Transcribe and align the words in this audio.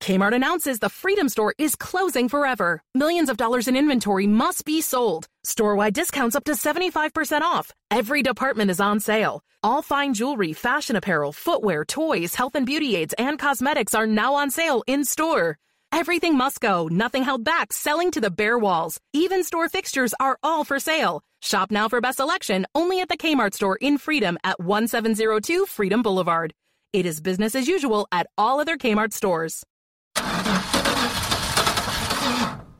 Kmart 0.00 0.34
announces 0.34 0.78
the 0.78 0.88
Freedom 0.88 1.28
Store 1.28 1.54
is 1.58 1.74
closing 1.74 2.28
forever. 2.28 2.82
Millions 2.94 3.28
of 3.28 3.36
dollars 3.36 3.68
in 3.68 3.76
inventory 3.76 4.26
must 4.26 4.64
be 4.64 4.80
sold. 4.80 5.26
Storewide 5.44 5.92
discounts 5.92 6.36
up 6.36 6.44
to 6.44 6.52
75% 6.52 7.42
off. 7.42 7.72
Every 7.90 8.22
department 8.22 8.70
is 8.70 8.80
on 8.80 9.00
sale. 9.00 9.42
All 9.62 9.82
fine 9.82 10.14
jewelry, 10.14 10.52
fashion 10.52 10.94
apparel, 10.94 11.32
footwear, 11.32 11.84
toys, 11.84 12.34
health 12.36 12.54
and 12.54 12.64
beauty 12.64 12.94
aids, 12.96 13.14
and 13.18 13.38
cosmetics 13.38 13.94
are 13.94 14.06
now 14.06 14.34
on 14.34 14.50
sale 14.50 14.84
in 14.86 15.04
store. 15.04 15.58
Everything 15.90 16.36
must 16.36 16.60
go, 16.60 16.86
nothing 16.88 17.24
held 17.24 17.44
back, 17.44 17.72
selling 17.72 18.10
to 18.12 18.20
the 18.20 18.30
bare 18.30 18.58
walls. 18.58 19.00
Even 19.12 19.42
store 19.42 19.68
fixtures 19.68 20.14
are 20.20 20.38
all 20.42 20.64
for 20.64 20.78
sale. 20.78 21.22
Shop 21.40 21.70
now 21.70 21.88
for 21.88 22.00
best 22.00 22.18
selection 22.18 22.66
only 22.74 23.00
at 23.00 23.08
the 23.08 23.16
Kmart 23.16 23.54
store 23.54 23.76
in 23.80 23.98
Freedom 23.98 24.38
at 24.44 24.60
1702 24.60 25.66
Freedom 25.66 26.02
Boulevard. 26.02 26.52
It 26.92 27.04
is 27.04 27.20
business 27.20 27.54
as 27.54 27.68
usual 27.68 28.06
at 28.12 28.28
all 28.36 28.60
other 28.60 28.76
Kmart 28.76 29.12
stores. 29.12 29.64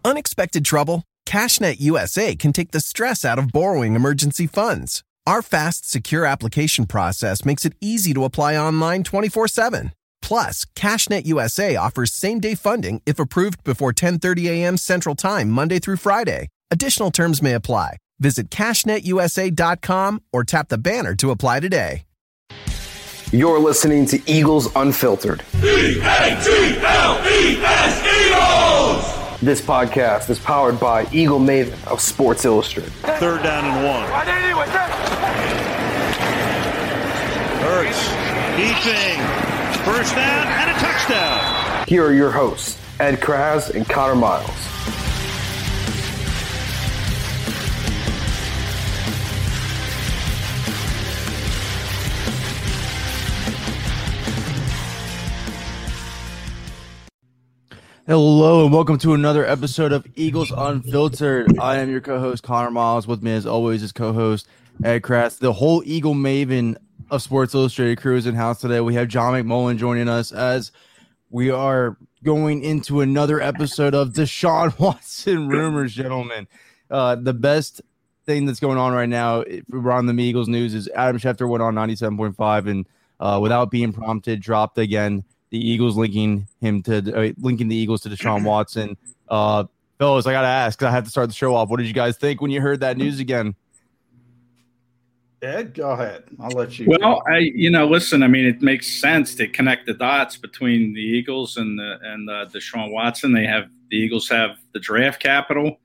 Unexpected 0.08 0.64
trouble? 0.64 1.04
CashNet 1.26 1.80
USA 1.80 2.34
can 2.34 2.54
take 2.54 2.70
the 2.70 2.80
stress 2.80 3.26
out 3.26 3.38
of 3.38 3.52
borrowing 3.52 3.94
emergency 3.94 4.46
funds. 4.46 5.02
Our 5.26 5.42
fast, 5.42 5.84
secure 5.84 6.24
application 6.24 6.86
process 6.86 7.44
makes 7.44 7.66
it 7.66 7.74
easy 7.82 8.14
to 8.14 8.24
apply 8.24 8.56
online 8.56 9.02
24 9.04 9.48
7. 9.48 9.92
Plus, 10.22 10.64
CashNet 10.74 11.26
USA 11.26 11.76
offers 11.76 12.14
same 12.14 12.40
day 12.40 12.54
funding 12.54 13.02
if 13.04 13.18
approved 13.18 13.62
before 13.64 13.92
10:30 13.92 14.46
a.m. 14.48 14.78
Central 14.78 15.14
Time, 15.14 15.50
Monday 15.50 15.78
through 15.78 15.98
Friday. 15.98 16.48
Additional 16.70 17.10
terms 17.10 17.42
may 17.42 17.52
apply. 17.52 17.98
Visit 18.18 18.48
cashnetusa.com 18.48 20.22
or 20.32 20.42
tap 20.42 20.70
the 20.70 20.78
banner 20.78 21.14
to 21.16 21.30
apply 21.30 21.60
today. 21.60 22.06
You're 23.30 23.60
listening 23.60 24.06
to 24.06 24.18
Eagles 24.26 24.74
Unfiltered. 24.74 25.44
E-A-G-L-E-S 25.62 26.08
Eagles! 27.30 27.67
This 29.40 29.60
podcast 29.60 30.30
is 30.30 30.40
powered 30.40 30.80
by 30.80 31.06
Eagle 31.12 31.38
Maven 31.38 31.86
of 31.86 32.00
Sports 32.00 32.44
Illustrated. 32.44 32.90
Third 32.90 33.44
down 33.44 33.66
and 33.66 33.84
one. 33.86 34.02
Hurts. 37.62 38.08
Keeping. 38.56 39.84
First 39.84 40.16
down 40.16 40.46
and 40.48 40.70
a 40.70 40.74
touchdown. 40.80 41.84
Here 41.86 42.04
are 42.04 42.12
your 42.12 42.32
hosts, 42.32 42.82
Ed 42.98 43.20
Kracz 43.20 43.72
and 43.72 43.88
Connor 43.88 44.16
Miles. 44.16 44.50
Hello 58.08 58.64
and 58.64 58.72
welcome 58.72 58.96
to 59.00 59.12
another 59.12 59.44
episode 59.44 59.92
of 59.92 60.06
Eagles 60.16 60.50
Unfiltered. 60.50 61.58
I 61.58 61.76
am 61.76 61.90
your 61.90 62.00
co-host 62.00 62.42
Connor 62.42 62.70
Miles. 62.70 63.06
With 63.06 63.22
me, 63.22 63.34
as 63.34 63.44
always, 63.44 63.82
is 63.82 63.92
co-host 63.92 64.48
Ed 64.82 65.02
Kracz. 65.02 65.38
The 65.38 65.52
whole 65.52 65.82
Eagle 65.84 66.14
Maven 66.14 66.78
of 67.10 67.20
Sports 67.20 67.54
Illustrated 67.54 67.98
crew 67.98 68.16
is 68.16 68.24
in 68.24 68.34
house 68.34 68.62
today. 68.62 68.80
We 68.80 68.94
have 68.94 69.08
John 69.08 69.34
McMullen 69.34 69.76
joining 69.76 70.08
us 70.08 70.32
as 70.32 70.72
we 71.28 71.50
are 71.50 71.98
going 72.24 72.62
into 72.64 73.02
another 73.02 73.42
episode 73.42 73.94
of 73.94 74.14
Deshaun 74.14 74.78
Watson 74.80 75.46
rumors, 75.46 75.92
gentlemen. 75.92 76.48
Uh, 76.90 77.14
the 77.14 77.34
best 77.34 77.82
thing 78.24 78.46
that's 78.46 78.58
going 78.58 78.78
on 78.78 78.94
right 78.94 79.10
now 79.10 79.44
on 79.70 80.06
the 80.06 80.14
Eagles 80.18 80.48
news 80.48 80.72
is 80.72 80.88
Adam 80.96 81.20
Schefter 81.20 81.46
went 81.46 81.62
on 81.62 81.74
97.5 81.74 82.70
and 82.70 82.86
uh, 83.20 83.38
without 83.38 83.70
being 83.70 83.92
prompted 83.92 84.40
dropped 84.40 84.78
again 84.78 85.24
the 85.50 85.58
Eagles 85.58 85.96
linking 85.96 86.46
him 86.60 86.82
to 86.82 86.98
uh, 87.30 87.32
linking 87.38 87.68
the 87.68 87.76
Eagles 87.76 88.02
to 88.02 88.08
Deshaun 88.08 88.44
Watson. 88.44 88.96
Uh, 89.28 89.64
fellas, 89.98 90.26
I 90.26 90.32
gotta 90.32 90.46
ask. 90.48 90.78
because 90.78 90.90
I 90.90 90.94
have 90.94 91.04
to 91.04 91.10
start 91.10 91.28
the 91.28 91.34
show 91.34 91.54
off. 91.54 91.68
What 91.68 91.78
did 91.78 91.86
you 91.86 91.94
guys 91.94 92.16
think 92.16 92.40
when 92.40 92.50
you 92.50 92.60
heard 92.60 92.80
that 92.80 92.96
news 92.96 93.18
again? 93.20 93.54
Ed, 95.40 95.72
go 95.74 95.90
ahead. 95.90 96.24
I'll 96.40 96.50
let 96.50 96.78
you. 96.80 96.86
Well, 96.88 97.22
I 97.30 97.38
you 97.38 97.70
know, 97.70 97.86
listen. 97.86 98.24
I 98.24 98.28
mean, 98.28 98.44
it 98.44 98.60
makes 98.60 98.88
sense 98.92 99.36
to 99.36 99.46
connect 99.46 99.86
the 99.86 99.94
dots 99.94 100.36
between 100.36 100.94
the 100.94 101.00
Eagles 101.00 101.56
and 101.56 101.78
the 101.78 101.98
and 102.02 102.28
uh, 102.28 102.46
Deshaun 102.46 102.90
Watson. 102.90 103.32
They 103.32 103.46
have 103.46 103.70
the 103.90 103.96
Eagles 103.96 104.28
have 104.28 104.56
the 104.72 104.80
draft 104.80 105.22
capital. 105.22 105.78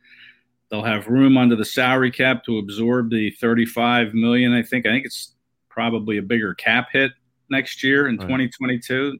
They'll 0.70 0.82
have 0.84 1.08
room 1.08 1.38
under 1.38 1.56
the 1.56 1.66
salary 1.66 2.10
cap 2.10 2.44
to 2.46 2.58
absorb 2.58 3.12
the 3.12 3.30
35 3.30 4.16
million. 4.16 4.54
I 4.54 4.64
think. 4.64 4.88
I 4.88 4.90
think 4.90 5.06
it's 5.06 5.34
probably 5.70 6.18
a 6.18 6.22
bigger 6.24 6.56
cap 6.56 6.88
hit 6.92 7.12
next 7.52 7.84
year 7.84 8.08
in 8.08 8.18
Right. 8.18 8.24
2022. 8.28 9.20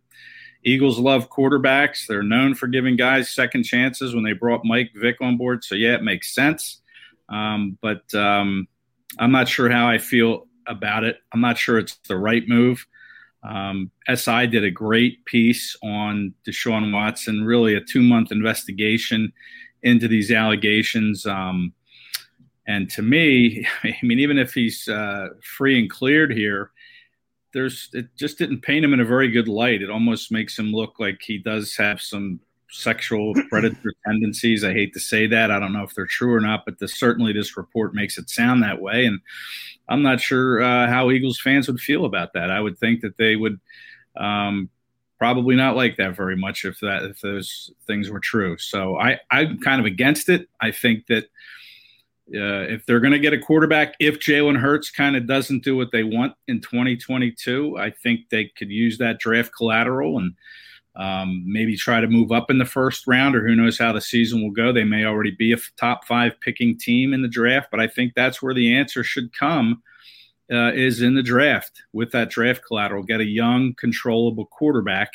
Eagles 0.66 1.00
love 1.00 1.30
quarterbacks. 1.30 2.08
They're 2.08 2.24
known 2.24 2.56
for 2.56 2.68
giving 2.68 2.96
guys 2.96 3.30
second 3.30 3.64
chances 3.64 4.16
when 4.16 4.24
they 4.24 4.34
brought 4.34 4.66
Mike 4.66 4.92
Vick 4.96 5.18
on 5.22 5.38
board. 5.38 5.64
So, 5.64 5.76
yeah, 5.76 5.96
it 5.96 6.04
makes 6.04 6.34
sense. 6.34 6.82
Um, 7.30 7.78
but 7.82 8.14
um, 8.14 8.68
I'm 9.20 9.32
not 9.32 9.48
sure 9.48 9.70
how 9.70 9.88
I 9.88 9.98
feel 9.98 10.48
about 10.68 11.04
it. 11.04 11.18
I'm 11.34 11.42
not 11.42 11.58
sure 11.58 11.78
it's 11.78 11.98
the 12.08 12.18
right 12.18 12.48
move. 12.48 12.86
Um, 13.44 13.92
SI 14.14 14.48
did 14.48 14.64
a 14.64 14.72
great 14.72 15.26
piece 15.26 15.76
on 15.84 16.34
Deshaun 16.48 16.94
Watson, 16.94 17.44
really 17.44 17.76
a 17.76 17.82
two 17.82 18.02
month 18.02 18.32
investigation 18.32 19.34
into 19.82 20.08
these 20.08 20.32
allegations. 20.32 21.26
Um, 21.26 21.74
and 22.66 22.90
to 22.92 23.02
me, 23.02 23.68
I 23.84 23.98
mean, 24.02 24.20
even 24.20 24.38
if 24.38 24.54
he's 24.54 24.88
uh, 24.88 25.30
free 25.44 25.80
and 25.80 25.90
cleared 25.90 26.32
here, 26.32 26.72
there's 27.54 27.90
it 27.94 28.08
just 28.18 28.38
didn't 28.38 28.62
paint 28.62 28.84
him 28.84 28.94
in 28.94 29.00
a 29.00 29.06
very 29.06 29.30
good 29.30 29.48
light. 29.48 29.82
It 29.82 29.90
almost 29.90 30.32
makes 30.32 30.58
him 30.58 30.72
look 30.72 31.00
like 31.00 31.22
he 31.22 31.38
does 31.38 31.76
have 31.78 32.02
some 32.02 32.40
sexual 32.70 33.34
predator 33.50 33.94
tendencies. 34.06 34.64
I 34.64 34.74
hate 34.74 34.94
to 34.94 35.00
say 35.00 35.28
that. 35.28 35.52
I 35.52 35.60
don't 35.60 35.74
know 35.74 35.84
if 35.84 35.94
they're 35.94 36.06
true 36.06 36.34
or 36.34 36.42
not, 36.42 36.66
but 36.66 36.80
this, 36.80 36.96
certainly 36.96 37.32
this 37.32 37.56
report 37.56 37.94
makes 37.94 38.18
it 38.18 38.30
sound 38.30 38.64
that 38.64 38.82
way. 38.82 39.06
And 39.06 39.20
I'm 39.88 40.02
not 40.02 40.20
sure 40.20 40.62
uh, 40.62 40.88
how 40.88 41.12
Eagles 41.12 41.40
fans 41.40 41.68
would 41.68 41.80
feel 41.80 42.06
about 42.06 42.34
that. 42.34 42.50
I 42.50 42.60
would 42.60 42.78
think 42.80 43.02
that 43.02 43.18
they 43.18 43.36
would 43.36 43.60
um, 44.18 44.70
probably 45.20 45.56
not 45.56 45.76
like 45.76 45.98
that 45.98 46.16
very 46.16 46.36
much 46.36 46.66
if 46.66 46.80
that 46.80 47.04
if 47.04 47.22
those 47.22 47.72
things 47.86 48.10
were 48.10 48.20
true. 48.20 48.58
So 48.58 48.98
I 48.98 49.20
I'm 49.32 49.60
kind 49.60 49.80
of 49.80 49.86
against 49.86 50.30
it. 50.30 50.50
I 50.60 50.72
think 50.72 51.08
that 51.08 51.26
uh, 52.30 52.72
if 52.72 52.86
they're 52.86 53.02
going 53.02 53.14
to 53.14 53.20
get 53.20 53.34
a 53.34 53.40
quarterback, 53.40 53.96
if 54.00 54.20
Jalen 54.20 54.58
Hurts 54.58 54.90
kind 54.90 55.16
of 55.16 55.28
doesn't 55.28 55.64
do 55.64 55.76
what 55.76 55.92
they 55.92 56.04
want 56.04 56.34
in 56.48 56.62
2022, 56.62 57.78
I 57.78 57.92
think 57.92 58.30
they 58.30 58.46
could 58.58 58.70
use 58.70 58.98
that 58.98 59.20
draft 59.20 59.52
collateral 59.56 60.18
and 60.18 60.34
um, 60.96 61.44
maybe 61.46 61.76
try 61.76 62.00
to 62.00 62.08
move 62.08 62.32
up 62.32 62.50
in 62.50 62.60
the 62.60 62.66
first 62.66 63.08
round, 63.08 63.36
or 63.36 63.46
who 63.46 63.56
knows 63.56 63.78
how 63.78 63.92
the 63.92 64.00
season 64.02 64.42
will 64.42 64.52
go. 64.52 64.72
They 64.72 64.84
may 64.84 65.06
already 65.06 65.32
be 65.32 65.52
a 65.52 65.58
top 65.76 66.06
five 66.06 66.40
picking 66.40 66.78
team 66.78 67.14
in 67.14 67.22
the 67.22 67.28
draft, 67.28 67.68
but 67.72 67.80
I 67.80 67.88
think 67.88 68.14
that's 68.16 68.42
where 68.42 68.54
the 68.54 68.74
answer 68.76 69.04
should 69.04 69.34
come. 69.34 69.82
Uh, 70.52 70.72
is 70.74 71.02
in 71.02 71.16
the 71.16 71.24
draft 71.24 71.82
with 71.94 72.12
that 72.12 72.30
draft 72.30 72.62
collateral. 72.68 73.02
Get 73.02 73.22
a 73.22 73.26
young, 73.26 73.74
controllable 73.76 74.46
quarterback. 74.46 75.10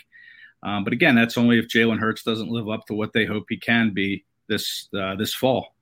Um, 0.63 0.85
but 0.85 0.95
again, 0.95 1.15
that's 1.15 1.37
only 1.37 1.59
if 1.59 1.69
Jalen 1.69 2.01
Hurts 2.01 2.23
doesn't 2.23 2.51
live 2.51 2.69
up 2.69 2.87
to 2.87 2.95
what 2.95 3.13
they 3.13 3.27
hope 3.27 3.45
he 3.49 3.59
can 3.59 3.93
be 3.93 4.25
this 4.49 4.88
uh, 4.99 5.15
this 5.17 5.35
fall. 5.35 5.77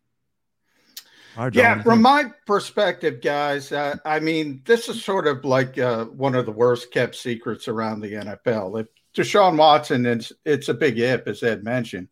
Right, 1.37 1.55
Yeah, 1.55 1.83
from 1.83 2.01
my 2.03 2.25
perspective, 2.47 3.21
guys, 3.21 3.71
uh, 3.73 3.97
I 4.05 4.21
mean, 4.21 4.63
this 4.65 4.89
is 4.89 5.05
sort 5.05 5.27
of 5.27 5.45
like 5.45 5.79
uh, 5.79 6.07
one 6.07 6.35
of 6.35 6.47
the 6.47 6.53
worst 6.53 6.91
kept 6.91 7.15
secrets 7.15 7.69
around 7.69 8.01
the 8.01 8.13
NFL. 8.13 8.81
If 8.81 8.87
Deshaun 9.15 9.57
Watson, 9.57 10.07
it's, 10.07 10.33
it's 10.45 10.69
a 10.69 10.75
big 10.75 10.99
if, 10.99 11.27
as 11.27 11.43
Ed 11.43 11.63
mentioned. 11.63 12.09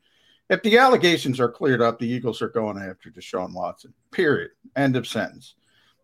If 0.50 0.62
the 0.62 0.76
allegations 0.78 1.40
are 1.40 1.48
cleared 1.48 1.80
up, 1.80 1.98
the 1.98 2.08
Eagles 2.08 2.42
are 2.42 2.48
going 2.48 2.78
after 2.78 3.10
Deshaun 3.10 3.54
Watson, 3.54 3.94
period. 4.10 4.50
End 4.76 4.94
of 4.96 5.06
sentence. 5.06 5.54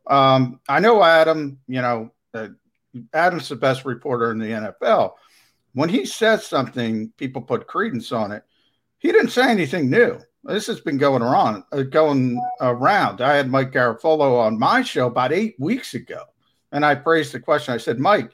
Um, 0.07 0.61
I 0.69 0.81
know 0.81 1.03
Adam, 1.03 1.59
you 1.69 1.83
know, 1.83 2.13
uh, 2.33 2.49
Adam's 3.13 3.49
the 3.49 3.57
best 3.57 3.85
reporter 3.85 4.33
in 4.33 4.39
the 4.39 4.47
NFL. 4.47 5.13
When 5.75 5.89
he 5.89 6.07
says 6.07 6.47
something, 6.47 7.13
people 7.17 7.43
put 7.43 7.67
credence 7.67 8.13
on 8.13 8.33
it. 8.33 8.43
He 8.99 9.13
didn't 9.13 9.31
say 9.31 9.51
anything 9.51 9.91
new. 9.91 10.21
This 10.45 10.67
has 10.69 10.81
been 10.81 10.97
going 10.97 11.23
around, 11.23 11.65
uh, 11.73 11.83
going 11.83 12.41
around. 12.61 13.21
I 13.21 13.37
had 13.37 13.51
Mike 13.51 13.73
Garafolo 13.73 14.41
on 14.41 14.59
my 14.59 14.83
show 14.83 15.07
about 15.07 15.33
eight 15.33 15.55
weeks 15.59 15.95
ago, 15.95 16.25
and 16.73 16.85
I 16.85 16.95
praised 16.95 17.33
the 17.33 17.41
question. 17.41 17.75
I 17.75 17.79
said, 17.79 17.99
Mike, 17.99 18.31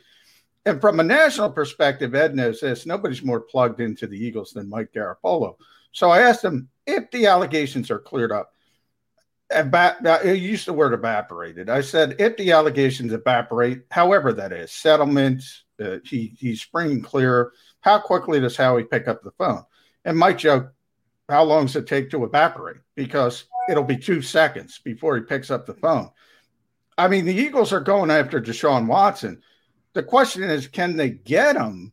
and 0.64 0.81
from 0.81 1.00
a 1.00 1.05
national 1.05 1.50
perspective, 1.50 2.14
Ed 2.14 2.35
knows 2.35 2.61
this. 2.61 2.87
Nobody's 2.87 3.25
more 3.25 3.41
plugged 3.41 3.81
into 3.81 4.06
the 4.06 4.19
Eagles 4.19 4.53
than 4.53 4.69
Mike 4.69 4.93
Garafolo. 4.94 5.56
So 5.93 6.11
I 6.11 6.20
asked 6.20 6.44
him 6.44 6.69
if 6.87 7.11
the 7.11 7.26
allegations 7.26 7.91
are 7.91 7.99
cleared 7.99 8.32
up. 8.32 8.52
Eva- 9.56 10.20
he 10.25 10.35
used 10.35 10.67
the 10.67 10.73
word 10.73 10.93
evaporated. 10.93 11.70
I 11.70 11.81
said 11.81 12.17
if 12.19 12.37
the 12.37 12.50
allegations 12.52 13.12
evaporate, 13.12 13.82
however 13.91 14.32
that 14.32 14.52
is, 14.52 14.73
settlement, 14.73 15.43
uh, 15.81 15.99
he 16.05 16.35
he's 16.37 16.61
springing 16.61 17.00
clear. 17.00 17.52
How 17.81 18.00
quickly 18.00 18.41
does 18.41 18.56
Howie 18.56 18.85
pick 18.85 19.06
up 19.06 19.23
the 19.23 19.31
phone? 19.32 19.64
And 20.05 20.19
Mike 20.19 20.38
joke, 20.38 20.73
how 21.28 21.44
long 21.44 21.67
does 21.67 21.76
it 21.76 21.87
take 21.87 22.11
to 22.11 22.25
evaporate? 22.25 22.78
Because 22.94 23.44
it'll 23.69 23.84
be 23.84 23.96
two 23.96 24.23
seconds 24.23 24.81
before 24.84 25.17
he 25.17 25.23
picks 25.23 25.50
up 25.50 25.67
the 25.67 25.75
phone. 25.75 26.11
I 26.99 27.08
mean, 27.08 27.25
the 27.25 27.34
Eagles 27.34 27.73
are 27.73 27.81
going 27.81 28.11
after 28.11 28.40
Deshaun 28.40 28.87
Watson. 28.87 29.43
The 29.93 30.02
question 30.02 30.44
is, 30.44 30.69
can 30.69 30.96
they 30.96 31.11
get 31.11 31.56
him? 31.56 31.93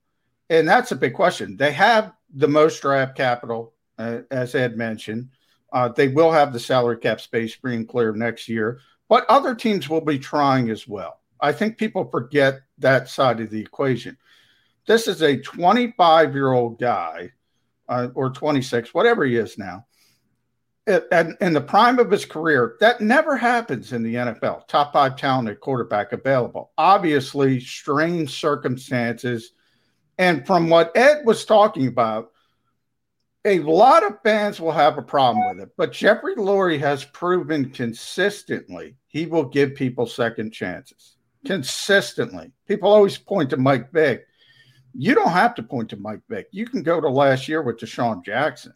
And 0.50 0.68
that's 0.68 0.92
a 0.92 0.96
big 0.96 1.14
question. 1.14 1.58
They 1.58 1.72
have 1.72 2.14
the 2.34 2.48
most 2.48 2.82
draft 2.82 3.16
capital, 3.16 3.74
uh, 3.98 4.20
as 4.32 4.56
Ed 4.56 4.78
mentioned. 4.78 5.30
Uh, 5.72 5.90
they 5.90 6.08
will 6.08 6.32
have 6.32 6.54
the 6.54 6.60
salary 6.60 6.98
cap 6.98 7.20
space 7.20 7.56
free 7.56 7.76
and 7.76 7.88
clear 7.88 8.14
next 8.14 8.48
year, 8.48 8.80
but 9.10 9.26
other 9.28 9.56
teams 9.56 9.90
will 9.90 10.02
be 10.02 10.20
trying 10.20 10.70
as 10.70 10.88
well. 10.88 11.20
I 11.40 11.52
think 11.52 11.78
people 11.78 12.10
forget 12.10 12.62
that 12.78 13.10
side 13.10 13.42
of 13.42 13.50
the 13.50 13.60
equation. 13.60 14.18
This 14.86 15.08
is 15.08 15.22
a 15.22 15.38
25 15.38 16.34
year 16.34 16.54
old 16.54 16.80
guy, 16.80 17.32
uh, 17.94 18.10
or 18.16 18.30
26, 18.30 18.94
whatever 18.94 19.26
he 19.26 19.36
is 19.36 19.58
now, 19.58 19.86
and 20.86 21.38
in 21.40 21.54
the 21.54 21.62
prime 21.62 22.00
of 22.00 22.12
his 22.12 22.26
career, 22.26 22.76
that 22.82 23.00
never 23.00 23.38
happens 23.38 23.94
in 23.94 24.04
the 24.04 24.16
NFL. 24.16 24.68
Top 24.68 24.92
five 24.92 25.16
talented 25.16 25.62
quarterback 25.62 26.12
available. 26.12 26.72
Obviously, 26.78 27.60
strange 27.62 28.38
circumstances. 28.38 29.52
And 30.18 30.46
from 30.46 30.70
what 30.70 30.92
Ed 30.96 31.26
was 31.26 31.46
talking 31.46 31.88
about, 31.88 32.32
a 33.46 33.60
lot 33.60 34.04
of 34.04 34.22
fans 34.24 34.60
will 34.60 34.72
have 34.72 34.98
a 34.98 35.02
problem 35.02 35.56
with 35.56 35.64
it. 35.64 35.74
But 35.78 35.94
Jeffrey 35.94 36.36
Lurie 36.36 36.80
has 36.80 37.06
proven 37.06 37.70
consistently 37.70 38.96
he 39.14 39.28
will 39.28 39.46
give 39.46 39.76
people 39.76 40.08
second 40.08 40.52
chances. 40.52 41.18
Consistently. 41.46 42.52
People 42.68 42.92
always 42.92 43.18
point 43.18 43.52
to 43.52 43.58
Mike 43.58 43.92
Vick. 43.92 44.26
You 44.96 45.16
don't 45.16 45.32
have 45.32 45.56
to 45.56 45.64
point 45.64 45.90
to 45.90 45.98
Mike 45.98 46.22
Vick. 46.30 46.48
You 46.52 46.66
can 46.66 46.84
go 46.84 47.02
to 47.02 47.10
last 47.10 47.48
year 47.48 47.62
with 47.62 47.78
DeSean 47.78 48.24
Jackson 48.24 48.74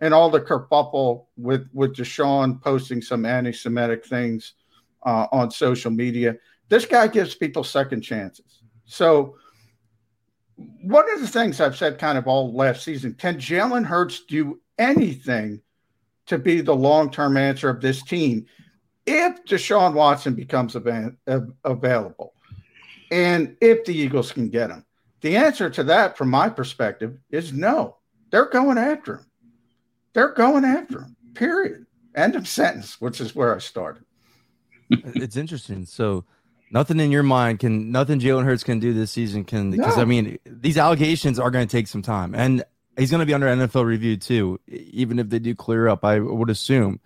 and 0.00 0.12
all 0.12 0.30
the 0.30 0.40
kerfuffle 0.40 1.26
with 1.36 1.68
with 1.72 1.94
Deshaun 1.94 2.60
posting 2.62 3.00
some 3.00 3.24
anti-Semitic 3.24 4.04
things 4.04 4.54
uh, 5.04 5.26
on 5.32 5.50
social 5.50 5.90
media. 5.90 6.36
This 6.68 6.84
guy 6.84 7.06
gives 7.08 7.34
people 7.34 7.64
second 7.64 8.02
chances. 8.02 8.62
So 8.84 9.36
one 10.82 11.10
of 11.12 11.20
the 11.20 11.28
things 11.28 11.60
I've 11.60 11.76
said 11.76 11.98
kind 11.98 12.18
of 12.18 12.26
all 12.26 12.54
last 12.54 12.82
season: 12.82 13.14
Can 13.14 13.36
Jalen 13.36 13.84
Hurts 13.84 14.24
do 14.24 14.60
anything 14.78 15.62
to 16.26 16.38
be 16.38 16.60
the 16.60 16.74
long-term 16.74 17.36
answer 17.36 17.70
of 17.70 17.80
this 17.80 18.02
team 18.02 18.46
if 19.06 19.44
Deshaun 19.44 19.94
Watson 19.94 20.34
becomes 20.34 20.74
av- 20.76 21.52
available, 21.64 22.34
and 23.10 23.56
if 23.60 23.84
the 23.84 23.94
Eagles 23.94 24.32
can 24.32 24.48
get 24.48 24.70
him? 24.70 24.84
The 25.26 25.36
answer 25.36 25.68
to 25.68 25.82
that, 25.82 26.16
from 26.16 26.30
my 26.30 26.48
perspective, 26.48 27.18
is 27.32 27.52
no. 27.52 27.96
They're 28.30 28.48
going 28.48 28.78
after 28.78 29.16
him. 29.16 29.26
They're 30.12 30.32
going 30.32 30.64
after 30.64 31.00
him. 31.00 31.16
Period. 31.34 31.84
End 32.14 32.36
of 32.36 32.46
sentence, 32.46 33.00
which 33.00 33.20
is 33.20 33.34
where 33.34 33.52
I 33.52 33.58
started. 33.58 34.04
it's 34.88 35.36
interesting. 35.36 35.84
So 35.84 36.24
nothing 36.70 37.00
in 37.00 37.10
your 37.10 37.24
mind 37.24 37.58
can 37.58 37.90
nothing 37.90 38.20
Jalen 38.20 38.44
Hurts 38.44 38.62
can 38.62 38.78
do 38.78 38.94
this 38.94 39.10
season 39.10 39.42
can 39.42 39.72
because 39.72 39.96
no. 39.96 40.02
I 40.02 40.04
mean 40.04 40.38
these 40.46 40.78
allegations 40.78 41.40
are 41.40 41.50
going 41.50 41.66
to 41.66 41.72
take 41.76 41.88
some 41.88 42.02
time 42.02 42.32
and 42.32 42.62
he's 42.96 43.10
going 43.10 43.18
to 43.18 43.26
be 43.26 43.34
under 43.34 43.48
NFL 43.48 43.84
review 43.84 44.16
too. 44.16 44.60
Even 44.68 45.18
if 45.18 45.28
they 45.28 45.40
do 45.40 45.56
clear 45.56 45.88
up, 45.88 46.04
I 46.04 46.20
would 46.20 46.50
assume 46.50 47.00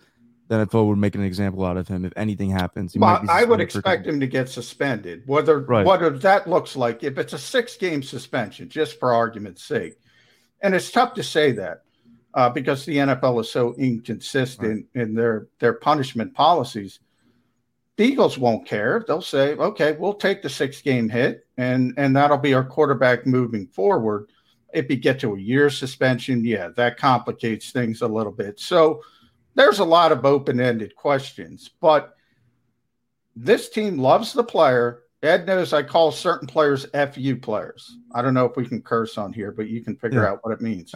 the 0.51 0.67
NFL 0.67 0.89
would 0.89 0.99
make 0.99 1.15
an 1.15 1.23
example 1.23 1.65
out 1.65 1.77
of 1.77 1.87
him 1.87 2.05
if 2.05 2.13
anything 2.17 2.51
happens. 2.51 2.97
Well, 2.97 3.25
I 3.31 3.45
would 3.45 3.61
expect 3.61 4.05
him 4.05 4.19
to 4.19 4.27
get 4.27 4.49
suspended. 4.49 5.23
Whether 5.27 5.61
right. 5.61 5.87
whether 5.87 6.11
that 6.11 6.51
looks 6.51 6.75
like 6.75 7.05
if 7.05 7.19
it's 7.19 7.33
a 7.33 7.39
six 7.39 7.77
game 7.77 8.03
suspension, 8.03 8.69
just 8.69 8.99
for 8.99 9.13
argument's 9.13 9.63
sake, 9.63 9.95
and 10.61 10.75
it's 10.75 10.91
tough 10.91 11.15
to 11.15 11.23
say 11.23 11.53
that 11.53 11.83
uh, 12.35 12.51
because 12.51 12.85
the 12.85 12.97
NFL 12.97 13.41
is 13.41 13.49
so 13.49 13.75
inconsistent 13.75 14.87
right. 14.93 15.03
in 15.03 15.15
their 15.15 15.47
their 15.61 15.75
punishment 15.75 16.35
policies. 16.35 16.99
The 17.97 18.07
Eagles 18.07 18.37
won't 18.37 18.67
care. 18.67 19.05
They'll 19.07 19.23
say, 19.23 19.55
"Okay, 19.55 19.93
we'll 19.93 20.15
take 20.15 20.43
the 20.43 20.51
six 20.51 20.83
game 20.83 21.09
hit, 21.09 21.47
and 21.59 21.95
and 21.97 22.17
that'll 22.17 22.39
be 22.39 22.55
our 22.55 22.65
quarterback 22.65 23.25
moving 23.25 23.69
forward." 23.69 24.31
If 24.75 24.91
you 24.91 24.97
get 24.97 25.21
to 25.21 25.37
a 25.37 25.39
year 25.39 25.71
suspension, 25.71 26.45
yeah, 26.45 26.71
that 26.75 26.97
complicates 26.97 27.71
things 27.71 28.03
a 28.03 28.09
little 28.09 28.33
bit. 28.33 28.59
So 28.59 29.03
there's 29.61 29.79
a 29.79 29.85
lot 29.85 30.11
of 30.11 30.25
open 30.25 30.59
ended 30.59 30.97
questions, 30.97 31.69
but 31.83 32.17
this 33.37 33.69
team 33.69 33.99
loves 33.99 34.33
the 34.33 34.43
player. 34.43 35.03
Ed 35.23 35.47
knows 35.47 35.75
I 35.75 35.83
call 35.83 36.13
certain 36.13 36.49
players 36.49 36.87
FU 36.95 37.37
players. 37.37 37.95
I 38.15 38.23
don't 38.23 38.33
know 38.33 38.47
if 38.47 38.57
we 38.57 38.67
can 38.67 38.81
curse 38.81 39.19
on 39.19 39.35
here, 39.35 39.53
but 39.53 39.69
you 39.69 39.83
can 39.83 39.97
figure 39.97 40.23
yeah. 40.23 40.31
out 40.31 40.39
what 40.43 40.55
it 40.55 40.63
means. 40.63 40.95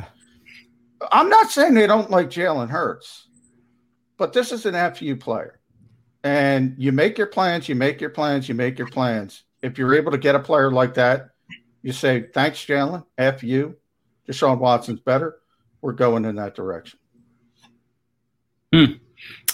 I'm 1.12 1.28
not 1.28 1.50
saying 1.50 1.74
they 1.74 1.86
don't 1.86 2.10
like 2.10 2.30
Jalen 2.30 2.70
Hurts, 2.70 3.28
but 4.16 4.32
this 4.32 4.50
is 4.50 4.64
an 4.64 4.94
FU 4.94 5.14
player. 5.16 5.60
And 6.22 6.74
you 6.78 6.90
make 6.90 7.18
your 7.18 7.26
plans, 7.26 7.68
you 7.68 7.74
make 7.74 8.00
your 8.00 8.08
plans, 8.08 8.48
you 8.48 8.54
make 8.54 8.78
your 8.78 8.88
plans. 8.88 9.44
If 9.60 9.76
you're 9.76 9.94
able 9.94 10.12
to 10.12 10.16
get 10.16 10.36
a 10.36 10.40
player 10.40 10.70
like 10.70 10.94
that, 10.94 11.28
you 11.82 11.92
say, 11.92 12.28
thanks, 12.32 12.64
Jalen, 12.64 13.04
FU. 13.18 13.74
Deshaun 14.26 14.58
Watson's 14.58 15.00
better. 15.00 15.40
We're 15.82 15.92
going 15.92 16.24
in 16.24 16.36
that 16.36 16.54
direction. 16.54 16.98
Hmm. 18.74 18.92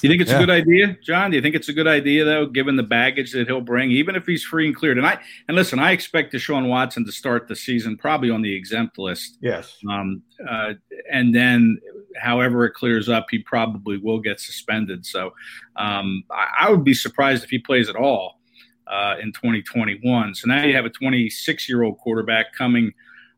You 0.02 0.08
think 0.08 0.22
it's 0.22 0.30
yeah. 0.30 0.38
a 0.38 0.46
good 0.46 0.50
idea, 0.50 0.96
John? 1.02 1.30
Do 1.30 1.36
you 1.36 1.42
think 1.42 1.54
it's 1.54 1.68
a 1.68 1.74
good 1.74 1.86
idea 1.86 2.24
though, 2.24 2.46
given 2.46 2.76
the 2.76 2.82
baggage 2.82 3.32
that 3.32 3.46
he'll 3.46 3.60
bring, 3.60 3.90
even 3.90 4.16
if 4.16 4.24
he's 4.24 4.42
free 4.42 4.66
and 4.66 4.74
cleared? 4.74 4.96
And 4.96 5.06
I 5.06 5.18
and 5.46 5.56
listen, 5.56 5.78
I 5.78 5.92
expect 5.92 6.32
Deshaun 6.32 6.68
Watson 6.68 7.04
to 7.04 7.12
start 7.12 7.48
the 7.48 7.56
season 7.56 7.98
probably 7.98 8.30
on 8.30 8.40
the 8.40 8.54
exempt 8.54 8.98
list. 8.98 9.36
Yes. 9.42 9.76
Um, 9.90 10.22
uh, 10.48 10.74
and 11.12 11.34
then, 11.34 11.78
however 12.16 12.64
it 12.64 12.72
clears 12.72 13.10
up, 13.10 13.26
he 13.30 13.40
probably 13.40 13.98
will 13.98 14.20
get 14.20 14.40
suspended. 14.40 15.04
So, 15.04 15.34
um, 15.76 16.24
I, 16.30 16.66
I, 16.66 16.70
would 16.70 16.84
be 16.84 16.94
surprised 16.94 17.44
if 17.44 17.50
he 17.50 17.58
plays 17.58 17.90
at 17.90 17.96
all 17.96 18.40
uh, 18.86 19.16
in 19.20 19.32
2021. 19.32 20.34
So 20.34 20.48
now 20.48 20.64
you 20.64 20.74
have 20.74 20.86
a 20.86 20.90
26 20.90 21.68
year 21.68 21.82
old 21.82 21.98
quarterback 21.98 22.54
coming 22.54 22.92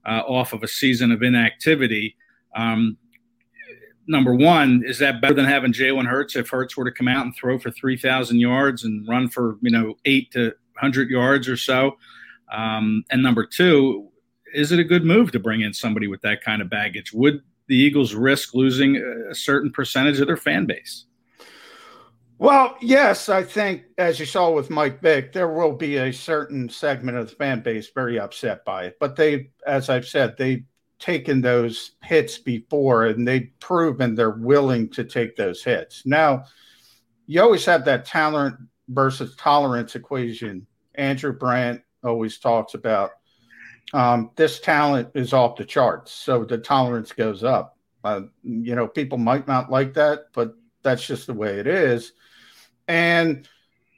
uh, 0.06 0.22
off 0.26 0.52
of 0.52 0.62
a 0.62 0.68
season 0.68 1.10
of 1.10 1.22
inactivity. 1.22 2.16
Um, 2.54 2.98
number 4.06 4.34
one, 4.34 4.82
is 4.84 4.98
that 4.98 5.20
better 5.20 5.34
than 5.34 5.44
having 5.44 5.72
Jalen 5.72 6.06
Hurts 6.06 6.36
if 6.36 6.48
Hurts 6.48 6.76
were 6.76 6.84
to 6.84 6.92
come 6.92 7.08
out 7.08 7.24
and 7.24 7.34
throw 7.34 7.58
for 7.58 7.70
3,000 7.70 8.38
yards 8.38 8.84
and 8.84 9.06
run 9.08 9.28
for, 9.28 9.56
you 9.60 9.70
know, 9.70 9.94
eight 10.04 10.30
to 10.32 10.46
100 10.74 11.10
yards 11.10 11.48
or 11.48 11.56
so? 11.56 11.96
Um, 12.52 13.04
and 13.10 13.22
number 13.22 13.46
two, 13.46 14.08
is 14.54 14.72
it 14.72 14.78
a 14.78 14.84
good 14.84 15.04
move 15.04 15.32
to 15.32 15.38
bring 15.38 15.62
in 15.62 15.72
somebody 15.72 16.06
with 16.06 16.20
that 16.22 16.42
kind 16.42 16.60
of 16.60 16.68
baggage? 16.68 17.12
Would 17.12 17.42
the 17.68 17.76
Eagles 17.76 18.14
risk 18.14 18.54
losing 18.54 18.96
a 18.96 19.34
certain 19.34 19.70
percentage 19.70 20.20
of 20.20 20.26
their 20.26 20.36
fan 20.36 20.66
base? 20.66 21.06
Well, 22.38 22.76
yes, 22.80 23.28
I 23.28 23.44
think 23.44 23.84
as 23.98 24.18
you 24.18 24.26
saw 24.26 24.50
with 24.50 24.68
Mike 24.68 25.00
Vick, 25.00 25.32
there 25.32 25.48
will 25.48 25.72
be 25.72 25.98
a 25.98 26.12
certain 26.12 26.68
segment 26.68 27.16
of 27.16 27.30
the 27.30 27.36
fan 27.36 27.60
base 27.60 27.90
very 27.94 28.18
upset 28.18 28.64
by 28.64 28.86
it. 28.86 28.96
But 28.98 29.14
they, 29.14 29.50
as 29.64 29.88
I've 29.88 30.06
said, 30.06 30.36
they 30.36 30.64
taken 31.02 31.40
those 31.40 31.92
hits 32.04 32.38
before 32.38 33.06
and 33.06 33.26
they've 33.26 33.50
proven 33.58 34.14
they're 34.14 34.30
willing 34.30 34.88
to 34.88 35.02
take 35.02 35.34
those 35.34 35.62
hits. 35.62 36.06
Now, 36.06 36.44
you 37.26 37.42
always 37.42 37.64
have 37.64 37.84
that 37.86 38.04
talent 38.04 38.54
versus 38.88 39.34
tolerance 39.34 39.96
equation. 39.96 40.64
Andrew 40.94 41.32
Brandt 41.32 41.82
always 42.04 42.38
talks 42.38 42.74
about 42.74 43.10
um, 43.92 44.30
this 44.36 44.60
talent 44.60 45.08
is 45.14 45.32
off 45.32 45.56
the 45.56 45.64
charts, 45.64 46.12
so 46.12 46.44
the 46.44 46.58
tolerance 46.58 47.10
goes 47.10 47.42
up. 47.42 47.76
Uh, 48.04 48.22
you 48.44 48.76
know, 48.76 48.86
people 48.86 49.18
might 49.18 49.48
not 49.48 49.70
like 49.70 49.94
that, 49.94 50.26
but 50.32 50.54
that's 50.82 51.04
just 51.04 51.26
the 51.26 51.34
way 51.34 51.58
it 51.58 51.66
is. 51.66 52.12
And, 52.86 53.48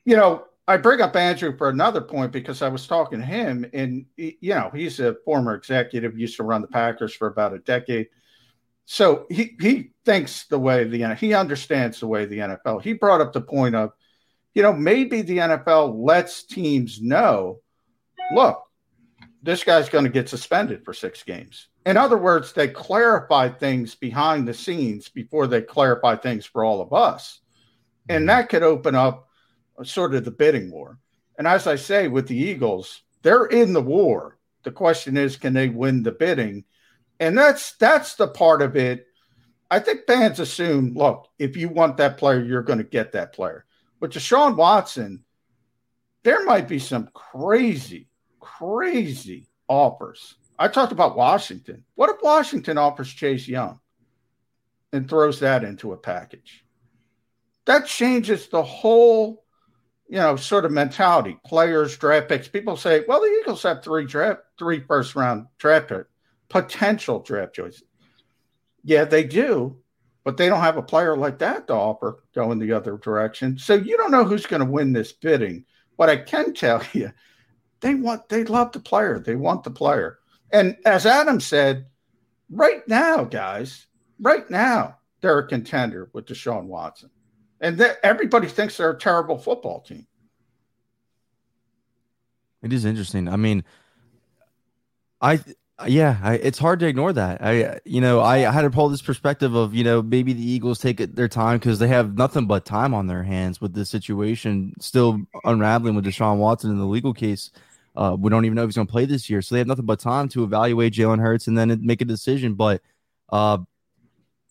you 0.07 0.17
know, 0.17 0.47
I 0.67 0.79
bring 0.79 1.03
up 1.03 1.15
Andrew 1.15 1.57
for 1.57 1.69
another 1.69 2.01
point 2.01 2.33
because 2.33 2.63
I 2.63 2.69
was 2.69 2.87
talking 2.87 3.21
to 3.21 3.27
him, 3.27 3.67
and 3.75 4.07
you 4.17 4.55
know 4.55 4.71
he's 4.75 4.99
a 4.99 5.17
former 5.25 5.55
executive, 5.55 6.19
used 6.19 6.37
to 6.37 6.43
run 6.43 6.63
the 6.63 6.69
Packers 6.69 7.15
for 7.15 7.27
about 7.27 7.53
a 7.53 7.59
decade. 7.59 8.09
So 8.87 9.27
he 9.31 9.57
he 9.61 9.93
thinks 10.05 10.45
the 10.47 10.59
way 10.59 10.85
the 10.85 11.15
he 11.17 11.35
understands 11.35 12.01
the 12.01 12.07
way 12.07 12.25
the 12.25 12.39
NFL. 12.39 12.83
He 12.83 12.95
brought 12.95 13.21
up 13.21 13.33
the 13.33 13.43
point 13.43 13.75
of, 13.75 13.93
you 14.55 14.63
know, 14.63 14.73
maybe 14.73 15.21
the 15.21 15.39
NFL 15.39 16.03
lets 16.03 16.45
teams 16.45 17.01
know, 17.01 17.61
look, 18.35 18.63
this 19.43 19.65
guy's 19.65 19.91
going 19.91 20.05
to 20.05 20.11
get 20.11 20.31
suspended 20.31 20.83
for 20.83 20.95
six 20.95 21.23
games. 21.23 21.69
In 21.85 21.99
other 21.99 22.17
words, 22.17 22.55
they 22.55 22.69
clarify 22.69 23.51
things 23.51 23.95
behind 23.95 24.49
the 24.49 24.55
scenes 24.55 25.11
before 25.11 25.47
they 25.47 25.61
clarify 25.61 26.17
things 26.17 26.47
for 26.47 26.65
all 26.65 26.81
of 26.81 26.95
us, 26.95 27.41
and 28.09 28.21
mm-hmm. 28.21 28.29
that 28.29 28.49
could 28.49 28.63
open 28.63 28.95
up 28.95 29.24
sort 29.83 30.15
of 30.15 30.25
the 30.25 30.31
bidding 30.31 30.71
war. 30.71 30.99
And 31.39 31.49
as 31.49 31.67
I 31.67 31.77
say 31.77 32.09
with 32.09 32.29
the 32.29 32.37
Eagles, 32.37 33.03
they're 33.23 33.47
in 33.47 33.73
the 33.73 33.83
war. 33.83 34.39
The 34.63 34.71
question 34.71 35.17
is, 35.17 35.37
can 35.37 35.53
they 35.53 35.69
win 35.69 36.03
the 36.03 36.13
bidding? 36.13 36.65
And 37.21 37.37
that's 37.37 37.73
that's 37.77 38.15
the 38.15 38.29
part 38.29 38.63
of 38.63 38.77
it. 38.77 39.07
I 39.71 39.79
think 39.81 40.07
fans 40.07 40.41
assume, 40.41 40.95
look, 40.95 41.29
if 41.39 41.57
you 41.57 41.69
want 41.69 41.97
that 41.97 42.19
player, 42.19 42.43
you're 42.43 42.63
going 42.63 42.79
to 42.79 42.85
get 42.85 43.13
that 43.13 43.33
player. 43.33 43.65
But 43.99 44.11
Deshaun 44.11 44.57
Watson, 44.57 45.25
there 46.23 46.45
might 46.45 46.69
be 46.69 46.79
some 46.79 47.09
crazy, 47.13 48.09
crazy 48.41 49.49
offers. 49.69 50.37
I 50.59 50.69
talked 50.69 50.93
about 50.93 51.17
Washington. 51.17 51.85
What 51.95 52.11
if 52.11 52.23
Washington 52.23 52.79
offers 52.79 53.13
Chase 53.13 53.49
Young 53.49 53.81
and 54.93 55.09
throws 55.09 55.41
that 55.41 55.65
into 55.65 55.93
a 55.93 55.97
package? 55.97 56.65
That 57.65 57.87
changes 57.87 58.49
the 58.49 58.63
whole, 58.63 59.44
you 60.09 60.19
know, 60.19 60.37
sort 60.37 60.65
of 60.65 60.73
mentality. 60.73 61.39
Players, 61.45 61.97
draft 61.97 62.29
picks. 62.29 62.49
People 62.49 62.77
say, 62.77 63.05
well, 63.09 63.21
the 63.21 63.39
Eagles 63.41 63.63
have 63.63 63.83
three 63.83 64.07
draft, 64.07 64.41
three 64.59 64.81
first 64.81 65.15
round 65.15 65.47
draft 65.59 65.93
potential 66.49 67.21
draft 67.21 67.55
choices. 67.55 67.83
Yeah, 68.85 69.05
they 69.05 69.25
do, 69.25 69.79
but 70.25 70.37
they 70.37 70.49
don't 70.49 70.61
have 70.61 70.77
a 70.77 70.83
player 70.83 71.17
like 71.17 71.39
that 71.39 71.67
to 71.67 71.75
offer 71.75 72.23
going 72.35 72.59
the 72.59 72.73
other 72.73 72.99
direction. 72.99 73.59
So 73.59 73.75
you 73.75 73.97
don't 73.97 74.11
know 74.11 74.25
who's 74.25 74.47
going 74.47 74.65
to 74.65 74.71
win 74.71 74.93
this 74.93 75.13
bidding. 75.13 75.65
What 75.97 76.11
I 76.11 76.17
can 76.17 76.55
tell 76.55 76.83
you, 76.93 77.13
they 77.81 77.95
want 77.95 78.29
they 78.29 78.45
love 78.45 78.73
the 78.73 78.81
player. 78.81 79.19
They 79.19 79.37
want 79.37 79.65
the 79.65 79.71
player. 79.71 80.19
And 80.53 80.77
as 80.85 81.07
Adam 81.07 81.41
said, 81.41 81.87
right 82.51 82.87
now, 82.87 83.25
guys, 83.25 83.87
right 84.21 84.49
now, 84.51 84.99
they're 85.21 85.39
a 85.39 85.49
contender 85.49 86.11
with 86.13 86.27
Deshaun 86.27 86.67
Watson. 86.67 87.11
And 87.65 87.81
everybody 88.03 88.47
thinks 88.47 88.77
they're 88.77 88.91
a 88.91 88.99
terrible 88.99 89.39
football 89.39 89.81
team. 89.81 90.07
It 92.63 92.75
is 92.75 92.85
interesting. 92.85 93.27
I 93.27 93.37
mean, 93.37 93.65
I 95.23 95.41
yeah, 95.87 96.19
I, 96.23 96.35
it's 96.35 96.59
hard 96.59 96.79
to 96.81 96.87
ignore 96.87 97.15
that. 97.15 97.43
I, 97.43 97.81
you 97.87 98.03
know, 98.03 98.21
I, 98.21 98.47
I 98.47 98.53
had 98.53 98.63
to 98.63 98.71
pull 98.71 98.91
this 98.91 99.01
perspective 99.01 99.55
of, 99.55 99.75
you 99.75 99.83
know, 99.83 100.03
maybe 100.03 100.35
the 100.35 100.47
Eagles 100.47 100.79
take 100.79 100.99
their 100.99 101.27
time 101.27 101.59
because 101.59 101.79
they 101.79 101.89
have 101.89 102.19
nothing 102.19 102.47
but 102.47 102.67
time 102.67 102.93
on 102.93 103.07
their 103.07 103.23
hands 103.23 103.63
with 103.63 103.73
this 103.73 103.89
situation 103.89 104.75
still 104.79 105.23
unraveling 105.45 105.95
with 105.95 106.05
Deshaun 106.05 106.37
Watson 106.37 106.71
in 106.71 106.79
the 106.79 106.85
legal 106.85 107.15
case. 107.15 107.51
Uh, 107.97 108.15
we 108.19 108.29
don't 108.29 108.45
even 108.45 108.57
know 108.57 108.63
if 108.63 108.69
he's 108.69 108.77
going 108.77 108.87
to 108.87 108.93
play 108.93 109.07
this 109.07 109.31
year, 109.31 109.41
so 109.41 109.55
they 109.55 109.59
have 109.61 109.67
nothing 109.67 109.87
but 109.87 110.01
time 110.01 110.29
to 110.29 110.45
evaluate 110.45 110.93
Jalen 110.93 111.19
Hurts 111.19 111.47
and 111.47 111.57
then 111.57 111.81
make 111.83 112.03
a 112.03 112.05
decision. 112.05 112.55
But 112.55 112.83
uh, 113.31 113.59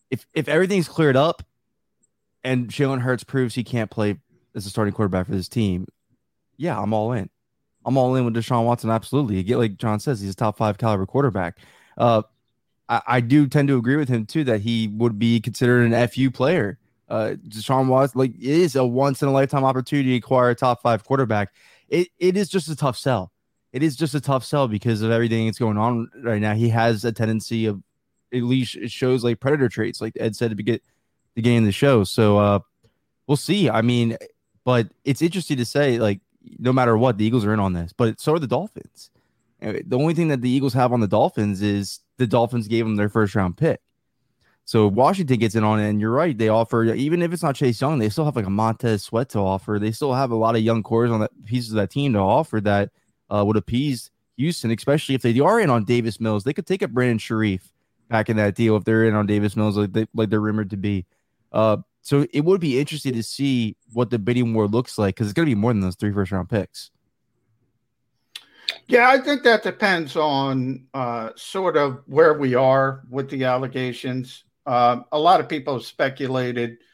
if 0.10 0.25
if 0.34 0.48
everything's 0.48 0.88
cleared 0.88 1.15
up 1.15 1.43
and 2.43 2.67
Jalen 2.67 3.01
Hurts 3.01 3.23
proves 3.23 3.55
he 3.55 3.63
can't 3.63 3.89
play 3.89 4.17
as 4.55 4.65
a 4.65 4.69
starting 4.69 4.93
quarterback 4.93 5.25
for 5.25 5.33
this 5.33 5.50
team, 5.50 5.88
yeah, 6.57 6.79
I'm 6.79 6.93
all 6.93 7.12
in. 7.13 7.29
I'm 7.85 7.97
all 7.97 8.15
in 8.15 8.25
with 8.25 8.35
Deshaun 8.35 8.65
Watson. 8.65 8.89
Absolutely. 8.89 9.41
Get 9.43 9.57
like 9.57 9.77
John 9.77 10.00
says, 10.00 10.21
he's 10.21 10.31
a 10.31 10.35
top 10.35 10.57
five 10.57 10.77
caliber 10.77 11.05
quarterback. 11.05 11.57
Uh, 11.97 12.23
I, 12.88 13.01
I, 13.07 13.21
do 13.21 13.47
tend 13.47 13.67
to 13.67 13.77
agree 13.77 13.97
with 13.97 14.09
him 14.09 14.25
too 14.25 14.43
that 14.45 14.62
he 14.62 14.88
would 14.88 15.19
be 15.19 15.39
considered 15.39 15.91
an 15.91 16.07
FU 16.07 16.31
player. 16.31 16.79
Uh, 17.09 17.35
Deshaun 17.47 17.88
Watson, 17.88 18.19
like, 18.19 18.35
it 18.35 18.43
is 18.43 18.75
a 18.75 18.85
once 18.85 19.21
in 19.21 19.27
a 19.27 19.31
lifetime 19.31 19.63
opportunity 19.63 20.12
to 20.12 20.15
acquire 20.15 20.50
a 20.50 20.55
top 20.55 20.81
five 20.81 21.03
quarterback. 21.03 21.53
It, 21.89 22.07
it 22.17 22.35
is 22.38 22.50
just 22.50 22.69
a 22.69 22.75
tough 22.75 22.97
sell. 22.97 23.31
It 23.71 23.83
is 23.83 23.95
just 23.95 24.15
a 24.15 24.21
tough 24.21 24.43
sell 24.45 24.67
because 24.67 25.01
of 25.01 25.12
everything 25.12 25.45
that's 25.45 25.59
going 25.59 25.77
on 25.77 26.09
right 26.21 26.41
now. 26.41 26.55
He 26.55 26.69
has 26.69 27.03
a 27.05 27.12
tendency 27.12 27.65
of, 27.65 27.83
at 28.33 28.43
least 28.43 28.75
it 28.75 28.89
shows 28.89 29.23
like 29.23 29.39
predator 29.39 29.69
traits, 29.69 30.01
like 30.01 30.13
Ed 30.19 30.35
said 30.35 30.50
to 30.50 30.55
begin 30.55 30.79
the 31.34 31.42
beginning 31.42 31.60
of 31.60 31.66
the 31.66 31.72
show. 31.72 32.04
So, 32.04 32.38
uh, 32.38 32.60
we'll 33.28 33.38
see. 33.38 33.70
I 33.70 33.82
mean, 33.82 34.18
but 34.63 34.88
it's 35.04 35.22
interesting 35.22 35.58
to 35.58 35.66
say, 35.66 36.00
like, 36.00 36.20
no 36.60 36.74
matter 36.74 36.98
what, 36.98 37.18
the 37.18 37.25
Eagles 37.25 37.46
are 37.46 37.54
in 37.54 37.60
on 37.60 37.74
this, 37.74 37.94
but 37.94 38.20
so 38.20 38.34
are 38.34 38.40
the 38.40 38.48
Dolphins. 38.48 39.10
The 39.62 39.98
only 39.98 40.13
thing 40.13 40.28
that 40.28 40.42
the 40.42 40.50
Eagles 40.50 40.74
have 40.74 40.92
on 40.92 41.00
the 41.00 41.08
Dolphins 41.08 41.62
is 41.62 42.02
the 42.18 42.28
Dolphins 42.28 42.68
gave 42.68 42.86
them 42.86 42.98
their 42.98 43.08
first 43.08 43.34
round 43.34 43.56
pick. 43.56 43.80
So 44.66 44.88
Washington 44.88 45.40
gets 45.40 45.56
in 45.56 45.63
on 45.63 45.80
it, 45.80 45.90
and 45.90 46.00
you're 46.00 46.12
right. 46.12 46.38
They 46.38 46.50
offer 46.50 46.84
even 46.84 47.22
if 47.22 47.34
it's 47.34 47.44
not 47.44 47.56
Chase 47.56 47.80
Young, 47.80 48.00
they 48.00 48.10
still 48.10 48.25
have 48.25 48.36
like 48.36 48.46
a 48.46 48.50
Montez 48.50 49.04
Sweat 49.04 49.30
to 49.30 49.40
offer. 49.40 49.78
They 49.80 49.92
still 49.92 50.13
have 50.13 50.32
a 50.32 50.36
lot 50.36 50.56
of 50.56 50.62
young 50.62 50.84
cores 50.84 51.12
on 51.12 51.20
that 51.22 51.32
pieces 51.46 51.72
of 51.72 51.75
that 51.78 51.92
team 51.92 52.13
to 52.13 52.20
offer 52.20 52.62
that 52.62 52.92
uh, 53.30 53.44
would 53.46 53.58
appease 53.58 54.10
Houston, 54.38 54.72
especially 54.72 55.16
if 55.16 55.22
they 55.22 55.38
are 55.40 55.60
in 55.60 55.70
on 55.70 55.84
Davis 55.84 56.20
Mills. 56.20 56.44
They 56.44 56.54
could 56.54 56.66
take 56.66 56.84
up 56.84 56.92
Brandon 56.92 57.18
Scherff 57.18 57.62
back 58.10 58.30
in 58.30 58.38
that 58.38 58.56
deal 58.56 58.75
if 58.75 58.84
they're 58.84 59.06
in 59.06 59.16
on 59.16 59.25
Davis 59.25 59.56
Mills 59.56 59.78
like 59.78 59.94
they 59.94 60.08
like 60.13 60.30
they're 60.30 60.40
rumored 60.40 60.70
to 60.72 60.78
be. 60.78 61.06
Uh, 61.53 61.77
so 62.01 62.25
it 62.33 62.41
would 62.41 62.60
be 62.60 62.79
interesting 62.79 63.13
to 63.13 63.24
see 63.24 63.77
what 63.93 64.10
the 64.10 64.19
bidding 64.19 64.53
war 64.53 64.67
looks 64.67 64.98
like 64.98 65.15
because 65.15 65.27
it's 65.27 65.33
going 65.33 65.48
to 65.48 65.55
be 65.55 65.60
more 65.60 65.72
than 65.72 65.81
those 65.81 65.95
three 65.95 66.12
first 66.12 66.31
round 66.31 66.50
picks. 66.50 66.91
Yeah, 68.88 69.07
I 69.07 69.19
think 69.19 69.43
that 69.43 69.63
depends 69.63 70.15
on 70.15 70.88
uh, 70.93 71.29
sort 71.36 71.77
of 71.77 72.01
where 72.07 72.33
we 72.33 72.55
are 72.55 73.03
with 73.10 73.29
the 73.29 73.45
allegations. 73.45 74.43
Uh, 74.65 75.01
a 75.12 75.19
lot 75.19 75.39
of 75.39 75.48
people 75.48 75.75
have 75.75 75.86
speculated– 75.86 76.77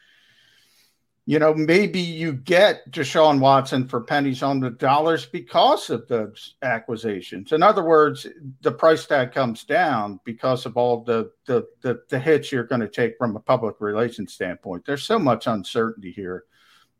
you 1.26 1.38
know, 1.38 1.54
maybe 1.54 2.00
you 2.00 2.32
get 2.32 2.90
Deshaun 2.90 3.40
Watson 3.40 3.86
for 3.86 4.00
pennies 4.00 4.42
on 4.42 4.58
the 4.58 4.70
dollars 4.70 5.26
because 5.26 5.90
of 5.90 6.08
those 6.08 6.54
acquisitions. 6.62 7.52
In 7.52 7.62
other 7.62 7.84
words, 7.84 8.26
the 8.62 8.72
price 8.72 9.06
tag 9.06 9.32
comes 9.32 9.64
down 9.64 10.18
because 10.24 10.66
of 10.66 10.76
all 10.76 11.04
the 11.04 11.30
the 11.46 11.66
the, 11.82 12.00
the 12.08 12.18
hits 12.18 12.50
you're 12.50 12.64
going 12.64 12.80
to 12.80 12.88
take 12.88 13.16
from 13.18 13.36
a 13.36 13.40
public 13.40 13.76
relations 13.80 14.32
standpoint. 14.32 14.84
There's 14.84 15.04
so 15.04 15.18
much 15.18 15.46
uncertainty 15.46 16.10
here. 16.10 16.44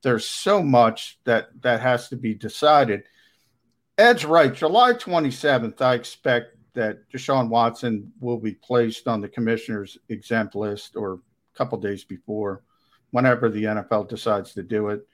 There's 0.03 0.27
so 0.27 0.62
much 0.62 1.19
that 1.25 1.49
that 1.62 1.81
has 1.81 2.09
to 2.11 2.17
be 2.17 2.35
decided. 2.35 3.05
Ed's 3.99 4.25
right. 4.25 4.55
July 4.55 4.93
27th, 4.93 5.81
I 5.81 5.95
expect 5.95 6.57
that 6.75 7.11
Deshaun 7.11 7.49
Watson 7.49 8.12
will 8.21 8.39
be 8.39 8.53
placed 8.55 9.09
on 9.09 9.21
the 9.21 9.29
commissioner's 9.29 9.99
exempt 10.09 10.55
list 10.55 10.95
or 10.95 11.15
a 11.15 11.19
couple 11.59 11.79
days 11.79 12.05
before 12.05 12.62
whenever 13.11 13.49
the 13.49 13.64
NFL 13.64 14.09
decides 14.09 14.52
to 14.55 14.62
do 14.62 14.88
it. 14.88 15.07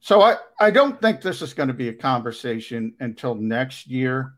So 0.00 0.22
I, 0.22 0.36
I 0.60 0.70
don't 0.70 1.00
think 1.00 1.20
this 1.20 1.42
is 1.42 1.54
going 1.54 1.68
to 1.68 1.74
be 1.74 1.88
a 1.88 1.94
conversation 1.94 2.94
until 3.00 3.34
next 3.34 3.86
year. 3.86 4.34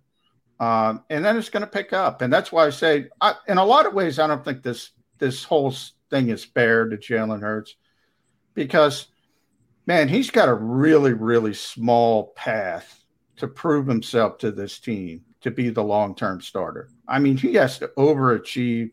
Um, 0.61 1.05
and 1.11 1.25
then 1.25 1.37
it's 1.37 1.51
going 1.51 1.63
to 1.63 1.67
pick 1.67 1.93
up. 1.93 2.23
And 2.23 2.33
that's 2.33 2.51
why 2.51 2.67
I 2.67 2.71
say, 2.71 3.09
I, 3.21 3.35
in 3.49 3.59
a 3.59 3.65
lot 3.65 3.87
of 3.87 3.95
ways, 3.95 4.19
I 4.19 4.27
don't 4.27 4.45
think 4.45 4.63
this 4.63 4.91
this 5.19 5.45
whole 5.45 5.75
thing 6.11 6.29
is 6.29 6.45
fair 6.45 6.89
to 6.89 6.97
Jalen 6.97 7.41
Hurts 7.41 7.77
because, 8.55 9.09
man, 9.87 10.09
he's 10.09 10.31
got 10.31 10.49
a 10.49 10.55
really, 10.55 11.13
really 11.13 11.55
small 11.55 12.29
path 12.37 13.05
to 13.37 13.49
prove 13.49 13.87
himself 13.87 14.39
to 14.39 14.53
this 14.53 14.79
team 14.79 15.25
to 15.41 15.51
be 15.51 15.71
the 15.71 15.83
long 15.83 16.15
term 16.15 16.41
starter. 16.41 16.91
I 17.07 17.19
mean, 17.19 17.37
he 17.37 17.55
has 17.55 17.79
to 17.79 17.89
overachieve 17.97 18.91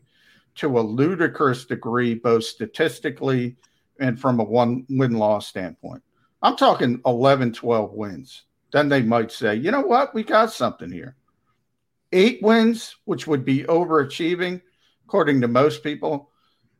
to 0.56 0.78
a 0.78 0.80
ludicrous 0.80 1.64
degree, 1.64 2.14
both 2.14 2.44
statistically 2.44 3.56
and 4.00 4.18
from 4.20 4.40
a 4.40 4.44
one 4.44 4.86
win 4.88 5.12
loss 5.12 5.46
standpoint. 5.46 6.02
I'm 6.42 6.56
talking 6.56 7.00
11, 7.04 7.52
12 7.52 7.92
wins. 7.92 8.44
Then 8.72 8.88
they 8.88 9.02
might 9.02 9.32
say, 9.32 9.54
you 9.54 9.70
know 9.70 9.80
what? 9.80 10.14
We 10.14 10.22
got 10.22 10.52
something 10.52 10.90
here. 10.90 11.16
Eight 12.12 12.42
wins, 12.42 12.96
which 13.04 13.26
would 13.26 13.44
be 13.44 13.64
overachieving, 13.64 14.60
according 15.04 15.40
to 15.40 15.48
most 15.48 15.82
people. 15.82 16.30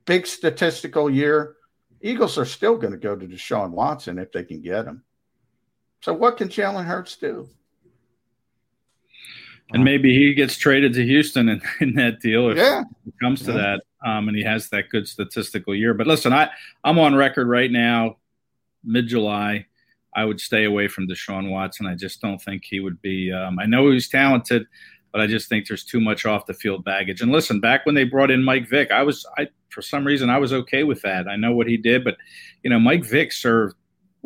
Big 0.04 0.26
statistical 0.26 1.11
year. 1.11 1.56
Eagles 2.00 2.38
are 2.38 2.44
still 2.44 2.76
going 2.76 2.92
to 2.92 2.99
go 2.99 3.16
to 3.16 3.26
Deshaun 3.26 3.70
Watson 3.70 4.18
if 4.18 4.30
they 4.30 4.44
can 4.44 4.61
get 4.61 4.85
him. 4.85 5.02
So, 6.00 6.12
what 6.12 6.37
can 6.37 6.49
Jalen 6.49 6.85
Hurts 6.85 7.16
do? 7.16 7.49
And 9.73 9.82
maybe 9.82 10.16
he 10.16 10.32
gets 10.32 10.56
traded 10.56 10.92
to 10.94 11.04
Houston 11.04 11.49
in, 11.49 11.61
in 11.80 11.94
that 11.94 12.20
deal 12.20 12.50
if 12.50 12.56
yeah. 12.56 12.82
it 13.06 13.14
comes 13.20 13.42
to 13.42 13.52
yeah. 13.52 13.56
that 13.56 13.80
um, 14.06 14.28
and 14.28 14.37
he 14.37 14.44
has 14.44 14.68
that 14.68 14.88
good 14.88 15.08
statistical 15.08 15.75
year. 15.75 15.92
But 15.92 16.06
listen, 16.06 16.32
I 16.32 16.49
I'm 16.85 16.99
on 16.99 17.14
record 17.14 17.49
right 17.49 17.70
now, 17.70 18.16
mid 18.85 19.08
July. 19.08 19.66
I 20.14 20.25
would 20.25 20.40
stay 20.40 20.64
away 20.64 20.88
from 20.88 21.08
Deshaun 21.08 21.50
Watson. 21.50 21.87
I 21.87 21.94
just 21.94 22.23
don't 22.23 22.40
think 22.40 22.64
he 22.64 22.80
would 22.80 23.02
be. 23.02 23.32
Um, 23.32 23.58
I 23.58 23.66
know 23.66 23.90
he's 23.90 24.08
talented, 24.08 24.66
but 25.12 25.20
I 25.20 25.26
just 25.26 25.49
think 25.49 25.66
there's 25.66 25.85
too 25.85 26.00
much 26.00 26.25
off 26.25 26.46
the 26.46 26.54
field 26.54 26.85
baggage. 26.85 27.20
And 27.20 27.32
listen, 27.32 27.61
back 27.61 27.85
when 27.85 27.94
they 27.94 28.04
brought 28.04 28.30
in 28.30 28.42
Mike 28.42 28.68
Vick, 28.68 28.90
I 28.90 29.02
was 29.02 29.26
I 29.37 29.49
for 29.70 29.82
some 29.82 30.06
reason 30.06 30.30
I 30.30 30.38
was 30.38 30.52
okay 30.52 30.85
with 30.85 31.02
that. 31.02 31.26
I 31.26 31.37
know 31.37 31.52
what 31.52 31.66
he 31.66 31.76
did, 31.76 32.04
but 32.04 32.16
you 32.62 32.70
know 32.70 32.78
Mike 32.78 33.04
Vick 33.04 33.32
served 33.32 33.75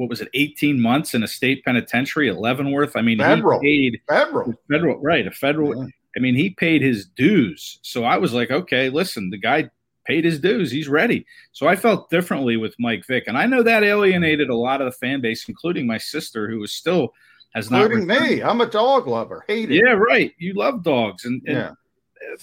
what 0.00 0.08
was 0.08 0.22
it 0.22 0.30
18 0.32 0.80
months 0.80 1.12
in 1.12 1.22
a 1.22 1.28
state 1.28 1.62
penitentiary 1.62 2.30
at 2.30 2.38
Leavenworth. 2.38 2.96
I 2.96 3.02
mean, 3.02 3.18
federal. 3.18 3.60
he 3.60 3.90
paid 3.90 4.00
federal, 4.08 4.54
federal, 4.70 4.98
right? 4.98 5.26
A 5.26 5.30
federal. 5.30 5.76
Yeah. 5.76 5.90
I 6.16 6.20
mean, 6.20 6.34
he 6.34 6.48
paid 6.48 6.80
his 6.80 7.04
dues. 7.04 7.78
So 7.82 8.04
I 8.04 8.16
was 8.16 8.32
like, 8.32 8.50
okay, 8.50 8.88
listen, 8.88 9.28
the 9.28 9.36
guy 9.36 9.68
paid 10.06 10.24
his 10.24 10.40
dues. 10.40 10.70
He's 10.70 10.88
ready. 10.88 11.26
So 11.52 11.68
I 11.68 11.76
felt 11.76 12.08
differently 12.08 12.56
with 12.56 12.74
Mike 12.78 13.06
Vick. 13.06 13.24
And 13.26 13.36
I 13.36 13.44
know 13.44 13.62
that 13.62 13.84
alienated 13.84 14.48
a 14.48 14.56
lot 14.56 14.80
of 14.80 14.86
the 14.86 14.98
fan 14.98 15.20
base, 15.20 15.46
including 15.50 15.86
my 15.86 15.98
sister, 15.98 16.48
who 16.48 16.62
is 16.64 16.72
still 16.72 17.12
has 17.54 17.70
not. 17.70 17.92
Including 17.92 18.06
me. 18.08 18.42
I'm 18.42 18.62
a 18.62 18.66
dog 18.66 19.06
lover. 19.06 19.44
Hate 19.46 19.70
it. 19.70 19.84
Yeah, 19.84 19.92
right. 19.92 20.32
You 20.38 20.54
love 20.54 20.82
dogs. 20.82 21.26
And, 21.26 21.42
and 21.46 21.56
yeah. 21.56 21.70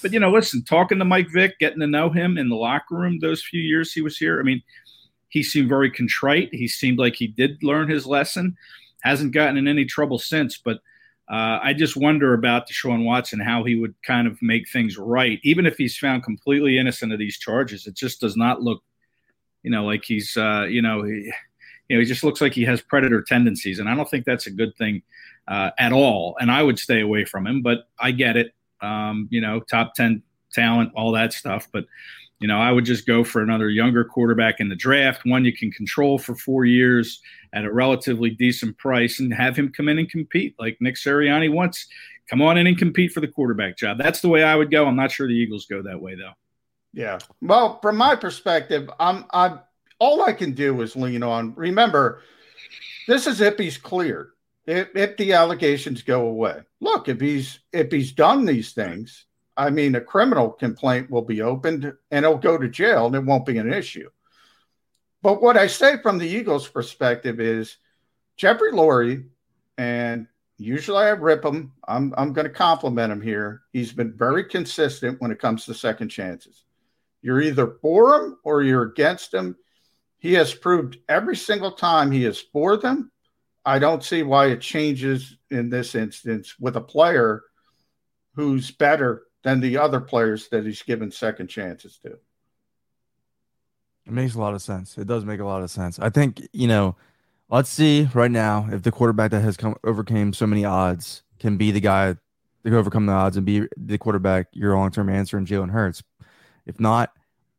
But, 0.00 0.12
you 0.12 0.20
know, 0.20 0.30
listen, 0.30 0.62
talking 0.62 1.00
to 1.00 1.04
Mike 1.04 1.28
Vick, 1.32 1.58
getting 1.58 1.80
to 1.80 1.88
know 1.88 2.08
him 2.08 2.38
in 2.38 2.48
the 2.48 2.54
locker 2.54 2.94
room 2.94 3.18
those 3.18 3.42
few 3.42 3.60
years 3.60 3.92
he 3.92 4.00
was 4.00 4.16
here, 4.16 4.38
I 4.38 4.44
mean, 4.44 4.62
he 5.28 5.42
seemed 5.42 5.68
very 5.68 5.90
contrite. 5.90 6.48
He 6.52 6.68
seemed 6.68 6.98
like 6.98 7.16
he 7.16 7.26
did 7.26 7.62
learn 7.62 7.88
his 7.88 8.06
lesson. 8.06 8.56
Hasn't 9.02 9.32
gotten 9.32 9.56
in 9.56 9.68
any 9.68 9.84
trouble 9.84 10.18
since. 10.18 10.58
But 10.58 10.80
Uh, 11.30 11.60
I 11.62 11.74
just 11.74 11.94
wonder 11.94 12.32
about 12.32 12.66
Deshaun 12.66 13.04
Watson, 13.04 13.38
how 13.38 13.62
he 13.62 13.74
would 13.74 13.94
kind 14.02 14.26
of 14.26 14.40
make 14.40 14.66
things 14.66 14.96
right, 14.96 15.38
even 15.42 15.66
if 15.66 15.76
he's 15.76 15.98
found 15.98 16.22
completely 16.24 16.78
innocent 16.78 17.12
of 17.12 17.18
these 17.18 17.38
charges. 17.38 17.86
It 17.86 17.94
just 17.94 18.18
does 18.18 18.34
not 18.34 18.62
look, 18.62 18.82
you 19.62 19.70
know, 19.70 19.84
like 19.84 20.04
he's, 20.06 20.38
uh, 20.38 20.64
you 20.70 20.80
know, 20.80 21.02
he, 21.02 21.30
you 21.88 21.96
know, 21.96 22.00
he 22.00 22.06
just 22.06 22.24
looks 22.24 22.40
like 22.40 22.54
he 22.54 22.64
has 22.64 22.80
predator 22.80 23.20
tendencies, 23.20 23.78
and 23.78 23.90
I 23.90 23.94
don't 23.94 24.08
think 24.08 24.24
that's 24.24 24.46
a 24.46 24.50
good 24.50 24.74
thing 24.76 25.02
uh, 25.46 25.70
at 25.76 25.92
all. 25.92 26.34
And 26.40 26.50
I 26.50 26.62
would 26.62 26.78
stay 26.78 27.02
away 27.02 27.26
from 27.26 27.46
him, 27.46 27.60
but 27.60 27.90
I 28.00 28.10
get 28.12 28.38
it. 28.38 28.54
Um, 28.80 29.28
you 29.30 29.42
know, 29.42 29.60
top 29.60 29.92
ten 29.92 30.22
talent, 30.54 30.92
all 30.94 31.12
that 31.12 31.34
stuff, 31.34 31.68
but 31.72 31.84
you 32.40 32.46
know, 32.46 32.58
I 32.58 32.70
would 32.70 32.84
just 32.84 33.06
go 33.06 33.24
for 33.24 33.42
another 33.42 33.68
younger 33.68 34.04
quarterback 34.04 34.60
in 34.60 34.68
the 34.68 34.76
draft, 34.76 35.26
one 35.26 35.44
you 35.44 35.52
can 35.52 35.70
control 35.70 36.18
for 36.18 36.34
four 36.36 36.64
years 36.64 37.20
at 37.52 37.64
a 37.64 37.72
relatively 37.72 38.30
decent 38.30 38.78
price, 38.78 39.18
and 39.18 39.34
have 39.34 39.56
him 39.56 39.72
come 39.72 39.88
in 39.88 39.98
and 39.98 40.08
compete 40.08 40.54
like 40.58 40.78
Nick 40.80 40.94
Sirianni 40.94 41.52
wants. 41.52 41.86
Come 42.30 42.42
on 42.42 42.58
in 42.58 42.66
and 42.66 42.78
compete 42.78 43.12
for 43.12 43.20
the 43.20 43.28
quarterback 43.28 43.76
job. 43.76 43.98
That's 43.98 44.20
the 44.20 44.28
way 44.28 44.44
I 44.44 44.54
would 44.54 44.70
go. 44.70 44.86
I'm 44.86 44.96
not 44.96 45.10
sure 45.10 45.26
the 45.26 45.32
Eagles 45.32 45.66
go 45.66 45.82
that 45.82 46.00
way 46.00 46.14
though. 46.14 46.32
Yeah. 46.92 47.18
Well, 47.40 47.80
from 47.80 47.96
my 47.96 48.14
perspective, 48.16 48.90
I'm 49.00 49.24
I'm 49.30 49.60
all 49.98 50.22
I 50.22 50.32
can 50.32 50.52
do 50.52 50.80
is 50.82 50.94
lean 50.94 51.22
on. 51.22 51.54
Remember, 51.54 52.22
this 53.06 53.26
is 53.26 53.40
if 53.40 53.58
he's 53.58 53.78
cleared. 53.78 54.30
If, 54.66 54.88
if 54.94 55.16
the 55.16 55.32
allegations 55.32 56.02
go 56.02 56.28
away. 56.28 56.60
Look, 56.80 57.08
if 57.08 57.20
he's 57.20 57.60
if 57.72 57.90
he's 57.90 58.12
done 58.12 58.44
these 58.44 58.72
things, 58.72 59.24
I 59.58 59.70
mean, 59.70 59.96
a 59.96 60.00
criminal 60.00 60.50
complaint 60.50 61.10
will 61.10 61.22
be 61.22 61.42
opened 61.42 61.92
and 62.12 62.24
it'll 62.24 62.38
go 62.38 62.56
to 62.56 62.68
jail 62.68 63.06
and 63.06 63.16
it 63.16 63.24
won't 63.24 63.44
be 63.44 63.58
an 63.58 63.72
issue. 63.72 64.08
But 65.20 65.42
what 65.42 65.56
I 65.56 65.66
say 65.66 66.00
from 66.00 66.18
the 66.18 66.28
Eagles' 66.28 66.68
perspective 66.68 67.40
is 67.40 67.76
Jeffrey 68.36 68.70
Lurie, 68.70 69.26
and 69.76 70.28
usually 70.58 70.98
I 71.04 71.08
rip 71.10 71.44
him. 71.44 71.72
I'm, 71.88 72.14
I'm 72.16 72.32
going 72.32 72.46
to 72.46 72.52
compliment 72.52 73.12
him 73.12 73.20
here. 73.20 73.62
He's 73.72 73.92
been 73.92 74.16
very 74.16 74.44
consistent 74.44 75.20
when 75.20 75.32
it 75.32 75.40
comes 75.40 75.64
to 75.64 75.74
second 75.74 76.10
chances. 76.10 76.62
You're 77.20 77.42
either 77.42 77.78
for 77.82 78.14
him 78.14 78.38
or 78.44 78.62
you're 78.62 78.84
against 78.84 79.34
him. 79.34 79.56
He 80.18 80.34
has 80.34 80.54
proved 80.54 80.98
every 81.08 81.36
single 81.36 81.72
time 81.72 82.12
he 82.12 82.24
is 82.24 82.40
for 82.40 82.76
them. 82.76 83.10
I 83.64 83.80
don't 83.80 84.04
see 84.04 84.22
why 84.22 84.46
it 84.46 84.60
changes 84.60 85.36
in 85.50 85.68
this 85.68 85.96
instance 85.96 86.54
with 86.60 86.76
a 86.76 86.80
player 86.80 87.42
who's 88.34 88.70
better 88.70 89.24
than 89.42 89.60
the 89.60 89.76
other 89.76 90.00
players 90.00 90.48
that 90.48 90.64
he's 90.64 90.82
given 90.82 91.10
second 91.10 91.48
chances 91.48 91.98
to. 91.98 92.18
It 94.06 94.12
makes 94.12 94.34
a 94.34 94.40
lot 94.40 94.54
of 94.54 94.62
sense. 94.62 94.96
It 94.96 95.06
does 95.06 95.24
make 95.24 95.40
a 95.40 95.44
lot 95.44 95.62
of 95.62 95.70
sense. 95.70 95.98
I 95.98 96.10
think, 96.10 96.46
you 96.52 96.66
know, 96.66 96.96
let's 97.50 97.68
see 97.68 98.08
right 98.14 98.30
now 98.30 98.68
if 98.72 98.82
the 98.82 98.90
quarterback 98.90 99.30
that 99.32 99.42
has 99.42 99.56
come 99.56 99.76
overcame 99.84 100.32
so 100.32 100.46
many 100.46 100.64
odds 100.64 101.22
can 101.38 101.56
be 101.56 101.70
the 101.70 101.80
guy 101.80 102.16
to 102.64 102.76
overcome 102.76 103.06
the 103.06 103.12
odds 103.12 103.36
and 103.36 103.46
be 103.46 103.66
the 103.76 103.98
quarterback, 103.98 104.48
your 104.52 104.76
long 104.76 104.90
term 104.90 105.08
answer 105.08 105.38
in 105.38 105.46
Jalen 105.46 105.70
Hurts. 105.70 106.02
If 106.66 106.80
not, 106.80 107.12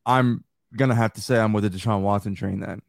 I'm 0.06 0.44
gonna 0.76 0.96
have 0.96 1.14
to 1.14 1.22
say 1.22 1.40
I'm 1.40 1.54
with 1.54 1.64
the 1.64 1.70
Deshaun 1.70 2.02
Watson 2.02 2.36
train 2.36 2.60
then. 2.60 2.82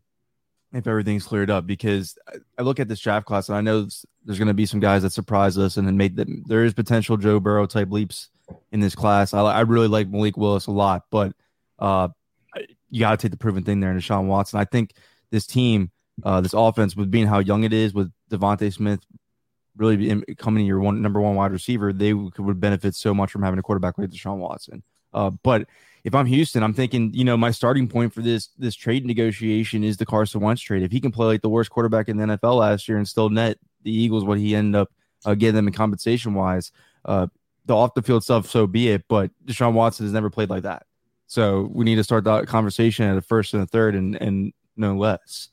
If 0.72 0.86
everything's 0.86 1.24
cleared 1.24 1.50
up, 1.50 1.66
because 1.66 2.16
I 2.56 2.62
look 2.62 2.78
at 2.78 2.86
this 2.86 3.00
draft 3.00 3.26
class 3.26 3.48
and 3.48 3.58
I 3.58 3.60
know 3.60 3.88
there's 4.24 4.38
going 4.38 4.46
to 4.46 4.54
be 4.54 4.66
some 4.66 4.78
guys 4.78 5.02
that 5.02 5.12
surprise 5.12 5.58
us 5.58 5.76
and 5.76 5.84
then 5.84 5.96
made 5.96 6.14
that 6.14 6.28
there 6.46 6.64
is 6.64 6.74
potential 6.74 7.16
Joe 7.16 7.40
Burrow 7.40 7.66
type 7.66 7.90
leaps 7.90 8.30
in 8.72 8.80
this 8.80 8.94
class. 8.94 9.34
I, 9.34 9.40
I 9.40 9.60
really 9.60 9.88
like 9.88 10.08
Malik 10.08 10.36
Willis 10.36 10.66
a 10.66 10.72
lot, 10.72 11.04
but 11.10 11.32
uh, 11.78 12.08
you 12.90 13.00
got 13.00 13.12
to 13.12 13.16
take 13.16 13.30
the 13.30 13.38
proven 13.38 13.64
thing 13.64 13.80
there 13.80 13.90
in 13.90 13.98
Deshaun 13.98 14.26
Watson. 14.26 14.58
I 14.58 14.64
think 14.64 14.94
this 15.30 15.46
team, 15.46 15.90
uh, 16.24 16.40
this 16.40 16.54
offense, 16.54 16.96
with 16.96 17.10
being 17.10 17.26
how 17.26 17.38
young 17.38 17.64
it 17.64 17.72
is, 17.72 17.94
with 17.94 18.12
DeVonta 18.30 18.72
Smith 18.72 19.00
really 19.76 20.10
in, 20.10 20.24
coming 20.36 20.62
in 20.62 20.66
your 20.66 20.80
one 20.80 21.00
number 21.00 21.20
one 21.20 21.34
wide 21.34 21.52
receiver, 21.52 21.92
they 21.92 22.12
would, 22.12 22.38
would 22.38 22.60
benefit 22.60 22.94
so 22.94 23.14
much 23.14 23.30
from 23.30 23.42
having 23.42 23.58
a 23.58 23.62
quarterback 23.62 23.98
like 23.98 24.10
Deshaun 24.10 24.38
Watson. 24.38 24.82
Uh, 25.12 25.30
but 25.42 25.66
if 26.04 26.14
I'm 26.14 26.26
Houston, 26.26 26.62
I'm 26.62 26.74
thinking, 26.74 27.12
you 27.14 27.24
know, 27.24 27.36
my 27.36 27.50
starting 27.50 27.88
point 27.88 28.12
for 28.12 28.22
this 28.22 28.48
this 28.58 28.74
trade 28.74 29.04
negotiation 29.04 29.84
is 29.84 29.96
the 29.96 30.06
Carson 30.06 30.40
Wentz 30.40 30.62
trade. 30.62 30.82
If 30.82 30.92
he 30.92 31.00
can 31.00 31.10
play 31.10 31.26
like 31.26 31.42
the 31.42 31.48
worst 31.48 31.70
quarterback 31.70 32.08
in 32.08 32.16
the 32.16 32.24
NFL 32.24 32.58
last 32.58 32.88
year 32.88 32.98
and 32.98 33.06
still 33.06 33.28
net 33.28 33.58
the 33.82 33.92
Eagles 33.92 34.24
what 34.24 34.38
he 34.38 34.54
ended 34.54 34.80
up 34.80 34.90
uh, 35.24 35.34
getting 35.34 35.56
them 35.56 35.66
in 35.66 35.72
compensation 35.72 36.34
wise, 36.34 36.72
uh, 37.04 37.26
the 37.70 37.76
off 37.76 37.94
the 37.94 38.02
field 38.02 38.24
stuff, 38.24 38.50
so 38.50 38.66
be 38.66 38.88
it. 38.88 39.04
But 39.08 39.30
Deshaun 39.46 39.72
Watson 39.72 40.04
has 40.04 40.12
never 40.12 40.28
played 40.28 40.50
like 40.50 40.64
that. 40.64 40.86
So 41.26 41.70
we 41.72 41.84
need 41.84 41.94
to 41.94 42.04
start 42.04 42.24
that 42.24 42.48
conversation 42.48 43.06
at 43.06 43.16
a 43.16 43.20
first 43.20 43.54
and 43.54 43.62
a 43.62 43.66
third 43.66 43.94
and, 43.94 44.16
and 44.16 44.52
no 44.76 44.96
less. 44.96 45.48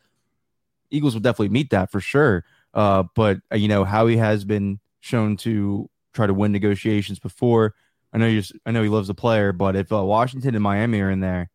Eagles 0.90 1.14
will 1.14 1.22
definitely 1.22 1.50
meet 1.50 1.70
that 1.70 1.92
for 1.92 2.00
sure. 2.00 2.44
Uh, 2.74 3.04
but, 3.16 3.38
uh, 3.52 3.56
you 3.56 3.68
know, 3.68 3.84
Howie 3.84 4.18
has 4.18 4.44
been 4.44 4.80
shown 5.02 5.38
to 5.38 5.90
try 6.14 6.26
to 6.26 6.34
win 6.34 6.52
negotiations 6.52 7.20
before. 7.20 7.76
I 8.12 8.18
know 8.18 8.28
you. 8.28 8.42
I 8.66 8.72
know 8.72 8.82
he 8.82 8.90
loves 8.90 9.08
the 9.08 9.14
player, 9.14 9.52
but 9.52 9.76
if 9.76 9.92
uh, 9.92 10.04
Washington 10.04 10.56
and 10.56 10.64
Miami 10.64 11.00
are 11.02 11.12
in 11.12 11.20
there, 11.20 11.50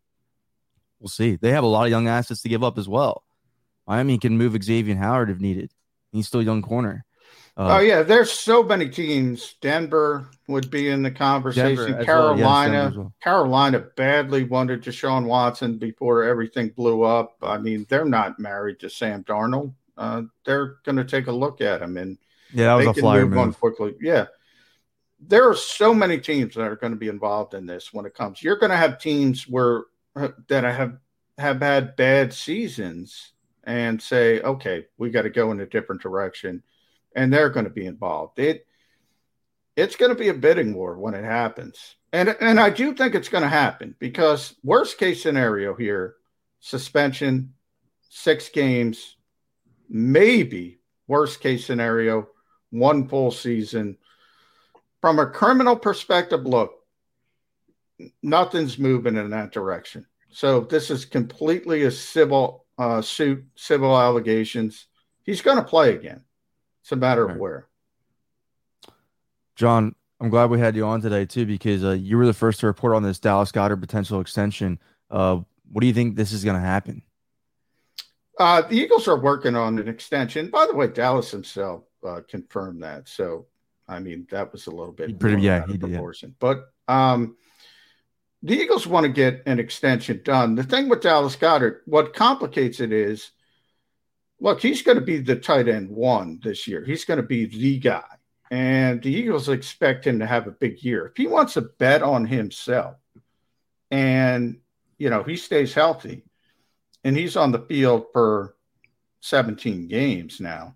we'll 1.01 1.09
see. 1.09 1.37
They 1.37 1.51
have 1.51 1.65
a 1.65 1.67
lot 1.67 1.85
of 1.85 1.91
young 1.91 2.07
assets 2.07 2.43
to 2.43 2.49
give 2.49 2.63
up 2.63 2.79
as 2.79 2.89
well. 2.89 3.25
Miami 3.89 4.19
can 4.19 4.39
move 4.39 4.63
Xavier 4.63 4.95
Howard 4.95 5.31
if 5.31 5.41
needed. 5.41 5.73
He's 6.13 6.29
still 6.29 6.41
a 6.41 6.45
young 6.45 6.63
corner. 6.63 7.05
Uh, 7.55 7.77
oh 7.77 7.81
yeah, 7.81 8.03
there's 8.03 8.33
so 8.33 8.63
many 8.63 8.89
teams. 8.89 9.57
Denver 9.61 10.27
would 10.49 10.71
be 10.71 10.89
in 10.89 11.03
the 11.03 11.11
conversation. 11.11 12.03
Carolina, 12.03 12.93
well. 12.95 13.05
yes. 13.05 13.23
Carolina 13.23 13.81
badly 13.81 14.45
wanted 14.45 14.83
Deshaun 14.83 15.27
Watson 15.27 15.77
before 15.77 16.25
everything 16.25 16.71
blew 16.71 17.03
up. 17.03 17.37
I 17.43 17.59
mean, 17.59 17.85
they're 17.91 18.07
not 18.07 18.39
married 18.39 18.81
to 18.81 18.89
Sam 18.89 19.23
Darnold. 19.25 19.75
Uh, 19.99 20.23
they're 20.47 20.77
going 20.85 20.97
to 20.97 21.05
take 21.05 21.27
a 21.27 21.33
look 21.33 21.61
at 21.61 21.83
him 21.83 21.99
and 21.99 22.17
yeah, 22.55 22.69
that 22.69 22.87
was 22.87 22.97
a 22.97 23.01
flyer 23.01 23.27
move, 23.27 23.47
move. 23.47 23.61
quickly. 23.61 23.95
Yeah, 24.01 24.27
there 25.21 25.47
are 25.49 25.55
so 25.55 25.93
many 25.93 26.19
teams 26.19 26.55
that 26.55 26.63
are 26.63 26.77
going 26.77 26.93
to 26.93 26.99
be 26.99 27.09
involved 27.09 27.53
in 27.53 27.67
this 27.67 27.93
when 27.93 28.07
it 28.07 28.15
comes. 28.15 28.43
You're 28.43 28.59
going 28.59 28.71
to 28.71 28.77
have 28.77 28.99
teams 28.99 29.47
where 29.47 29.85
uh, 30.17 30.29
that 30.49 30.65
have 30.65 30.97
have 31.37 31.61
had 31.61 31.97
bad 31.97 32.33
seasons 32.33 33.33
and 33.65 34.01
say, 34.01 34.41
okay, 34.41 34.87
we 34.97 35.11
got 35.11 35.23
to 35.23 35.31
go 35.31 35.53
in 35.53 35.61
a 35.61 35.67
different 35.67 36.01
direction 36.01 36.63
and 37.15 37.33
they're 37.33 37.51
going 37.51 37.65
to 37.65 37.71
be 37.71 37.87
involved. 37.87 38.39
It 38.39 38.67
it's 39.77 39.97
going 39.97 40.11
to 40.11 40.19
be 40.19 40.29
a 40.29 40.35
bidding 40.35 40.75
war 40.75 40.99
when 40.99 41.15
it 41.15 41.25
happens. 41.25 41.97
And 42.13 42.37
and 42.41 42.61
I 42.61 42.71
do 42.71 42.95
think 42.95 43.15
it's 43.15 43.29
going 43.29 43.43
to 43.43 43.49
happen 43.49 43.95
because 43.99 44.55
worst 44.63 44.99
case 44.99 45.23
scenario 45.23 45.75
here, 45.75 46.17
suspension, 46.61 47.55
6 48.11 48.49
games, 48.51 49.17
maybe 49.89 50.81
worst 51.07 51.41
case 51.41 51.65
scenario, 51.67 52.29
one 52.71 53.09
full 53.09 53.31
season. 53.31 53.97
From 55.01 55.19
a 55.19 55.27
criminal 55.27 55.77
perspective, 55.77 56.47
look, 56.47 56.75
nothing's 58.23 58.79
moving 58.79 59.17
in 59.17 59.31
that 59.31 59.53
direction. 59.53 60.07
So 60.31 60.61
this 60.61 60.91
is 60.91 61.05
completely 61.05 61.83
a 61.83 61.91
civil 61.91 62.65
uh, 62.79 63.03
suit, 63.03 63.45
civil 63.55 63.97
allegations. 63.97 64.87
He's 65.25 65.43
going 65.43 65.59
to 65.59 65.63
play 65.63 65.95
again. 65.95 66.23
It's 66.83 66.93
a 66.93 66.97
matter 66.97 67.29
of 67.29 67.37
where. 67.37 67.67
John, 69.55 69.95
I'm 70.21 70.31
glad 70.31 70.51
we 70.51 70.59
had 70.59 70.77
you 70.77 70.85
on 70.85 71.01
today 71.01 71.25
too 71.25 71.47
because 71.47 71.85
uh, 71.85 71.91
you 71.93 72.17
were 72.17 72.27
the 72.27 72.33
first 72.33 72.61
to 72.61 72.67
report 72.67 72.95
on 72.95 73.03
this 73.03 73.19
Dallas 73.19 73.53
Goedert 73.53 73.81
potential 73.81 74.21
extension. 74.21 74.79
Uh, 75.11 75.41
what 75.71 75.81
do 75.81 75.87
you 75.87 75.95
think 75.95 76.17
this 76.17 76.33
is 76.33 76.45
going 76.45 76.57
to 76.57 76.67
happen? 76.67 77.03
Uh, 78.39 78.63
the 78.63 78.77
Eagles 78.77 79.09
are 79.09 79.19
working 79.19 79.55
on 79.55 79.79
an 79.79 79.89
extension. 79.89 80.51
By 80.51 80.67
the 80.67 80.75
way, 80.75 80.89
Dallas 80.89 81.31
himself 81.31 81.85
uh, 82.07 82.21
confirmed 82.29 82.83
that. 82.83 83.09
So, 83.09 83.47
I 83.87 83.99
mean, 84.01 84.27
that 84.31 84.53
was 84.53 84.67
a 84.67 84.71
little 84.71 84.93
bit 84.93 85.19
pretty 85.19 85.43
yeah, 85.43 85.67
he 85.67 85.77
did, 85.77 85.91
proportion. 85.91 86.31
Yeah. 86.31 86.35
But 86.39 86.93
um, 86.93 87.37
the 88.43 88.55
Eagles 88.55 88.87
want 88.87 89.05
to 89.05 89.13
get 89.13 89.43
an 89.47 89.61
extension 89.61 90.21
done. 90.25 90.55
The 90.55 90.65
thing 90.65 90.89
with 90.89 91.03
Dallas 91.03 91.37
Goedert, 91.37 91.83
what 91.87 92.15
complicates 92.15 92.81
it 92.81 92.93
is 92.93 93.31
look, 94.43 94.61
he's 94.61 94.83
going 94.83 94.99
to 94.99 95.05
be 95.05 95.19
the 95.19 95.37
tight 95.37 95.69
end 95.69 95.89
one 95.89 96.41
this 96.43 96.67
year. 96.67 96.85
He's 96.85 97.05
going 97.05 97.19
to 97.19 97.27
be 97.27 97.47
the 97.47 97.79
guy. 97.79 98.03
And 98.51 99.01
the 99.01 99.11
Eagles 99.11 99.49
expect 99.49 100.07
him 100.07 100.19
to 100.19 100.27
have 100.27 100.47
a 100.47 100.51
big 100.51 100.83
year. 100.83 101.07
If 101.07 101.17
he 101.17 101.29
wants 101.29 101.55
to 101.55 101.63
bet 101.63 102.03
on 102.03 102.27
himself 102.27 102.97
and, 103.91 104.59
you 104.99 105.11
know, 105.11 105.23
he 105.23 105.37
stays 105.37 105.73
healthy 105.73 106.25
and 107.05 107.17
he's 107.17 107.37
on 107.37 107.53
the 107.53 107.61
field 107.61 108.07
for 108.13 108.57
17 109.21 109.87
games 109.87 110.41
now, 110.41 110.75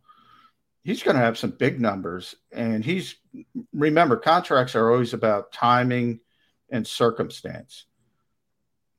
he's 0.85 1.03
going 1.03 1.17
to 1.17 1.23
have 1.23 1.37
some 1.37 1.51
big 1.51 1.81
numbers. 1.81 2.37
And 2.53 2.85
he's, 2.85 3.17
remember, 3.75 4.17
contracts 4.17 4.77
are 4.77 4.91
always 4.93 5.13
about 5.13 5.53
timing 5.53 6.21
and 6.71 6.87
circumstance. 6.87 7.85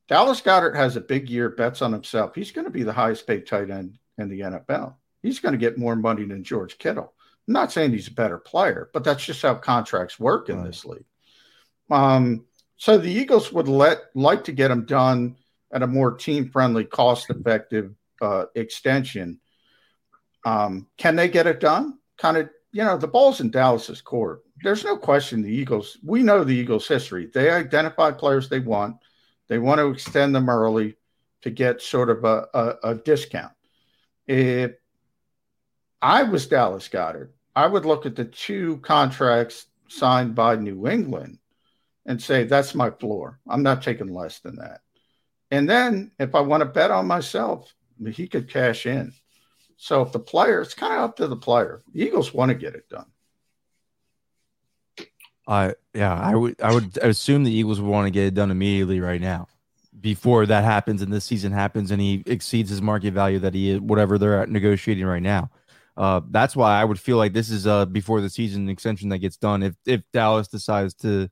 Dallas 0.09 0.41
Goedert 0.41 0.75
has 0.75 0.97
a 0.97 1.01
big 1.01 1.29
year, 1.29 1.49
bets 1.49 1.81
on 1.81 1.93
himself. 1.93 2.35
He's 2.35 2.51
going 2.51 2.65
to 2.65 2.71
be 2.71 2.83
the 2.83 2.93
highest 2.93 3.25
paid 3.25 3.47
tight 3.47 3.71
end 3.71 3.97
in 4.17 4.29
the 4.29 4.41
NFL. 4.41 4.95
He's 5.21 5.39
going 5.39 5.53
to 5.53 5.57
get 5.57 5.77
more 5.77 5.95
money 5.95 6.25
than 6.25 6.43
George 6.43 6.77
Kittle. 6.77 7.13
I'm 7.47 7.53
not 7.53 7.71
saying 7.71 7.91
he's 7.91 8.07
a 8.07 8.13
better 8.13 8.37
player, 8.37 8.89
but 8.93 9.03
that's 9.03 9.25
just 9.25 9.41
how 9.41 9.55
contracts 9.55 10.19
work 10.19 10.49
in 10.49 10.57
right. 10.57 10.67
this 10.67 10.85
league. 10.85 11.05
Um, 11.89 12.45
so 12.75 12.97
the 12.97 13.11
Eagles 13.11 13.51
would 13.51 13.67
let 13.67 13.99
like 14.13 14.43
to 14.45 14.51
get 14.51 14.71
him 14.71 14.85
done 14.85 15.37
at 15.71 15.83
a 15.83 15.87
more 15.87 16.11
team 16.11 16.49
friendly, 16.49 16.85
cost 16.85 17.29
effective 17.29 17.93
uh, 18.21 18.45
extension. 18.55 19.39
Um, 20.45 20.87
can 20.97 21.15
they 21.15 21.27
get 21.27 21.47
it 21.47 21.59
done? 21.59 21.97
Kind 22.17 22.37
of 22.37 22.49
you 22.71 22.83
know, 22.83 22.97
the 22.97 23.07
ball's 23.07 23.41
in 23.41 23.49
Dallas's 23.49 24.01
court. 24.01 24.43
There's 24.61 24.83
no 24.83 24.97
question 24.97 25.41
the 25.41 25.51
Eagles, 25.51 25.97
we 26.03 26.21
know 26.21 26.43
the 26.43 26.55
Eagles' 26.55 26.87
history. 26.87 27.29
They 27.33 27.49
identify 27.49 28.11
players 28.11 28.49
they 28.49 28.59
want, 28.59 28.97
they 29.47 29.57
want 29.59 29.79
to 29.79 29.89
extend 29.89 30.35
them 30.35 30.49
early 30.49 30.95
to 31.41 31.49
get 31.49 31.81
sort 31.81 32.09
of 32.09 32.23
a, 32.23 32.47
a, 32.53 32.75
a 32.91 32.95
discount. 32.95 33.53
If 34.27 34.71
I 36.01 36.23
was 36.23 36.47
Dallas 36.47 36.87
Goedert, 36.87 37.31
I 37.55 37.65
would 37.65 37.85
look 37.85 38.05
at 38.05 38.15
the 38.15 38.25
two 38.25 38.77
contracts 38.77 39.65
signed 39.87 40.35
by 40.35 40.55
New 40.55 40.87
England 40.87 41.39
and 42.05 42.21
say, 42.21 42.43
that's 42.43 42.75
my 42.75 42.89
floor. 42.91 43.39
I'm 43.47 43.63
not 43.63 43.81
taking 43.81 44.13
less 44.13 44.39
than 44.39 44.57
that. 44.57 44.81
And 45.49 45.69
then 45.69 46.11
if 46.19 46.35
I 46.35 46.41
want 46.41 46.61
to 46.61 46.65
bet 46.65 46.91
on 46.91 47.07
myself, 47.07 47.73
he 48.11 48.27
could 48.27 48.49
cash 48.49 48.85
in. 48.85 49.13
So 49.77 50.01
if 50.01 50.11
the 50.11 50.19
player, 50.19 50.61
it's 50.61 50.73
kind 50.73 50.93
of 50.93 51.01
up 51.01 51.17
to 51.17 51.27
the 51.27 51.35
player. 51.35 51.83
The 51.93 52.03
Eagles 52.03 52.33
want 52.33 52.49
to 52.49 52.55
get 52.55 52.75
it 52.75 52.89
done. 52.89 53.05
Uh, 55.47 55.71
yeah, 55.93 56.13
I 56.13 56.35
would 56.35 56.61
I 56.61 56.73
would 56.73 56.97
assume 56.97 57.45
the 57.45 57.51
Eagles 57.51 57.79
would 57.79 57.89
want 57.89 58.05
to 58.05 58.11
get 58.11 58.25
it 58.25 58.33
done 58.33 58.51
immediately 58.51 58.99
right 58.99 59.21
now, 59.21 59.47
before 60.07 60.45
that 60.45 60.63
happens 60.63 61.01
and 61.01 61.11
this 61.11 61.25
season 61.25 61.51
happens 61.51 61.91
and 61.91 61.99
he 61.99 62.23
exceeds 62.27 62.69
his 62.69 62.81
market 62.81 63.13
value 63.13 63.39
that 63.39 63.53
he 63.53 63.71
is 63.71 63.81
whatever 63.81 64.17
they're 64.17 64.47
negotiating 64.47 65.05
right 65.05 65.21
now. 65.21 65.51
Uh, 65.97 66.21
that's 66.29 66.55
why 66.55 66.79
I 66.79 66.85
would 66.85 66.97
feel 66.97 67.17
like 67.17 67.33
this 67.33 67.49
is 67.49 67.65
before 67.87 68.21
the 68.21 68.29
season 68.29 68.69
extension 68.69 69.09
that 69.09 69.17
gets 69.17 69.35
done 69.35 69.63
if 69.63 69.75
if 69.85 70.03
Dallas 70.13 70.47
decides 70.47 70.93
to 71.03 71.27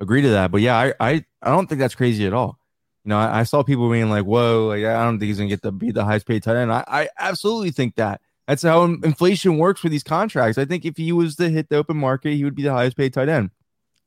agree 0.00 0.22
to 0.22 0.30
that. 0.30 0.50
But 0.50 0.60
yeah, 0.60 0.76
I 0.76 0.94
I, 0.98 1.24
I 1.40 1.50
don't 1.50 1.68
think 1.68 1.78
that's 1.78 1.94
crazy 1.94 2.26
at 2.26 2.32
all. 2.32 2.58
You 3.04 3.10
know, 3.10 3.18
I, 3.18 3.40
I, 3.40 3.42
saw 3.44 3.62
people 3.62 3.88
being 3.88 4.10
like, 4.10 4.24
"Whoa, 4.24 4.66
like 4.66 4.84
I 4.84 5.04
don't 5.04 5.20
think 5.20 5.28
he's 5.28 5.38
gonna 5.38 5.48
get 5.48 5.62
to 5.62 5.70
be 5.70 5.92
the 5.92 6.04
highest 6.04 6.26
paid 6.26 6.42
tight 6.42 6.56
end." 6.56 6.72
I, 6.72 6.82
I 6.88 7.08
absolutely 7.16 7.70
think 7.70 7.94
that. 7.94 8.20
That's 8.48 8.64
how 8.64 8.82
inflation 8.82 9.58
works 9.58 9.84
with 9.84 9.92
these 9.92 10.02
contracts. 10.02 10.58
I 10.58 10.64
think 10.64 10.84
if 10.84 10.96
he 10.96 11.12
was 11.12 11.36
to 11.36 11.48
hit 11.48 11.68
the 11.68 11.76
open 11.76 11.96
market, 11.96 12.34
he 12.34 12.42
would 12.42 12.56
be 12.56 12.64
the 12.64 12.72
highest 12.72 12.96
paid 12.96 13.12
tight 13.14 13.28
end. 13.28 13.50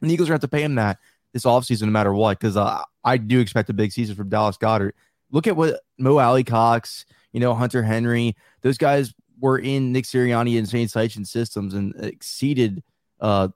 And 0.02 0.10
the 0.10 0.14
Eagles 0.14 0.30
are 0.30 0.34
have 0.34 0.42
to 0.42 0.50
pay 0.50 0.64
him 0.64 0.76
that 0.76 0.98
this 1.34 1.46
offseason, 1.46 1.84
no 1.84 1.92
matter 1.92 2.14
what, 2.14 2.40
because 2.40 2.58
uh, 2.58 2.82
I 3.04 3.18
do 3.18 3.40
expect 3.40 3.70
a 3.70 3.74
big 3.74 3.92
season 3.92 4.16
from 4.16 4.30
Dallas 4.30 4.58
Goedert. 4.58 4.94
Look 5.32 5.48
at 5.48 5.56
what 5.56 5.82
Mo 5.98 6.18
Alie-Cox, 6.18 7.06
you 7.34 7.40
know, 7.40 7.54
Hunter 7.54 7.84
Henry, 7.84 8.36
those 8.62 8.78
guys 8.78 9.14
were 9.40 9.60
in 9.60 9.92
Nick 9.92 10.06
Sirianni 10.06 10.58
and 10.58 10.68
Shane 10.68 10.88
Steichen 10.88 11.26
systems 11.26 11.74
and 11.74 11.94
exceeded 11.98 12.84
uh, 13.22 13.50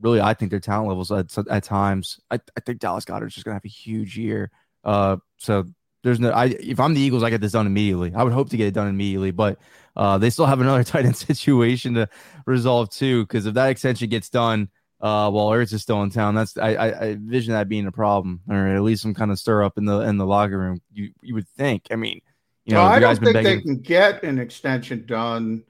really, 0.00 0.20
I 0.20 0.34
think 0.34 0.50
their 0.50 0.60
talent 0.60 0.88
levels 0.88 1.10
at, 1.10 1.36
at 1.48 1.64
times. 1.64 2.20
I, 2.30 2.36
I 2.56 2.60
think 2.60 2.80
Dallas 2.80 3.04
Goedert's 3.04 3.34
just 3.34 3.44
gonna 3.44 3.54
have 3.54 3.64
a 3.64 3.68
huge 3.68 4.16
year. 4.16 4.50
Uh, 4.84 5.16
so 5.38 5.66
there's 6.02 6.20
no. 6.20 6.30
I 6.30 6.46
if 6.46 6.80
I'm 6.80 6.94
the 6.94 7.00
Eagles, 7.00 7.22
I 7.22 7.30
get 7.30 7.40
this 7.40 7.52
done 7.52 7.66
immediately. 7.66 8.12
I 8.14 8.22
would 8.22 8.32
hope 8.32 8.50
to 8.50 8.56
get 8.56 8.68
it 8.68 8.74
done 8.74 8.88
immediately, 8.88 9.30
but 9.30 9.58
uh, 9.96 10.18
they 10.18 10.30
still 10.30 10.46
have 10.46 10.60
another 10.60 10.84
tight 10.84 11.04
end 11.04 11.16
situation 11.16 11.94
to 11.94 12.08
resolve 12.46 12.90
too. 12.90 13.24
Because 13.24 13.46
if 13.46 13.54
that 13.54 13.70
extension 13.70 14.08
gets 14.08 14.28
done, 14.28 14.68
uh, 15.00 15.30
while 15.30 15.48
Ertz 15.48 15.72
is 15.72 15.82
still 15.82 16.02
in 16.02 16.10
town, 16.10 16.34
that's 16.34 16.56
I, 16.56 16.74
I, 16.74 17.00
I 17.06 17.16
vision 17.20 17.52
that 17.52 17.68
being 17.68 17.86
a 17.86 17.92
problem, 17.92 18.40
or 18.48 18.68
at 18.68 18.82
least 18.82 19.02
some 19.02 19.14
kind 19.14 19.30
of 19.30 19.38
stir 19.38 19.62
up 19.62 19.78
in 19.78 19.84
the 19.84 20.00
in 20.00 20.16
the 20.18 20.26
locker 20.26 20.58
room. 20.58 20.80
You 20.92 21.12
you 21.22 21.34
would 21.34 21.48
think. 21.48 21.86
I 21.90 21.96
mean, 21.96 22.20
you 22.64 22.74
know, 22.74 22.82
well, 22.82 22.92
I 22.92 22.98
don't 22.98 23.18
think 23.18 23.34
begging... 23.34 23.56
they 23.56 23.62
can 23.62 23.78
get 23.80 24.24
an 24.24 24.38
extension 24.38 25.06
done 25.06 25.64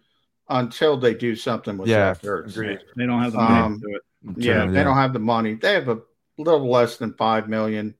until 0.48 0.96
they 0.96 1.14
do 1.14 1.36
something 1.36 1.76
with 1.76 1.88
yeah, 1.88 2.14
Zach 2.14 2.22
Ertz. 2.22 2.56
Agreed. 2.56 2.80
They 2.96 3.06
don't 3.06 3.22
have 3.22 3.32
the 3.32 3.38
money 3.38 3.60
um, 3.60 3.80
to 3.80 3.86
do 3.86 3.96
it. 3.96 4.44
Yeah, 4.44 4.66
they 4.66 4.82
don't 4.82 4.96
have 4.96 5.12
the 5.12 5.18
money. 5.18 5.54
They 5.54 5.74
have 5.74 5.88
a 5.88 6.00
little 6.38 6.70
less 6.70 6.96
than 6.96 7.14
five 7.14 7.48
million. 7.48 7.94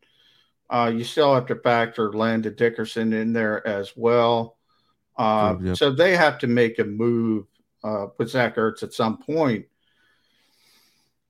Uh, 0.71 0.93
you 0.95 1.05
still 1.05 1.35
have 1.35 1.47
to 1.47 1.57
factor 1.57 2.13
Landon 2.13 2.55
Dickerson 2.55 3.13
in 3.13 3.33
there 3.33 3.67
as 3.67 3.93
well. 3.97 4.57
Uh, 5.17 5.57
yep. 5.61 5.77
So 5.77 5.91
they 5.91 6.17
have 6.17 6.39
to 6.39 6.47
make 6.47 6.79
a 6.79 6.85
move 6.85 7.47
uh, 7.85 8.07
with 8.19 8.31
Zach 8.31 8.57
Ertz 8.57 8.83
at 8.83 8.93
some 8.93 9.19
point. 9.19 9.67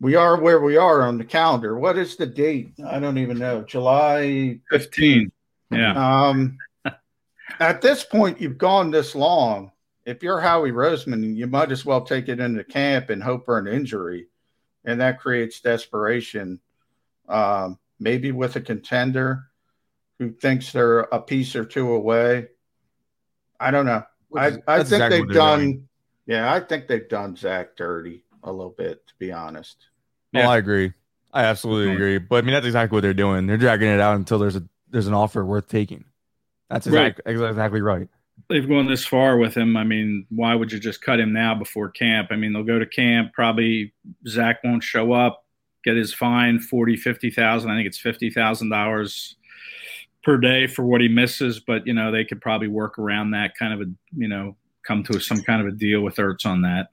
We 0.00 0.14
are 0.14 0.40
where 0.40 0.60
we 0.60 0.76
are 0.76 1.02
on 1.02 1.18
the 1.18 1.24
calendar. 1.24 1.76
What 1.76 1.98
is 1.98 2.16
the 2.16 2.26
date? 2.26 2.72
I 2.86 3.00
don't 3.00 3.18
even 3.18 3.38
know. 3.38 3.62
July 3.62 4.60
15. 4.70 5.32
Yeah. 5.72 6.28
Um, 6.28 6.56
at 7.58 7.80
this 7.82 8.04
point, 8.04 8.40
you've 8.40 8.58
gone 8.58 8.90
this 8.90 9.14
long. 9.16 9.72
If 10.06 10.22
you're 10.22 10.40
Howie 10.40 10.70
Roseman, 10.70 11.34
you 11.34 11.48
might 11.48 11.72
as 11.72 11.84
well 11.84 12.02
take 12.02 12.28
it 12.28 12.38
into 12.38 12.62
camp 12.62 13.10
and 13.10 13.22
hope 13.22 13.44
for 13.44 13.58
an 13.58 13.66
injury. 13.66 14.28
And 14.84 15.00
that 15.00 15.18
creates 15.18 15.60
desperation. 15.60 16.60
Um, 17.28 17.78
maybe 17.98 18.30
with 18.30 18.54
a 18.56 18.60
contender 18.60 19.48
who 20.18 20.30
thinks 20.30 20.72
they're 20.72 21.00
a 21.00 21.20
piece 21.20 21.56
or 21.56 21.64
two 21.64 21.92
away. 21.92 22.48
I 23.58 23.72
don't 23.72 23.86
know. 23.86 24.04
I, 24.34 24.46
I 24.46 24.50
think 24.50 24.80
exactly 24.80 25.18
they've 25.18 25.34
done, 25.34 25.60
doing. 25.60 25.88
yeah, 26.26 26.52
I 26.52 26.60
think 26.60 26.86
they've 26.86 27.08
done 27.08 27.34
Zach 27.34 27.76
dirty 27.76 28.22
a 28.48 28.52
little 28.52 28.74
bit, 28.76 29.06
to 29.06 29.14
be 29.18 29.32
honest. 29.32 29.76
Yeah. 30.32 30.48
I 30.48 30.58
agree. 30.58 30.92
I 31.32 31.44
absolutely 31.44 31.94
agree. 31.94 32.18
But 32.18 32.36
I 32.36 32.40
mean, 32.42 32.54
that's 32.54 32.66
exactly 32.66 32.96
what 32.96 33.02
they're 33.02 33.14
doing. 33.14 33.46
They're 33.46 33.56
dragging 33.56 33.88
it 33.88 34.00
out 34.00 34.16
until 34.16 34.38
there's 34.38 34.56
a 34.56 34.62
there's 34.90 35.06
an 35.06 35.14
offer 35.14 35.44
worth 35.44 35.68
taking. 35.68 36.04
That's 36.70 36.86
exactly 36.86 37.22
right. 37.34 37.50
exactly 37.50 37.80
right. 37.80 38.08
They've 38.48 38.68
gone 38.68 38.86
this 38.86 39.04
far 39.04 39.36
with 39.36 39.54
him. 39.56 39.76
I 39.76 39.84
mean, 39.84 40.26
why 40.30 40.54
would 40.54 40.72
you 40.72 40.78
just 40.78 41.02
cut 41.02 41.20
him 41.20 41.32
now 41.32 41.54
before 41.54 41.90
camp? 41.90 42.28
I 42.30 42.36
mean, 42.36 42.52
they'll 42.52 42.62
go 42.62 42.78
to 42.78 42.86
camp. 42.86 43.32
Probably 43.34 43.92
Zach 44.26 44.60
won't 44.64 44.82
show 44.82 45.12
up 45.12 45.44
get 45.84 45.96
his 45.96 46.12
fine 46.12 46.58
40 46.60 46.96
50,000 46.96 47.70
I 47.70 47.76
think 47.76 47.86
it's 47.86 48.00
$50,000 48.00 49.34
per 50.22 50.36
day 50.36 50.66
for 50.66 50.84
what 50.84 51.00
he 51.00 51.08
misses 51.08 51.60
but 51.60 51.86
you 51.86 51.94
know 51.94 52.10
they 52.10 52.24
could 52.24 52.40
probably 52.40 52.68
work 52.68 52.98
around 52.98 53.30
that 53.30 53.54
kind 53.56 53.72
of 53.72 53.80
a 53.80 53.90
you 54.16 54.28
know 54.28 54.56
come 54.86 55.02
to 55.04 55.20
some 55.20 55.42
kind 55.42 55.60
of 55.60 55.68
a 55.68 55.76
deal 55.76 56.00
with 56.00 56.16
Ertz 56.16 56.44
on 56.44 56.62
that 56.62 56.88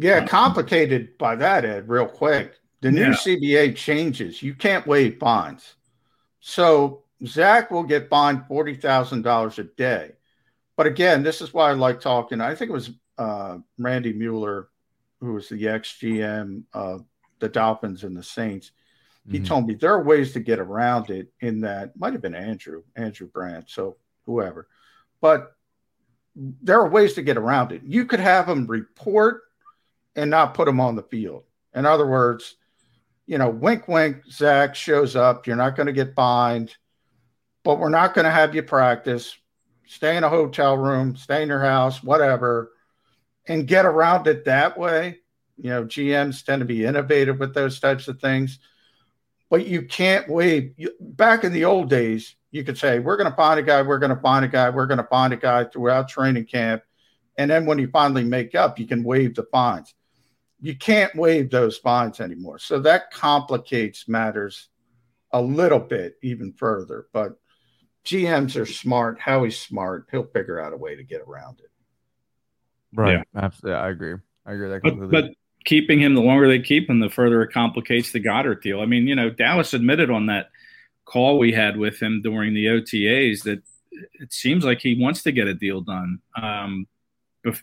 yeah 0.00 0.18
um, 0.18 0.28
complicated 0.28 1.16
by 1.18 1.34
that 1.36 1.64
Ed 1.64 1.88
real 1.88 2.06
quick 2.06 2.54
the 2.80 2.90
new 2.90 3.10
yeah. 3.10 3.12
CBA 3.12 3.76
changes 3.76 4.42
you 4.42 4.54
can't 4.54 4.86
waive 4.86 5.18
bonds. 5.18 5.74
so 6.40 7.02
Zach 7.26 7.70
will 7.70 7.82
get 7.82 8.08
bond 8.08 8.44
$40,000 8.50 9.58
a 9.58 9.64
day 9.76 10.12
but 10.76 10.86
again 10.86 11.22
this 11.22 11.40
is 11.40 11.54
why 11.54 11.70
I 11.70 11.72
like 11.74 12.00
talking 12.00 12.40
I 12.40 12.54
think 12.54 12.70
it 12.70 12.74
was 12.74 12.90
uh, 13.18 13.58
Randy 13.78 14.12
Mueller 14.12 14.68
who 15.20 15.34
was 15.34 15.48
the 15.48 15.68
ex 15.68 15.98
GM 16.00 16.64
of 16.72 17.04
the 17.40 17.48
Dolphins 17.48 18.04
and 18.04 18.16
the 18.16 18.22
Saints. 18.22 18.72
He 19.28 19.38
mm-hmm. 19.38 19.44
told 19.44 19.66
me 19.66 19.74
there 19.74 19.92
are 19.92 20.02
ways 20.02 20.32
to 20.32 20.40
get 20.40 20.58
around 20.58 21.10
it 21.10 21.28
in 21.40 21.60
that 21.60 21.98
might 21.98 22.12
have 22.12 22.22
been 22.22 22.34
Andrew, 22.34 22.82
Andrew 22.96 23.28
Brandt, 23.28 23.68
so 23.68 23.96
whoever. 24.24 24.68
But 25.20 25.52
there 26.34 26.80
are 26.80 26.88
ways 26.88 27.14
to 27.14 27.22
get 27.22 27.36
around 27.36 27.72
it. 27.72 27.82
You 27.84 28.06
could 28.06 28.20
have 28.20 28.46
them 28.46 28.66
report 28.66 29.42
and 30.16 30.30
not 30.30 30.54
put 30.54 30.66
them 30.66 30.80
on 30.80 30.96
the 30.96 31.02
field. 31.02 31.44
In 31.74 31.86
other 31.86 32.06
words, 32.06 32.56
you 33.26 33.38
know, 33.38 33.48
wink, 33.48 33.86
wink, 33.86 34.24
Zach 34.30 34.74
shows 34.74 35.14
up. 35.14 35.46
You're 35.46 35.56
not 35.56 35.76
going 35.76 35.86
to 35.86 35.92
get 35.92 36.14
fined, 36.14 36.74
but 37.62 37.78
we're 37.78 37.88
not 37.88 38.14
going 38.14 38.24
to 38.24 38.30
have 38.30 38.54
you 38.54 38.62
practice. 38.62 39.36
Stay 39.86 40.16
in 40.16 40.24
a 40.24 40.28
hotel 40.28 40.76
room, 40.76 41.16
stay 41.16 41.42
in 41.42 41.48
your 41.48 41.60
house, 41.60 42.02
whatever, 42.02 42.72
and 43.46 43.66
get 43.66 43.86
around 43.86 44.26
it 44.26 44.44
that 44.44 44.78
way. 44.78 45.18
You 45.56 45.70
know, 45.70 45.84
GMs 45.84 46.44
tend 46.44 46.60
to 46.60 46.66
be 46.66 46.84
innovative 46.84 47.38
with 47.38 47.54
those 47.54 47.78
types 47.80 48.08
of 48.08 48.20
things, 48.20 48.58
but 49.48 49.66
you 49.66 49.82
can't 49.82 50.28
wait. 50.28 50.74
Back 51.00 51.44
in 51.44 51.52
the 51.52 51.66
old 51.66 51.90
days, 51.90 52.34
you 52.50 52.64
could 52.64 52.78
say, 52.78 52.98
We're 52.98 53.16
going 53.16 53.30
to 53.30 53.36
find 53.36 53.60
a 53.60 53.62
guy, 53.62 53.82
we're 53.82 53.98
going 53.98 54.14
to 54.14 54.20
find 54.20 54.44
a 54.44 54.48
guy, 54.48 54.70
we're 54.70 54.86
going 54.86 54.98
to 54.98 55.04
find 55.04 55.32
a 55.32 55.36
guy 55.36 55.64
throughout 55.64 56.08
training 56.08 56.46
camp. 56.46 56.82
And 57.36 57.50
then 57.50 57.66
when 57.66 57.78
you 57.78 57.88
finally 57.88 58.24
make 58.24 58.54
up, 58.54 58.78
you 58.78 58.86
can 58.86 59.04
waive 59.04 59.34
the 59.34 59.44
fines. 59.44 59.94
You 60.60 60.76
can't 60.76 61.14
waive 61.14 61.50
those 61.50 61.78
fines 61.78 62.20
anymore. 62.20 62.58
So 62.58 62.80
that 62.80 63.10
complicates 63.10 64.08
matters 64.08 64.68
a 65.32 65.40
little 65.40 65.78
bit 65.78 66.16
even 66.22 66.52
further. 66.52 67.06
But 67.12 67.36
GMs 68.04 68.60
are 68.60 68.66
smart. 68.66 69.18
Howie's 69.20 69.58
smart. 69.58 70.08
He'll 70.10 70.24
figure 70.24 70.60
out 70.60 70.72
a 70.72 70.76
way 70.76 70.96
to 70.96 71.04
get 71.04 71.22
around 71.22 71.60
it. 71.60 71.70
Right. 72.94 73.24
Yeah. 73.34 73.42
Absolutely. 73.42 73.80
I 73.80 73.88
agree. 73.90 74.14
I 74.46 74.52
agree. 74.52 74.68
That 74.68 74.82
but, 74.82 75.10
but 75.10 75.24
keeping 75.64 76.00
him, 76.00 76.14
the 76.14 76.22
longer 76.22 76.48
they 76.48 76.60
keep 76.60 76.88
him, 76.88 77.00
the 77.00 77.10
further 77.10 77.42
it 77.42 77.52
complicates 77.52 78.12
the 78.12 78.20
Goedert 78.20 78.62
deal. 78.62 78.80
I 78.80 78.86
mean, 78.86 79.06
you 79.06 79.14
know, 79.14 79.30
Dallas 79.30 79.74
admitted 79.74 80.10
on 80.10 80.26
that 80.26 80.50
call 81.04 81.38
we 81.38 81.52
had 81.52 81.76
with 81.76 82.00
him 82.00 82.22
during 82.22 82.54
the 82.54 82.66
OTAs 82.66 83.42
that 83.44 83.62
it 83.92 84.32
seems 84.32 84.64
like 84.64 84.80
he 84.80 85.00
wants 85.00 85.22
to 85.24 85.32
get 85.32 85.48
a 85.48 85.54
deal 85.54 85.80
done 85.80 86.20
um, 86.40 86.86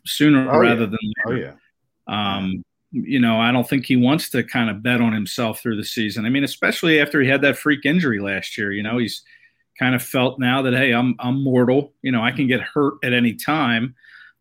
sooner 0.05 0.51
oh, 0.51 0.59
rather 0.59 0.81
yeah. 0.81 0.87
than 0.87 1.13
later. 1.25 1.57
Oh, 2.07 2.11
yeah. 2.11 2.37
Um, 2.37 2.63
you 2.91 3.19
know, 3.19 3.39
I 3.39 3.51
don't 3.51 3.67
think 3.67 3.85
he 3.85 3.95
wants 3.95 4.29
to 4.29 4.43
kind 4.43 4.69
of 4.69 4.81
bet 4.81 5.01
on 5.01 5.13
himself 5.13 5.61
through 5.61 5.77
the 5.77 5.83
season. 5.83 6.25
I 6.25 6.29
mean, 6.29 6.43
especially 6.43 6.99
after 6.99 7.21
he 7.21 7.27
had 7.27 7.41
that 7.41 7.57
freak 7.57 7.85
injury 7.85 8.19
last 8.19 8.57
year. 8.57 8.71
You 8.71 8.83
know, 8.83 8.97
he's 8.97 9.23
kind 9.77 9.95
of 9.95 10.01
felt 10.01 10.39
now 10.39 10.61
that 10.61 10.73
hey, 10.73 10.93
I'm 10.93 11.15
I'm 11.19 11.43
mortal. 11.43 11.93
You 12.01 12.11
know, 12.11 12.23
I 12.23 12.31
can 12.31 12.47
get 12.47 12.61
hurt 12.61 12.95
at 13.03 13.13
any 13.13 13.33
time. 13.33 13.95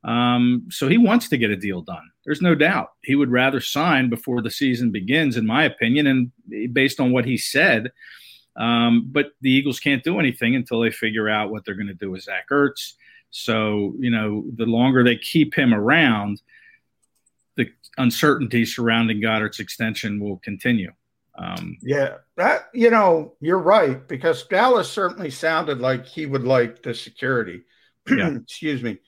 Um, 0.05 0.67
so 0.71 0.89
he 0.89 0.99
wants 0.99 1.29
to 1.29 1.37
get 1.37 1.51
a 1.51 1.57
deal 1.57 1.83
done. 1.83 2.09
There's 2.25 2.43
no 2.43 2.55
doubt. 2.55 2.93
He 3.03 3.17
would 3.17 3.31
rather 3.31 3.61
sign 3.61 4.09
before 4.09 4.41
the 4.41 4.51
season 4.51 4.93
begins, 4.93 5.37
in 5.37 5.47
my 5.47 5.65
opinion, 5.65 6.07
and 6.07 6.73
based 6.73 7.01
on 7.01 7.13
what 7.13 7.25
he 7.25 7.37
said. 7.37 7.91
Um, 8.57 9.09
but 9.11 9.33
the 9.41 9.51
Eagles 9.51 9.81
can't 9.81 10.05
do 10.05 10.19
anything 10.19 10.55
until 10.55 10.81
they 10.81 10.91
figure 10.91 11.29
out 11.29 11.51
what 11.51 11.65
they're 11.65 11.75
going 11.75 11.89
to 11.89 11.95
do 11.95 12.13
with 12.13 12.23
Zach 12.23 12.47
Ertz. 12.51 12.93
So, 13.31 13.95
you 13.99 14.11
know, 14.11 14.45
the 14.57 14.65
longer 14.65 15.03
they 15.03 15.17
keep 15.17 15.55
him 15.55 15.75
around, 15.75 16.41
the 17.57 17.71
uncertainty 17.99 18.65
surrounding 18.65 19.21
Goedert's 19.21 19.61
extension 19.61 20.21
will 20.21 20.39
continue. 20.39 20.93
Um, 21.39 21.77
yeah, 21.83 22.17
that 22.37 22.69
you 22.73 22.91
know, 22.91 23.35
you're 23.41 23.59
right 23.59 24.07
because 24.09 24.45
Dallas 24.45 24.91
certainly 24.91 25.31
sounded 25.31 25.81
like 25.81 26.07
he 26.07 26.27
would 26.27 26.45
like 26.45 26.83
the 26.83 26.95
security. 26.95 27.63
Yeah. 28.09 28.37
Excuse 28.37 28.85
me. 28.85 28.99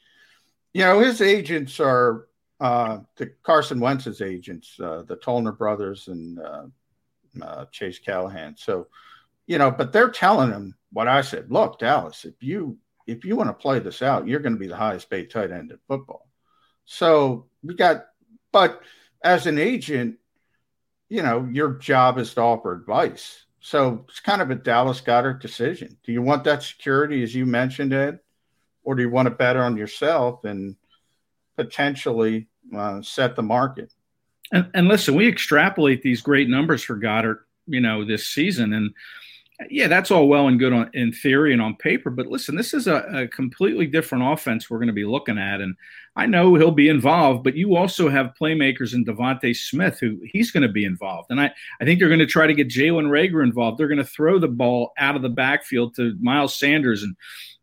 You 0.75 0.83
know, 0.83 0.99
his 0.99 1.23
agents 1.23 1.79
are 1.79 2.27
uh, 2.59 2.99
the 3.17 3.33
Carson 3.45 3.79
Wentz's 3.79 4.21
agents, 4.21 4.75
uh, 4.81 5.05
the 5.07 5.17
Tollner 5.17 5.57
brothers 5.57 6.09
and 6.09 6.41
uh, 6.41 6.65
uh, 7.41 7.67
Chase 7.71 8.01
Callahan. 8.01 8.57
So, 8.57 8.89
you 9.47 9.57
know, 9.59 9.71
but 9.71 9.93
they're 9.93 10.11
telling 10.11 10.51
him 10.51 10.75
what 10.93 11.07
I 11.07 11.21
said. 11.21 11.49
Look, 11.49 11.79
Dallas, 11.79 12.25
if 12.25 12.35
you 12.41 12.77
if 13.07 13.25
you 13.25 13.37
want 13.37 13.49
to 13.49 13.55
play 13.55 13.79
this 13.79 14.03
out, 14.03 14.29
you're 14.29 14.41
going 14.41 14.55
to 14.55 14.59
be 14.59 14.67
the 14.67 14.77
highest 14.77 15.09
paid 15.09 15.31
tight 15.31 15.51
end 15.51 15.71
in 15.71 15.79
football. 15.89 16.29
So 16.85 17.47
we 17.63 17.75
got, 17.75 18.05
but 18.59 18.83
as 19.23 19.47
an 19.47 19.57
agent, 19.57 20.17
you 21.09 21.23
know, 21.23 21.49
your 21.53 21.75
job 21.75 22.19
is 22.19 22.35
to 22.35 22.41
offer 22.41 22.73
advice. 22.73 23.45
So 23.61 24.05
it's 24.09 24.19
kind 24.19 24.43
of 24.43 24.51
a 24.51 24.57
Dallas 24.57 25.01
Goedert 25.01 25.41
decision. 25.41 25.97
Do 26.03 26.11
you 26.11 26.23
want 26.23 26.43
that 26.43 26.65
security, 26.65 27.23
as 27.23 27.33
you 27.33 27.47
mentioned, 27.47 27.93
Ed, 27.93 28.19
or 28.83 28.97
do 28.97 29.03
you 29.03 29.11
want 29.11 29.27
to 29.27 29.31
bet 29.31 29.57
on 29.57 29.77
yourself 29.77 30.43
and 30.43 30.75
potentially 31.57 32.49
uh, 32.77 33.01
set 33.01 33.37
the 33.37 33.45
market? 33.45 33.95
And, 34.51 34.69
and 34.75 34.89
listen, 34.89 35.15
we 35.15 35.29
extrapolate 35.29 36.03
these 36.03 36.21
great 36.21 36.49
numbers 36.49 36.83
for 36.83 36.97
Goedert, 36.97 37.45
you 37.69 37.81
know, 37.81 38.05
this 38.05 38.27
season, 38.27 38.73
and 38.73 38.91
yeah, 39.71 39.89
that's 39.89 40.11
all 40.13 40.29
well 40.29 40.47
and 40.47 40.59
good 40.59 40.73
on 40.73 40.89
in 40.95 41.13
theory 41.13 41.53
and 41.53 41.61
on 41.61 41.75
paper, 41.77 42.11
but 42.11 42.29
listen, 42.29 42.55
this 42.55 42.73
is 42.73 42.87
a, 42.87 42.97
a 43.13 43.29
completely 43.29 43.87
different 43.87 44.25
offense 44.25 44.71
we're 44.71 44.79
going 44.79 44.87
to 44.87 44.93
be 44.93 45.05
looking 45.05 45.37
at, 45.37 45.61
and 45.61 45.75
I 46.15 46.27
know 46.27 46.55
he'll 46.55 46.71
be 46.71 46.89
involved, 46.89 47.43
but 47.43 47.57
you 47.57 47.75
also 47.75 48.09
have 48.09 48.37
playmakers 48.41 48.95
in 48.95 49.05
DeVonta 49.05 49.57
Smith 49.57 49.99
who 49.99 50.21
he's 50.25 50.53
going 50.53 50.63
to 50.63 50.69
be 50.69 50.85
involved, 50.85 51.31
and 51.31 51.41
I 51.41 51.51
I 51.81 51.85
think 51.85 51.99
they're 51.99 52.09
going 52.09 52.21
to 52.21 52.27
try 52.27 52.47
to 52.47 52.55
get 52.55 52.69
Jalen 52.69 53.09
Reagor 53.09 53.43
involved. 53.43 53.79
They're 53.79 53.89
going 53.89 53.99
to 53.99 54.05
throw 54.05 54.39
the 54.39 54.47
ball 54.47 54.93
out 54.97 55.17
of 55.17 55.23
the 55.23 55.29
backfield 55.29 55.97
to 55.97 56.17
Miles 56.21 56.57
Sanders 56.57 57.03
and 57.03 57.17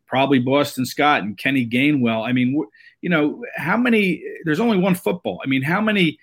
probably 0.05 0.39
Boston 0.39 0.85
Scott 0.85 1.23
and 1.23 1.37
Kenny 1.37 1.65
Gainwell. 1.65 2.27
I 2.27 2.33
mean, 2.33 2.61
you 2.99 3.09
know, 3.09 3.41
how 3.55 3.77
many? 3.77 4.21
There's 4.43 4.59
only 4.59 4.77
one 4.77 4.95
football. 4.95 5.39
I 5.43 5.47
mean, 5.47 5.61
how 5.61 5.81
many? 5.81 6.19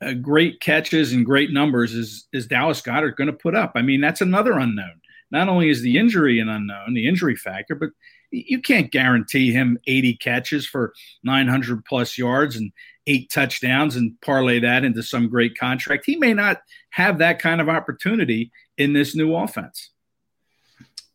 Uh, 0.00 0.12
great 0.12 0.60
catches 0.60 1.12
and 1.12 1.26
great 1.26 1.50
numbers 1.50 1.92
is 1.92 2.28
is 2.32 2.46
Dallas 2.46 2.80
Goedert 2.80 3.16
going 3.16 3.26
to 3.26 3.32
put 3.32 3.56
up? 3.56 3.72
I 3.74 3.82
mean, 3.82 4.00
that's 4.00 4.20
another 4.20 4.52
unknown 4.52 5.00
not 5.30 5.48
only 5.48 5.68
is 5.68 5.82
the 5.82 5.98
injury 5.98 6.40
an 6.40 6.48
unknown, 6.48 6.94
the 6.94 7.08
injury 7.08 7.36
factor, 7.36 7.74
but 7.74 7.90
you 8.30 8.60
can't 8.60 8.90
guarantee 8.90 9.52
him 9.52 9.78
80 9.86 10.16
catches 10.16 10.66
for 10.66 10.92
900 11.22 11.84
plus 11.84 12.18
yards 12.18 12.56
and 12.56 12.72
eight 13.06 13.30
touchdowns 13.30 13.96
and 13.96 14.20
parlay 14.20 14.60
that 14.60 14.84
into 14.84 15.02
some 15.02 15.28
great 15.28 15.56
contract. 15.58 16.04
He 16.04 16.16
may 16.16 16.34
not 16.34 16.58
have 16.90 17.18
that 17.18 17.38
kind 17.38 17.60
of 17.60 17.68
opportunity 17.68 18.52
in 18.76 18.92
this 18.92 19.16
new 19.16 19.34
offense. 19.34 19.90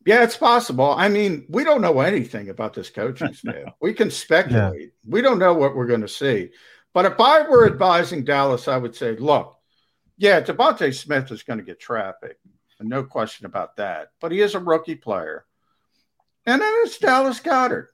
Yeah, 0.06 0.24
it's 0.24 0.36
possible. 0.36 0.92
I 0.98 1.08
mean, 1.08 1.46
we 1.50 1.64
don't 1.64 1.82
know 1.82 2.02
anything 2.02 2.50
about 2.50 2.74
this 2.74 2.90
coaching 2.90 3.34
staff. 3.34 3.74
we 3.80 3.94
can 3.94 4.12
speculate. 4.12 4.82
Yeah. 4.82 4.88
We 5.08 5.22
don't 5.22 5.40
know 5.40 5.54
what 5.54 5.76
we're 5.76 5.88
going 5.88 6.02
to 6.02 6.08
see. 6.08 6.50
But 6.94 7.06
if 7.06 7.20
I 7.20 7.48
were 7.48 7.66
advising 7.66 8.24
Dallas, 8.24 8.68
I 8.68 8.78
would 8.78 8.96
say, 8.96 9.16
look, 9.16 9.58
yeah, 10.18 10.42
DeVonta 10.42 10.94
Smith 10.94 11.32
is 11.32 11.44
going 11.44 11.60
to 11.60 11.66
get 11.66 11.80
traffic 11.80 12.38
no 12.84 13.04
question 13.04 13.46
about 13.46 13.78
that. 13.78 14.10
But 14.20 14.32
he 14.32 14.42
is 14.42 14.56
a 14.56 14.60
rookie 14.60 14.96
player. 14.96 15.46
And 16.46 16.62
then 16.62 16.74
it's 16.84 16.98
Dallas 16.98 17.40
Goedert. 17.40 17.88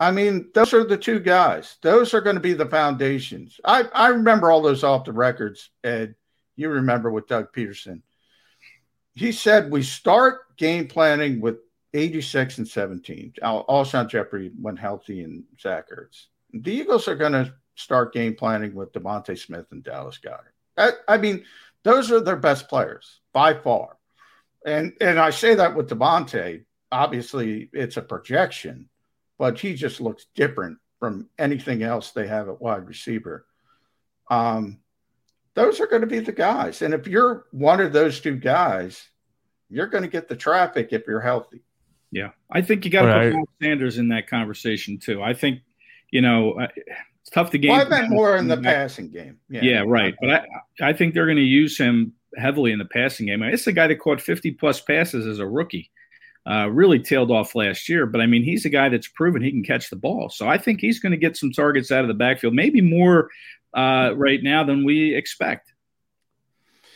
I 0.00 0.10
mean, 0.10 0.50
those 0.54 0.74
are 0.74 0.84
the 0.84 0.96
two 0.96 1.20
guys. 1.20 1.76
Those 1.82 2.14
are 2.14 2.20
going 2.20 2.36
to 2.36 2.40
be 2.40 2.54
the 2.54 2.66
foundations. 2.66 3.60
I, 3.64 3.84
I 3.94 4.08
remember 4.08 4.50
all 4.50 4.62
those 4.62 4.82
off 4.82 5.04
the 5.04 5.12
records, 5.12 5.70
Ed. 5.82 6.14
You 6.56 6.70
remember 6.70 7.10
with 7.10 7.26
Doug 7.26 7.52
Pederson. 7.52 8.02
He 9.14 9.32
said 9.32 9.70
we 9.70 9.82
start 9.82 10.56
game 10.56 10.88
planning 10.88 11.40
with 11.40 11.58
86 11.94 12.58
and 12.58 12.68
17. 12.68 13.34
Alshon 13.42 14.08
Jeffery 14.08 14.50
went 14.60 14.78
healthy 14.78 15.22
and 15.22 15.44
Zach 15.60 15.88
Ertz. 15.90 16.26
The 16.52 16.72
Eagles 16.72 17.06
are 17.06 17.16
going 17.16 17.32
to 17.32 17.54
start 17.76 18.12
game 18.12 18.34
planning 18.34 18.74
with 18.74 18.92
DeVonta 18.92 19.38
Smith 19.38 19.66
and 19.70 19.82
Dallas 19.82 20.18
Goedert. 20.18 20.54
I, 20.76 20.90
I 21.14 21.18
mean, 21.18 21.44
those 21.84 22.10
are 22.10 22.20
their 22.20 22.36
best 22.36 22.68
players 22.68 23.20
by 23.32 23.54
far. 23.54 23.96
And 24.64 24.92
and 25.00 25.18
I 25.18 25.30
say 25.30 25.54
that 25.54 25.74
with 25.74 25.90
DeVonta. 25.90 26.64
Obviously, 26.90 27.70
it's 27.72 27.96
a 27.96 28.02
projection, 28.02 28.88
but 29.38 29.58
he 29.58 29.74
just 29.74 30.00
looks 30.00 30.26
different 30.34 30.78
from 31.00 31.28
anything 31.38 31.82
else 31.82 32.12
they 32.12 32.26
have 32.26 32.48
at 32.48 32.60
wide 32.60 32.86
receiver. 32.86 33.46
Um, 34.30 34.78
those 35.54 35.80
are 35.80 35.86
going 35.86 36.02
to 36.02 36.06
be 36.06 36.20
the 36.20 36.32
guys. 36.32 36.82
And 36.82 36.94
if 36.94 37.06
you're 37.06 37.46
one 37.50 37.80
of 37.80 37.92
those 37.92 38.20
two 38.20 38.36
guys, 38.36 39.06
you're 39.68 39.86
going 39.86 40.04
to 40.04 40.08
get 40.08 40.28
the 40.28 40.36
traffic 40.36 40.88
if 40.92 41.06
you're 41.06 41.20
healthy. 41.20 41.62
Yeah, 42.10 42.30
I 42.50 42.62
think 42.62 42.84
you 42.84 42.90
got 42.90 43.02
to 43.02 43.08
right. 43.08 43.32
put 43.32 43.48
Sanders 43.60 43.98
in 43.98 44.08
that 44.08 44.28
conversation 44.28 44.98
too. 44.98 45.22
I 45.22 45.34
think, 45.34 45.60
you 46.10 46.20
know, 46.20 46.58
it's 46.60 47.30
tough 47.30 47.50
to 47.50 47.58
game. 47.58 47.72
Well, 47.72 47.86
I 47.86 47.88
meant 47.88 48.10
more 48.10 48.36
in 48.36 48.46
the 48.46 48.56
passing 48.56 49.10
game. 49.10 49.38
Yeah, 49.48 49.62
yeah 49.62 49.84
right. 49.86 50.14
But 50.20 50.30
I, 50.30 50.46
I 50.80 50.92
think 50.92 51.12
they're 51.12 51.26
going 51.26 51.36
to 51.36 51.42
use 51.42 51.76
him 51.76 52.12
heavily 52.36 52.72
in 52.72 52.78
the 52.78 52.84
passing 52.84 53.26
game. 53.26 53.42
I 53.42 53.46
mean, 53.46 53.54
it's 53.54 53.64
the 53.64 53.72
guy 53.72 53.86
that 53.86 54.00
caught 54.00 54.20
50 54.20 54.52
plus 54.52 54.80
passes 54.80 55.26
as 55.26 55.38
a 55.38 55.46
rookie. 55.46 55.90
Uh, 56.46 56.68
really 56.68 56.98
tailed 56.98 57.30
off 57.30 57.54
last 57.54 57.88
year, 57.88 58.04
but 58.04 58.20
I 58.20 58.26
mean, 58.26 58.42
he's 58.42 58.66
a 58.66 58.68
guy 58.68 58.90
that's 58.90 59.08
proven 59.08 59.40
he 59.40 59.50
can 59.50 59.64
catch 59.64 59.88
the 59.88 59.96
ball. 59.96 60.28
So 60.28 60.46
I 60.46 60.58
think 60.58 60.78
he's 60.78 60.98
going 60.98 61.12
to 61.12 61.18
get 61.18 61.38
some 61.38 61.50
targets 61.50 61.90
out 61.90 62.02
of 62.02 62.08
the 62.08 62.14
backfield, 62.14 62.52
maybe 62.52 62.82
more 62.82 63.30
uh, 63.72 64.12
right 64.14 64.42
now 64.42 64.62
than 64.62 64.84
we 64.84 65.14
expect. 65.14 65.72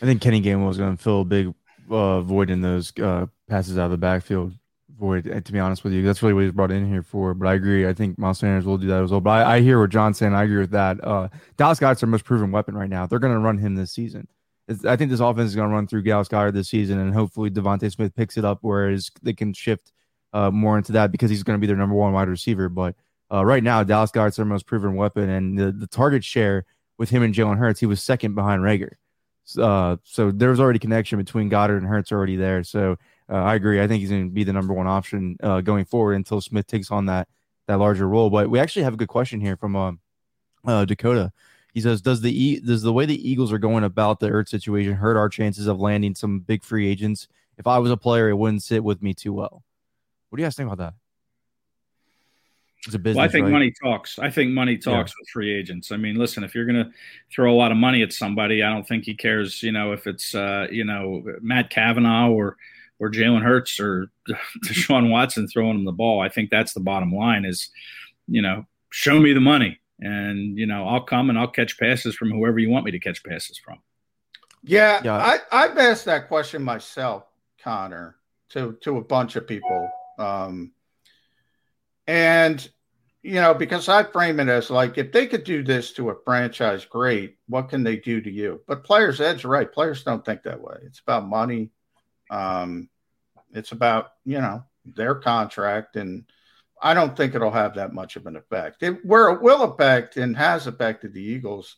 I 0.03 0.05
think 0.05 0.21
Kenny 0.21 0.43
Gainwell 0.43 0.71
is 0.71 0.77
going 0.77 0.97
to 0.97 1.03
fill 1.03 1.23
a 1.23 1.25
big 1.25 1.55
uh, 1.89 2.21
void 2.21 2.51
in 2.51 2.61
those 2.61 2.93
uh, 2.99 3.25
passes 3.49 3.79
out 3.79 3.87
of 3.87 3.91
the 3.91 3.97
backfield 3.97 4.53
void. 4.99 5.45
To 5.45 5.53
be 5.53 5.59
honest 5.59 5.85
with 5.85 5.93
you, 5.93 6.03
that's 6.03 6.23
really 6.23 6.35
what 6.35 6.45
he's 6.45 6.53
brought 6.53 6.71
in 6.71 6.89
here 6.89 7.03
for. 7.03 7.35
But 7.35 7.49
I 7.49 7.55
agree. 7.55 7.89
I 7.89 7.95
think 7.95 8.19
Miles 8.19 8.39
Sanders 8.39 8.65
will 8.65 8.79
do 8.79 8.89
that 8.89 9.03
as 9.03 9.11
well. 9.11 9.21
But 9.21 9.47
I, 9.47 9.57
I 9.57 9.61
hear 9.61 9.81
what 9.81 9.91
John's 9.91 10.19
saying. 10.19 10.35
I 10.35 10.45
agree 10.45 10.59
with 10.59 10.73
that. 10.73 11.03
Uh, 11.03 11.29
Dallas 11.57 11.79
Goedert's 11.79 12.01
their 12.01 12.09
most 12.09 12.25
proven 12.25 12.51
weapon 12.51 12.77
right 12.77 12.91
now. 12.91 13.07
They're 13.07 13.19
going 13.19 13.35
to 13.35 13.39
run 13.39 13.59
him 13.59 13.75
this 13.75 13.93
season. 13.93 14.29
I 14.85 14.97
think 14.97 15.11
this 15.11 15.21
offense 15.21 15.49
is 15.49 15.57
going 15.57 15.69
to 15.69 15.75
run 15.75 15.87
through 15.87 16.03
Dallas 16.03 16.29
Goedert 16.29 16.53
this 16.53 16.69
season, 16.69 16.99
and 16.99 17.15
hopefully 17.15 17.51
DeVonta 17.51 17.91
Smith 17.91 18.15
picks 18.15 18.37
it 18.37 18.45
up, 18.45 18.59
whereas 18.61 19.11
they 19.23 19.33
can 19.33 19.55
shift 19.55 19.93
uh, 20.33 20.51
more 20.51 20.77
into 20.77 20.93
that 20.93 21.11
because 21.11 21.31
he's 21.31 21.43
going 21.43 21.59
to 21.59 21.61
be 21.61 21.67
their 21.67 21.77
number 21.77 21.95
one 21.95 22.13
wide 22.13 22.29
receiver. 22.29 22.69
But 22.69 22.95
uh, 23.33 23.45
right 23.45 23.63
now, 23.63 23.83
Dallas 23.83 24.11
Goedert's 24.11 24.37
their 24.37 24.45
most 24.45 24.67
proven 24.67 24.95
weapon, 24.95 25.31
and 25.31 25.59
the, 25.59 25.73
the 25.73 25.87
target 25.87 26.23
share 26.23 26.67
with 26.99 27.11
him 27.11 27.23
and 27.23 27.35
Jalen 27.35 27.59
Hurts, 27.59 27.81
he 27.81 27.87
was 27.87 28.03
second 28.03 28.35
behind 28.35 28.63
Reagor. 28.63 28.93
Uh, 29.59 29.97
so 30.05 30.31
there 30.31 30.51
was 30.51 30.61
already 30.61 30.79
connection 30.79 31.19
between 31.19 31.49
Goedert 31.49 31.79
and 31.79 31.87
Hurts 31.87 32.13
already 32.13 32.37
there. 32.37 32.63
So 32.63 32.97
uh, 33.31 33.37
I 33.37 33.55
agree. 33.55 33.81
I 33.81 33.87
think 33.87 34.01
he's 34.01 34.11
going 34.11 34.29
to 34.29 34.31
be 34.31 34.45
the 34.45 34.53
number 34.53 34.75
one 34.75 34.87
option 34.87 35.37
uh, 35.43 35.63
going 35.63 35.87
forward 35.87 36.15
until 36.15 36.41
Smith 36.41 36.67
takes 36.67 36.91
on 36.91 37.07
that 37.07 37.29
that 37.67 37.79
larger 37.79 38.09
role. 38.09 38.31
But 38.31 38.51
we 38.51 38.59
actually 38.59 38.83
have 38.83 38.95
a 38.95 38.97
good 38.97 39.09
question 39.09 39.41
here 39.41 39.57
from 39.57 39.77
um, 39.77 40.01
uh, 40.67 40.85
Dakota. 40.85 41.33
He 41.79 41.83
says, 41.83 42.01
"Does 42.01 42.21
the 42.23 42.59
does 42.59 42.83
the 42.83 42.93
way 42.93 43.07
the 43.07 43.31
Eagles 43.31 43.53
are 43.53 43.59
going 43.59 43.85
about 43.85 44.19
the 44.19 44.29
Ertz 44.29 44.49
situation 44.49 44.95
hurt 44.95 45.17
our 45.17 45.29
chances 45.29 45.69
of 45.69 45.79
landing 45.79 46.13
some 46.13 46.41
big 46.41 46.65
free 46.65 46.89
agents? 46.89 47.29
If 47.57 47.69
I 47.69 47.79
was 47.79 47.93
a 47.93 47.97
player, 47.97 48.29
it 48.29 48.35
wouldn't 48.35 48.65
sit 48.65 48.83
with 48.83 49.01
me 49.01 49.15
too 49.15 49.33
well." 49.33 49.63
What 50.29 50.39
do 50.39 50.43
you 50.43 50.47
guys 50.47 50.57
think 50.57 50.67
about 50.67 50.79
that? 50.79 50.95
It's 52.85 52.97
a 52.97 52.99
business. 52.99 53.19
Well, 53.19 53.27
I 53.27 53.29
think 53.29 53.45
right? 53.45 53.53
money 53.53 53.73
talks. 53.81 54.19
I 54.19 54.29
think 54.29 54.51
money 54.51 54.77
talks 54.77 55.13
yeah. 55.13 55.21
with 55.21 55.29
free 55.29 55.55
agents. 55.55 55.93
I 55.93 55.99
mean, 55.99 56.17
listen, 56.17 56.43
if 56.43 56.53
you're 56.53 56.65
going 56.65 56.85
to 56.85 56.91
throw 57.33 57.53
a 57.53 57.55
lot 57.55 57.71
of 57.71 57.77
money 57.77 58.03
at 58.03 58.13
somebody, 58.13 58.65
I 58.65 58.71
don't 58.71 58.89
think 58.89 59.05
he 59.05 59.15
cares. 59.15 59.63
You 59.63 59.71
know, 59.71 59.93
if 59.93 60.09
it's 60.09 60.35
uh, 60.35 60.67
you 60.73 60.83
know 60.83 61.23
Matt 61.41 61.71
Cavanaugh 61.71 62.29
or 62.29 62.57
or 62.99 63.09
Jalen 63.09 63.45
Hurts 63.45 63.79
or 63.79 64.11
Deshaun 64.65 65.11
Watson 65.11 65.47
throwing 65.47 65.77
him 65.77 65.85
the 65.85 65.93
ball. 65.93 66.21
I 66.21 66.29
think 66.29 66.51
that's 66.51 66.73
the 66.73 66.81
bottom 66.81 67.13
line. 67.13 67.45
Is 67.45 67.71
you 68.27 68.43
know, 68.43 68.67
show 68.91 69.21
me 69.21 69.33
the 69.33 69.41
money 69.41 69.79
and 70.01 70.59
you 70.59 70.67
know 70.67 70.87
I'll 70.87 71.03
come 71.03 71.31
and 71.31 71.39
I'll 71.39 71.49
catch 71.49 71.79
passes 71.79 72.15
from 72.15 72.31
whoever 72.31 72.59
you 72.59 72.71
want 72.71 72.85
me 72.85 72.93
to 72.93 72.99
catch 72.99 73.23
passes 73.23 73.59
from. 73.59 73.79
Yeah, 74.63 75.01
yeah. 75.05 75.17
I, 75.17 75.39
I've 75.53 75.79
asked 75.79 76.05
that 76.07 76.29
question 76.29 76.63
myself, 76.63 77.25
Connor, 77.63 78.17
to 78.51 78.77
to 78.83 78.99
a 78.99 79.05
bunch 79.05 79.37
of 79.37 79.47
people, 79.47 79.91
um, 80.19 80.73
and 82.07 82.69
you 83.23 83.35
know 83.35 83.55
because 83.55 83.89
I 83.89 84.05
frame 84.05 84.41
it 84.41 84.49
as 84.49 84.71
like 84.71 84.99
if 84.99 85.13
they 85.13 85.27
could 85.27 85.45
do 85.45 85.63
this 85.63 85.93
to 85.95 86.11
a 86.11 86.17
franchise, 86.25 86.85
great. 86.85 87.37
What 87.49 87.69
can 87.69 87.83
they 87.83 87.97
do 87.97 88.21
to 88.21 88.31
you? 88.31 88.61
But 88.67 88.85
players, 88.85 89.21
Ed's 89.21 89.45
right. 89.45 89.71
Players 89.71 90.03
don't 90.03 90.25
think 90.25 90.43
that 90.43 90.61
way. 90.61 90.77
It's 90.83 91.01
about 91.01 91.27
money. 91.27 91.71
Um, 92.31 92.89
it's 93.53 93.73
about 93.73 94.13
you 94.25 94.41
know 94.41 94.65
their 94.85 95.15
contract 95.15 95.97
and 95.97 96.25
I 96.81 96.95
don't 96.95 97.17
think 97.17 97.35
it'll 97.35 97.51
have 97.51 97.75
that 97.75 97.93
much 97.93 98.17
of 98.17 98.27
an 98.27 98.37
effect. 98.37 98.83
It, 98.83 99.05
where 99.05 99.31
it 99.31 99.43
will 99.43 99.63
affect 99.63 100.17
and 100.17 100.37
has 100.37 100.67
affected 100.67 101.13
the 101.13 101.23
Eagles, 101.23 101.77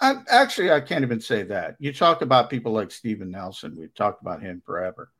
I, 0.00 0.16
actually, 0.28 0.70
I 0.70 0.80
can't 0.80 1.04
even 1.04 1.20
say 1.20 1.44
that. 1.44 1.76
You 1.78 1.92
talk 1.92 2.22
about 2.22 2.50
people 2.50 2.72
like 2.72 2.90
Steven 2.90 3.30
Nelson. 3.30 3.76
We've 3.76 3.94
talked 3.94 4.20
about 4.20 4.42
him 4.42 4.62
forever. 4.64 5.10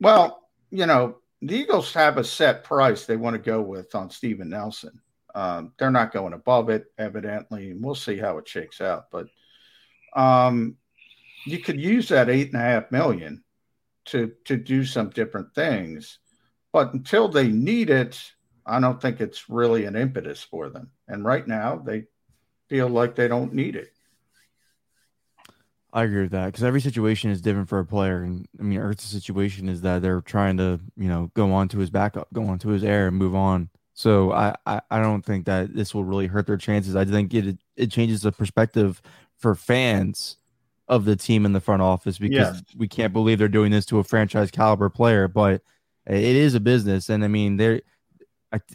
Well, 0.00 0.48
you 0.70 0.86
know, 0.86 1.18
the 1.42 1.56
Eagles 1.56 1.94
have 1.94 2.18
a 2.18 2.24
set 2.24 2.64
price 2.64 3.06
they 3.06 3.16
want 3.16 3.34
to 3.34 3.42
go 3.42 3.60
with 3.60 3.94
on 3.94 4.10
Steven 4.10 4.48
Nelson. 4.48 5.00
Um, 5.34 5.72
they're 5.78 5.90
not 5.90 6.12
going 6.12 6.32
above 6.32 6.68
it, 6.70 6.86
evidently, 6.98 7.70
and 7.70 7.82
we'll 7.82 7.94
see 7.94 8.16
how 8.16 8.38
it 8.38 8.48
shakes 8.48 8.80
out. 8.80 9.06
But 9.12 9.28
um, 10.16 10.76
you 11.44 11.58
could 11.58 11.80
use 11.80 12.08
that 12.08 12.28
eight 12.28 12.48
and 12.52 12.60
a 12.60 12.64
half 12.64 12.90
million 12.90 13.44
to 14.06 14.32
to 14.46 14.56
do 14.56 14.84
some 14.84 15.10
different 15.10 15.54
things, 15.54 16.18
but 16.72 16.92
until 16.92 17.28
they 17.28 17.48
need 17.48 17.90
it, 17.90 18.20
I 18.66 18.80
don't 18.80 19.00
think 19.00 19.20
it's 19.20 19.48
really 19.48 19.84
an 19.84 19.96
impetus 19.96 20.42
for 20.42 20.68
them. 20.68 20.90
And 21.08 21.24
right 21.24 21.46
now, 21.46 21.76
they 21.76 22.04
feel 22.68 22.88
like 22.88 23.16
they 23.16 23.28
don't 23.28 23.52
need 23.52 23.76
it. 23.76 23.92
I 25.92 26.04
agree 26.04 26.22
with 26.22 26.30
that 26.32 26.46
because 26.46 26.62
every 26.62 26.80
situation 26.80 27.30
is 27.30 27.40
different 27.40 27.68
for 27.68 27.80
a 27.80 27.84
player. 27.84 28.22
And 28.22 28.46
I 28.58 28.62
mean, 28.62 28.78
Ertz's 28.78 29.10
situation 29.10 29.68
is 29.68 29.80
that 29.80 30.02
they're 30.02 30.20
trying 30.20 30.56
to, 30.58 30.80
you 30.96 31.08
know, 31.08 31.30
go 31.34 31.52
on 31.52 31.68
to 31.68 31.78
his 31.78 31.90
backup, 31.90 32.32
go 32.32 32.44
on 32.44 32.58
to 32.60 32.68
his 32.68 32.84
heir 32.84 33.08
and 33.08 33.16
move 33.16 33.34
on. 33.34 33.70
So 33.92 34.32
I, 34.32 34.54
I, 34.66 34.80
I 34.90 35.02
don't 35.02 35.24
think 35.24 35.46
that 35.46 35.74
this 35.74 35.92
will 35.92 36.04
really 36.04 36.28
hurt 36.28 36.46
their 36.46 36.56
chances. 36.56 36.94
I 36.94 37.04
think 37.04 37.34
it 37.34 37.58
it 37.76 37.90
changes 37.90 38.22
the 38.22 38.30
perspective 38.30 39.02
for 39.36 39.54
fans 39.54 40.36
of 40.86 41.04
the 41.04 41.16
team 41.16 41.44
in 41.44 41.52
the 41.52 41.60
front 41.60 41.82
office 41.82 42.18
because 42.18 42.56
yes. 42.56 42.62
we 42.76 42.88
can't 42.88 43.12
believe 43.12 43.38
they're 43.38 43.48
doing 43.48 43.72
this 43.72 43.86
to 43.86 43.98
a 43.98 44.04
franchise 44.04 44.50
caliber 44.50 44.90
player. 44.90 45.26
But 45.28 45.62
it 46.14 46.36
is 46.36 46.54
a 46.54 46.60
business, 46.60 47.08
and 47.08 47.24
I 47.24 47.28
mean, 47.28 47.56
they're 47.56 47.82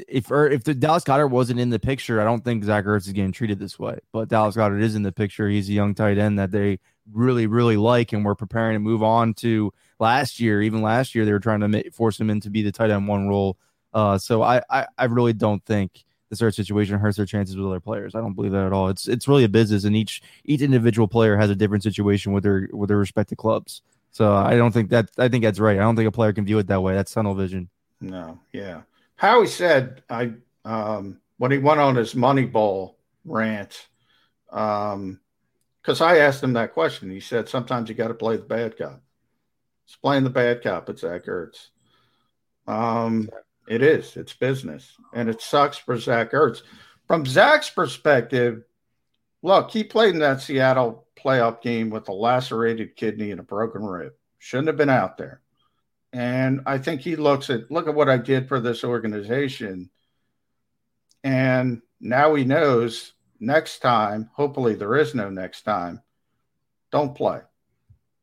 if 0.08 0.32
if 0.32 0.64
the 0.64 0.74
Dallas 0.74 1.04
Goedert 1.04 1.30
wasn't 1.30 1.60
in 1.60 1.70
the 1.70 1.80
picture, 1.80 2.22
I 2.22 2.24
don't 2.24 2.44
think 2.44 2.64
Zach 2.64 2.86
Ertz 2.86 3.08
is 3.08 3.14
getting 3.14 3.32
treated 3.32 3.60
this 3.60 3.78
way. 3.78 4.00
But 4.14 4.30
Dallas 4.30 4.56
Goedert 4.56 4.82
is 4.82 4.96
in 4.96 5.04
the 5.04 5.12
picture. 5.12 5.50
He's 5.50 5.70
a 5.70 5.74
young 5.74 5.94
tight 5.94 6.18
end 6.18 6.40
that 6.40 6.52
they 6.52 6.80
really 7.12 7.48
really 7.48 7.78
like, 7.78 8.14
and 8.14 8.24
we're 8.24 8.36
preparing 8.36 8.76
to 8.76 8.80
move 8.80 9.04
on 9.04 9.34
to 9.36 9.74
last 10.00 10.40
year. 10.40 10.62
Even 10.62 10.82
last 10.82 11.14
year, 11.14 11.26
they 11.26 11.34
were 11.34 11.40
trying 11.40 11.60
to 11.60 11.68
make, 11.68 11.94
force 11.94 12.20
him 12.20 12.30
into 12.30 12.50
be 12.50 12.62
the 12.62 12.72
tight 12.72 12.90
end 12.90 13.08
one 13.08 13.28
role. 13.28 13.58
Uh, 13.94 14.18
so 14.18 14.42
I, 14.42 14.62
I 14.70 14.88
I 14.98 15.06
really 15.06 15.34
don't 15.34 15.64
think 15.66 16.06
the 16.30 16.36
Ertz 16.38 16.56
situation 16.56 16.98
hurts 16.98 17.18
their 17.18 17.26
chances 17.26 17.58
with 17.58 17.68
other 17.68 17.80
players. 17.80 18.16
I 18.16 18.20
don't 18.20 18.34
believe 18.34 18.54
that 18.54 18.66
at 18.66 18.74
all. 18.74 18.88
It's 18.88 19.08
it's 19.08 19.28
really 19.28 19.44
a 19.44 19.50
business, 19.50 19.84
and 19.84 19.96
each 19.96 20.22
each 20.46 20.62
individual 20.62 21.08
player 21.08 21.36
has 21.36 21.50
a 21.50 21.56
different 21.56 21.84
situation 21.84 22.32
with 22.32 22.44
their 22.44 22.70
with 22.72 22.88
their 22.88 22.98
respective 22.98 23.38
clubs. 23.38 23.82
So 24.16 24.34
I 24.34 24.56
don't 24.56 24.72
think 24.72 24.92
that 24.92 25.10
I 25.18 25.28
think 25.28 25.44
that's 25.44 25.60
right. 25.60 25.76
I 25.76 25.82
don't 25.82 25.98
think 25.98 26.08
a 26.08 26.12
player 26.12 26.32
can 26.32 26.46
view 26.46 26.58
it 26.58 26.68
that 26.68 26.82
way. 26.82 26.94
That's 26.94 27.12
tunnel 27.12 27.36
vision. 27.36 27.68
No, 28.00 28.40
yeah. 28.54 28.84
Howie 29.18 29.46
said 29.46 30.04
I 30.10 30.32
um, 30.64 31.20
when 31.38 31.52
he 31.52 31.58
went 31.58 31.82
on 31.82 31.98
his 31.98 32.14
Moneyball 32.14 32.96
rant, 33.26 33.90
um, 34.54 35.20
because 35.82 36.00
I 36.00 36.20
asked 36.20 36.42
him 36.42 36.54
that 36.54 36.74
question. 36.74 37.12
He 37.12 37.20
said 37.20 37.50
sometimes 37.50 37.90
you 37.90 37.96
got 37.96 38.08
to 38.08 38.14
play 38.14 38.38
the 38.38 38.44
bad 38.44 38.78
cop. 38.78 39.02
It's 39.86 39.98
playing 39.98 40.24
the 40.24 40.30
bad 40.30 40.64
cop 40.64 40.90
It's 40.90 41.02
Zach 41.02 41.26
Ertz. 41.26 41.68
Um, 42.68 43.30
it 43.68 43.82
is. 43.82 44.16
It's 44.16 44.32
business, 44.32 44.96
and 45.14 45.28
it 45.28 45.42
sucks 45.42 45.78
for 45.78 45.98
Zach 45.98 46.32
Ertz. 46.32 46.62
From 47.06 47.26
Zach's 47.26 47.70
perspective, 47.70 48.64
look, 49.46 49.70
he 49.70 49.84
played 49.84 50.16
in 50.16 50.20
that 50.20 50.42
Seattle 50.42 51.06
playoff 51.16 51.62
game 51.62 51.92
with 51.92 52.10
a 52.10 52.14
lacerated 52.14 52.96
kidney 52.96 53.30
and 53.30 53.40
a 53.40 53.44
broken 53.44 53.84
rib. 53.84 54.14
Shouldn't 54.40 54.68
have 54.68 54.78
been 54.78 54.90
out 54.90 55.18
there. 55.18 55.42
And 56.12 56.62
I 56.66 56.80
think 56.80 57.02
he 57.02 57.16
looks 57.16 57.50
at 57.50 57.70
look 57.70 57.88
at 57.88 57.94
what 57.94 58.10
I 58.10 58.18
did 58.18 58.48
for 58.48 58.60
this 58.60 58.84
organization. 58.84 59.92
And 61.24 61.82
now 62.00 62.34
he 62.34 62.44
knows 62.44 63.14
next 63.40 63.80
time, 63.80 64.30
hopefully 64.34 64.76
there 64.76 64.96
is 64.96 65.14
no 65.14 65.30
next 65.30 65.62
time, 65.62 66.02
don't 66.92 67.16
play. 67.16 67.42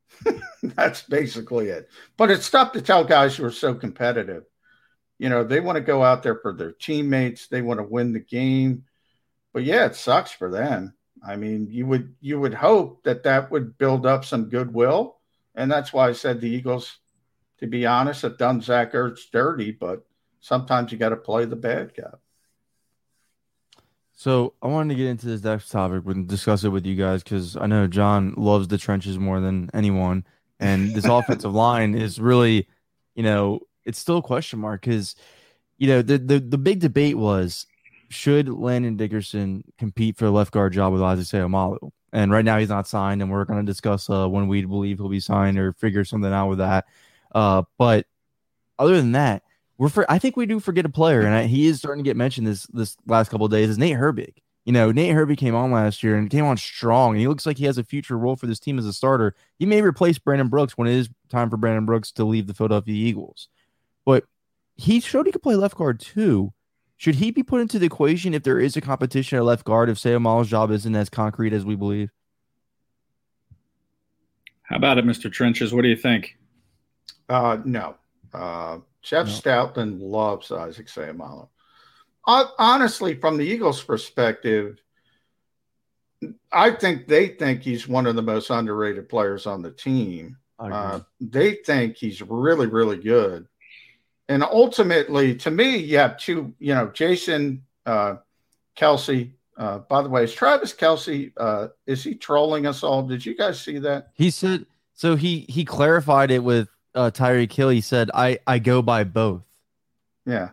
That's 0.62 1.02
basically 1.02 1.68
it. 1.68 1.88
But 2.16 2.30
it's 2.30 2.50
tough 2.50 2.72
to 2.72 2.82
tell 2.82 3.04
guys 3.04 3.36
who 3.36 3.44
are 3.44 3.52
so 3.52 3.74
competitive. 3.74 4.44
You 5.18 5.28
know, 5.28 5.44
they 5.44 5.60
want 5.60 5.76
to 5.76 5.82
go 5.82 6.02
out 6.02 6.24
there 6.24 6.36
for 6.36 6.52
their 6.52 6.72
teammates, 6.72 7.46
they 7.46 7.62
want 7.62 7.78
to 7.78 7.84
win 7.84 8.12
the 8.12 8.20
game. 8.20 8.84
But 9.52 9.62
yeah, 9.64 9.86
it 9.86 9.94
sucks 9.94 10.32
for 10.32 10.50
them. 10.50 10.94
I 11.26 11.36
mean, 11.36 11.68
you 11.70 11.86
would 11.86 12.14
you 12.20 12.40
would 12.40 12.54
hope 12.54 13.04
that 13.04 13.22
that 13.24 13.50
would 13.50 13.78
build 13.78 14.06
up 14.06 14.24
some 14.24 14.48
goodwill, 14.48 15.18
and 15.54 15.70
that's 15.70 15.92
why 15.92 16.08
I 16.08 16.12
said 16.12 16.40
the 16.40 16.50
Eagles 16.50 16.98
to 17.62 17.68
be 17.68 17.86
honest, 17.86 18.22
have 18.22 18.36
done 18.38 18.60
Zach 18.60 18.92
Ertz 18.92 19.30
dirty, 19.32 19.70
but 19.70 20.04
sometimes 20.40 20.90
you 20.90 20.98
got 20.98 21.10
to 21.10 21.16
play 21.16 21.44
the 21.44 21.54
bad 21.54 21.92
guy. 21.96 22.10
So 24.14 24.54
I 24.60 24.66
wanted 24.66 24.94
to 24.94 24.98
get 24.98 25.06
into 25.06 25.26
this 25.26 25.44
next 25.44 25.68
topic 25.68 26.02
and 26.06 26.26
discuss 26.26 26.64
it 26.64 26.70
with 26.70 26.84
you 26.84 26.96
guys 26.96 27.22
because 27.22 27.56
I 27.56 27.66
know 27.66 27.86
John 27.86 28.34
loves 28.36 28.66
the 28.66 28.78
trenches 28.78 29.16
more 29.16 29.38
than 29.38 29.70
anyone, 29.72 30.26
and 30.58 30.92
this 30.92 31.04
offensive 31.08 31.54
line 31.54 31.94
is 31.94 32.18
really, 32.18 32.66
you 33.14 33.22
know, 33.22 33.60
it's 33.84 34.00
still 34.00 34.18
a 34.18 34.22
question 34.22 34.58
mark 34.58 34.80
because, 34.80 35.14
you 35.78 35.86
know, 35.86 36.02
the 36.02 36.18
the 36.18 36.40
the 36.40 36.58
big 36.58 36.80
debate 36.80 37.16
was 37.16 37.68
should 38.12 38.48
Landon 38.48 38.96
Dickerson 38.96 39.64
compete 39.78 40.16
for 40.16 40.24
the 40.24 40.30
left 40.30 40.52
guard 40.52 40.72
job 40.72 40.92
with 40.92 41.02
Isaac 41.02 41.26
Seumalo? 41.26 41.90
And 42.12 42.30
right 42.30 42.44
now 42.44 42.58
he's 42.58 42.68
not 42.68 42.86
signed, 42.86 43.22
and 43.22 43.30
we're 43.30 43.44
going 43.44 43.64
to 43.64 43.70
discuss 43.70 44.10
uh, 44.10 44.28
when 44.28 44.46
we 44.46 44.64
believe 44.64 44.98
he'll 44.98 45.08
be 45.08 45.20
signed 45.20 45.58
or 45.58 45.72
figure 45.72 46.04
something 46.04 46.32
out 46.32 46.48
with 46.48 46.58
that. 46.58 46.86
Uh, 47.34 47.62
but 47.78 48.06
other 48.78 48.96
than 48.96 49.12
that, 49.12 49.42
we're 49.78 49.88
for, 49.88 50.10
I 50.10 50.18
think 50.18 50.36
we 50.36 50.46
do 50.46 50.60
forget 50.60 50.84
a 50.84 50.90
player, 50.90 51.22
and 51.22 51.34
I, 51.34 51.44
he 51.44 51.66
is 51.66 51.78
starting 51.78 52.04
to 52.04 52.08
get 52.08 52.16
mentioned 52.16 52.46
this 52.46 52.66
this 52.66 52.96
last 53.06 53.30
couple 53.30 53.48
days. 53.48 53.70
Is 53.70 53.78
Nate 53.78 53.96
Herbig? 53.96 54.34
You 54.64 54.72
know, 54.72 54.92
Nate 54.92 55.14
Herbig 55.14 55.38
came 55.38 55.54
on 55.54 55.72
last 55.72 56.02
year 56.02 56.16
and 56.16 56.30
came 56.30 56.44
on 56.44 56.56
strong, 56.56 57.12
and 57.12 57.20
he 57.20 57.26
looks 57.26 57.46
like 57.46 57.56
he 57.56 57.64
has 57.64 57.78
a 57.78 57.84
future 57.84 58.16
role 58.16 58.36
for 58.36 58.46
this 58.46 58.60
team 58.60 58.78
as 58.78 58.86
a 58.86 58.92
starter. 58.92 59.34
He 59.58 59.66
may 59.66 59.82
replace 59.82 60.18
Brandon 60.18 60.48
Brooks 60.48 60.78
when 60.78 60.86
it 60.86 60.94
is 60.94 61.08
time 61.30 61.50
for 61.50 61.56
Brandon 61.56 61.86
Brooks 61.86 62.12
to 62.12 62.24
leave 62.24 62.46
the 62.46 62.54
Philadelphia 62.54 62.94
Eagles, 62.94 63.48
but 64.04 64.24
he 64.76 65.00
showed 65.00 65.26
he 65.26 65.32
could 65.32 65.42
play 65.42 65.56
left 65.56 65.76
guard 65.76 65.98
too. 65.98 66.52
Should 67.02 67.16
he 67.16 67.32
be 67.32 67.42
put 67.42 67.60
into 67.60 67.80
the 67.80 67.86
equation 67.86 68.32
if 68.32 68.44
there 68.44 68.60
is 68.60 68.76
a 68.76 68.80
competition 68.80 69.36
at 69.36 69.42
left 69.42 69.64
guard 69.64 69.88
if 69.88 69.98
Seumalo's 69.98 70.48
job 70.48 70.70
isn't 70.70 70.94
as 70.94 71.10
concrete 71.10 71.52
as 71.52 71.64
we 71.64 71.74
believe? 71.74 72.12
How 74.62 74.76
about 74.76 74.98
it, 74.98 75.04
Mr. 75.04 75.30
Trenches? 75.30 75.74
What 75.74 75.82
do 75.82 75.88
you 75.88 75.96
think? 75.96 76.38
Uh, 77.28 77.58
no. 77.64 77.96
Uh, 78.32 78.78
Jeff 79.02 79.26
no. 79.26 79.32
Stoutland 79.32 79.98
loves 80.00 80.52
Isaac 80.52 80.86
Seumalo. 80.86 81.48
Uh, 82.24 82.44
honestly, 82.56 83.16
from 83.16 83.36
the 83.36 83.46
Eagles' 83.46 83.82
perspective, 83.82 84.80
I 86.52 86.70
think 86.70 87.08
they 87.08 87.30
think 87.30 87.62
he's 87.62 87.88
one 87.88 88.06
of 88.06 88.14
the 88.14 88.22
most 88.22 88.48
underrated 88.48 89.08
players 89.08 89.48
on 89.48 89.60
the 89.60 89.72
team. 89.72 90.36
Uh, 90.56 91.00
they 91.20 91.54
think 91.66 91.96
he's 91.96 92.22
really, 92.22 92.68
really 92.68 92.98
good. 92.98 93.48
And 94.32 94.42
ultimately, 94.42 95.34
to 95.36 95.50
me, 95.50 95.76
you 95.76 95.98
have 95.98 96.16
two, 96.16 96.54
you 96.58 96.74
know, 96.74 96.88
Jason 96.88 97.62
uh, 97.84 98.16
Kelce. 98.76 99.30
Uh, 99.58 99.78
by 99.80 100.02
the 100.02 100.08
way, 100.08 100.24
is 100.24 100.32
Travis 100.32 100.72
Kelce? 100.72 101.32
uh, 101.36 101.68
is 101.86 102.02
he 102.02 102.14
trolling 102.14 102.66
us 102.66 102.82
all? 102.82 103.02
Did 103.02 103.26
you 103.26 103.36
guys 103.36 103.60
see 103.60 103.78
that? 103.80 104.08
He 104.14 104.30
said, 104.30 104.64
so 104.94 105.16
he 105.16 105.40
he 105.50 105.66
clarified 105.66 106.30
it 106.30 106.42
with 106.42 106.68
uh, 106.94 107.10
Tyreek 107.10 107.52
Hill, 107.52 107.68
he 107.68 107.80
said, 107.80 108.10
"I 108.14 108.38
I 108.46 108.58
go 108.58 108.82
by 108.82 109.04
both." 109.04 109.42
Yeah. 110.24 110.50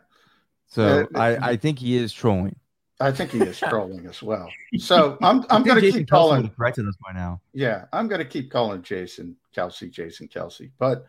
So 0.67 1.07
uh, 1.15 1.19
I 1.19 1.51
I 1.51 1.55
think 1.55 1.79
he 1.79 1.95
is 1.95 2.11
trolling. 2.11 2.55
I 2.99 3.13
think 3.13 3.31
he 3.31 3.39
is 3.39 3.57
trolling 3.57 4.05
as 4.07 4.21
well. 4.21 4.49
So 4.77 5.17
I'm 5.21 5.45
I'm 5.49 5.63
going 5.63 5.81
to 5.81 5.91
keep 5.91 6.09
calling. 6.09 6.49
Corrected 6.49 6.85
us 6.85 6.95
by 7.05 7.17
now. 7.17 7.39
Yeah, 7.53 7.85
I'm 7.93 8.07
going 8.09 8.19
to 8.19 8.27
keep 8.27 8.51
calling 8.51 8.81
Jason 8.81 9.37
Kelce, 9.55 9.89
Jason 9.89 10.27
Kelce. 10.27 10.69
but 10.77 11.05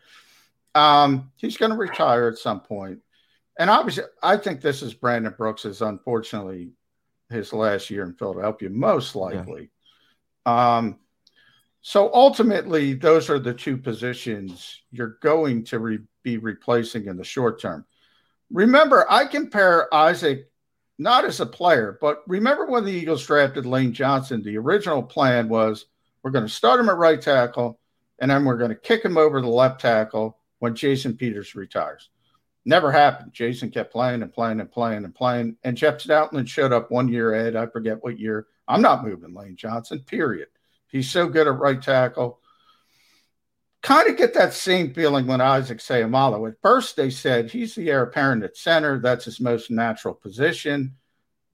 um, 0.75 1.31
he's 1.35 1.57
going 1.57 1.71
to 1.71 1.77
retire 1.77 2.27
at 2.27 2.37
some 2.37 2.61
point. 2.61 2.99
And 3.59 3.69
obviously, 3.69 4.03
I 4.23 4.37
think 4.37 4.61
this 4.61 4.81
is 4.81 4.93
Brandon 4.93 5.33
Brooks 5.37 5.65
is 5.65 5.81
unfortunately 5.81 6.71
his 7.29 7.53
last 7.53 7.89
year 7.89 8.03
in 8.03 8.13
Philadelphia, 8.13 8.69
most 8.69 9.15
likely. 9.15 9.69
Yeah. 10.45 10.77
Um, 10.77 10.99
so 11.81 12.13
ultimately, 12.13 12.93
those 12.93 13.29
are 13.29 13.39
the 13.39 13.53
two 13.53 13.77
positions 13.77 14.81
you're 14.91 15.17
going 15.21 15.63
to 15.65 15.79
re- 15.79 15.99
be 16.23 16.37
replacing 16.37 17.07
in 17.07 17.17
the 17.17 17.23
short 17.23 17.59
term. 17.59 17.85
Remember, 18.51 19.05
I 19.09 19.25
compare 19.25 19.93
Isaac 19.93 20.49
not 20.99 21.25
as 21.25 21.39
a 21.39 21.45
player, 21.45 21.97
but 21.99 22.21
remember 22.27 22.67
when 22.67 22.85
the 22.85 22.91
Eagles 22.91 23.25
drafted 23.25 23.65
Lane 23.65 23.93
Johnson, 23.93 24.43
the 24.43 24.57
original 24.57 25.01
plan 25.01 25.49
was 25.49 25.87
we're 26.21 26.31
going 26.31 26.45
to 26.45 26.51
start 26.51 26.79
him 26.79 26.89
at 26.89 26.97
right 26.97 27.19
tackle 27.19 27.79
and 28.19 28.29
then 28.29 28.45
we're 28.45 28.57
going 28.57 28.69
to 28.69 28.75
kick 28.75 29.03
him 29.03 29.17
over 29.17 29.41
the 29.41 29.47
left 29.47 29.81
tackle 29.81 30.37
when 30.61 30.75
Jason 30.75 31.17
Peters 31.17 31.55
retires. 31.55 32.11
Never 32.65 32.91
happened. 32.91 33.33
Jason 33.33 33.71
kept 33.71 33.91
playing 33.91 34.21
and 34.21 34.31
playing 34.31 34.59
and 34.59 34.71
playing 34.71 35.03
and 35.03 35.15
playing. 35.15 35.57
And 35.63 35.75
Jeff 35.75 35.97
Stoutland 35.97 36.47
showed 36.47 36.71
up 36.71 36.91
one 36.91 37.07
year 37.07 37.33
ahead. 37.33 37.55
I 37.55 37.65
forget 37.65 38.03
what 38.03 38.19
year. 38.19 38.45
I'm 38.67 38.83
not 38.83 39.03
moving 39.03 39.33
Lane 39.33 39.55
Johnson, 39.55 40.01
period. 40.01 40.49
He's 40.87 41.09
so 41.09 41.27
good 41.27 41.47
at 41.47 41.57
right 41.57 41.81
tackle. 41.81 42.39
Kind 43.81 44.07
of 44.07 44.17
get 44.17 44.35
that 44.35 44.53
same 44.53 44.93
feeling 44.93 45.25
when 45.25 45.41
Isaac 45.41 45.79
Seumalo. 45.79 46.47
At 46.47 46.61
first, 46.61 46.95
they 46.95 47.09
said 47.09 47.49
he's 47.49 47.73
the 47.73 47.89
heir 47.89 48.03
apparent 48.03 48.43
at 48.43 48.55
center. 48.55 48.99
That's 48.99 49.25
his 49.25 49.39
most 49.39 49.71
natural 49.71 50.13
position. 50.13 50.95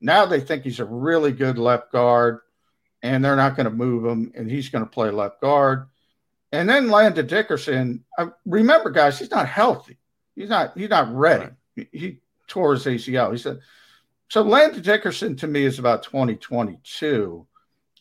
Now 0.01 0.25
they 0.25 0.41
think 0.41 0.65
he's 0.65 0.81
a 0.81 0.85
really 0.85 1.31
good 1.31 1.57
left 1.57 1.93
guard, 1.93 2.39
and 3.01 3.23
they're 3.23 3.37
not 3.37 3.55
going 3.55 3.69
to 3.69 3.71
move 3.71 4.05
him, 4.05 4.33
and 4.35 4.51
he's 4.51 4.67
going 4.67 4.83
to 4.83 4.91
play 4.91 5.11
left 5.11 5.39
guard. 5.39 5.87
And 6.51 6.69
then 6.69 6.89
Landon 6.89 7.27
Dickerson. 7.27 8.03
Uh, 8.17 8.27
remember, 8.45 8.89
guys, 8.89 9.19
he's 9.19 9.31
not 9.31 9.47
healthy. 9.47 9.97
He's 10.35 10.49
not. 10.49 10.77
He's 10.77 10.89
not 10.89 11.13
ready. 11.13 11.45
Right. 11.45 11.53
He, 11.91 11.97
he 11.97 12.19
tore 12.47 12.73
his 12.73 12.85
ACL. 12.85 13.31
He 13.31 13.37
said 13.37 13.59
So 14.29 14.41
Landon 14.41 14.81
Dickerson 14.81 15.35
to 15.37 15.47
me 15.47 15.65
is 15.65 15.79
about 15.79 16.03
2022, 16.03 17.45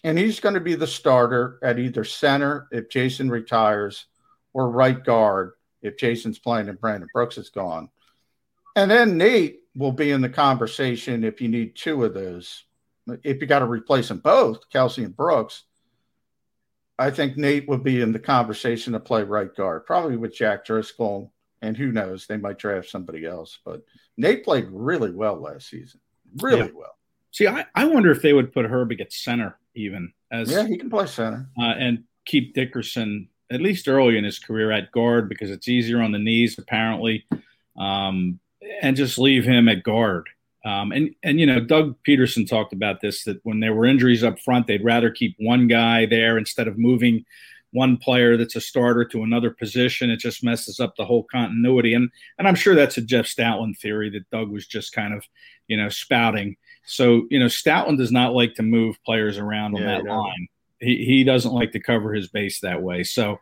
and 0.04 0.18
he's 0.18 0.40
going 0.40 0.54
to 0.54 0.60
be 0.60 0.74
the 0.74 0.86
starter 0.86 1.58
at 1.62 1.78
either 1.78 2.04
center 2.04 2.68
if 2.70 2.88
Jason 2.88 3.30
retires 3.30 4.06
or 4.52 4.70
right 4.70 5.02
guard 5.02 5.52
if 5.82 5.96
Jason's 5.98 6.38
playing 6.38 6.68
and 6.68 6.80
Brandon 6.80 7.08
Brooks 7.12 7.38
is 7.38 7.50
gone. 7.50 7.90
And 8.74 8.90
then 8.90 9.16
Nate 9.16 9.60
will 9.74 9.92
be 9.92 10.10
in 10.10 10.20
the 10.20 10.28
conversation 10.28 11.24
if 11.24 11.40
you 11.40 11.48
need 11.48 11.76
two 11.76 12.04
of 12.04 12.14
those. 12.14 12.64
If 13.22 13.40
you 13.40 13.46
got 13.46 13.60
to 13.60 13.66
replace 13.66 14.08
them 14.08 14.18
both, 14.18 14.68
Kelce 14.72 15.04
and 15.04 15.16
Brooks, 15.16 15.64
I 16.98 17.10
think 17.10 17.36
Nate 17.36 17.68
would 17.68 17.84
be 17.84 18.00
in 18.00 18.12
the 18.12 18.18
conversation 18.18 18.94
to 18.94 19.00
play 19.00 19.22
right 19.22 19.54
guard, 19.54 19.86
probably 19.86 20.16
with 20.16 20.34
Jack 20.34 20.64
Driscoll. 20.64 21.32
And 21.62 21.76
who 21.76 21.90
knows, 21.90 22.26
they 22.26 22.36
might 22.36 22.58
draft 22.58 22.90
somebody 22.90 23.24
else. 23.24 23.58
But 23.64 23.82
Nate 24.16 24.44
played 24.44 24.68
really 24.70 25.10
well 25.10 25.40
last 25.40 25.68
season 25.68 26.00
really 26.40 26.66
yeah. 26.66 26.70
well. 26.74 26.96
See, 27.32 27.46
I, 27.46 27.66
I 27.74 27.84
wonder 27.86 28.10
if 28.10 28.22
they 28.22 28.32
would 28.32 28.52
put 28.52 28.66
Herbig 28.66 29.00
at 29.00 29.12
center 29.12 29.58
even 29.74 30.12
as 30.32 30.50
yeah, 30.50 30.66
he 30.66 30.78
can 30.78 30.88
play 30.88 31.06
center 31.06 31.48
uh, 31.58 31.74
and 31.78 32.04
keep 32.24 32.54
Dickerson 32.54 33.28
at 33.50 33.60
least 33.60 33.88
early 33.88 34.16
in 34.16 34.24
his 34.24 34.38
career 34.38 34.72
at 34.72 34.90
guard 34.90 35.28
because 35.28 35.50
it's 35.50 35.68
easier 35.68 36.00
on 36.00 36.12
the 36.12 36.18
knees 36.18 36.58
apparently, 36.58 37.26
um, 37.78 38.40
and 38.82 38.96
just 38.96 39.18
leave 39.18 39.44
him 39.44 39.68
at 39.68 39.82
guard. 39.82 40.28
Um, 40.66 40.90
and 40.90 41.14
and 41.22 41.38
you 41.38 41.46
know, 41.46 41.60
Doug 41.60 41.96
Pederson 42.02 42.48
talked 42.48 42.72
about 42.72 43.00
this 43.00 43.22
that 43.24 43.38
when 43.44 43.60
there 43.60 43.72
were 43.72 43.86
injuries 43.86 44.24
up 44.24 44.40
front, 44.40 44.66
they'd 44.66 44.84
rather 44.84 45.10
keep 45.10 45.36
one 45.38 45.68
guy 45.68 46.06
there 46.06 46.36
instead 46.36 46.66
of 46.66 46.76
moving 46.76 47.24
one 47.70 47.96
player 47.96 48.36
that's 48.36 48.56
a 48.56 48.60
starter 48.60 49.04
to 49.04 49.22
another 49.22 49.50
position. 49.50 50.10
It 50.10 50.16
just 50.16 50.42
messes 50.42 50.80
up 50.80 50.96
the 50.96 51.04
whole 51.04 51.22
continuity. 51.22 51.94
And 51.94 52.10
and 52.38 52.48
I'm 52.48 52.56
sure 52.56 52.74
that's 52.74 52.96
a 52.96 53.02
Jeff 53.02 53.26
Stoutland 53.26 53.78
theory 53.78 54.10
that 54.10 54.28
Doug 54.30 54.50
was 54.50 54.66
just 54.66 54.92
kind 54.92 55.14
of, 55.14 55.24
you 55.68 55.76
know, 55.76 55.88
spouting. 55.88 56.56
So, 56.84 57.26
you 57.30 57.38
know, 57.38 57.46
Stoutland 57.46 57.98
does 57.98 58.10
not 58.10 58.32
like 58.32 58.56
to 58.56 58.64
move 58.64 58.96
players 59.04 59.38
around 59.38 59.76
on 59.76 59.82
yeah, 59.82 59.98
that 59.98 60.04
line. 60.04 60.48
He 60.80 61.04
he 61.04 61.22
doesn't 61.22 61.52
like 61.52 61.70
to 61.72 61.80
cover 61.80 62.12
his 62.12 62.26
base 62.26 62.58
that 62.60 62.82
way. 62.82 63.04
So 63.04 63.38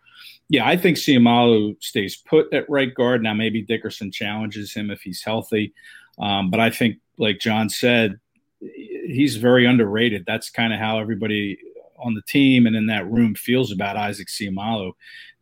yeah, 0.50 0.68
I 0.68 0.76
think 0.76 0.98
Seumalo 0.98 1.82
stays 1.82 2.16
put 2.16 2.52
at 2.52 2.68
right 2.68 2.92
guard. 2.92 3.22
Now 3.22 3.32
maybe 3.32 3.62
Dickerson 3.62 4.12
challenges 4.12 4.74
him 4.74 4.90
if 4.90 5.00
he's 5.00 5.22
healthy. 5.22 5.72
Um, 6.18 6.50
but 6.50 6.60
I 6.60 6.70
think, 6.70 6.98
like 7.18 7.38
John 7.40 7.68
said, 7.68 8.18
he's 8.60 9.36
very 9.36 9.66
underrated. 9.66 10.24
That's 10.26 10.50
kind 10.50 10.72
of 10.72 10.78
how 10.78 10.98
everybody 10.98 11.58
on 11.98 12.14
the 12.14 12.22
team 12.22 12.66
and 12.66 12.76
in 12.76 12.86
that 12.86 13.10
room 13.10 13.34
feels 13.34 13.72
about 13.72 13.96
Isaac 13.96 14.28
Seumalo. 14.28 14.92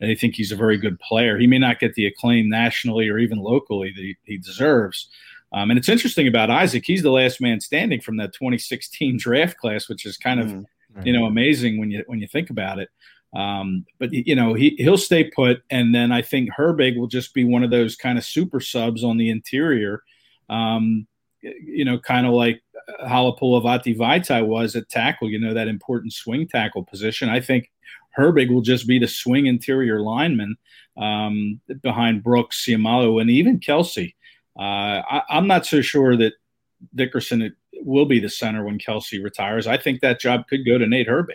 They 0.00 0.14
think 0.14 0.34
he's 0.34 0.52
a 0.52 0.56
very 0.56 0.76
good 0.76 0.98
player. 1.00 1.38
He 1.38 1.46
may 1.46 1.58
not 1.58 1.80
get 1.80 1.94
the 1.94 2.06
acclaim 2.06 2.48
nationally 2.48 3.08
or 3.08 3.18
even 3.18 3.38
locally 3.38 3.92
that 3.94 4.02
he, 4.02 4.16
he 4.24 4.38
deserves. 4.38 5.08
Um, 5.52 5.70
and 5.70 5.78
it's 5.78 5.88
interesting 5.88 6.28
about 6.28 6.50
Isaac. 6.50 6.84
He's 6.86 7.02
the 7.02 7.10
last 7.10 7.40
man 7.40 7.60
standing 7.60 8.00
from 8.00 8.16
that 8.16 8.32
2016 8.32 9.18
draft 9.18 9.58
class, 9.58 9.88
which 9.88 10.06
is 10.06 10.16
kind 10.16 10.40
of 10.40 10.46
mm-hmm. 10.46 11.06
you 11.06 11.12
know 11.12 11.26
amazing 11.26 11.78
when 11.78 11.90
you 11.90 12.02
when 12.06 12.20
you 12.20 12.26
think 12.26 12.50
about 12.50 12.78
it. 12.78 12.88
Um, 13.34 13.84
but 13.98 14.12
you 14.12 14.34
know 14.34 14.54
he 14.54 14.74
he'll 14.78 14.98
stay 14.98 15.24
put, 15.24 15.62
and 15.70 15.94
then 15.94 16.10
I 16.10 16.22
think 16.22 16.50
Herbig 16.52 16.96
will 16.96 17.06
just 17.06 17.34
be 17.34 17.44
one 17.44 17.62
of 17.62 17.70
those 17.70 17.96
kind 17.96 18.16
of 18.16 18.24
super 18.24 18.60
subs 18.60 19.04
on 19.04 19.18
the 19.18 19.28
interior. 19.28 20.02
Um, 20.48 21.06
you 21.42 21.84
know, 21.84 21.98
kind 21.98 22.26
of 22.26 22.32
like 22.32 22.62
Halapoulivaati 23.04 23.96
Vaitai 23.96 24.46
was 24.46 24.76
at 24.76 24.88
tackle, 24.88 25.30
you 25.30 25.38
know, 25.38 25.54
that 25.54 25.68
important 25.68 26.12
swing 26.12 26.46
tackle 26.46 26.84
position. 26.84 27.28
I 27.28 27.40
think 27.40 27.70
Herbig 28.16 28.50
will 28.50 28.60
just 28.60 28.86
be 28.86 28.98
the 28.98 29.08
swing 29.08 29.46
interior 29.46 30.00
lineman 30.00 30.56
um, 30.96 31.60
behind 31.82 32.22
Brooks, 32.22 32.64
Seumalo, 32.64 33.20
and 33.20 33.30
even 33.30 33.60
Kelce. 33.60 34.14
Uh, 34.58 35.02
I, 35.02 35.22
am 35.30 35.46
not 35.46 35.66
so 35.66 35.80
sure 35.80 36.16
that 36.16 36.34
Dickerson 36.94 37.54
will 37.74 38.04
be 38.04 38.20
the 38.20 38.28
center 38.28 38.64
when 38.64 38.78
Kelce 38.78 39.22
retires. 39.22 39.66
I 39.66 39.78
think 39.78 40.00
that 40.00 40.20
job 40.20 40.46
could 40.48 40.66
go 40.66 40.78
to 40.78 40.86
Nate 40.86 41.08
Herbig. 41.08 41.30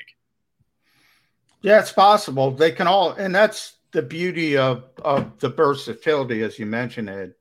Yeah, 1.61 1.79
it's 1.79 1.91
possible. 1.91 2.51
They 2.51 2.71
can 2.71 2.87
all, 2.87 3.11
and 3.11 3.33
that's 3.33 3.77
the 3.91 4.03
beauty 4.03 4.57
of, 4.57 4.83
of 5.03 5.39
the 5.39 5.49
versatility, 5.49 6.43
as 6.43 6.59
you 6.59 6.67
mentioned, 6.67 7.09
Ed. 7.09 7.33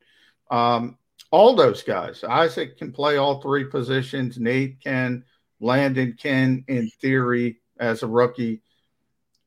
Um, 0.50 0.96
all 1.36 1.54
those 1.54 1.82
guys. 1.82 2.24
Isaac 2.24 2.78
can 2.78 2.92
play 2.92 3.18
all 3.18 3.42
three 3.42 3.64
positions. 3.64 4.38
Nate 4.38 4.80
can. 4.80 5.22
Landon 5.60 6.16
can, 6.18 6.64
in 6.66 6.90
theory, 7.02 7.60
as 7.78 8.02
a 8.02 8.06
rookie. 8.06 8.62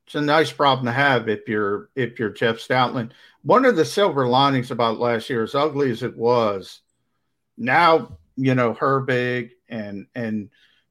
It's 0.05 0.13
a 0.13 0.21
nice 0.21 0.51
problem 0.51 0.85
to 0.85 0.91
have 0.91 1.27
if 1.27 1.47
you're 1.47 1.89
if 1.95 2.19
you're 2.19 2.29
Jeff 2.29 2.57
Stoutland. 2.57 3.11
One 3.41 3.65
of 3.65 3.75
the 3.75 3.85
silver 3.85 4.27
linings 4.27 4.69
about 4.69 4.99
last 4.99 5.29
year, 5.29 5.43
as 5.43 5.55
ugly 5.55 5.89
as 5.89 6.03
it 6.03 6.15
was, 6.15 6.81
now 7.57 8.17
you 8.35 8.53
know 8.53 8.73
Herbig 8.73 9.51
and 9.67 10.05
and 10.13 10.49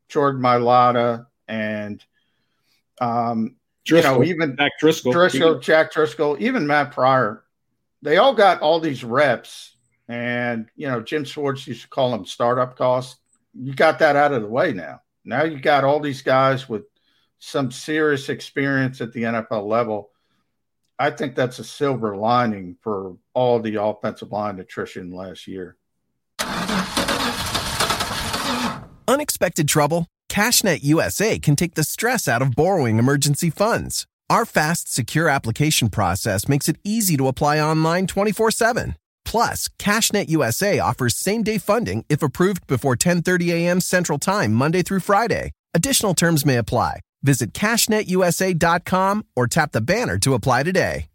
Jordan 0.08 0.42
Mailata 0.42 1.26
and 1.46 2.04
um, 3.00 3.56
Driscoll, 3.84 4.24
you 4.24 4.34
know 4.34 4.44
even 4.44 4.56
Jack 4.56 4.72
Driscoll, 4.80 5.12
Driscoll, 5.12 5.58
Jack 5.60 5.92
Driscoll, 5.92 6.36
even 6.40 6.66
Matt 6.66 6.92
Pryor, 6.92 7.44
they 8.02 8.16
all 8.18 8.34
got 8.34 8.60
all 8.60 8.78
these 8.78 9.02
reps 9.02 9.76
and, 10.08 10.66
you 10.74 10.88
know, 10.88 11.00
Jim 11.00 11.24
Schwartz 11.24 11.66
used 11.66 11.82
to 11.82 11.88
call 11.88 12.10
them 12.10 12.24
startup 12.24 12.76
costs. 12.76 13.20
You 13.54 13.74
got 13.74 13.98
that 13.98 14.16
out 14.16 14.32
of 14.32 14.42
the 14.42 14.48
way 14.48 14.72
now. 14.72 15.02
Now 15.24 15.44
you 15.44 15.60
got 15.60 15.84
all 15.84 16.00
these 16.00 16.22
guys 16.22 16.68
with 16.68 16.84
some 17.38 17.70
serious 17.70 18.28
experience 18.28 19.00
at 19.00 19.12
the 19.12 19.24
NFL 19.24 19.66
level. 19.66 20.10
I 20.98 21.10
think 21.10 21.34
that's 21.34 21.58
a 21.58 21.64
silver 21.64 22.16
lining 22.16 22.76
for 22.80 23.16
all 23.34 23.60
the 23.60 23.80
offensive 23.80 24.32
line 24.32 24.58
attrition 24.58 25.12
last 25.12 25.46
year. 25.46 25.76
Unexpected 29.06 29.68
trouble? 29.68 30.06
CashNet 30.30 30.80
USA 30.82 31.38
can 31.38 31.56
take 31.56 31.74
the 31.74 31.84
stress 31.84 32.26
out 32.28 32.42
of 32.42 32.54
borrowing 32.54 32.98
emergency 32.98 33.50
funds. 33.50 34.06
Our 34.30 34.44
fast, 34.44 34.92
secure 34.92 35.28
application 35.28 35.88
process 35.88 36.48
makes 36.48 36.68
it 36.68 36.76
easy 36.84 37.16
to 37.16 37.28
apply 37.28 37.60
online 37.60 38.06
24 38.06 38.50
7. 38.50 38.96
Plus, 39.28 39.68
CashNet 39.78 40.30
USA 40.30 40.78
offers 40.78 41.14
same-day 41.14 41.58
funding 41.58 42.02
if 42.08 42.22
approved 42.22 42.66
before 42.66 42.96
10:30 42.96 43.50
a.m. 43.50 43.78
Central 43.78 44.18
Time, 44.18 44.54
Monday 44.54 44.82
through 44.82 45.00
Friday. 45.00 45.52
Additional 45.74 46.14
terms 46.14 46.46
may 46.46 46.56
apply. 46.56 47.00
Visit 47.22 47.52
cashnetusa.com 47.52 49.26
or 49.36 49.46
tap 49.46 49.72
the 49.72 49.82
banner 49.82 50.18
to 50.18 50.32
apply 50.32 50.62
today. 50.62 51.08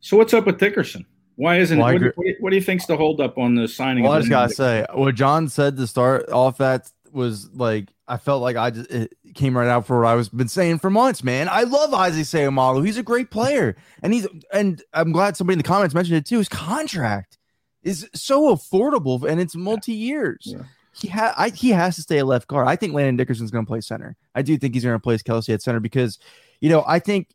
So, 0.00 0.18
what's 0.18 0.34
up 0.34 0.44
with 0.44 0.58
Dickerson? 0.58 1.06
Why 1.36 1.56
isn't 1.56 1.78
well, 1.78 1.94
what, 1.94 2.02
do, 2.02 2.12
what, 2.16 2.26
you, 2.26 2.36
what, 2.40 2.50
do 2.50 2.56
you 2.56 2.62
think's 2.62 2.84
the 2.84 2.98
holdup 2.98 3.38
on 3.38 3.54
the 3.54 3.66
signing? 3.66 4.04
Well, 4.04 4.12
I 4.12 4.18
just 4.18 4.28
gotta 4.28 4.52
say 4.52 4.84
what 4.92 5.14
John 5.14 5.48
said 5.48 5.78
to 5.78 5.86
start 5.86 6.30
off 6.30 6.58
that 6.58 6.90
was 7.10 7.48
like 7.54 7.93
I 8.06 8.18
felt 8.18 8.42
like 8.42 8.56
I 8.56 8.70
just 8.70 8.90
it 8.90 9.16
came 9.34 9.56
right 9.56 9.68
out 9.68 9.86
for 9.86 10.00
what 10.00 10.08
I 10.08 10.14
was 10.14 10.28
been 10.28 10.48
saying 10.48 10.78
for 10.78 10.90
months, 10.90 11.24
man. 11.24 11.48
I 11.48 11.62
love 11.62 11.94
Isaac 11.94 12.24
Seumalo. 12.24 12.84
He's 12.84 12.98
a 12.98 13.02
great 13.02 13.30
player, 13.30 13.76
and 14.02 14.12
he's 14.12 14.26
and 14.52 14.82
I'm 14.92 15.12
glad 15.12 15.36
somebody 15.36 15.54
in 15.54 15.58
the 15.58 15.64
comments 15.64 15.94
mentioned 15.94 16.18
it 16.18 16.26
too. 16.26 16.38
His 16.38 16.48
contract 16.48 17.38
is 17.82 18.08
so 18.14 18.54
affordable, 18.54 19.28
and 19.28 19.40
it's 19.40 19.54
multi 19.54 19.92
years. 19.92 20.42
Yeah. 20.44 20.62
He 20.92 21.08
ha- 21.08 21.50
he 21.54 21.70
has 21.70 21.96
to 21.96 22.02
stay 22.02 22.18
a 22.18 22.24
left 22.24 22.46
guard. 22.46 22.68
I 22.68 22.76
think 22.76 22.94
Landon 22.94 23.16
Dickerson's 23.16 23.50
going 23.50 23.64
to 23.64 23.68
play 23.68 23.80
center. 23.80 24.16
I 24.34 24.42
do 24.42 24.56
think 24.56 24.74
he's 24.74 24.84
going 24.84 24.92
to 24.92 24.96
replace 24.96 25.22
Kelce 25.22 25.52
at 25.52 25.60
center 25.60 25.80
because, 25.80 26.20
you 26.60 26.68
know, 26.68 26.84
I 26.86 27.00
think 27.00 27.30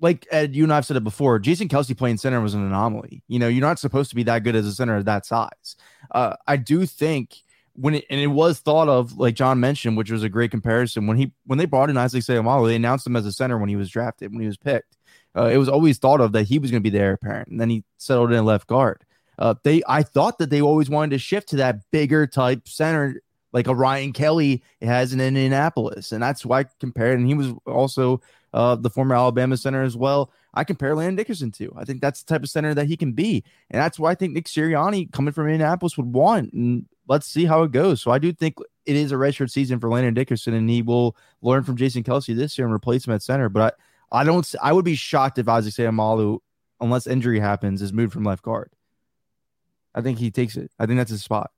like 0.00 0.26
Ed, 0.30 0.54
you 0.54 0.64
and 0.64 0.72
I've 0.72 0.86
said 0.86 0.96
it 0.96 1.04
before. 1.04 1.38
Jason 1.38 1.68
Kelce 1.68 1.96
playing 1.96 2.18
center 2.18 2.40
was 2.40 2.54
an 2.54 2.64
anomaly. 2.64 3.22
You 3.28 3.38
know, 3.38 3.48
you're 3.48 3.60
not 3.60 3.78
supposed 3.78 4.10
to 4.10 4.16
be 4.16 4.22
that 4.24 4.44
good 4.44 4.54
as 4.54 4.66
a 4.66 4.72
center 4.72 4.96
of 4.96 5.04
that 5.06 5.26
size. 5.26 5.76
Uh, 6.10 6.36
I 6.46 6.56
do 6.56 6.86
think 6.86 7.42
when 7.74 7.94
it, 7.94 8.04
and 8.10 8.20
it 8.20 8.28
was 8.28 8.58
thought 8.58 8.88
of 8.88 9.16
like 9.18 9.34
John 9.34 9.60
mentioned, 9.60 9.96
which 9.96 10.10
was 10.10 10.22
a 10.22 10.28
great 10.28 10.50
comparison 10.50 11.06
when 11.06 11.16
he 11.16 11.32
when 11.46 11.58
they 11.58 11.66
brought 11.66 11.90
in 11.90 11.96
Isaac 11.96 12.22
Seumalo, 12.22 12.66
they 12.66 12.76
announced 12.76 13.06
him 13.06 13.16
as 13.16 13.26
a 13.26 13.32
center 13.32 13.58
when 13.58 13.68
he 13.68 13.76
was 13.76 13.90
drafted 13.90 14.32
when 14.32 14.40
he 14.40 14.46
was 14.46 14.56
picked. 14.56 14.96
Uh, 15.36 15.44
it 15.44 15.58
was 15.58 15.68
always 15.68 15.98
thought 15.98 16.20
of 16.20 16.32
that 16.32 16.44
he 16.44 16.58
was 16.58 16.70
going 16.70 16.82
to 16.82 16.90
be 16.90 16.96
the 16.96 17.02
heir 17.02 17.12
apparent, 17.12 17.48
and 17.48 17.60
then 17.60 17.70
he 17.70 17.84
settled 17.98 18.32
in 18.32 18.44
left 18.44 18.66
guard. 18.66 19.04
Uh, 19.38 19.54
they 19.62 19.82
I 19.88 20.02
thought 20.02 20.38
that 20.38 20.50
they 20.50 20.60
always 20.60 20.90
wanted 20.90 21.10
to 21.12 21.18
shift 21.18 21.48
to 21.50 21.56
that 21.56 21.90
bigger 21.90 22.26
type 22.26 22.68
center 22.68 23.22
like 23.52 23.66
a 23.66 23.74
Ryan 23.74 24.12
Kelly 24.12 24.62
has 24.82 25.12
in 25.12 25.20
Indianapolis, 25.20 26.12
and 26.12 26.22
that's 26.22 26.44
why 26.44 26.60
I 26.60 26.64
compared. 26.78 27.18
And 27.18 27.26
he 27.26 27.34
was 27.34 27.52
also 27.66 28.20
uh, 28.52 28.76
the 28.76 28.90
former 28.90 29.14
Alabama 29.14 29.56
center 29.56 29.82
as 29.82 29.96
well. 29.96 30.32
I 30.52 30.64
compare 30.64 30.94
Landon 30.94 31.16
Dickerson 31.16 31.52
to. 31.52 31.72
I 31.76 31.84
think 31.84 32.00
that's 32.00 32.22
the 32.22 32.34
type 32.34 32.42
of 32.42 32.50
center 32.50 32.74
that 32.74 32.86
he 32.86 32.96
can 32.96 33.12
be, 33.12 33.44
and 33.70 33.80
that's 33.80 33.98
why 33.98 34.10
I 34.10 34.14
think 34.14 34.34
Nick 34.34 34.46
Sirianni 34.46 35.12
coming 35.12 35.32
from 35.32 35.46
Indianapolis 35.46 35.96
would 35.96 36.12
want. 36.12 36.52
And 36.52 36.86
let's 37.10 37.26
see 37.26 37.44
how 37.44 37.64
it 37.64 37.72
goes. 37.72 38.00
So 38.00 38.12
I 38.12 38.20
do 38.20 38.32
think 38.32 38.54
it 38.86 38.94
is 38.94 39.10
a 39.10 39.16
redshirt 39.16 39.50
season 39.50 39.80
for 39.80 39.90
Landon 39.90 40.14
Dickerson, 40.14 40.54
and 40.54 40.70
he 40.70 40.80
will 40.80 41.16
learn 41.42 41.64
from 41.64 41.76
Jason 41.76 42.04
Kelce 42.04 42.34
this 42.36 42.56
year 42.56 42.66
and 42.66 42.74
replace 42.74 43.04
him 43.06 43.12
at 43.12 43.20
center. 43.20 43.48
But 43.48 43.76
I, 44.12 44.20
I 44.20 44.24
don't. 44.24 44.54
I 44.62 44.72
would 44.72 44.84
be 44.84 44.94
shocked 44.94 45.38
if 45.38 45.48
Isaac 45.48 45.74
Seumalo, 45.74 46.38
unless 46.80 47.08
injury 47.08 47.40
happens, 47.40 47.82
is 47.82 47.92
moved 47.92 48.12
from 48.12 48.22
left 48.22 48.44
guard. 48.44 48.70
I 49.92 50.02
think 50.02 50.18
he 50.18 50.30
takes 50.30 50.56
it. 50.56 50.70
I 50.78 50.86
think 50.86 50.98
that's 50.98 51.10
his 51.10 51.24
spot. 51.24 51.50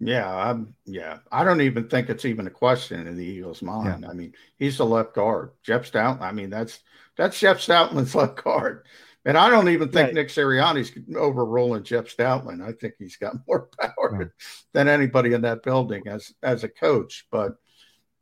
Yeah, 0.00 0.34
I'm. 0.34 0.74
Yeah, 0.86 1.18
I 1.30 1.44
don't 1.44 1.60
even 1.60 1.88
think 1.88 2.08
it's 2.08 2.24
even 2.24 2.46
a 2.46 2.50
question 2.50 3.06
in 3.06 3.16
the 3.16 3.24
Eagles' 3.24 3.60
mind. 3.60 4.04
Yeah. 4.04 4.08
I 4.08 4.14
mean, 4.14 4.32
he's 4.58 4.78
the 4.78 4.86
left 4.86 5.14
guard. 5.14 5.50
Jeff 5.62 5.84
Stout. 5.84 6.22
I 6.22 6.32
mean, 6.32 6.48
that's 6.48 6.80
that's 7.16 7.38
Jeff 7.38 7.58
Stoutland's 7.58 8.14
left 8.14 8.42
guard. 8.42 8.86
And 9.24 9.38
I 9.38 9.50
don't 9.50 9.68
even 9.68 9.88
think 9.90 10.06
right. 10.06 10.14
Nick 10.14 10.28
Sirianni's 10.28 10.92
overruling 11.16 11.84
Jeff 11.84 12.06
Stoutland. 12.06 12.66
I 12.66 12.72
think 12.72 12.94
he's 12.98 13.16
got 13.16 13.34
more 13.48 13.68
power 13.78 14.10
right. 14.10 14.28
than 14.72 14.88
anybody 14.88 15.32
in 15.32 15.42
that 15.42 15.62
building 15.62 16.02
as 16.08 16.32
as 16.42 16.64
a 16.64 16.68
coach. 16.68 17.26
But 17.30 17.52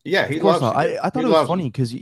yeah, 0.04 0.26
he 0.26 0.40
loves. 0.40 0.62
I, 0.62 0.98
I 1.02 1.10
thought 1.10 1.24
it 1.24 1.28
was 1.28 1.48
funny 1.48 1.70
because 1.70 1.94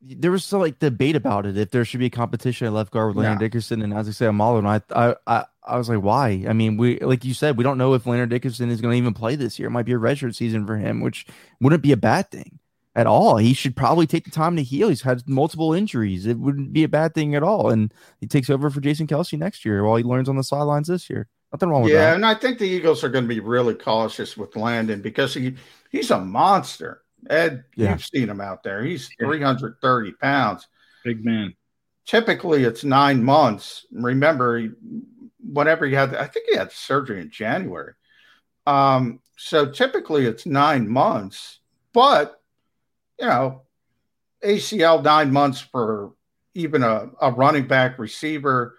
there 0.00 0.30
was 0.30 0.44
some 0.44 0.60
like 0.60 0.78
debate 0.78 1.16
about 1.16 1.46
it 1.46 1.56
if 1.56 1.70
there 1.70 1.84
should 1.84 2.00
be 2.00 2.06
a 2.06 2.10
competition 2.10 2.66
at 2.66 2.72
left 2.72 2.92
guard 2.92 3.08
with 3.08 3.24
Landon 3.24 3.38
Dickerson 3.38 3.82
and 3.82 3.94
Isaac 3.94 4.14
Seumalo. 4.14 4.58
And 4.58 4.68
I, 4.68 4.82
I 4.94 5.16
I 5.26 5.44
I 5.64 5.78
was 5.78 5.88
like, 5.88 6.02
why? 6.02 6.44
I 6.48 6.52
mean, 6.52 6.76
we 6.76 6.98
like 7.00 7.24
you 7.24 7.34
said, 7.34 7.56
we 7.56 7.64
don't 7.64 7.78
know 7.78 7.94
if 7.94 8.06
Landon 8.06 8.28
Dickerson 8.28 8.70
is 8.70 8.80
going 8.80 8.92
to 8.92 8.98
even 8.98 9.14
play 9.14 9.34
this 9.34 9.58
year. 9.58 9.68
It 9.68 9.72
might 9.72 9.86
be 9.86 9.92
a 9.92 9.98
redshirt 9.98 10.34
season 10.34 10.66
for 10.66 10.76
him, 10.76 11.00
which 11.00 11.26
wouldn't 11.60 11.82
be 11.82 11.92
a 11.92 11.96
bad 11.96 12.30
thing 12.30 12.60
at 12.94 13.06
all. 13.06 13.36
He 13.36 13.54
should 13.54 13.76
probably 13.76 14.06
take 14.06 14.24
the 14.24 14.30
time 14.30 14.56
to 14.56 14.62
heal. 14.62 14.88
He's 14.88 15.02
had 15.02 15.28
multiple 15.28 15.72
injuries. 15.72 16.26
It 16.26 16.38
wouldn't 16.38 16.72
be 16.72 16.84
a 16.84 16.88
bad 16.88 17.14
thing 17.14 17.34
at 17.34 17.42
all. 17.42 17.70
And 17.70 17.92
he 18.20 18.26
takes 18.26 18.50
over 18.50 18.70
for 18.70 18.80
Jason 18.80 19.06
Kelce 19.06 19.38
next 19.38 19.64
year 19.64 19.84
while 19.84 19.96
he 19.96 20.04
learns 20.04 20.28
on 20.28 20.36
the 20.36 20.44
sidelines 20.44 20.88
this 20.88 21.10
year. 21.10 21.28
Nothing 21.52 21.68
wrong 21.68 21.82
with 21.82 21.92
yeah, 21.92 21.98
that. 21.98 22.08
Yeah, 22.08 22.14
and 22.14 22.26
I 22.26 22.34
think 22.34 22.58
the 22.58 22.68
Eagles 22.68 23.04
are 23.04 23.08
going 23.08 23.24
to 23.24 23.34
be 23.34 23.40
really 23.40 23.74
cautious 23.74 24.36
with 24.36 24.56
Landon 24.56 25.00
because 25.00 25.34
he 25.34 25.54
he's 25.90 26.10
a 26.10 26.18
monster. 26.18 27.02
Ed, 27.30 27.64
yeah. 27.76 27.92
you've 27.92 28.04
seen 28.04 28.28
him 28.28 28.40
out 28.40 28.62
there. 28.62 28.84
He's 28.84 29.08
330 29.18 30.12
pounds. 30.12 30.66
Big 31.04 31.24
man. 31.24 31.54
Typically, 32.06 32.64
it's 32.64 32.84
nine 32.84 33.22
months. 33.22 33.86
Remember, 33.92 34.58
he, 34.58 34.70
whenever 35.40 35.86
he 35.86 35.94
had, 35.94 36.14
I 36.14 36.26
think 36.26 36.46
he 36.50 36.56
had 36.56 36.70
surgery 36.70 37.20
in 37.20 37.30
January. 37.30 37.94
Um, 38.66 39.20
so 39.36 39.70
typically, 39.70 40.26
it's 40.26 40.44
nine 40.44 40.88
months. 40.88 41.60
But 41.92 42.40
you 43.18 43.26
know, 43.26 43.62
ACL 44.44 45.02
nine 45.02 45.32
months 45.32 45.60
for 45.60 46.12
even 46.54 46.82
a, 46.82 47.10
a 47.20 47.32
running 47.32 47.66
back 47.66 47.98
receiver, 47.98 48.76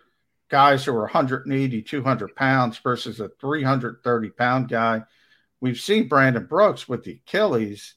guys 0.50 0.86
who 0.86 0.92
are 0.92 1.02
180, 1.02 1.82
200 1.82 2.36
pounds 2.36 2.78
versus 2.78 3.20
a 3.20 3.30
330 3.40 4.30
pound 4.32 4.70
guy. 4.70 5.04
We've 5.60 5.80
seen 5.80 6.08
Brandon 6.08 6.46
Brooks 6.46 6.88
with 6.88 7.04
the 7.04 7.20
Achilles. 7.26 7.96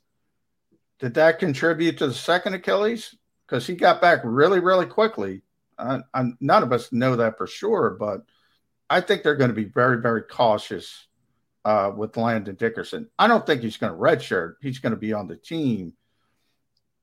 Did 0.99 1.14
that 1.14 1.39
contribute 1.39 1.99
to 1.99 2.09
the 2.09 2.14
second 2.14 2.55
Achilles? 2.55 3.14
Because 3.47 3.66
he 3.66 3.74
got 3.74 4.01
back 4.01 4.20
really, 4.24 4.61
really 4.61 4.86
quickly. 4.86 5.43
None 5.78 6.62
of 6.62 6.72
us 6.72 6.93
know 6.93 7.16
that 7.16 7.39
for 7.39 7.47
sure, 7.47 7.97
but 7.99 8.22
I 8.91 9.01
think 9.01 9.22
they're 9.22 9.36
going 9.36 9.51
to 9.51 9.55
be 9.55 9.64
very, 9.64 10.01
very 10.01 10.22
cautious 10.22 11.07
uh, 11.64 11.93
with 11.95 12.16
Landon 12.16 12.57
Dickerson. 12.57 13.09
I 13.18 13.28
don't 13.28 13.47
think 13.47 13.62
he's 13.62 13.76
going 13.76 13.93
to 13.93 13.99
redshirt. 13.99 14.55
He's 14.61 14.78
going 14.78 14.93
to 14.93 14.99
be 14.99 15.12
on 15.12 15.28
the 15.28 15.36
team 15.36 15.93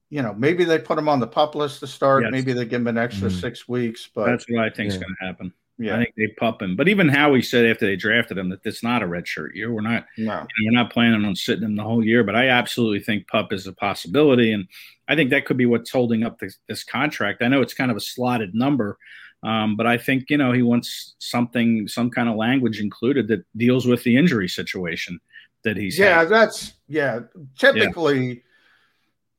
you 0.09 0.21
know, 0.21 0.33
maybe 0.33 0.63
they 0.63 0.79
put 0.79 0.97
him 0.97 1.09
on 1.09 1.19
the 1.19 1.27
pup 1.27 1.55
list 1.55 1.79
to 1.79 1.87
start. 1.87 2.23
Yes. 2.23 2.31
Maybe 2.31 2.53
they 2.53 2.65
give 2.65 2.81
him 2.81 2.87
an 2.87 2.97
extra 2.97 3.29
mm-hmm. 3.29 3.39
six 3.39 3.67
weeks. 3.67 4.09
But 4.13 4.27
that's 4.27 4.45
what 4.49 4.63
I 4.63 4.69
think 4.69 4.89
is 4.89 4.97
going 4.97 5.15
to 5.19 5.25
happen. 5.25 5.53
Yeah, 5.77 5.95
I 5.95 6.03
think 6.03 6.15
they 6.15 6.27
pup 6.39 6.61
him. 6.61 6.77
But 6.77 6.87
even 6.87 7.09
Howie 7.09 7.41
said 7.41 7.65
after 7.65 7.85
they 7.85 7.97
drafted 7.97 8.37
him 8.37 8.49
that 8.49 8.61
it's 8.63 8.81
not 8.81 9.03
a 9.03 9.07
red 9.07 9.27
shirt 9.27 9.55
year. 9.55 9.73
We're 9.73 9.81
not. 9.81 10.05
No. 10.17 10.23
You 10.23 10.27
know, 10.27 10.45
we're 10.65 10.83
not 10.83 10.93
planning 10.93 11.25
on 11.25 11.35
sitting 11.35 11.65
him 11.65 11.75
the 11.75 11.83
whole 11.83 12.03
year. 12.03 12.23
But 12.23 12.35
I 12.35 12.47
absolutely 12.47 13.01
think 13.01 13.27
pup 13.27 13.51
is 13.51 13.67
a 13.67 13.73
possibility, 13.73 14.53
and 14.53 14.67
I 15.09 15.15
think 15.15 15.31
that 15.31 15.45
could 15.45 15.57
be 15.57 15.65
what's 15.65 15.91
holding 15.91 16.23
up 16.23 16.39
this, 16.39 16.57
this 16.69 16.83
contract. 16.83 17.41
I 17.41 17.49
know 17.49 17.61
it's 17.61 17.73
kind 17.73 17.91
of 17.91 17.97
a 17.97 18.01
slotted 18.01 18.55
number. 18.55 18.97
Um, 19.43 19.75
but 19.75 19.85
I 19.85 19.97
think 19.97 20.29
you 20.29 20.37
know 20.37 20.53
he 20.53 20.61
wants 20.61 21.15
something, 21.19 21.89
some 21.89 22.09
kind 22.09 22.29
of 22.29 22.35
language 22.35 22.79
included 22.79 23.27
that 23.27 23.45
deals 23.57 23.85
with 23.85 24.03
the 24.03 24.15
injury 24.15 24.47
situation 24.47 25.19
that 25.63 25.75
he's. 25.75 25.99
Yeah, 25.99 26.19
had. 26.19 26.29
that's 26.29 26.73
yeah. 26.87 27.19
Typically, 27.57 28.27
yeah 28.27 28.35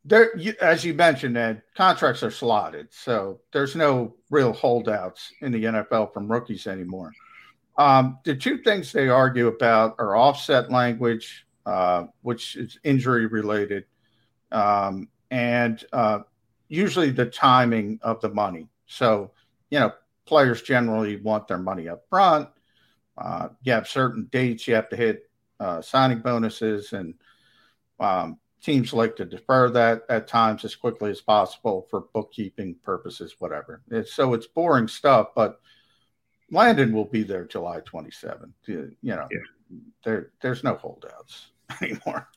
there, 0.07 0.37
you, 0.37 0.55
as 0.61 0.85
you 0.85 0.95
mentioned, 0.95 1.37
Ed, 1.37 1.63
contracts 1.75 2.23
are 2.23 2.31
slotted, 2.31 2.89
so 2.91 3.41
there's 3.53 3.75
no 3.75 4.15
real 4.31 4.53
holdouts 4.53 5.33
in 5.41 5.51
the 5.51 5.65
NFL 5.65 6.13
from 6.13 6.31
rookies 6.31 6.69
anymore. 6.69 7.13
Um, 7.77 8.19
the 8.25 8.35
two 8.35 8.59
things 8.59 8.93
they 8.93 9.09
argue 9.09 9.49
about 9.49 9.97
are 9.99 10.17
offset 10.17 10.71
language, 10.71 11.47
uh, 11.67 12.05
which 12.23 12.55
is 12.57 12.79
injury 12.85 13.27
related, 13.27 13.85
um, 14.53 15.09
and 15.31 15.85
uh, 15.93 16.21
usually 16.69 17.11
the 17.11 17.27
timing 17.27 17.99
of 18.03 18.21
the 18.21 18.31
money. 18.31 18.69
So, 18.87 19.33
you 19.71 19.81
know, 19.81 19.93
players 20.25 20.63
generally 20.63 21.17
want 21.17 21.49
their 21.49 21.59
money 21.59 21.89
up 21.89 22.05
front. 22.09 22.49
Uh, 23.19 23.49
you 23.63 23.73
have 23.73 23.89
certain 23.89 24.29
dates 24.31 24.69
you 24.69 24.75
have 24.75 24.89
to 24.91 24.97
hit 24.97 25.29
uh, 25.59 25.83
signing 25.83 26.21
bonuses 26.21 26.93
and 26.93 27.15
um, 27.99 28.39
teams 28.67 28.93
like 28.93 29.15
to 29.15 29.25
defer 29.25 29.71
that 29.71 30.03
at 30.09 30.27
times 30.27 30.65
as 30.65 30.75
quickly 30.75 31.09
as 31.09 31.21
possible 31.21 31.87
for 31.89 32.01
bookkeeping 32.13 32.75
purposes, 32.83 33.37
whatever. 33.39 33.81
It's, 33.93 34.13
so 34.13 34.35
it's 34.35 34.49
boring 34.49 34.89
stuff, 34.89 35.29
but 35.37 35.61
Landon 36.51 36.93
will 36.93 37.05
be 37.05 37.23
there 37.23 37.45
July 37.45 37.81
27th. 37.81 38.51
You, 38.67 38.97
know, 39.03 39.29
yeah. 39.31 39.39
there 40.05 40.31
there's 40.43 40.65
no 40.65 40.75
holdouts 40.75 41.47
anymore. 41.81 42.29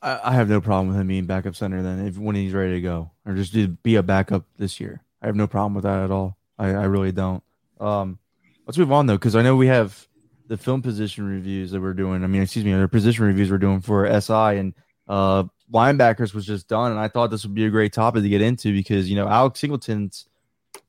I, 0.00 0.20
I, 0.30 0.32
have 0.34 0.48
no 0.48 0.60
problem 0.60 0.88
with 0.88 0.96
him 0.96 1.08
being 1.08 1.26
backup 1.26 1.56
center 1.56 1.82
then 1.82 2.06
if 2.06 2.16
when 2.16 2.36
he's 2.36 2.52
ready 2.52 2.74
to 2.74 2.80
go, 2.80 3.10
or 3.26 3.34
just 3.34 3.52
to 3.54 3.66
be 3.66 3.96
a 3.96 4.02
backup 4.02 4.44
this 4.58 4.78
year. 4.78 5.02
I 5.20 5.26
have 5.26 5.36
no 5.36 5.48
problem 5.48 5.74
with 5.74 5.84
that 5.84 6.04
at 6.04 6.12
all. 6.12 6.36
I, 6.56 6.68
I 6.68 6.84
really 6.84 7.12
don't. 7.12 7.42
Um, 7.80 8.20
let's 8.66 8.78
move 8.78 8.92
on 8.92 9.06
though, 9.06 9.18
because 9.18 9.34
I 9.34 9.42
know 9.42 9.56
we 9.56 9.66
have 9.66 10.06
the 10.46 10.56
film 10.56 10.82
position 10.82 11.26
reviews 11.26 11.72
that 11.72 11.80
we're 11.80 11.94
doing. 11.94 12.22
I 12.22 12.28
mean, 12.28 12.42
excuse 12.42 12.64
me, 12.64 12.72
the 12.72 12.86
position 12.86 13.24
reviews 13.24 13.50
we're 13.50 13.58
doing 13.58 13.80
for 13.80 14.06
SI, 14.20 14.58
and 14.58 14.74
uh, 15.12 15.44
linebackers 15.70 16.32
was 16.32 16.46
just 16.46 16.68
done, 16.68 16.90
and 16.90 16.98
I 16.98 17.06
thought 17.06 17.30
this 17.30 17.44
would 17.44 17.54
be 17.54 17.66
a 17.66 17.70
great 17.70 17.92
topic 17.92 18.22
to 18.22 18.28
get 18.30 18.40
into 18.40 18.72
because 18.72 19.10
you 19.10 19.14
know 19.14 19.28
Alex 19.28 19.60
Singleton's 19.60 20.26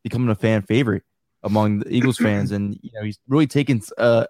becoming 0.01 0.29
a 0.29 0.35
fan 0.35 0.61
favorite 0.61 1.03
among 1.43 1.79
the 1.79 1.93
Eagles 1.93 2.17
fans, 2.23 2.53
and 2.53 2.79
you 2.81 2.89
know 2.93 3.03
he's 3.03 3.19
really 3.27 3.47
taken 3.47 3.81
a 3.97 4.25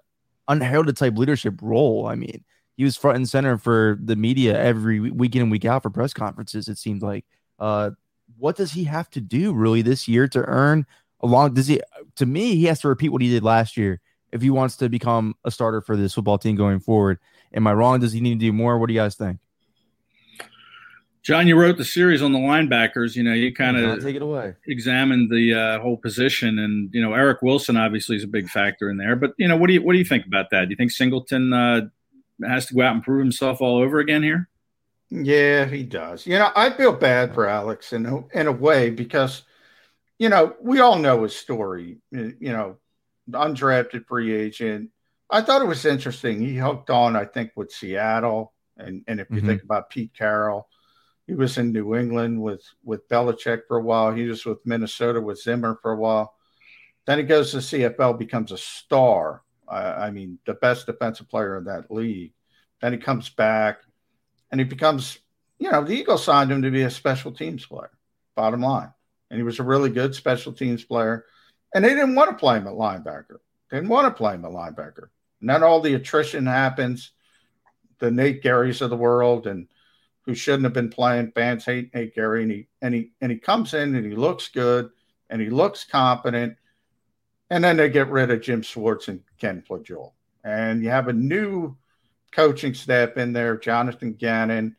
unheralded 0.47 0.97
type 0.97 1.15
leadership 1.15 1.61
role. 1.61 2.07
I 2.07 2.15
mean, 2.15 2.43
he 2.75 2.83
was 2.83 2.97
front 2.97 3.17
and 3.17 3.29
center 3.29 3.59
for 3.59 3.99
the 4.03 4.15
media 4.15 4.59
every 4.59 4.99
week 4.99 5.35
in 5.35 5.43
and 5.43 5.51
week 5.51 5.63
out 5.63 5.83
for 5.83 5.91
press 5.91 6.11
conferences. 6.11 6.67
It 6.67 6.79
seemed 6.79 7.03
like. 7.03 7.25
Uh, 7.59 7.91
what 8.39 8.55
does 8.55 8.71
he 8.71 8.85
have 8.85 9.11
to 9.11 9.21
do 9.21 9.53
really 9.53 9.83
this 9.83 10.07
year 10.07 10.27
to 10.29 10.39
earn 10.39 10.87
a 11.19 11.27
long? 11.27 11.53
Does 11.53 11.67
he? 11.67 11.81
To 12.15 12.25
me, 12.25 12.55
he 12.55 12.65
has 12.65 12.81
to 12.81 12.87
repeat 12.87 13.09
what 13.09 13.21
he 13.21 13.29
did 13.29 13.43
last 13.43 13.77
year 13.77 14.01
if 14.31 14.41
he 14.41 14.49
wants 14.49 14.75
to 14.77 14.89
become 14.89 15.35
a 15.45 15.51
starter 15.51 15.81
for 15.81 15.95
this 15.95 16.15
football 16.15 16.39
team 16.39 16.55
going 16.55 16.79
forward. 16.79 17.19
Am 17.53 17.67
I 17.67 17.73
wrong? 17.73 17.99
Does 17.99 18.11
he 18.11 18.21
need 18.21 18.39
to 18.39 18.45
do 18.47 18.51
more? 18.51 18.79
What 18.79 18.87
do 18.87 18.93
you 18.93 18.99
guys 18.99 19.13
think? 19.13 19.37
John, 21.23 21.47
you 21.47 21.57
wrote 21.57 21.77
the 21.77 21.85
series 21.85 22.21
on 22.21 22.33
the 22.33 22.39
linebackers. 22.39 23.15
You 23.15 23.23
know, 23.23 23.31
you 23.31 23.53
kind 23.53 23.77
of 23.77 24.03
take 24.03 24.17
it 24.17 24.21
away, 24.21 24.55
examined 24.67 25.31
the 25.31 25.53
uh, 25.53 25.79
whole 25.79 25.95
position, 25.95 26.59
and 26.59 26.93
you 26.93 27.01
know, 27.01 27.13
Eric 27.13 27.41
Wilson 27.41 27.77
obviously 27.77 28.17
is 28.17 28.25
a 28.25 28.27
big 28.27 28.49
factor 28.49 28.89
in 28.89 28.97
there. 28.97 29.15
But 29.15 29.33
you 29.37 29.47
know, 29.47 29.55
what 29.55 29.67
do 29.67 29.73
you 29.73 29.81
what 29.81 29.93
do 29.93 29.99
you 29.99 30.05
think 30.05 30.25
about 30.25 30.49
that? 30.51 30.65
Do 30.65 30.71
you 30.71 30.75
think 30.75 30.91
Singleton 30.91 31.53
uh, 31.53 31.81
has 32.45 32.65
to 32.67 32.73
go 32.73 32.81
out 32.81 32.95
and 32.95 33.03
prove 33.03 33.21
himself 33.21 33.61
all 33.61 33.77
over 33.77 33.99
again 33.99 34.21
here? 34.21 34.49
Yeah, 35.09 35.65
he 35.65 35.83
does. 35.83 36.27
You 36.27 36.39
know, 36.39 36.51
I 36.57 36.71
feel 36.71 36.91
bad 36.91 37.33
for 37.33 37.47
Alex 37.47 37.93
in 37.93 38.05
a, 38.05 38.27
in 38.37 38.47
a 38.47 38.51
way 38.51 38.89
because 38.89 39.43
you 40.19 40.27
know 40.27 40.55
we 40.61 40.81
all 40.81 40.97
know 40.97 41.23
his 41.23 41.37
story. 41.37 41.99
You 42.11 42.35
know, 42.41 42.79
undrafted 43.31 44.07
free 44.07 44.33
agent. 44.33 44.89
I 45.29 45.41
thought 45.41 45.61
it 45.61 45.69
was 45.69 45.85
interesting. 45.85 46.41
He 46.41 46.57
hooked 46.57 46.89
on, 46.89 47.15
I 47.15 47.23
think, 47.23 47.51
with 47.55 47.71
Seattle, 47.71 48.51
and 48.75 49.05
and 49.07 49.21
if 49.21 49.29
you 49.29 49.37
mm-hmm. 49.37 49.47
think 49.47 49.63
about 49.63 49.89
Pete 49.89 50.11
Carroll 50.13 50.67
he 51.27 51.33
was 51.33 51.57
in 51.57 51.71
New 51.71 51.95
England 51.95 52.41
with 52.41 52.63
with 52.83 53.07
Belichick 53.07 53.61
for 53.67 53.77
a 53.77 53.83
while. 53.83 54.13
He 54.13 54.25
was 54.25 54.45
with 54.45 54.65
Minnesota 54.65 55.21
with 55.21 55.41
Zimmer 55.41 55.79
for 55.81 55.91
a 55.91 55.97
while. 55.97 56.33
Then 57.05 57.17
he 57.17 57.23
goes 57.23 57.51
to 57.51 57.57
CFL, 57.57 58.17
becomes 58.17 58.51
a 58.51 58.57
star. 58.57 59.41
I 59.67 60.11
mean, 60.11 60.39
the 60.45 60.53
best 60.53 60.85
defensive 60.85 61.29
player 61.29 61.57
in 61.57 61.65
that 61.65 61.89
league. 61.89 62.33
Then 62.81 62.91
he 62.91 62.99
comes 62.99 63.29
back, 63.29 63.79
and 64.51 64.59
he 64.59 64.65
becomes, 64.65 65.17
you 65.57 65.71
know, 65.71 65.83
the 65.83 65.95
Eagles 65.95 66.23
signed 66.23 66.51
him 66.51 66.61
to 66.61 66.71
be 66.71 66.83
a 66.83 66.91
special 66.91 67.31
teams 67.31 67.65
player. 67.65 67.91
Bottom 68.35 68.61
line, 68.61 68.93
and 69.29 69.37
he 69.37 69.43
was 69.43 69.59
a 69.59 69.63
really 69.63 69.89
good 69.89 70.13
special 70.15 70.53
teams 70.53 70.83
player. 70.83 71.25
And 71.73 71.83
they 71.83 71.89
didn't 71.89 72.15
want 72.15 72.29
to 72.29 72.35
play 72.35 72.57
him 72.57 72.67
at 72.67 72.73
linebacker. 72.73 73.37
They 73.71 73.77
didn't 73.77 73.89
want 73.89 74.07
to 74.07 74.17
play 74.17 74.35
him 74.35 74.45
at 74.45 74.51
linebacker. 74.51 75.07
And 75.41 75.49
then 75.49 75.63
all 75.63 75.81
the 75.81 75.95
attrition 75.95 76.45
happens. 76.45 77.11
The 77.99 78.11
Nate 78.11 78.43
Gerrys 78.43 78.81
of 78.81 78.89
the 78.89 78.97
world 78.97 79.47
and 79.47 79.67
who 80.25 80.33
shouldn't 80.33 80.63
have 80.63 80.73
been 80.73 80.89
playing. 80.89 81.31
Fans 81.31 81.65
hate 81.65 81.89
hate 81.93 82.15
Gerry, 82.15 82.43
and 82.43 82.51
he 82.51 82.67
and 82.81 82.93
he 82.93 83.11
and 83.21 83.31
he 83.31 83.37
comes 83.37 83.73
in 83.73 83.95
and 83.95 84.05
he 84.05 84.15
looks 84.15 84.47
good 84.49 84.89
and 85.29 85.41
he 85.41 85.49
looks 85.49 85.83
competent. 85.83 86.55
And 87.49 87.63
then 87.63 87.77
they 87.77 87.89
get 87.89 88.09
rid 88.09 88.31
of 88.31 88.41
Jim 88.41 88.61
Schwartz 88.61 89.09
and 89.09 89.21
Ken 89.37 89.61
Flajole. 89.61 90.13
And 90.43 90.83
you 90.83 90.89
have 90.89 91.07
a 91.07 91.13
new 91.13 91.75
coaching 92.31 92.73
staff 92.73 93.17
in 93.17 93.33
there, 93.33 93.57
Jonathan 93.57 94.13
Gannon, 94.13 94.75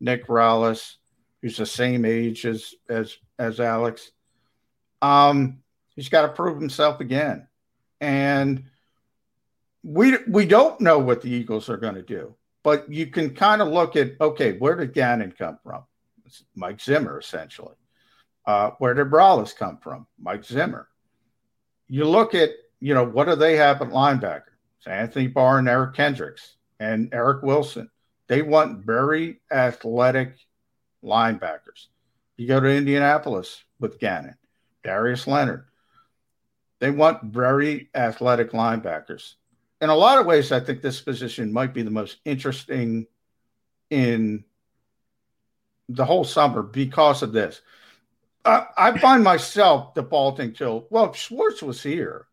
Nick 0.00 0.26
Rallis, 0.26 0.96
who's 1.40 1.56
the 1.56 1.66
same 1.66 2.04
age 2.04 2.44
as 2.44 2.74
as 2.88 3.16
as 3.38 3.60
Alex. 3.60 4.10
Um, 5.02 5.60
he's 5.94 6.08
got 6.08 6.22
to 6.22 6.28
prove 6.28 6.60
himself 6.60 7.00
again. 7.00 7.46
And 8.00 8.64
we 9.82 10.16
we 10.28 10.46
don't 10.46 10.80
know 10.80 10.98
what 10.98 11.22
the 11.22 11.30
Eagles 11.30 11.68
are 11.70 11.76
going 11.76 11.94
to 11.94 12.02
do 12.02 12.34
but 12.62 12.92
you 12.92 13.06
can 13.06 13.34
kind 13.34 13.62
of 13.62 13.68
look 13.68 13.96
at 13.96 14.12
okay, 14.20 14.58
where 14.58 14.76
did 14.76 14.92
Gannon 14.92 15.32
come 15.32 15.58
from? 15.62 15.84
It's 16.26 16.44
Mike 16.54 16.80
Zimmer, 16.80 17.18
essentially. 17.18 17.74
Uh, 18.46 18.70
where 18.78 18.94
did 18.94 19.10
Rallis 19.10 19.54
come 19.56 19.78
from? 19.78 20.06
Mike 20.18 20.44
Zimmer. 20.44 20.88
you 21.88 22.04
look 22.04 22.34
at, 22.34 22.50
you 22.80 22.94
know, 22.94 23.04
what 23.04 23.26
do 23.26 23.34
they 23.34 23.56
have 23.56 23.82
at 23.82 23.88
linebacker? 23.90 24.42
It's 24.78 24.86
Anthony 24.86 25.26
Barr 25.26 25.58
and 25.58 25.68
Eric 25.68 25.94
Kendricks 25.94 26.56
and 26.78 27.12
Eric 27.12 27.42
Wilson. 27.42 27.90
They 28.28 28.42
want 28.42 28.84
very 28.84 29.40
athletic 29.50 30.36
linebackers. 31.04 31.88
You 32.36 32.46
go 32.46 32.60
to 32.60 32.68
Indianapolis 32.68 33.62
with 33.78 33.98
Gannon, 33.98 34.36
Darius 34.82 35.26
Leonard. 35.26 35.66
They 36.78 36.90
want 36.90 37.24
very 37.24 37.90
athletic 37.94 38.52
linebackers. 38.52 39.34
In 39.80 39.88
a 39.88 39.94
lot 39.94 40.18
of 40.18 40.26
ways, 40.26 40.52
I 40.52 40.60
think 40.60 40.82
this 40.82 41.00
position 41.00 41.52
might 41.52 41.72
be 41.72 41.82
the 41.82 41.90
most 41.90 42.18
interesting 42.24 43.06
in 43.88 44.44
the 45.88 46.04
whole 46.04 46.24
summer 46.24 46.62
because 46.62 47.22
of 47.22 47.32
this. 47.32 47.60
I, 48.44 48.66
I 48.76 48.98
find 48.98 49.24
myself 49.24 49.94
defaulting 49.94 50.52
to, 50.54 50.84
well, 50.90 51.10
if 51.10 51.16
Schwartz 51.16 51.62
was 51.62 51.82
here. 51.82 52.26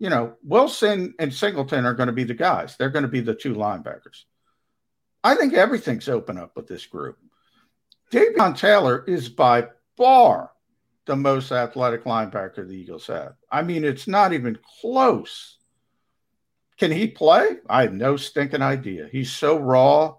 You 0.00 0.10
know, 0.10 0.34
Wilson 0.42 1.14
and 1.18 1.32
Singleton 1.32 1.86
are 1.86 1.94
going 1.94 2.08
to 2.08 2.12
be 2.12 2.24
the 2.24 2.34
guys. 2.34 2.76
They're 2.76 2.90
going 2.90 3.04
to 3.04 3.08
be 3.08 3.20
the 3.20 3.34
two 3.34 3.54
linebackers. 3.54 4.24
I 5.22 5.36
think 5.36 5.54
everything's 5.54 6.08
open 6.08 6.36
up 6.36 6.56
with 6.56 6.66
this 6.66 6.84
group. 6.84 7.16
Davion 8.10 8.56
Taylor 8.56 9.04
is 9.06 9.28
by 9.28 9.68
far 9.96 10.50
the 11.06 11.16
most 11.16 11.52
athletic 11.52 12.04
linebacker 12.04 12.66
the 12.66 12.74
Eagles 12.74 13.06
have. 13.06 13.34
I 13.50 13.62
mean, 13.62 13.84
it's 13.84 14.08
not 14.08 14.32
even 14.32 14.58
close. 14.80 15.58
Can 16.78 16.90
he 16.90 17.06
play? 17.06 17.56
I 17.68 17.82
have 17.82 17.92
no 17.92 18.16
stinking 18.16 18.62
idea. 18.62 19.08
He's 19.10 19.30
so 19.30 19.56
raw. 19.56 20.16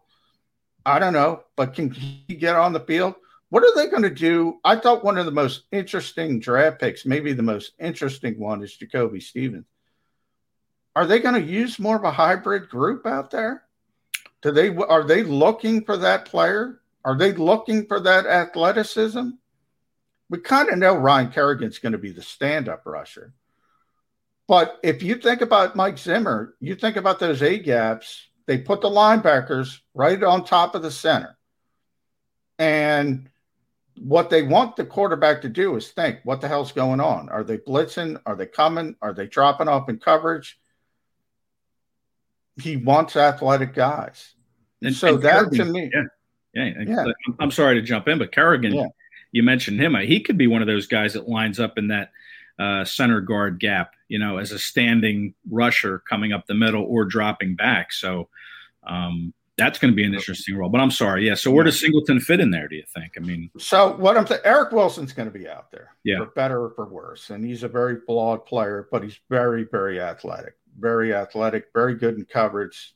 I 0.86 1.00
don't 1.00 1.14
know, 1.14 1.44
but 1.56 1.74
can 1.74 1.92
he 1.92 2.36
get 2.36 2.56
on 2.56 2.72
the 2.72 2.80
field? 2.80 3.16
What 3.50 3.64
are 3.64 3.76
they 3.76 3.90
going 3.90 4.04
to 4.04 4.10
do? 4.10 4.60
I 4.64 4.76
thought 4.76 5.04
one 5.04 5.18
of 5.18 5.26
the 5.26 5.32
most 5.32 5.64
interesting 5.72 6.40
draft 6.40 6.80
picks, 6.80 7.06
maybe 7.06 7.34
the 7.34 7.44
most 7.44 7.74
interesting 7.80 8.40
one, 8.40 8.64
is 8.64 8.76
Jacoby 8.76 9.20
Stevens. 9.20 9.66
Are 10.96 11.06
they 11.06 11.20
going 11.20 11.36
to 11.36 11.42
use 11.42 11.78
more 11.78 11.98
of 11.98 12.04
a 12.04 12.12
hybrid 12.12 12.70
group 12.70 13.06
out 13.06 13.32
there? 13.32 13.64
Do 14.42 14.52
they 14.52 14.76
are 14.76 15.04
they 15.04 15.24
looking 15.24 15.84
for 15.84 15.98
that 15.98 16.26
player? 16.26 16.82
Are 17.04 17.18
they 17.18 17.34
looking 17.34 17.86
for 17.86 18.00
that 18.00 18.26
athleticism? 18.26 19.30
We 20.30 20.40
kind 20.40 20.70
of 20.70 20.78
know 20.78 20.96
Ryan 20.96 21.32
Kerrigan's 21.32 21.80
going 21.80 21.92
to 21.92 21.98
be 21.98 22.12
the 22.12 22.22
stand-up 22.22 22.84
rusher. 22.86 23.34
But 24.48 24.80
if 24.84 25.02
you 25.02 25.16
think 25.16 25.42
about 25.42 25.76
Mike 25.76 25.98
Zimmer, 25.98 26.56
you 26.60 26.76
think 26.76 26.98
about 26.98 27.20
those 27.20 27.42
A 27.42 27.58
gaps, 27.58 28.28
they 28.46 28.60
put 28.60 28.82
the 28.82 28.90
linebackers 28.90 29.80
right 29.94 30.22
on 30.22 30.44
top 30.44 30.76
of 30.76 30.84
the 30.84 30.92
center. 30.92 31.38
And 32.60 33.30
what 33.98 34.30
they 34.30 34.44
want 34.44 34.76
the 34.76 34.86
quarterback 34.86 35.42
to 35.42 35.50
do 35.50 35.76
is 35.76 35.88
think, 35.90 36.20
what 36.24 36.42
the 36.42 36.48
hell's 36.48 36.72
going 36.72 37.00
on? 37.00 37.30
Are 37.30 37.44
they 37.44 37.58
blitzing? 37.58 38.20
Are 38.26 38.36
they 38.36 38.46
coming? 38.46 38.96
Are 39.02 39.14
they 39.14 39.26
dropping 39.26 39.68
off 39.68 39.90
in 39.90 39.98
coverage? 39.98 40.60
He 42.62 42.78
wants 42.78 43.16
athletic 43.16 43.74
guys. 43.74 44.34
And, 44.82 44.94
so 44.94 45.16
and 45.16 45.24
that 45.24 45.46
Kerrigan, 45.46 45.68
to 45.68 45.74
me, 45.74 45.92
yeah. 45.94 46.04
Yeah, 46.54 46.84
yeah. 46.88 47.06
I'm 47.40 47.52
sorry 47.52 47.76
to 47.76 47.82
jump 47.82 48.08
in, 48.08 48.18
but 48.18 48.32
Kerrigan, 48.32 48.74
yeah. 48.74 48.88
you 49.32 49.44
mentioned 49.44 49.80
him. 49.80 49.96
He 49.96 50.22
could 50.22 50.38
be 50.38 50.48
one 50.48 50.62
of 50.62 50.68
those 50.68 50.88
guys 50.88 51.14
that 51.14 51.28
lines 51.28 51.60
up 51.60 51.78
in 51.78 51.90
that 51.90 52.12
uh, 52.60 52.86
center 52.86 53.22
guard 53.22 53.60
gap, 53.60 53.94
you 54.08 54.20
know, 54.20 54.38
as 54.38 54.52
a 54.52 54.60
standing 54.60 55.34
rusher 55.50 56.02
coming 56.10 56.32
up 56.32 56.46
the 56.48 56.54
middle 56.54 56.84
or 56.84 57.06
dropping 57.06 57.56
back. 57.56 57.92
So 57.92 58.30
um, 58.86 59.34
that's 59.58 59.80
going 59.80 59.92
to 59.92 59.96
be 59.96 60.04
an 60.04 60.14
interesting 60.14 60.56
role. 60.56 60.70
But 60.70 60.82
I'm 60.82 60.92
sorry, 60.92 61.28
yeah. 61.28 61.36
So 61.36 61.52
where 61.52 61.64
does 61.64 61.80
Singleton 61.80 62.20
fit 62.20 62.40
in 62.40 62.52
there? 62.52 62.68
Do 62.68 62.76
you 62.76 62.86
think? 62.94 63.14
I 63.18 63.22
mean, 63.22 63.50
so 63.58 63.96
what 63.98 64.18
I'm 64.18 64.28
saying, 64.28 64.42
Eric 64.44 64.72
Wilson's 64.72 65.14
going 65.14 65.32
to 65.32 65.38
be 65.38 65.48
out 65.48 65.72
there, 65.72 65.90
yeah, 66.04 66.18
for 66.18 66.28
better 66.28 66.64
or 66.64 66.72
for 66.72 66.86
worse, 66.86 67.30
and 67.30 67.44
he's 67.44 67.64
a 67.64 67.68
very 67.68 68.00
flawed 68.02 68.46
player, 68.46 68.88
but 68.92 69.04
he's 69.04 69.20
very, 69.30 69.66
very 69.72 70.00
athletic, 70.02 70.56
very 70.78 71.14
athletic, 71.14 71.68
very 71.74 71.96
good 71.96 72.16
in 72.16 72.26
coverage 72.26 72.96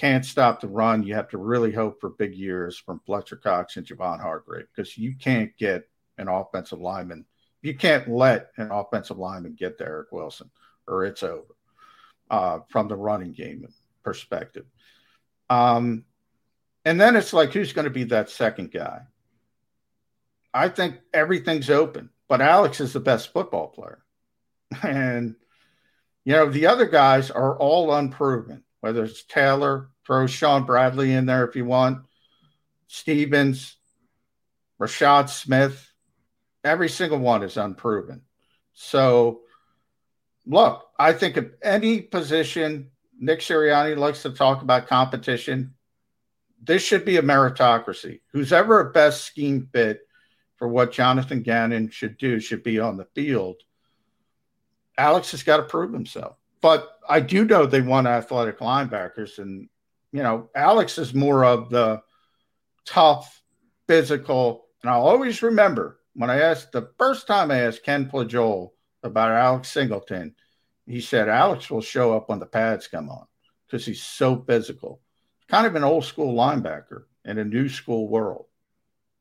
can't 0.00 0.24
stop 0.24 0.62
the 0.62 0.68
run. 0.68 1.02
You 1.02 1.14
have 1.14 1.28
to 1.28 1.36
really 1.36 1.72
hope 1.72 2.00
for 2.00 2.08
big 2.08 2.34
years 2.34 2.78
from 2.78 3.02
Fletcher 3.04 3.36
Cox 3.36 3.76
and 3.76 3.86
Javon 3.86 4.18
Hargrave 4.18 4.66
because 4.74 4.96
you 4.96 5.14
can't 5.14 5.54
get 5.58 5.90
an 6.16 6.26
offensive 6.26 6.80
lineman. 6.80 7.26
You 7.62 7.74
can't 7.74 8.08
let 8.08 8.50
an 8.56 8.70
offensive 8.70 9.18
lineman 9.18 9.54
get 9.54 9.78
to 9.78 9.84
Eric 9.84 10.12
Wilson 10.12 10.50
or 10.86 11.04
it's 11.04 11.22
over 11.22 11.54
uh, 12.30 12.60
from 12.68 12.88
the 12.88 12.96
running 12.96 13.32
game 13.32 13.68
perspective. 14.02 14.66
Um, 15.48 16.04
and 16.84 17.00
then 17.00 17.16
it's 17.16 17.32
like, 17.32 17.52
who's 17.52 17.72
going 17.72 17.84
to 17.84 17.90
be 17.90 18.04
that 18.04 18.30
second 18.30 18.72
guy? 18.72 19.02
I 20.52 20.68
think 20.68 20.96
everything's 21.12 21.70
open, 21.70 22.10
but 22.28 22.40
Alex 22.40 22.80
is 22.80 22.92
the 22.92 23.00
best 23.00 23.32
football 23.32 23.68
player. 23.68 24.02
And, 24.84 25.34
you 26.24 26.32
know, 26.32 26.48
the 26.48 26.66
other 26.66 26.86
guys 26.86 27.30
are 27.30 27.58
all 27.58 27.92
unproven 27.92 28.62
whether 28.80 29.04
it's 29.04 29.22
Taylor, 29.24 29.90
throw 30.06 30.26
Shaun 30.26 30.64
Bradley 30.64 31.12
in 31.12 31.26
there 31.26 31.46
if 31.46 31.54
you 31.54 31.64
want, 31.64 32.04
Stevens, 32.88 33.76
Rashad 34.80 35.28
Smith, 35.28 35.89
every 36.64 36.88
single 36.88 37.18
one 37.18 37.42
is 37.42 37.56
unproven. 37.56 38.22
So, 38.72 39.40
look, 40.46 40.86
I 40.98 41.12
think 41.12 41.36
of 41.36 41.52
any 41.62 42.00
position, 42.02 42.90
Nick 43.18 43.40
Sirianni 43.40 43.96
likes 43.96 44.22
to 44.22 44.30
talk 44.30 44.62
about 44.62 44.86
competition. 44.86 45.74
This 46.62 46.82
should 46.82 47.04
be 47.04 47.16
a 47.16 47.22
meritocracy. 47.22 48.20
Who's 48.32 48.52
ever 48.52 48.80
a 48.80 48.92
best 48.92 49.24
scheme 49.24 49.68
fit 49.72 50.00
for 50.56 50.68
what 50.68 50.92
Jonathan 50.92 51.42
Gannon 51.42 51.88
should 51.88 52.18
do 52.18 52.38
should 52.38 52.62
be 52.62 52.78
on 52.78 52.96
the 52.96 53.06
field. 53.14 53.56
Alex 54.98 55.30
has 55.30 55.42
got 55.42 55.56
to 55.56 55.62
prove 55.62 55.92
himself. 55.92 56.36
But 56.60 56.98
I 57.08 57.20
do 57.20 57.46
know 57.46 57.64
they 57.64 57.80
want 57.80 58.06
athletic 58.06 58.58
linebackers, 58.58 59.38
and 59.38 59.68
you 60.12 60.22
know, 60.22 60.50
Alex 60.54 60.98
is 60.98 61.14
more 61.14 61.44
of 61.44 61.70
the 61.70 62.02
tough, 62.84 63.42
physical. 63.88 64.66
And 64.82 64.90
I'll 64.90 65.06
always 65.06 65.42
remember 65.42 65.99
when 66.14 66.30
I 66.30 66.40
asked 66.40 66.72
the 66.72 66.90
first 66.98 67.26
time 67.26 67.50
I 67.50 67.60
asked 67.60 67.84
Ken 67.84 68.08
Flajole 68.08 68.74
about 69.02 69.30
Alex 69.30 69.70
Singleton, 69.70 70.34
he 70.86 71.00
said 71.00 71.28
Alex 71.28 71.70
will 71.70 71.80
show 71.80 72.16
up 72.16 72.28
when 72.28 72.38
the 72.38 72.46
pads 72.46 72.88
come 72.88 73.08
on 73.08 73.26
because 73.66 73.86
he's 73.86 74.02
so 74.02 74.42
physical. 74.46 75.00
Kind 75.48 75.66
of 75.66 75.76
an 75.76 75.84
old 75.84 76.04
school 76.04 76.34
linebacker 76.34 77.04
in 77.24 77.38
a 77.38 77.44
new 77.44 77.68
school 77.68 78.08
world. 78.08 78.46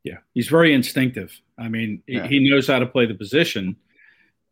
Yeah, 0.03 0.19
he's 0.33 0.47
very 0.47 0.73
instinctive. 0.73 1.39
I 1.57 1.69
mean, 1.69 2.03
yeah. 2.07 2.27
he 2.27 2.49
knows 2.49 2.67
how 2.67 2.79
to 2.79 2.85
play 2.85 3.05
the 3.05 3.13
position 3.13 3.75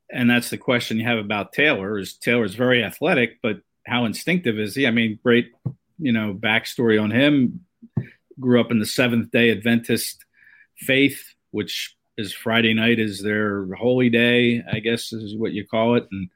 and 0.09 0.29
that's 0.29 0.49
the 0.49 0.57
question 0.57 0.97
you 0.97 1.05
have 1.05 1.17
about 1.17 1.53
Taylor. 1.53 1.97
Is 1.97 2.13
Taylor's 2.13 2.55
very 2.55 2.83
athletic, 2.83 3.41
but 3.41 3.57
how 3.85 4.05
instinctive 4.05 4.57
is 4.59 4.75
he? 4.75 4.87
I 4.87 4.91
mean, 4.91 5.19
great, 5.21 5.51
you 5.99 6.11
know, 6.11 6.33
backstory 6.33 7.01
on 7.01 7.11
him. 7.11 7.65
Grew 8.39 8.61
up 8.61 8.71
in 8.71 8.79
the 8.79 8.85
Seventh 8.85 9.31
Day 9.31 9.49
Adventist 9.49 10.23
faith, 10.77 11.33
which 11.51 11.96
is 12.17 12.33
Friday 12.33 12.73
night 12.73 12.99
is 12.99 13.21
their 13.21 13.67
holy 13.75 14.09
day, 14.09 14.63
I 14.71 14.79
guess 14.79 15.13
is 15.13 15.35
what 15.35 15.53
you 15.53 15.65
call 15.65 15.95
it, 15.95 16.07
and 16.11 16.29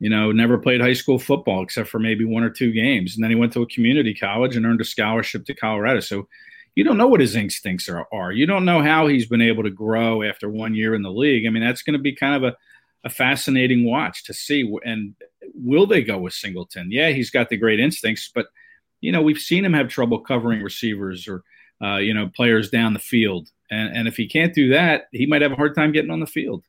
you 0.00 0.08
know, 0.08 0.30
never 0.30 0.58
played 0.58 0.80
high 0.80 0.92
school 0.92 1.18
football 1.18 1.62
except 1.62 1.88
for 1.88 1.98
maybe 1.98 2.24
one 2.24 2.44
or 2.44 2.50
two 2.50 2.72
games, 2.72 3.14
and 3.14 3.24
then 3.24 3.30
he 3.30 3.36
went 3.36 3.52
to 3.54 3.62
a 3.62 3.66
community 3.66 4.14
college 4.14 4.56
and 4.56 4.64
earned 4.64 4.80
a 4.80 4.84
scholarship 4.84 5.44
to 5.46 5.54
Colorado. 5.54 6.00
So 6.00 6.28
you 6.76 6.84
don't 6.84 6.96
know 6.96 7.08
what 7.08 7.20
his 7.20 7.34
instincts 7.34 7.88
are, 7.88 8.06
are. 8.12 8.30
You 8.30 8.46
don't 8.46 8.64
know 8.64 8.80
how 8.80 9.08
he's 9.08 9.26
been 9.26 9.42
able 9.42 9.64
to 9.64 9.70
grow 9.70 10.22
after 10.22 10.48
one 10.48 10.74
year 10.74 10.94
in 10.94 11.02
the 11.02 11.10
league. 11.10 11.46
I 11.46 11.50
mean, 11.50 11.64
that's 11.64 11.82
going 11.82 11.96
to 11.96 12.02
be 12.02 12.14
kind 12.14 12.36
of 12.36 12.44
a 12.44 12.56
a 13.04 13.10
fascinating 13.10 13.84
watch 13.84 14.24
to 14.24 14.34
see. 14.34 14.70
And 14.84 15.14
will 15.54 15.86
they 15.86 16.02
go 16.02 16.18
with 16.18 16.32
Singleton? 16.32 16.90
Yeah, 16.90 17.10
he's 17.10 17.30
got 17.30 17.48
the 17.48 17.56
great 17.56 17.80
instincts, 17.80 18.30
but 18.34 18.46
you 19.00 19.12
know 19.12 19.22
we've 19.22 19.38
seen 19.38 19.64
him 19.64 19.72
have 19.72 19.88
trouble 19.88 20.20
covering 20.20 20.62
receivers 20.62 21.28
or 21.28 21.42
uh, 21.82 21.96
you 21.96 22.14
know 22.14 22.30
players 22.34 22.70
down 22.70 22.92
the 22.92 22.98
field, 22.98 23.48
and, 23.70 23.96
and 23.96 24.08
if 24.08 24.16
he 24.16 24.26
can't 24.26 24.54
do 24.54 24.70
that, 24.70 25.08
he 25.12 25.26
might 25.26 25.42
have 25.42 25.52
a 25.52 25.56
hard 25.56 25.74
time 25.74 25.92
getting 25.92 26.10
on 26.10 26.20
the 26.20 26.26
field. 26.26 26.64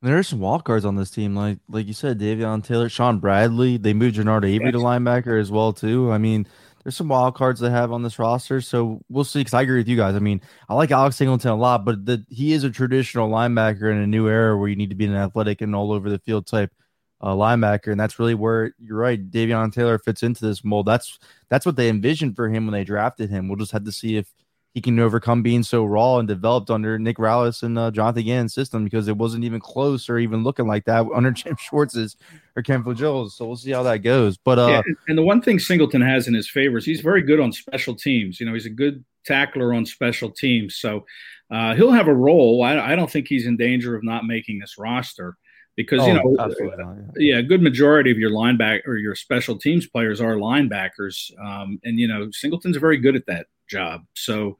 There 0.00 0.16
are 0.16 0.22
some 0.22 0.38
wild 0.38 0.64
cards 0.64 0.84
on 0.84 0.94
this 0.94 1.10
team, 1.10 1.34
like 1.34 1.58
like 1.68 1.86
you 1.86 1.92
said, 1.92 2.20
Davion 2.20 2.64
Taylor, 2.64 2.88
Shaun 2.88 3.18
Bradley. 3.18 3.78
They 3.78 3.94
moved 3.94 4.16
Genard 4.16 4.44
Avery 4.44 4.66
yes. 4.66 4.74
to 4.74 4.78
linebacker 4.78 5.40
as 5.40 5.50
well 5.50 5.72
too. 5.72 6.12
I 6.12 6.18
mean, 6.18 6.46
there's 6.84 6.96
some 6.96 7.08
wild 7.08 7.34
cards 7.34 7.58
they 7.58 7.70
have 7.70 7.90
on 7.90 8.04
this 8.04 8.18
roster. 8.18 8.60
So 8.60 9.00
we'll 9.08 9.24
see. 9.24 9.40
Because 9.40 9.54
I 9.54 9.62
agree 9.62 9.78
with 9.78 9.88
you 9.88 9.96
guys. 9.96 10.14
I 10.14 10.20
mean, 10.20 10.40
I 10.68 10.74
like 10.74 10.92
Alex 10.92 11.16
Singleton 11.16 11.50
a 11.50 11.56
lot, 11.56 11.84
but 11.84 12.06
the, 12.06 12.24
he 12.28 12.52
is 12.52 12.62
a 12.62 12.70
traditional 12.70 13.28
linebacker 13.28 13.90
in 13.90 13.98
a 13.98 14.06
new 14.06 14.28
era 14.28 14.56
where 14.56 14.68
you 14.68 14.76
need 14.76 14.90
to 14.90 14.96
be 14.96 15.06
an 15.06 15.16
athletic 15.16 15.62
and 15.62 15.74
all 15.74 15.92
over 15.92 16.08
the 16.08 16.20
field 16.20 16.46
type 16.46 16.72
uh, 17.20 17.34
linebacker, 17.34 17.90
and 17.90 17.98
that's 17.98 18.18
really 18.18 18.34
where 18.34 18.74
you're 18.78 18.96
right. 18.96 19.30
Davion 19.30 19.72
Taylor 19.72 19.98
fits 19.98 20.22
into 20.22 20.46
this 20.46 20.64
mold. 20.64 20.86
That's 20.86 21.18
that's 21.48 21.66
what 21.66 21.76
they 21.76 21.88
envisioned 21.88 22.36
for 22.36 22.48
him 22.48 22.66
when 22.66 22.72
they 22.72 22.84
drafted 22.84 23.30
him. 23.30 23.48
We'll 23.48 23.56
just 23.56 23.72
have 23.72 23.84
to 23.84 23.92
see 23.92 24.16
if 24.16 24.32
he 24.74 24.80
can 24.80 24.98
overcome 25.00 25.42
being 25.42 25.62
so 25.62 25.84
raw 25.84 26.18
and 26.18 26.28
developed 26.28 26.70
under 26.70 26.98
Nick 26.98 27.16
Rallis 27.16 27.62
and 27.62 27.78
uh, 27.78 27.90
Jonathan 27.90 28.24
Gannon's 28.24 28.54
system 28.54 28.84
because 28.84 29.08
it 29.08 29.16
wasn't 29.16 29.44
even 29.44 29.60
close 29.60 30.08
or 30.08 30.18
even 30.18 30.44
looking 30.44 30.66
like 30.66 30.84
that 30.84 31.06
under 31.14 31.30
Jim 31.30 31.56
Schwartz's 31.56 32.16
or 32.54 32.62
Ken 32.62 32.82
Flajole's. 32.84 33.36
So 33.36 33.46
we'll 33.46 33.56
see 33.56 33.70
how 33.70 33.82
that 33.84 33.98
goes. 33.98 34.36
But 34.36 34.58
uh, 34.58 34.68
yeah, 34.68 34.82
and 35.08 35.18
the 35.18 35.22
one 35.22 35.40
thing 35.40 35.58
Singleton 35.58 36.02
has 36.02 36.28
in 36.28 36.34
his 36.34 36.48
favor 36.48 36.78
is 36.78 36.84
he's 36.84 37.00
very 37.00 37.22
good 37.22 37.40
on 37.40 37.52
special 37.52 37.94
teams. 37.94 38.38
You 38.38 38.46
know, 38.46 38.54
he's 38.54 38.66
a 38.66 38.70
good 38.70 39.04
tackler 39.24 39.74
on 39.74 39.86
special 39.86 40.30
teams, 40.30 40.76
so 40.76 41.04
uh, 41.50 41.74
he'll 41.74 41.92
have 41.92 42.08
a 42.08 42.14
role. 42.14 42.62
I, 42.62 42.92
I 42.92 42.96
don't 42.96 43.10
think 43.10 43.26
he's 43.26 43.46
in 43.46 43.56
danger 43.56 43.96
of 43.96 44.04
not 44.04 44.26
making 44.26 44.58
this 44.58 44.76
roster 44.78 45.36
because 45.76 46.06
you 46.06 46.12
know, 46.12 46.36
yeah. 46.60 46.94
yeah. 47.16 47.38
a 47.38 47.42
good 47.42 47.62
majority 47.62 48.10
of 48.10 48.18
your 48.18 48.30
linebacker 48.30 48.86
or 48.86 48.96
your 48.96 49.14
special 49.14 49.56
teams 49.56 49.86
players 49.86 50.20
are 50.20 50.34
linebackers, 50.34 51.32
um, 51.40 51.80
and 51.84 51.98
you 51.98 52.06
know, 52.06 52.28
Singleton's 52.32 52.76
very 52.76 52.98
good 52.98 53.16
at 53.16 53.26
that 53.26 53.46
job. 53.68 54.04
So 54.14 54.58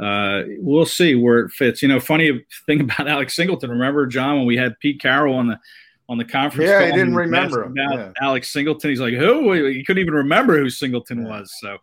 uh, 0.00 0.42
we'll 0.58 0.86
see 0.86 1.14
where 1.14 1.40
it 1.40 1.50
fits. 1.50 1.82
You 1.82 1.88
know, 1.88 2.00
funny 2.00 2.44
thing 2.66 2.80
about 2.82 3.08
Alex 3.08 3.34
Singleton. 3.34 3.70
Remember, 3.70 4.06
John, 4.06 4.38
when 4.38 4.46
we 4.46 4.56
had 4.56 4.78
Pete 4.80 5.00
Carroll 5.00 5.34
on 5.34 5.48
the 5.48 5.58
on 6.08 6.18
the 6.18 6.24
conference. 6.24 6.68
Yeah, 6.68 6.86
he 6.86 6.92
didn't 6.92 7.14
remember 7.14 7.62
about 7.62 7.94
yeah. 7.94 8.12
Alex 8.20 8.52
Singleton. 8.52 8.90
He's 8.90 9.00
like, 9.00 9.14
who? 9.14 9.52
He 9.52 9.84
couldn't 9.84 10.00
even 10.00 10.14
remember 10.14 10.58
who 10.58 10.68
Singleton 10.68 11.22
was. 11.22 11.54
So 11.60 11.78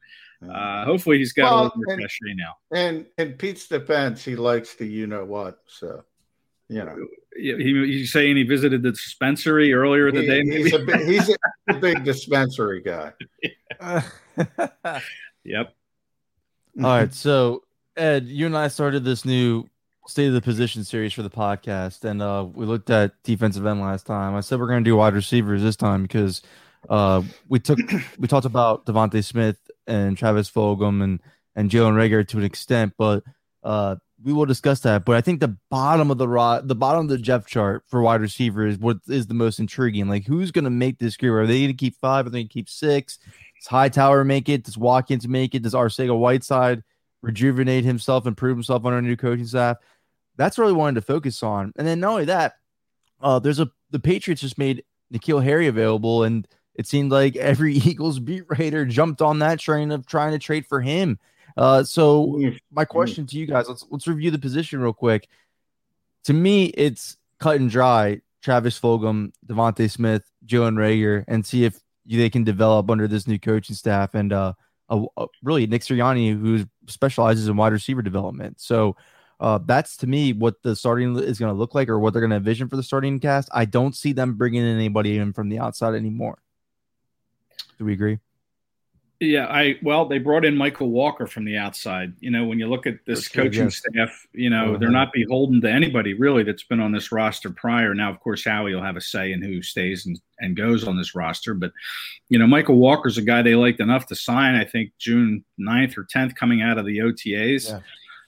uh, 0.52 0.84
hopefully 0.84 1.18
he's 1.18 1.32
got 1.32 1.52
well, 1.52 1.60
a 1.60 1.64
little 1.64 1.82
more 1.86 1.98
cachet 1.98 2.34
now. 2.36 2.56
And 2.72 3.06
in 3.18 3.34
Pete's 3.34 3.68
defense, 3.68 4.26
he 4.26 4.36
likes 4.36 4.76
the 4.76 4.86
you 4.86 5.08
know 5.08 5.24
what. 5.24 5.60
So 5.68 6.04
you 6.70 6.84
know, 6.84 6.98
he, 7.38 7.54
he's 7.86 8.12
saying 8.12 8.36
he 8.36 8.44
visited 8.44 8.84
the 8.84 8.92
dispensary 8.92 9.74
earlier 9.74 10.12
he, 10.12 10.20
the 10.20 10.28
day. 10.28 10.44
He's 10.44 10.74
a 10.74 11.06
he's 11.06 11.36
a 11.70 11.74
big 11.80 12.04
dispensary 12.04 12.82
guy. 12.82 13.14
yep. 15.46 15.74
All 16.78 16.84
right, 16.84 17.14
so 17.14 17.64
Ed, 17.96 18.28
you 18.28 18.46
and 18.46 18.58
I 18.58 18.68
started 18.68 19.04
this 19.04 19.26
new 19.26 19.68
state 20.08 20.28
of 20.28 20.34
the 20.34 20.42
position 20.42 20.84
series 20.84 21.14
for 21.14 21.24
the 21.24 21.30
podcast, 21.30 22.04
and 22.04 22.22
uh, 22.22 22.46
we 22.54 22.66
looked 22.66 22.90
at 22.90 23.14
defensive 23.24 23.66
end 23.66 23.82
last 23.82 24.06
time. 24.06 24.36
I 24.36 24.42
said 24.42 24.60
we're 24.60 24.68
going 24.68 24.84
to 24.84 24.90
do 24.90 24.96
wide 24.96 25.14
receivers 25.14 25.62
this 25.62 25.76
time 25.76 26.04
because 26.04 26.42
uh, 26.90 27.24
we 27.50 27.60
took 27.60 27.80
we 28.20 28.28
talked 28.28 28.46
about 28.46 28.86
DeVonta 28.86 29.24
Smith 29.24 29.58
and 29.86 30.18
Travis 30.18 30.50
Fulgham 30.50 31.04
and 31.04 31.20
and 31.56 31.72
Jalen 31.72 31.96
Reagor 31.96 32.28
to 32.28 32.38
an 32.38 32.44
extent, 32.44 32.94
but 32.98 33.24
uh, 33.64 33.96
we 34.24 34.34
will 34.34 34.46
discuss 34.46 34.80
that. 34.82 35.06
But 35.06 35.16
I 35.16 35.22
think 35.22 35.40
the 35.40 35.58
bottom 35.70 36.12
of 36.12 36.18
the 36.18 36.28
rod, 36.28 36.68
the 36.68 36.76
bottom 36.76 37.02
of 37.02 37.10
the 37.10 37.18
depth 37.18 37.48
chart 37.48 37.84
for 37.88 38.02
wide 38.02 38.22
receiver 38.22 38.66
is 38.66 38.78
what 38.78 38.98
is 39.08 39.28
the 39.28 39.34
most 39.34 39.60
intriguing. 39.60 40.08
Like, 40.08 40.26
who's 40.26 40.52
going 40.52 40.66
to 40.66 40.72
make 40.72 41.00
this 41.00 41.18
group? 41.18 41.34
Are 41.34 41.48
they 41.48 41.60
going 41.60 41.70
to 41.70 41.74
keep 41.74 41.96
five? 41.96 42.26
Are 42.26 42.30
they 42.30 42.40
going 42.40 42.48
to 42.48 42.54
keep 42.54 42.70
six? 42.70 43.20
Does 43.60 43.68
Hightower 43.68 44.24
make 44.24 44.50
it? 44.50 44.64
Does 44.64 44.78
Watkins 44.78 45.28
make 45.28 45.56
it? 45.56 45.64
Does 45.64 45.74
Arcega 45.74 46.18
Whiteside 46.18 46.84
rejuvenate 47.22 47.84
himself, 47.84 48.28
improve 48.28 48.58
himself 48.58 48.86
under 48.86 49.00
a 49.00 49.02
new 49.02 49.16
coaching 49.16 49.46
staff? 49.46 49.78
That's 50.36 50.58
really 50.58 50.74
wanted 50.74 50.96
to 50.96 51.02
focus 51.02 51.42
on. 51.42 51.74
And 51.78 51.88
then 51.88 52.00
not 52.00 52.12
only 52.12 52.26
that, 52.26 52.54
uh, 53.22 53.40
there's 53.40 53.60
a 53.60 53.72
the 53.90 54.00
Patriots 54.00 54.42
just 54.42 54.58
made 54.58 54.84
N'Keal 55.14 55.44
Harry 55.44 55.68
available, 55.68 56.24
and 56.24 56.48
it 56.76 56.88
seemed 56.88 57.12
like 57.12 57.36
every 57.36 57.74
Eagles 57.76 58.20
beat 58.20 58.44
writer 58.50 58.86
jumped 58.86 59.22
on 59.22 59.40
that 59.40 59.60
train 59.60 59.92
of 59.92 60.06
trying 60.06 60.34
to 60.34 60.40
trade 60.40 60.66
for 60.66 60.82
him. 60.82 61.20
Uh, 61.56 61.84
so 61.84 62.40
my 62.70 62.86
question 62.86 63.26
to 63.26 63.38
you 63.38 63.48
guys, 63.48 63.68
let's 63.68 63.86
let's 63.90 64.08
review 64.08 64.30
the 64.30 64.38
position 64.38 64.80
real 64.80 64.94
quick. 64.94 65.28
To 66.26 66.34
me, 66.34 66.66
it's 66.66 67.18
cut 67.40 67.60
and 67.60 67.70
dry. 67.70 68.22
Travis 68.44 68.80
Fulgham, 68.80 69.34
DeVonta 69.46 69.90
Smith, 69.90 70.24
Jalen 70.46 70.76
Reagor, 70.76 71.26
and 71.28 71.46
see 71.46 71.66
if 71.66 71.82
they 72.08 72.30
can 72.30 72.44
develop 72.44 72.90
under 72.90 73.08
this 73.08 73.28
new 73.28 73.40
coaching 73.40 73.76
staff 73.76 74.16
and 74.16 74.32
uh, 74.32 74.54
a, 74.90 75.06
a, 75.18 75.28
really 75.44 75.68
Nick 75.68 75.82
Sirianni, 75.82 76.40
who 76.40 76.66
specializes 76.88 77.48
in 77.48 77.58
wide 77.58 77.74
receiver 77.74 78.02
development. 78.02 78.60
So 78.60 78.96
uh, 79.40 79.60
that's 79.66 79.98
to 79.98 80.08
me 80.08 80.34
what 80.34 80.62
the 80.64 80.76
starting 80.76 81.18
is 81.18 81.38
going 81.38 81.54
to 81.54 81.58
look 81.58 81.76
like 81.76 81.90
or 81.90 82.00
what 82.00 82.14
they're 82.14 82.22
going 82.22 82.32
to 82.32 82.38
envision 82.38 82.70
for 82.70 82.76
the 82.76 82.84
starting 82.84 83.20
cast. 83.20 83.50
I 83.52 83.66
don't 83.66 83.96
see 83.96 84.14
them 84.14 84.36
bringing 84.36 84.62
in 84.62 84.76
anybody 84.76 85.18
in 85.18 85.34
from 85.34 85.50
the 85.50 85.60
outside 85.60 85.96
anymore. 85.96 86.40
Do 87.78 87.86
we 87.86 87.94
agree? 87.94 88.20
Yeah, 89.20 89.48
I 89.48 89.80
well, 89.82 90.06
they 90.06 90.20
brought 90.20 90.46
in 90.46 90.56
Michael 90.56 90.92
Walker 90.92 91.26
from 91.26 91.44
the 91.44 91.58
outside. 91.58 92.14
You 92.20 92.30
know, 92.30 92.46
when 92.46 92.60
you 92.60 92.68
look 92.68 92.86
at 92.86 93.00
this 93.08 93.24
sure, 93.24 93.46
coaching 93.46 93.64
yes. 93.64 93.78
staff, 93.78 94.28
you 94.32 94.52
know, 94.52 94.70
uh-huh. 94.70 94.78
they're 94.78 94.92
not 94.92 95.12
beholden 95.12 95.60
to 95.62 95.72
anybody 95.72 96.14
really 96.14 96.44
that's 96.44 96.64
been 96.64 96.80
on 96.80 96.92
this 96.92 97.12
roster 97.12 97.50
prior. 97.50 97.96
Now, 97.96 98.12
of 98.12 98.20
course, 98.20 98.46
Howie 98.46 98.76
will 98.76 98.84
have 98.84 98.96
a 98.96 99.02
say 99.02 99.32
in 99.32 99.42
who 99.42 99.64
stays 99.64 100.06
and, 100.06 100.22
and 100.40 100.56
goes 100.56 100.88
on 100.88 100.98
this 100.98 101.16
roster. 101.16 101.56
But, 101.56 101.72
you 102.30 102.38
know, 102.38 102.46
Michael 102.46 102.76
Walker's 102.76 103.18
a 103.18 103.24
guy 103.24 103.42
they 103.42 103.56
liked 103.56 103.80
enough 103.80 104.06
to 104.08 104.16
sign, 104.16 104.54
I 104.54 104.66
think, 104.66 104.92
June 105.00 105.44
9th 105.60 105.98
or 105.98 106.04
10th 106.04 106.36
coming 106.36 106.62
out 106.62 106.78
of 106.78 106.86
the 106.86 107.00
OTAs. 107.00 107.72
Yeah. 107.72 107.82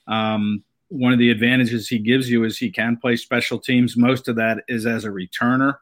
Um, 0.08 0.64
one 0.88 1.12
of 1.12 1.20
the 1.20 1.30
advantages 1.30 1.86
he 1.86 2.00
gives 2.00 2.28
you 2.28 2.42
is 2.42 2.58
he 2.58 2.68
can 2.68 2.96
play 2.96 3.14
special 3.14 3.60
teams. 3.60 3.96
Most 3.96 4.26
of 4.26 4.34
that 4.36 4.64
is 4.66 4.86
as 4.86 5.04
a 5.04 5.10
returner. 5.10 5.74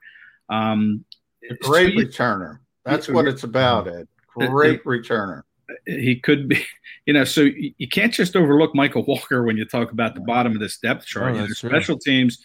Um, 0.51 1.07
a 1.51 1.55
great 1.55 1.95
so 1.95 2.05
returner. 2.05 2.59
That's 2.85 3.09
what 3.09 3.27
it's 3.27 3.45
about, 3.45 3.89
Ed. 3.89 4.07
Great 4.47 4.85
returner. 4.85 5.43
He 5.87 6.17
could 6.17 6.49
be, 6.49 6.65
you 7.07 7.13
know, 7.13 7.25
so 7.25 7.43
you 7.43 7.89
can't 7.89 8.13
just 8.13 8.37
overlook 8.37 8.75
Michael 8.75 9.05
Walker 9.05 9.43
when 9.43 9.57
you 9.57 9.65
talk 9.65 9.93
about 9.93 10.15
the 10.15 10.21
bottom 10.21 10.53
of 10.53 10.61
this 10.61 10.79
depth 10.79 11.07
chart. 11.07 11.33
Oh, 11.33 11.35
you 11.35 11.41
know, 11.41 11.49
special 11.49 11.99
teams, 11.99 12.39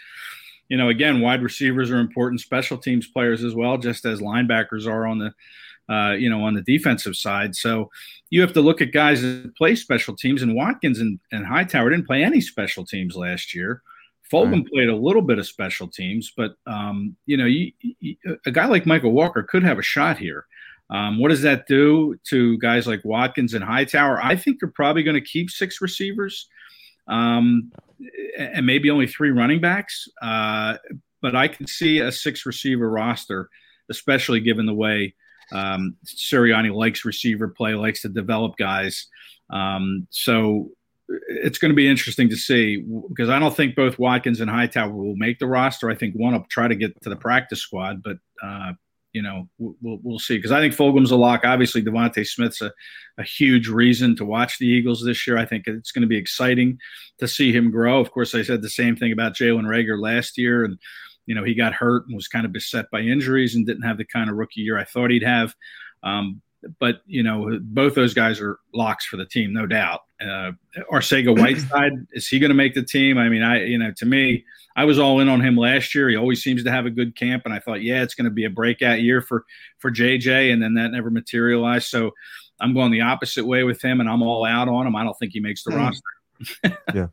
you 0.70 0.78
know, 0.78 0.90
again, 0.90 1.22
wide 1.22 1.44
receivers 1.44 1.92
are 1.92 2.00
important, 2.00 2.42
special 2.42 2.78
teams 2.78 3.08
players 3.08 3.44
as 3.44 3.54
well, 3.54 3.78
just 3.78 4.06
as 4.06 4.20
linebackers 4.20 4.88
are 4.88 5.06
on 5.06 5.20
the 5.20 5.34
uh, 5.90 6.14
you 6.18 6.30
know, 6.30 6.44
on 6.44 6.54
the 6.54 6.62
defensive 6.62 7.16
side. 7.16 7.56
So 7.56 7.92
you 8.30 8.42
have 8.42 8.54
to 8.54 8.62
look 8.62 8.82
at 8.82 8.94
guys 8.94 9.22
that 9.22 9.56
play 9.56 9.76
special 9.76 10.16
teams. 10.16 10.42
And 10.42 10.56
Watkins 10.56 11.00
and, 11.00 11.20
and 11.32 11.46
Hightower 11.46 11.90
didn't 11.90 12.08
play 12.08 12.24
any 12.24 12.42
special 12.42 12.86
teams 12.86 13.16
last 13.16 13.54
year. 13.54 13.82
Fulgham 14.32 14.54
right. 14.54 14.68
played 14.68 14.90
a 14.90 14.96
little 14.96 15.22
bit 15.22 15.38
of 15.38 15.46
special 15.46 15.88
teams, 15.88 16.32
but 16.36 16.56
um, 16.66 17.16
you 17.26 17.38
know, 17.38 17.46
you, 17.46 17.72
you, 17.82 18.16
a 18.46 18.52
guy 18.52 18.66
like 18.66 18.86
Michael 18.86 19.12
Walker 19.12 19.44
could 19.44 19.64
have 19.64 19.78
a 19.78 19.84
shot 19.84 20.18
here. 20.18 20.46
Um, 20.94 21.20
what 21.20 21.30
does 21.30 21.42
that 21.42 21.68
do 21.68 22.16
to 22.30 22.58
guys 22.60 22.86
like 22.86 23.04
Watkins 23.04 23.56
and 23.56 23.64
Hightower? 23.64 24.24
I 24.24 24.36
think 24.36 24.60
they're 24.60 24.70
probably 24.70 25.02
going 25.02 25.16
to 25.16 25.28
keep 25.28 25.50
six 25.50 25.82
receivers 25.82 26.48
um, 27.08 27.72
and 28.38 28.66
maybe 28.66 28.92
only 28.92 29.08
three 29.08 29.32
running 29.32 29.60
backs. 29.60 30.08
Uh, 30.22 30.78
but 31.22 31.36
I 31.36 31.48
can 31.48 31.66
see 31.66 32.00
a 32.00 32.12
six 32.12 32.46
receiver 32.46 32.90
roster, 32.90 33.50
especially 33.90 34.40
given 34.40 34.68
the 34.68 34.74
way 34.74 35.16
um, 35.52 35.96
Sirianni 36.06 36.74
likes 36.74 37.06
receiver 37.06 37.48
play, 37.48 37.74
likes 37.74 38.02
to 38.04 38.10
develop 38.10 38.56
guys. 38.58 39.08
Um, 39.50 40.08
so 40.12 40.70
it's 41.28 41.58
going 41.58 41.72
to 41.72 41.76
be 41.76 41.88
interesting 41.88 42.30
to 42.30 42.36
see 42.36 42.86
because 43.10 43.30
I 43.30 43.40
don't 43.40 43.56
think 43.56 43.76
both 43.76 44.00
Watkins 44.00 44.42
and 44.42 44.50
Hightower 44.50 44.92
will 44.92 45.16
make 45.16 45.40
the 45.40 45.48
roster. 45.48 45.90
I 45.90 45.96
think 45.96 46.14
one 46.16 46.34
will 46.34 46.46
try 46.50 46.68
to 46.68 46.76
get 46.76 47.02
to 47.02 47.10
the 47.10 47.16
practice 47.16 47.62
squad, 47.62 48.04
but 48.04 48.18
uh, 48.44 48.74
you 49.14 49.22
know 49.22 49.48
we'll 49.58 50.00
we'll 50.04 50.20
see 50.20 50.38
because 50.38 50.52
I 50.52 50.60
think 50.60 50.74
Fulgham's 50.74 51.12
a 51.12 51.16
lock. 51.16 51.42
Obviously, 51.46 51.82
DeVonta 51.82 52.28
Smith's 52.28 52.62
a, 52.62 52.72
a 53.18 53.24
huge 53.24 53.68
reason 53.68 54.16
to 54.18 54.26
watch 54.26 54.58
the 54.58 54.68
Eagles 54.68 55.04
this 55.04 55.26
year. 55.26 55.38
I 55.38 55.46
think 55.46 55.68
it's 55.68 55.92
going 55.92 56.02
to 56.02 56.08
be 56.08 56.18
exciting 56.18 56.80
to 57.20 57.28
see 57.28 57.54
him 57.54 57.72
grow. 57.72 58.00
Of 58.00 58.12
course, 58.12 58.36
I 58.36 58.42
said 58.42 58.62
the 58.62 58.70
same 58.70 58.96
thing 58.96 59.12
about 59.12 59.36
Jalen 59.36 59.66
Reagor 59.66 60.02
last 60.02 60.38
year, 60.38 60.66
and 60.66 60.78
you 61.26 61.36
know, 61.36 61.44
he 61.44 61.54
got 61.54 61.74
hurt 61.74 62.06
and 62.08 62.16
was 62.16 62.28
kind 62.28 62.46
of 62.46 62.52
beset 62.52 62.86
by 62.92 63.00
injuries 63.00 63.56
and 63.56 63.66
didn't 63.66 63.84
have 63.84 63.98
the 63.98 64.06
kind 64.06 64.30
of 64.30 64.36
rookie 64.36 64.62
year 64.62 64.78
I 64.78 64.84
thought 64.84 65.12
he'd 65.12 65.24
have. 65.24 65.56
Um, 66.04 66.42
but 66.80 67.02
you 67.06 67.24
know, 67.24 67.60
both 67.62 67.96
those 67.96 68.14
guys 68.14 68.40
are 68.40 68.60
locks 68.74 69.06
for 69.06 69.18
the 69.18 69.26
team, 69.26 69.54
no 69.54 69.66
doubt. 69.66 70.02
Uh, 70.22 70.52
Arcega 70.92 71.38
Whiteside 71.38 71.94
is 72.14 72.28
he 72.28 72.40
going 72.40 72.50
to 72.50 72.56
make 72.56 72.74
the 72.74 72.84
team? 72.84 73.18
I 73.18 73.30
mean, 73.30 73.44
I 73.44 73.66
you 73.66 73.78
know, 73.78 73.92
to 73.98 74.06
me, 74.06 74.46
I 74.76 74.86
was 74.86 75.00
all 75.00 75.20
in 75.20 75.30
on 75.30 75.42
him 75.42 75.56
last 75.56 75.94
year. 75.94 76.10
He 76.10 76.16
always 76.16 76.44
seems 76.44 76.64
to 76.64 76.72
have 76.72 76.86
a 76.86 76.90
good 76.90 77.16
camp, 77.16 77.44
and 77.46 77.54
I 77.54 77.60
thought, 77.60 77.82
yeah, 77.82 78.02
it's 78.02 78.16
going 78.16 78.26
to 78.26 78.32
be 78.32 78.46
a 78.46 78.50
breakout 78.50 79.02
year 79.02 79.22
for 79.22 79.46
for 79.80 79.92
JJ, 79.92 80.52
and 80.52 80.62
then 80.62 80.76
that 80.76 80.92
never 80.92 81.10
materialized. 81.10 81.88
So 81.88 82.12
I'm 82.60 82.74
going 82.74 82.92
the 82.92 83.02
opposite 83.02 83.46
way 83.46 83.64
with 83.64 83.82
him, 83.82 84.00
and 84.00 84.10
I'm 84.10 84.22
all 84.22 84.46
out 84.46 84.68
on 84.68 84.88
him. 84.88 84.96
I 84.96 85.04
don't 85.04 85.18
think 85.20 85.34
he 85.34 85.40
makes 85.40 85.64
the 85.64 85.72
mm. 85.72 85.78
roster. 85.78 86.78
yeah. 86.94 87.08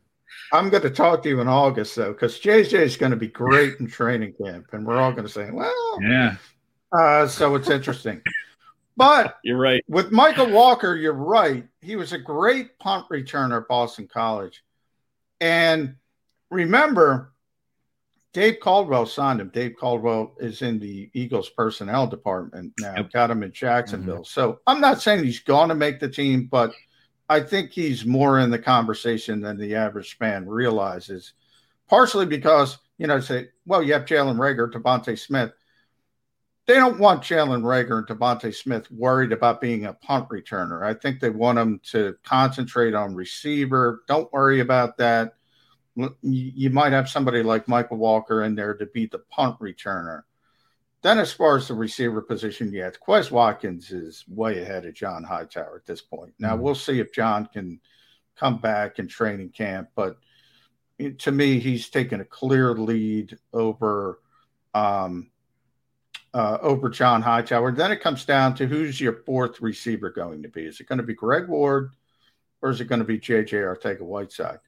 I'm 0.53 0.69
going 0.69 0.83
to 0.83 0.89
talk 0.89 1.23
to 1.23 1.29
you 1.29 1.39
in 1.39 1.47
August 1.47 1.95
though, 1.95 2.11
because 2.11 2.39
JJ 2.39 2.73
is 2.73 2.97
going 2.97 3.11
to 3.11 3.17
be 3.17 3.27
great 3.27 3.79
in 3.79 3.87
training 3.87 4.33
camp, 4.43 4.67
and 4.73 4.85
we're 4.85 4.97
all 4.97 5.11
going 5.11 5.25
to 5.25 5.31
say, 5.31 5.49
"Well, 5.51 5.99
yeah." 6.01 6.35
Uh, 6.91 7.25
so 7.25 7.55
it's 7.55 7.69
interesting, 7.69 8.21
but 8.97 9.37
you're 9.43 9.57
right. 9.57 9.83
With 9.87 10.11
Michael 10.11 10.49
Walker, 10.49 10.95
you're 10.95 11.13
right. 11.13 11.65
He 11.81 11.95
was 11.95 12.13
a 12.13 12.17
great 12.17 12.77
punt 12.79 13.07
returner 13.09 13.61
at 13.61 13.67
Boston 13.67 14.07
College, 14.11 14.63
and 15.39 15.95
remember, 16.49 17.33
Dave 18.33 18.59
Caldwell 18.61 19.05
signed 19.05 19.41
him. 19.41 19.49
Dave 19.49 19.75
Caldwell 19.77 20.35
is 20.39 20.61
in 20.61 20.79
the 20.79 21.09
Eagles 21.13 21.49
personnel 21.49 22.07
department 22.07 22.73
now. 22.79 22.93
Yep. 22.95 23.11
Got 23.11 23.31
him 23.31 23.43
in 23.43 23.51
Jacksonville. 23.51 24.15
Mm-hmm. 24.17 24.23
So 24.23 24.59
I'm 24.65 24.79
not 24.79 25.01
saying 25.01 25.23
he's 25.23 25.39
going 25.39 25.69
to 25.69 25.75
make 25.75 25.99
the 25.99 26.07
team, 26.07 26.47
but 26.49 26.71
I 27.27 27.41
think 27.41 27.71
he's 27.71 28.05
more 28.05 28.39
in 28.39 28.49
the 28.49 28.59
conversation 28.59 29.41
than 29.41 29.57
the 29.57 29.75
average 29.75 30.17
fan 30.17 30.47
realizes, 30.47 31.33
partially 31.89 32.25
because, 32.25 32.77
you 32.97 33.07
know, 33.07 33.19
say, 33.19 33.49
well, 33.65 33.83
you 33.83 33.93
have 33.93 34.05
Jalen 34.05 34.37
Reagor, 34.37 34.71
DeVonta 34.71 35.17
Smith. 35.17 35.51
They 36.67 36.75
don't 36.75 36.99
want 36.99 37.23
Jalen 37.23 37.63
Reagor 37.63 37.97
and 37.97 38.07
DeVonta 38.07 38.53
Smith 38.53 38.89
worried 38.91 39.31
about 39.31 39.61
being 39.61 39.85
a 39.85 39.93
punt 39.93 40.29
returner. 40.29 40.85
I 40.85 40.93
think 40.93 41.19
they 41.19 41.31
want 41.31 41.57
them 41.57 41.81
to 41.91 42.15
concentrate 42.23 42.93
on 42.93 43.15
receiver. 43.15 44.03
Don't 44.07 44.31
worry 44.31 44.59
about 44.59 44.97
that. 44.97 45.33
You 46.21 46.69
might 46.69 46.93
have 46.93 47.09
somebody 47.09 47.43
like 47.43 47.67
Michael 47.67 47.97
Walker 47.97 48.43
in 48.43 48.55
there 48.55 48.75
to 48.75 48.85
be 48.85 49.07
the 49.07 49.19
punt 49.19 49.59
returner. 49.59 50.21
Then, 51.01 51.17
as 51.17 51.33
far 51.33 51.57
as 51.57 51.67
the 51.67 51.73
receiver 51.73 52.21
position, 52.21 52.71
yeah, 52.71 52.91
Quez 52.91 53.31
Watkins 53.31 53.91
is 53.91 54.23
way 54.27 54.61
ahead 54.61 54.85
of 54.85 54.93
John 54.93 55.23
Hightower 55.23 55.77
at 55.77 55.85
this 55.85 56.01
point. 56.01 56.33
Now, 56.37 56.53
mm-hmm. 56.53 56.61
we'll 56.61 56.75
see 56.75 56.99
if 56.99 57.11
John 57.11 57.47
can 57.47 57.81
come 58.35 58.59
back 58.59 58.99
in 58.99 59.07
training 59.07 59.49
camp, 59.49 59.89
but 59.95 60.17
to 61.17 61.31
me, 61.31 61.59
he's 61.59 61.89
taken 61.89 62.21
a 62.21 62.25
clear 62.25 62.75
lead 62.75 63.37
over 63.51 64.19
um, 64.75 65.30
uh, 66.33 66.57
over 66.61 66.89
John 66.89 67.21
Hightower. 67.21 67.71
Then 67.71 67.91
it 67.91 68.01
comes 68.01 68.25
down 68.25 68.55
to 68.55 68.67
who's 68.67 68.99
your 69.01 69.23
fourth 69.25 69.61
receiver 69.61 70.09
going 70.09 70.43
to 70.43 70.49
be? 70.49 70.65
Is 70.65 70.79
it 70.79 70.87
going 70.87 70.97
to 70.97 71.03
be 71.03 71.13
Greg 71.13 71.47
Ward 71.47 71.91
or 72.61 72.69
is 72.69 72.81
it 72.81 72.85
going 72.85 72.99
to 72.99 73.05
be 73.05 73.19
JJ 73.19 73.51
Arcega 73.51 74.01
Whiteside? 74.01 74.59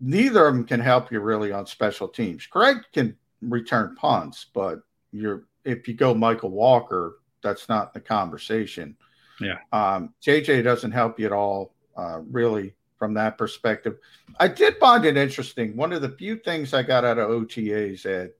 Neither 0.00 0.46
of 0.46 0.54
them 0.54 0.64
can 0.64 0.80
help 0.80 1.10
you 1.10 1.20
really 1.20 1.52
on 1.52 1.66
special 1.66 2.08
teams. 2.08 2.46
Greg 2.46 2.78
can 2.92 3.16
return 3.40 3.94
punts, 3.96 4.46
but 4.52 4.80
you're 5.12 5.44
if 5.64 5.88
you 5.88 5.94
go 5.94 6.14
Michael 6.14 6.50
Walker, 6.50 7.18
that's 7.42 7.68
not 7.68 7.92
the 7.92 8.00
conversation. 8.00 8.96
Yeah. 9.40 9.56
Um, 9.72 10.14
JJ 10.22 10.62
doesn't 10.64 10.92
help 10.92 11.18
you 11.18 11.26
at 11.26 11.32
all, 11.32 11.74
uh, 11.96 12.20
really, 12.30 12.74
from 12.98 13.14
that 13.14 13.36
perspective. 13.36 13.98
I 14.38 14.48
did 14.48 14.76
find 14.78 15.04
it 15.04 15.16
interesting. 15.16 15.76
One 15.76 15.92
of 15.92 16.02
the 16.02 16.10
few 16.10 16.36
things 16.36 16.72
I 16.72 16.82
got 16.82 17.04
out 17.04 17.18
of 17.18 17.28
OTAs, 17.28 18.06
Ed, 18.06 18.30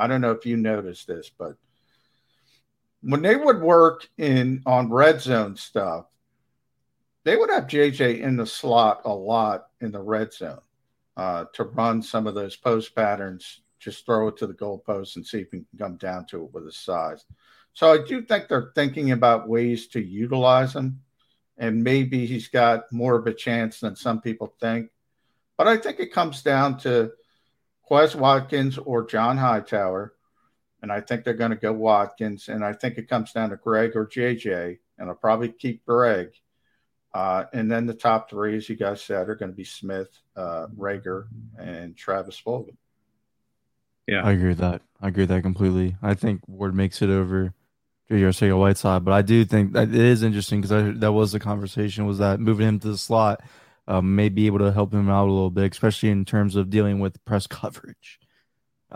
I 0.00 0.06
don't 0.06 0.22
know 0.22 0.32
if 0.32 0.46
you 0.46 0.56
noticed 0.56 1.06
this, 1.06 1.30
but 1.36 1.56
when 3.02 3.20
they 3.22 3.36
would 3.36 3.60
work 3.60 4.08
in 4.16 4.62
on 4.64 4.90
red 4.90 5.20
zone 5.20 5.56
stuff, 5.56 6.06
they 7.24 7.36
would 7.36 7.50
have 7.50 7.66
JJ 7.66 8.20
in 8.20 8.36
the 8.36 8.46
slot 8.46 9.02
a 9.04 9.12
lot 9.12 9.66
in 9.80 9.92
the 9.92 10.00
red 10.00 10.32
zone 10.32 10.60
uh, 11.18 11.44
to 11.52 11.64
run 11.64 12.02
some 12.02 12.26
of 12.26 12.34
those 12.34 12.56
post 12.56 12.94
patterns. 12.94 13.60
Just 13.78 14.06
throw 14.06 14.28
it 14.28 14.36
to 14.38 14.46
the 14.46 14.54
goalpost 14.54 15.16
and 15.16 15.26
see 15.26 15.40
if 15.40 15.50
he 15.50 15.58
can 15.58 15.66
come 15.78 15.96
down 15.96 16.26
to 16.26 16.44
it 16.44 16.52
with 16.52 16.64
his 16.64 16.76
size. 16.76 17.24
So 17.74 17.92
I 17.92 17.98
do 18.06 18.22
think 18.22 18.48
they're 18.48 18.72
thinking 18.74 19.12
about 19.12 19.48
ways 19.48 19.86
to 19.88 20.00
utilize 20.00 20.74
him, 20.74 21.00
and 21.58 21.84
maybe 21.84 22.26
he's 22.26 22.48
got 22.48 22.90
more 22.90 23.16
of 23.16 23.26
a 23.26 23.34
chance 23.34 23.80
than 23.80 23.96
some 23.96 24.20
people 24.20 24.54
think. 24.60 24.90
But 25.56 25.68
I 25.68 25.76
think 25.76 26.00
it 26.00 26.12
comes 26.12 26.42
down 26.42 26.78
to 26.78 27.12
Quez 27.90 28.14
Watkins 28.14 28.78
or 28.78 29.04
John 29.04 29.36
Hightower, 29.36 30.14
and 30.82 30.92
I 30.92 31.00
think 31.00 31.24
they're 31.24 31.34
going 31.34 31.50
to 31.50 31.56
go 31.56 31.72
Watkins, 31.72 32.48
and 32.48 32.64
I 32.64 32.72
think 32.72 32.98
it 32.98 33.08
comes 33.08 33.32
down 33.32 33.50
to 33.50 33.56
Greg 33.56 33.96
or 33.96 34.06
JJ, 34.06 34.78
and 34.98 35.08
I'll 35.08 35.16
probably 35.16 35.48
keep 35.48 35.84
Greg. 35.84 36.28
Uh, 37.12 37.44
and 37.52 37.70
then 37.70 37.86
the 37.86 37.94
top 37.94 38.30
three, 38.30 38.56
as 38.56 38.68
you 38.68 38.76
guys 38.76 39.02
said, 39.02 39.28
are 39.28 39.34
going 39.34 39.50
to 39.50 39.56
be 39.56 39.64
Smith, 39.64 40.08
uh, 40.36 40.68
Reagor, 40.78 41.26
and 41.58 41.96
Travis 41.96 42.40
Fulgham. 42.40 42.76
Yeah, 44.06 44.22
I 44.24 44.32
agree 44.32 44.48
with 44.48 44.58
that. 44.58 44.82
I 45.00 45.08
agree 45.08 45.24
with 45.24 45.30
that 45.30 45.42
completely. 45.42 45.96
I 46.02 46.14
think 46.14 46.42
Ward 46.46 46.74
makes 46.74 47.02
it 47.02 47.10
over 47.10 47.52
JJ 48.10 48.56
Whiteside, 48.56 49.04
but 49.04 49.12
I 49.12 49.22
do 49.22 49.44
think 49.44 49.72
that 49.72 49.88
it 49.88 49.94
is 49.94 50.22
interesting 50.22 50.60
because 50.60 50.98
that 51.00 51.12
was 51.12 51.32
the 51.32 51.40
conversation 51.40 52.06
was 52.06 52.18
that 52.18 52.38
moving 52.38 52.68
him 52.68 52.78
to 52.80 52.88
the 52.88 52.98
slot 52.98 53.42
um, 53.90 54.14
may 54.14 54.28
be 54.28 54.46
able 54.46 54.60
to 54.60 54.70
help 54.70 54.94
him 54.94 55.10
out 55.10 55.26
a 55.26 55.32
little 55.32 55.50
bit, 55.50 55.72
especially 55.72 56.10
in 56.10 56.24
terms 56.24 56.54
of 56.54 56.70
dealing 56.70 57.00
with 57.00 57.22
press 57.24 57.46
coverage 57.48 58.20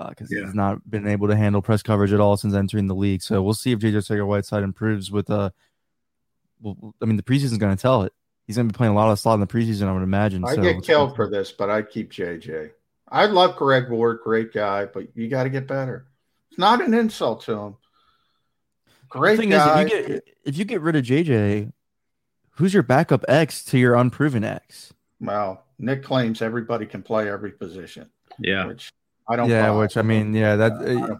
because 0.08 0.32
uh, 0.32 0.36
yeah. 0.36 0.44
he's 0.44 0.54
not 0.54 0.88
been 0.88 1.06
able 1.06 1.28
to 1.28 1.36
handle 1.36 1.62
press 1.62 1.82
coverage 1.82 2.12
at 2.12 2.20
all 2.20 2.36
since 2.36 2.54
entering 2.54 2.86
the 2.86 2.94
league. 2.94 3.22
So 3.22 3.42
we'll 3.42 3.54
see 3.54 3.72
if 3.72 3.78
JJ 3.78 3.94
Arcega 3.94 4.26
Whiteside 4.26 4.62
improves 4.62 5.10
with 5.10 5.30
uh 5.30 5.50
well, 6.60 6.94
I 7.02 7.04
mean 7.04 7.16
the 7.16 7.22
preseason's 7.22 7.58
going 7.58 7.76
to 7.76 7.80
tell 7.80 8.02
it. 8.02 8.12
He's 8.46 8.56
going 8.56 8.68
to 8.68 8.72
be 8.72 8.76
playing 8.76 8.92
a 8.92 8.96
lot 8.96 9.10
of 9.10 9.18
slot 9.18 9.34
in 9.34 9.40
the 9.40 9.46
preseason, 9.46 9.86
I 9.86 9.92
would 9.92 10.02
imagine. 10.02 10.44
I 10.44 10.54
so 10.54 10.62
get 10.62 10.82
killed 10.82 11.16
for 11.16 11.28
this, 11.30 11.52
but 11.52 11.70
I'd 11.70 11.90
keep 11.90 12.12
JJ. 12.12 12.70
I 13.08 13.26
love 13.26 13.56
Greg 13.56 13.88
Ward, 13.88 14.20
great 14.22 14.52
guy, 14.52 14.86
but 14.86 15.16
you 15.16 15.28
got 15.28 15.44
to 15.44 15.50
get 15.50 15.66
better. 15.66 16.06
It's 16.50 16.58
not 16.58 16.82
an 16.82 16.92
insult 16.92 17.44
to 17.44 17.52
him. 17.52 17.76
Great 19.08 19.38
the 19.38 19.46
guy. 19.46 19.82
Is, 19.82 19.92
if, 19.92 19.98
you 19.98 20.08
get, 20.08 20.28
if 20.44 20.58
you 20.58 20.64
get 20.64 20.80
rid 20.82 20.96
of 20.96 21.04
JJ, 21.04 21.72
who's 22.56 22.74
your 22.74 22.82
backup 22.82 23.24
X 23.28 23.64
to 23.66 23.78
your 23.78 23.94
unproven 23.94 24.44
X? 24.44 24.92
Well, 25.20 25.64
Nick 25.78 26.02
claims 26.02 26.42
everybody 26.42 26.86
can 26.86 27.02
play 27.02 27.30
every 27.30 27.52
position. 27.52 28.10
Yeah, 28.38 28.66
which 28.66 28.90
I 29.28 29.36
don't. 29.36 29.48
Yeah, 29.48 29.70
buy. 29.70 29.78
which 29.78 29.96
I 29.96 30.02
mean, 30.02 30.34
yeah, 30.34 30.56
that. 30.56 30.72
Uh, 30.72 31.16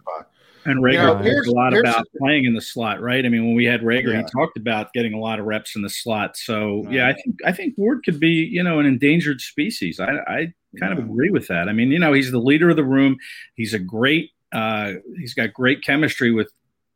and 0.65 0.83
Reagor 0.83 0.93
you 0.93 0.97
know, 0.97 1.35
talked 1.35 1.47
a 1.47 1.51
lot 1.51 1.77
about 1.77 2.05
playing 2.17 2.45
in 2.45 2.55
the 2.55 2.61
slot, 2.61 2.99
right? 2.99 3.23
I 3.23 3.29
mean, 3.29 3.45
when 3.45 3.55
we 3.55 3.65
had 3.65 3.81
Reagor, 3.81 4.13
yeah. 4.13 4.23
he 4.23 4.27
talked 4.31 4.57
about 4.57 4.91
getting 4.93 5.13
a 5.13 5.19
lot 5.19 5.39
of 5.39 5.45
reps 5.45 5.75
in 5.75 5.83
the 5.83 5.89
slot. 5.89 6.35
So 6.37 6.83
right. 6.83 6.93
yeah, 6.93 7.07
I 7.07 7.13
think 7.13 7.35
I 7.45 7.51
think 7.51 7.75
Ward 7.77 8.01
could 8.03 8.19
be, 8.19 8.49
you 8.51 8.63
know, 8.63 8.79
an 8.79 8.85
endangered 8.85 9.41
species. 9.41 9.99
I, 9.99 10.13
I 10.27 10.53
kind 10.79 10.91
of 10.91 10.99
agree 10.99 11.29
with 11.29 11.47
that. 11.47 11.69
I 11.69 11.73
mean, 11.73 11.91
you 11.91 11.99
know, 11.99 12.13
he's 12.13 12.31
the 12.31 12.39
leader 12.39 12.69
of 12.69 12.75
the 12.75 12.83
room. 12.83 13.17
He's 13.55 13.73
a 13.73 13.79
great. 13.79 14.31
Uh, 14.51 14.93
he's 15.17 15.33
got 15.33 15.53
great 15.53 15.83
chemistry 15.83 16.31
with 16.31 16.49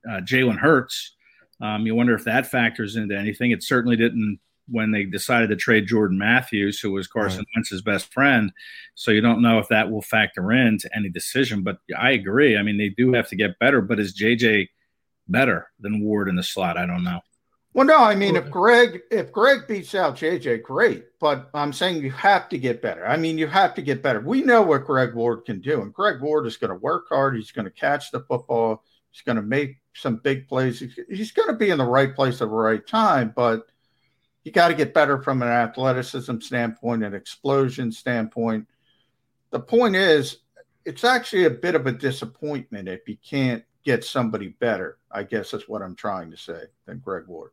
uh, 0.09 0.21
Jalen 0.21 0.57
Hurts. 0.57 1.15
Um, 1.61 1.85
you 1.85 1.95
wonder 1.95 2.15
if 2.15 2.23
that 2.25 2.47
factors 2.47 2.95
into 2.95 3.17
anything. 3.17 3.51
It 3.51 3.63
certainly 3.63 3.95
didn't 3.95 4.39
when 4.71 4.91
they 4.91 5.03
decided 5.03 5.49
to 5.49 5.55
trade 5.55 5.87
Jordan 5.87 6.17
Matthews, 6.17 6.79
who 6.79 6.91
was 6.91 7.07
Carson 7.07 7.39
right. 7.39 7.47
Wentz's 7.55 7.81
best 7.81 8.13
friend. 8.13 8.51
So 8.95 9.11
you 9.11 9.21
don't 9.21 9.41
know 9.41 9.59
if 9.59 9.67
that 9.69 9.89
will 9.89 10.01
factor 10.01 10.51
into 10.51 10.89
any 10.95 11.09
decision. 11.09 11.63
But 11.63 11.79
I 11.97 12.11
agree. 12.11 12.57
I 12.57 12.61
mean, 12.61 12.77
they 12.77 12.89
do 12.89 13.13
have 13.13 13.27
to 13.29 13.35
get 13.35 13.59
better. 13.59 13.81
But 13.81 13.99
is 13.99 14.17
JJ 14.17 14.69
better 15.27 15.67
than 15.79 16.03
Ward 16.03 16.29
in 16.29 16.35
the 16.35 16.43
slot? 16.43 16.77
I 16.77 16.85
don't 16.85 17.03
know. 17.03 17.19
Well, 17.73 17.85
no, 17.85 17.97
I 17.97 18.15
mean, 18.15 18.35
if 18.35 18.49
Greg 18.49 19.01
if 19.11 19.31
Greg 19.31 19.67
beats 19.67 19.93
out 19.93 20.15
JJ, 20.15 20.63
great. 20.63 21.05
But 21.19 21.49
I'm 21.53 21.71
saying 21.71 22.01
you 22.01 22.11
have 22.11 22.49
to 22.49 22.57
get 22.57 22.81
better. 22.81 23.05
I 23.05 23.15
mean, 23.15 23.37
you 23.37 23.47
have 23.47 23.75
to 23.75 23.81
get 23.81 24.01
better. 24.01 24.19
We 24.19 24.41
know 24.41 24.63
what 24.63 24.85
Greg 24.85 25.13
Ward 25.13 25.45
can 25.45 25.61
do, 25.61 25.81
and 25.81 25.93
Greg 25.93 26.19
Ward 26.19 26.47
is 26.47 26.57
going 26.57 26.71
to 26.71 26.75
work 26.75 27.05
hard. 27.09 27.35
He's 27.35 27.51
going 27.51 27.65
to 27.65 27.71
catch 27.71 28.09
the 28.11 28.21
football. 28.21 28.83
He's 29.11 29.21
going 29.21 29.37
to 29.37 29.41
make 29.41 29.77
some 29.93 30.17
big 30.17 30.47
plays. 30.47 30.79
He's 31.09 31.31
going 31.31 31.49
to 31.49 31.55
be 31.55 31.69
in 31.69 31.77
the 31.77 31.85
right 31.85 32.15
place 32.15 32.35
at 32.35 32.47
the 32.47 32.47
right 32.47 32.85
time, 32.85 33.33
but 33.35 33.67
you 34.43 34.51
got 34.51 34.69
to 34.69 34.73
get 34.73 34.93
better 34.93 35.21
from 35.21 35.41
an 35.41 35.49
athleticism 35.49 36.39
standpoint, 36.39 37.03
an 37.03 37.13
explosion 37.13 37.91
standpoint. 37.91 38.67
The 39.51 39.59
point 39.59 39.95
is, 39.95 40.37
it's 40.85 41.03
actually 41.03 41.45
a 41.45 41.49
bit 41.49 41.75
of 41.75 41.87
a 41.87 41.91
disappointment 41.91 42.87
if 42.87 43.07
you 43.07 43.17
can't 43.17 43.63
get 43.83 44.03
somebody 44.03 44.49
better. 44.49 44.97
I 45.11 45.23
guess 45.23 45.53
is 45.53 45.67
what 45.67 45.81
I'm 45.81 45.95
trying 45.95 46.31
to 46.31 46.37
say 46.37 46.63
than 46.85 46.99
Greg 46.99 47.25
Ward. 47.27 47.51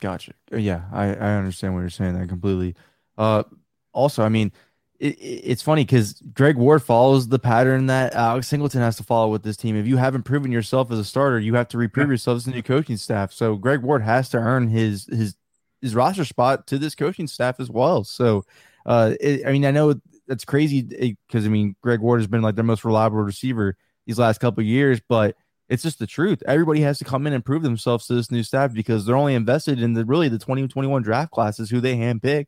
Gotcha. 0.00 0.34
Yeah, 0.50 0.82
I, 0.92 1.06
I 1.14 1.36
understand 1.36 1.74
what 1.74 1.80
you're 1.80 1.90
saying 1.90 2.18
that 2.18 2.28
completely. 2.28 2.74
Uh, 3.16 3.44
also, 3.92 4.22
I 4.22 4.28
mean, 4.28 4.52
it, 4.98 5.18
it's 5.18 5.62
funny 5.62 5.84
because 5.84 6.14
Greg 6.34 6.56
Ward 6.56 6.82
follows 6.82 7.28
the 7.28 7.38
pattern 7.38 7.86
that 7.86 8.14
Alex 8.14 8.48
Singleton 8.48 8.80
has 8.80 8.96
to 8.96 9.02
follow 9.02 9.28
with 9.28 9.42
this 9.42 9.56
team. 9.56 9.76
If 9.76 9.86
you 9.86 9.96
haven't 9.96 10.22
proven 10.22 10.52
yourself 10.52 10.90
as 10.90 10.98
a 10.98 11.04
starter, 11.04 11.38
you 11.38 11.54
have 11.54 11.68
to 11.68 11.78
reprove 11.78 12.08
yeah. 12.08 12.12
yourself 12.12 12.36
as 12.36 12.46
a 12.46 12.50
new 12.50 12.62
coaching 12.62 12.96
staff. 12.96 13.32
So 13.32 13.56
Greg 13.56 13.82
Ward 13.82 14.02
has 14.02 14.28
to 14.30 14.38
earn 14.38 14.68
his 14.68 15.06
his 15.06 15.36
his 15.82 15.94
roster 15.94 16.24
spot 16.24 16.66
to 16.68 16.78
this 16.78 16.94
coaching 16.94 17.26
staff 17.26 17.60
as 17.60 17.70
well. 17.70 18.04
So, 18.04 18.44
uh, 18.86 19.14
it, 19.20 19.46
I 19.46 19.52
mean, 19.52 19.66
I 19.66 19.70
know 19.70 19.94
that's 20.26 20.44
crazy 20.44 20.82
because 20.82 21.44
I 21.44 21.48
mean, 21.48 21.76
Greg 21.82 22.00
Ward 22.00 22.20
has 22.20 22.26
been 22.26 22.42
like 22.42 22.54
their 22.54 22.64
most 22.64 22.84
reliable 22.84 23.18
receiver 23.18 23.76
these 24.06 24.18
last 24.18 24.38
couple 24.38 24.62
years, 24.62 25.00
but 25.08 25.36
it's 25.68 25.82
just 25.82 25.98
the 25.98 26.06
truth. 26.06 26.42
Everybody 26.46 26.80
has 26.82 26.98
to 26.98 27.04
come 27.04 27.26
in 27.26 27.32
and 27.32 27.44
prove 27.44 27.62
themselves 27.62 28.06
to 28.06 28.14
this 28.14 28.30
new 28.30 28.42
staff 28.42 28.72
because 28.72 29.04
they're 29.04 29.16
only 29.16 29.34
invested 29.34 29.80
in 29.80 29.94
the 29.94 30.04
really 30.04 30.28
the 30.28 30.38
2021 30.38 31.02
draft 31.02 31.30
classes 31.30 31.70
who 31.70 31.80
they 31.80 31.96
handpicked 31.96 32.46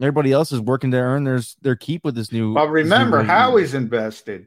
Everybody 0.00 0.32
else 0.32 0.52
is 0.52 0.60
working 0.60 0.92
to 0.92 0.96
earn 0.96 1.24
their 1.24 1.40
their 1.62 1.76
keep 1.76 2.04
with 2.04 2.14
this 2.14 2.30
new. 2.30 2.54
But 2.54 2.68
remember, 2.68 3.22
new 3.22 3.28
Howie's 3.28 3.74
invested. 3.74 4.46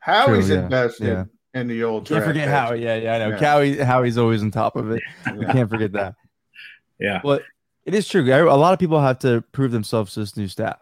Howie's 0.00 0.46
True, 0.46 0.56
yeah, 0.56 0.62
invested 0.62 1.06
yeah. 1.06 1.24
in 1.60 1.68
the 1.68 1.84
old. 1.84 2.08
Can't 2.08 2.24
forget 2.24 2.48
Howie. 2.48 2.82
Yeah, 2.82 2.96
yeah, 2.96 3.14
I 3.14 3.18
know. 3.18 3.28
Yeah. 3.28 3.36
Howie, 3.38 3.76
Howie's 3.76 4.18
always 4.18 4.42
on 4.42 4.50
top 4.50 4.76
of 4.76 4.90
it. 4.90 5.02
yeah. 5.26 5.52
Can't 5.52 5.70
forget 5.70 5.92
that. 5.92 6.14
Yeah, 6.98 7.20
but 7.22 7.42
it 7.84 7.94
is 7.94 8.08
true. 8.08 8.22
A 8.22 8.56
lot 8.56 8.72
of 8.72 8.78
people 8.78 9.00
have 9.00 9.18
to 9.20 9.42
prove 9.52 9.70
themselves 9.70 10.14
to 10.14 10.20
this 10.20 10.36
new 10.36 10.48
staff, 10.48 10.78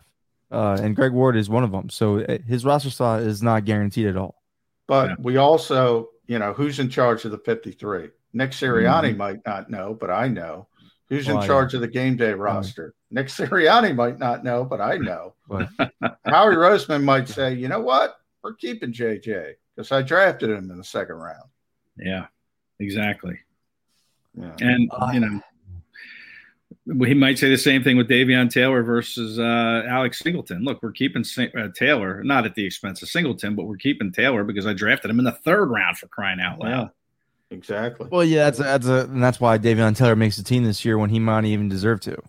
uh, 0.50 0.78
and 0.80 0.96
Greg 0.96 1.12
Ward 1.12 1.36
is 1.36 1.50
one 1.50 1.64
of 1.64 1.70
them. 1.70 1.90
So 1.90 2.20
uh, 2.20 2.38
his 2.46 2.64
roster 2.64 2.90
slot 2.90 3.20
is 3.22 3.42
not 3.42 3.64
guaranteed 3.64 4.06
at 4.06 4.16
all. 4.16 4.36
But 4.86 5.10
yeah. 5.10 5.16
we 5.20 5.36
also, 5.36 6.08
you 6.26 6.38
know, 6.38 6.54
who's 6.54 6.78
in 6.78 6.88
charge 6.88 7.24
of 7.24 7.30
the 7.30 7.38
fifty-three? 7.38 8.08
Nick 8.32 8.52
Sirianni 8.52 9.10
mm-hmm. 9.10 9.18
might 9.18 9.46
not 9.46 9.70
know, 9.70 9.96
but 9.98 10.10
I 10.10 10.28
know. 10.28 10.68
Who's 11.08 11.26
well, 11.26 11.40
in 11.40 11.46
charge 11.46 11.74
of 11.74 11.80
the 11.80 11.88
game 11.88 12.16
day 12.16 12.32
roster? 12.32 12.94
Nick 13.10 13.28
Sirianni 13.28 13.94
might 13.94 14.18
not 14.18 14.44
know, 14.44 14.64
but 14.64 14.80
I 14.80 14.96
know. 14.96 15.34
Howie 16.26 16.54
Roseman 16.54 17.02
might 17.04 17.28
say, 17.28 17.54
you 17.54 17.68
know 17.68 17.80
what? 17.80 18.16
We're 18.42 18.54
keeping 18.54 18.92
JJ 18.92 19.54
because 19.74 19.92
I 19.92 20.02
drafted 20.02 20.50
him 20.50 20.70
in 20.70 20.78
the 20.78 20.84
second 20.84 21.16
round. 21.16 21.48
Yeah, 21.96 22.26
exactly. 22.78 23.38
Yeah. 24.34 24.54
And, 24.60 24.90
uh, 24.92 25.10
you 25.12 25.20
know, 25.20 25.40
he 27.06 27.14
might 27.14 27.38
say 27.38 27.48
the 27.48 27.58
same 27.58 27.82
thing 27.82 27.96
with 27.96 28.08
Davion 28.08 28.50
Taylor 28.50 28.82
versus 28.82 29.38
uh, 29.38 29.82
Alex 29.88 30.20
Singleton. 30.20 30.62
Look, 30.62 30.82
we're 30.82 30.92
keeping 30.92 31.24
uh, 31.38 31.68
Taylor, 31.74 32.22
not 32.22 32.46
at 32.46 32.54
the 32.54 32.64
expense 32.64 33.02
of 33.02 33.08
Singleton, 33.08 33.56
but 33.56 33.64
we're 33.64 33.76
keeping 33.76 34.12
Taylor 34.12 34.44
because 34.44 34.66
I 34.66 34.74
drafted 34.74 35.10
him 35.10 35.18
in 35.18 35.24
the 35.24 35.32
third 35.32 35.66
round 35.66 35.98
for 35.98 36.06
crying 36.08 36.40
out 36.40 36.60
loud. 36.60 36.68
Yeah. 36.70 36.88
Exactly. 37.50 38.08
Well, 38.10 38.24
yeah, 38.24 38.44
that's 38.44 38.58
that's 38.58 38.86
a 38.86 39.04
and 39.04 39.22
that's 39.22 39.40
why 39.40 39.56
Davion 39.56 39.96
Taylor 39.96 40.16
makes 40.16 40.36
the 40.36 40.42
team 40.42 40.64
this 40.64 40.84
year 40.84 40.98
when 40.98 41.08
he 41.08 41.18
might 41.18 41.46
even 41.46 41.70
deserve 41.70 42.00
to. 42.00 42.22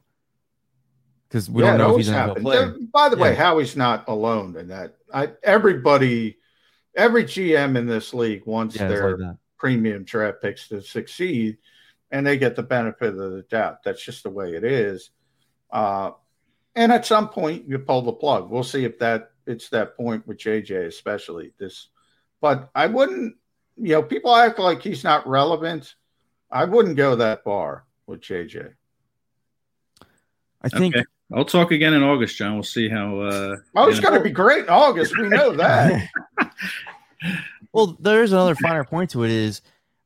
Because 1.29 1.49
we 1.49 1.63
yeah, 1.63 1.77
don't 1.77 1.77
know 1.77 1.91
if 1.91 1.97
he's 1.97 2.09
going 2.09 2.35
to 2.35 2.41
play. 2.41 2.71
By 2.91 3.09
the 3.09 3.15
yeah. 3.15 3.21
way, 3.21 3.35
Howie's 3.35 3.77
not 3.77 4.07
alone 4.07 4.55
in 4.57 4.67
that. 4.69 4.95
I, 5.13 5.29
everybody, 5.43 6.37
every 6.95 7.23
GM 7.23 7.77
in 7.77 7.85
this 7.85 8.13
league 8.13 8.45
wants 8.45 8.75
yeah, 8.75 8.87
their 8.87 9.17
like 9.17 9.35
premium 9.57 10.03
draft 10.03 10.41
picks 10.41 10.67
to 10.69 10.81
succeed, 10.81 11.57
and 12.11 12.25
they 12.25 12.37
get 12.37 12.55
the 12.55 12.63
benefit 12.63 13.09
of 13.09 13.31
the 13.31 13.45
doubt. 13.49 13.83
That's 13.83 14.03
just 14.03 14.23
the 14.23 14.31
way 14.31 14.55
it 14.55 14.63
is. 14.63 15.11
Uh, 15.71 16.11
and 16.75 16.91
at 16.91 17.05
some 17.05 17.29
point, 17.29 17.67
you 17.67 17.77
pull 17.77 18.01
the 18.01 18.13
plug. 18.13 18.49
We'll 18.49 18.63
see 18.63 18.83
if 18.85 18.97
that 18.99 19.31
it's 19.45 19.69
that 19.69 19.95
point 19.95 20.25
with 20.27 20.37
JJ, 20.37 20.87
especially 20.87 21.53
this 21.59 21.89
but 22.41 22.69
I 22.73 22.87
wouldn't. 22.87 23.35
You 23.77 23.93
know, 23.93 24.03
people 24.03 24.35
act 24.35 24.59
like 24.59 24.81
he's 24.81 25.03
not 25.03 25.27
relevant. 25.27 25.95
I 26.51 26.65
wouldn't 26.65 26.97
go 26.97 27.15
that 27.15 27.43
far 27.43 27.85
with 28.07 28.19
JJ. 28.21 28.73
I 30.61 30.69
think 30.69 30.95
Okay. 30.95 31.05
I'll 31.33 31.45
talk 31.45 31.71
again 31.71 31.93
in 31.93 32.01
August, 32.03 32.35
John. 32.37 32.53
We'll 32.55 32.63
see 32.63 32.89
how. 32.89 33.19
Uh, 33.19 33.57
Oh, 33.75 33.87
it's 33.87 33.97
you 33.97 34.01
know- 34.03 34.09
going 34.09 34.19
to 34.21 34.23
be 34.23 34.31
great 34.31 34.63
in 34.63 34.69
August. 34.69 35.17
We 35.17 35.27
know 35.29 35.51
that. 35.55 36.09
Well, 37.73 37.97
there's 37.99 38.31
another 38.31 38.55
finer 38.55 38.83
point 38.83 39.11
to 39.11 39.23
it 39.23 39.31
is 39.31 39.61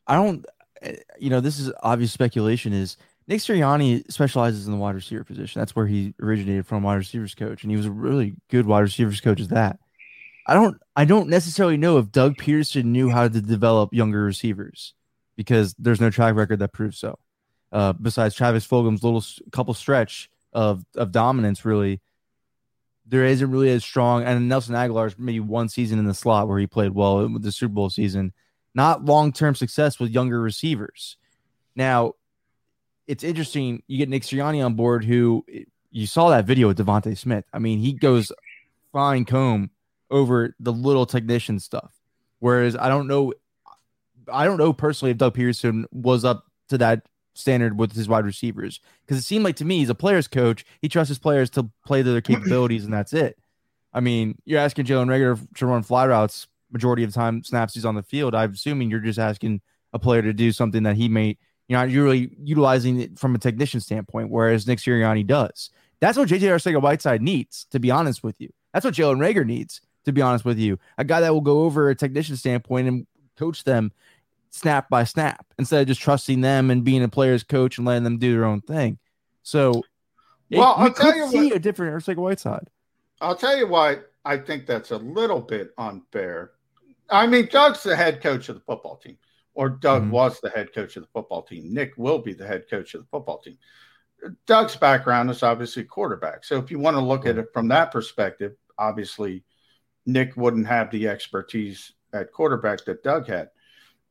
I 0.08 0.16
don't 0.16 0.46
eh, 0.82 0.96
you 1.20 1.30
know, 1.30 1.40
this 1.40 1.60
is 1.60 1.72
obvious 1.82 2.12
speculation 2.12 2.74
is 2.74 2.98
Nick 3.28 3.40
Sirianni 3.40 4.12
specializes 4.12 4.66
in 4.66 4.74
the 4.74 4.78
wide 4.80 4.96
receiver 4.96 5.24
position. 5.24 5.60
That's 5.62 5.76
where 5.76 5.88
he 5.88 6.14
originated 6.22 6.66
from 6.66 6.84
wide 6.84 6.96
receivers 6.96 7.36
coach 7.36 7.64
and 7.64 7.72
he 7.72 7.78
was 7.78 7.86
a 7.86 7.92
really 7.92 8.36
good 8.50 8.66
wide 8.66 8.82
receivers 8.82 9.22
coach 9.22 9.40
at 9.40 9.50
that. 9.50 9.80
I 10.46 10.56
don't 10.56 10.78
I 10.96 11.06
don't 11.06 11.30
necessarily 11.30 11.78
know 11.78 12.00
if 12.00 12.12
Doug 12.12 12.36
Pederson 12.36 12.86
knew 12.86 13.10
how 13.10 13.28
to 13.28 13.42
develop 13.42 13.94
younger 13.94 14.24
receivers 14.24 14.94
because 15.38 15.74
there's 15.80 16.02
no 16.02 16.10
track 16.10 16.36
record 16.36 16.60
that 16.60 16.74
proves 16.74 16.98
so. 16.98 17.18
Uh, 17.72 17.94
besides 17.94 18.36
Travis 18.36 18.68
Fulgham's 18.68 19.04
little 19.04 19.20
s- 19.20 19.40
couple 19.52 19.74
stretch 19.74 20.30
of 20.54 20.86
of 20.96 21.12
dominance 21.12 21.66
really 21.66 22.02
there 23.06 23.26
isn't 23.26 23.52
really 23.52 23.70
as 23.70 23.84
strong. 23.84 24.24
And 24.24 24.48
Nelson 24.48 24.76
Agholor's 24.76 25.18
maybe 25.18 25.40
one 25.40 25.70
season 25.70 26.00
in 26.00 26.06
the 26.06 26.14
slot 26.14 26.48
where 26.48 26.60
he 26.60 26.68
played 26.68 26.92
well 26.92 27.28
with 27.28 27.44
the 27.44 27.52
Super 27.52 27.74
Bowl 27.74 27.90
season. 27.90 28.34
Not 28.74 29.06
long 29.06 29.32
term 29.32 29.56
success 29.56 30.00
with 30.00 30.12
younger 30.12 30.42
receivers. 30.42 31.18
Now, 31.76 32.14
it's 33.08 33.24
interesting. 33.24 33.84
You 33.88 33.98
get 33.98 34.10
Nick 34.10 34.24
Sirianni 34.24 34.66
on 34.66 34.76
board, 34.76 35.04
who 35.06 35.46
you 35.92 36.08
saw 36.08 36.30
that 36.30 36.46
video 36.46 36.68
with 36.68 36.78
DeVonta 36.78 37.18
Smith. 37.18 37.46
I 37.54 37.60
mean, 37.60 37.80
he 37.80 37.94
goes 37.94 38.32
fine 38.92 39.26
comb 39.26 39.70
over 40.10 40.56
the 40.60 40.72
little 40.72 41.06
technician 41.06 41.60
stuff. 41.60 41.94
Whereas 42.40 42.76
I 42.76 42.90
don't 42.90 43.08
know, 43.08 43.34
I 44.32 44.46
don't 44.46 44.58
know 44.58 44.74
personally 44.74 45.12
if 45.12 45.18
Doug 45.18 45.36
Pederson 45.36 45.86
was 45.92 46.26
up 46.26 46.46
to 46.70 46.78
that 46.80 47.06
standard 47.34 47.78
with 47.78 47.94
his 47.94 48.08
wide 48.08 48.26
receivers 48.26 48.80
because 49.06 49.18
it 49.18 49.26
seemed 49.26 49.44
like 49.44 49.56
to 49.58 49.66
me 49.66 49.80
he's 49.80 49.90
a 49.90 49.96
players 49.96 50.28
coach. 50.28 50.66
He 50.82 50.90
trusts 50.90 51.10
his 51.10 51.20
players 51.20 51.50
to 51.52 51.70
play 51.86 52.04
to 52.04 52.12
their 52.12 52.22
capabilities, 52.22 52.86
and 52.86 52.94
that's 52.94 53.14
it. 53.14 53.38
I 53.94 54.00
mean, 54.00 54.38
you're 54.46 54.60
asking 54.60 54.86
Jalen 54.86 55.08
Reagor 55.08 55.40
to 55.58 55.66
run 55.66 55.84
fly 55.84 56.08
routes 56.08 56.48
majority 56.72 57.04
of 57.04 57.14
the 57.14 57.16
time 57.16 57.44
snaps 57.44 57.76
he's 57.76 57.86
on 57.86 57.96
the 57.96 58.04
field. 58.04 58.34
I'm 58.36 58.54
assuming 58.54 58.90
you're 58.90 59.00
just 59.00 59.20
asking 59.20 59.62
a 59.94 60.00
player 60.00 60.24
to 60.24 60.34
do 60.34 60.52
something 60.52 60.84
that 60.84 60.96
he 60.96 61.08
may 61.08 61.38
you're 61.68 61.80
not 61.80 61.94
really 61.94 62.36
utilizing 62.44 63.00
it 63.00 63.18
from 63.18 63.36
a 63.36 63.38
technician 63.38 63.80
standpoint, 63.80 64.30
whereas 64.30 64.68
Nick 64.68 64.80
Sirianni 64.80 65.26
does. 65.26 65.70
That's 66.02 66.18
what 66.18 66.28
JJ 66.28 66.42
Arcega 66.42 66.82
Whiteside 66.82 67.22
needs, 67.22 67.66
to 67.72 67.80
be 67.80 67.90
honest 67.90 68.24
with 68.24 68.42
you. 68.42 68.50
That's 68.74 68.84
what 68.84 68.94
Jalen 68.94 69.20
Reagor 69.20 69.46
needs, 69.46 69.80
to 70.04 70.12
be 70.12 70.22
honest 70.22 70.44
with 70.44 70.60
you. 70.60 70.78
A 70.98 71.06
guy 71.06 71.22
that 71.22 71.34
will 71.34 71.42
go 71.42 71.64
over 71.64 71.90
a 71.90 71.96
technician 71.96 72.36
standpoint 72.36 72.88
and 72.88 73.08
coach 73.38 73.64
them 73.64 73.94
snap 74.54 74.88
by 74.88 75.04
snap 75.04 75.46
instead 75.58 75.82
of 75.82 75.88
just 75.88 76.00
trusting 76.02 76.42
them 76.42 76.70
and 76.70 76.84
being 76.84 77.04
a 77.04 77.10
player's 77.10 77.44
coach 77.44 77.78
and 77.78 77.88
letting 77.88 78.04
them 78.04 78.20
do 78.20 78.34
their 78.34 78.46
own 78.46 78.62
thing. 78.62 79.00
So, 79.42 79.72
Well, 80.52 80.76
we 80.78 80.84
I'll 80.86 80.94
tell 80.94 81.12
could 81.12 81.16
you 81.16 81.28
see 81.30 81.48
what- 81.48 81.56
a 81.56 81.60
different 81.60 81.96
Arcega 81.96 82.18
Whiteside. 82.18 82.70
I'll 83.20 83.36
tell 83.36 83.58
you 83.58 83.68
why 83.68 84.00
I 84.24 84.38
think 84.38 84.68
that's 84.68 84.92
a 84.92 84.98
little 84.98 85.42
bit 85.42 85.74
unfair. 85.78 86.52
I 87.10 87.26
mean, 87.28 87.48
Doug's 87.52 87.84
the 87.84 87.96
head 87.96 88.22
coach 88.22 88.48
of 88.50 88.56
the 88.56 88.62
football 88.62 88.98
team, 88.98 89.18
or 89.56 89.70
Doug 89.70 90.04
Mhm. 90.04 90.10
was 90.12 90.40
the 90.40 90.50
head 90.50 90.72
coach 90.74 90.96
of 90.98 91.04
the 91.04 91.10
football 91.10 91.42
team. 91.42 91.74
Nick 91.74 91.94
will 91.98 92.20
be 92.20 92.34
the 92.34 92.46
head 92.48 92.70
coach 92.70 92.94
of 92.94 93.02
the 93.02 93.08
football 93.08 93.40
team. 93.40 93.58
Doug's 94.46 94.76
background 94.76 95.30
is 95.32 95.42
obviously 95.44 95.84
quarterback. 95.84 96.44
So 96.46 96.58
if 96.58 96.70
you 96.72 96.80
want 96.80 96.96
to 96.96 97.02
look 97.02 97.26
at 97.26 97.38
it 97.38 97.48
from 97.54 97.68
that 97.70 97.92
perspective, 97.92 98.56
obviously 98.78 99.44
Nick 100.06 100.38
wouldn't 100.38 100.68
have 100.68 100.92
the 100.92 101.08
expertise 101.08 101.92
at 102.14 102.32
quarterback 102.32 102.86
that 102.86 103.04
Doug 103.04 103.28
had. 103.28 103.50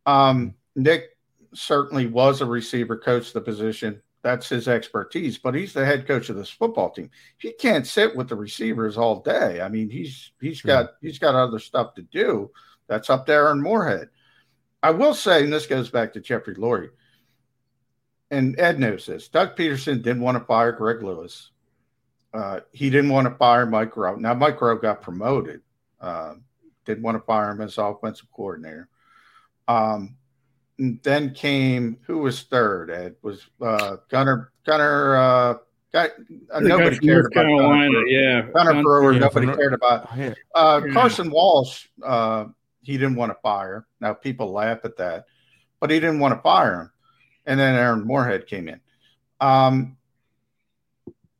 Um, 0.06 0.54
Nick 0.74 1.16
certainly 1.54 2.06
was 2.06 2.40
a 2.40 2.46
receiver 2.46 2.96
coach 2.96 3.28
of 3.28 3.32
the 3.34 3.40
position. 3.40 4.02
That's 4.22 4.48
his 4.48 4.68
expertise, 4.68 5.36
but 5.38 5.54
he's 5.54 5.72
the 5.72 5.84
head 5.84 6.06
coach 6.06 6.28
of 6.28 6.36
this 6.36 6.48
football 6.50 6.90
team. 6.90 7.10
He 7.38 7.52
can't 7.52 7.86
sit 7.86 8.14
with 8.14 8.28
the 8.28 8.36
receivers 8.36 8.96
all 8.96 9.20
day. 9.20 9.60
I 9.60 9.68
mean, 9.68 9.90
he's 9.90 10.30
he's 10.40 10.58
Sure. 10.58 10.68
got 10.68 10.90
he's 11.00 11.18
got 11.18 11.34
other 11.34 11.58
stuff 11.58 11.94
to 11.94 12.02
do. 12.02 12.50
That's 12.86 13.10
up 13.10 13.26
there 13.26 13.50
in 13.50 13.60
Moorehead. 13.60 14.10
I 14.82 14.90
will 14.90 15.14
say, 15.14 15.42
and 15.44 15.52
this 15.52 15.66
goes 15.66 15.90
back 15.90 16.12
to 16.12 16.20
Jeffrey 16.20 16.54
Lurie, 16.54 16.90
and 18.30 18.58
Ed 18.58 18.78
knows 18.78 19.06
this. 19.06 19.28
Doug 19.28 19.56
Pederson 19.56 20.02
didn't 20.02 20.22
want 20.22 20.38
to 20.38 20.44
fire 20.44 20.72
Greg 20.72 21.02
Lewis. 21.02 21.50
Uh, 22.32 22.60
he 22.72 22.90
didn't 22.90 23.10
want 23.10 23.28
to 23.28 23.34
fire 23.34 23.66
Mike 23.66 23.92
Groh. 23.92 24.18
Now, 24.18 24.34
Mike 24.34 24.58
Groh 24.58 24.80
got 24.80 25.02
promoted. 25.02 25.60
Uh, 26.00 26.34
didn't 26.84 27.02
want 27.02 27.16
to 27.16 27.24
fire 27.24 27.50
him 27.50 27.60
as 27.60 27.76
offensive 27.78 28.26
coordinator. 28.32 28.88
Um, 29.68 30.16
then 30.78 31.32
came 31.34 31.98
who 32.06 32.18
was 32.18 32.42
third? 32.42 32.90
It 32.90 33.18
was 33.22 33.46
uh, 33.60 33.96
Gunner. 34.08 34.52
Gunner. 34.66 35.16
Uh, 35.16 35.54
got, 35.92 36.10
uh, 36.52 36.60
The 36.60 36.68
guy 36.68 36.76
nobody 36.76 36.98
cared 36.98 37.26
about 37.26 37.34
Carolina, 37.44 37.92
Gunner. 37.92 38.06
yeah. 38.06 38.42
Gunner 38.54 38.72
Gun- 38.72 38.82
Brewer. 38.82 39.12
yeah, 39.12 39.18
nobody 39.20 39.46
from- 39.46 39.56
cared 39.56 39.74
about. 39.74 40.08
Yeah. 40.16 40.34
Uh, 40.54 40.80
Yeah. 40.86 40.92
Carson 40.92 41.30
Walch, 41.30 41.88
uh, 42.02 42.46
he 42.82 42.92
didn't 42.94 43.16
want 43.16 43.30
to 43.32 43.38
fire. 43.42 43.86
Now 44.00 44.14
people 44.14 44.50
laugh 44.52 44.80
at 44.84 44.96
that, 44.96 45.26
but 45.80 45.90
he 45.90 46.00
didn't 46.00 46.18
want 46.18 46.34
to 46.34 46.40
fire 46.42 46.80
him. 46.80 46.90
And 47.46 47.58
then 47.60 47.74
Aaron 47.74 48.04
Moorehead 48.04 48.46
came 48.46 48.68
in. 48.68 48.80
Um, 49.40 49.96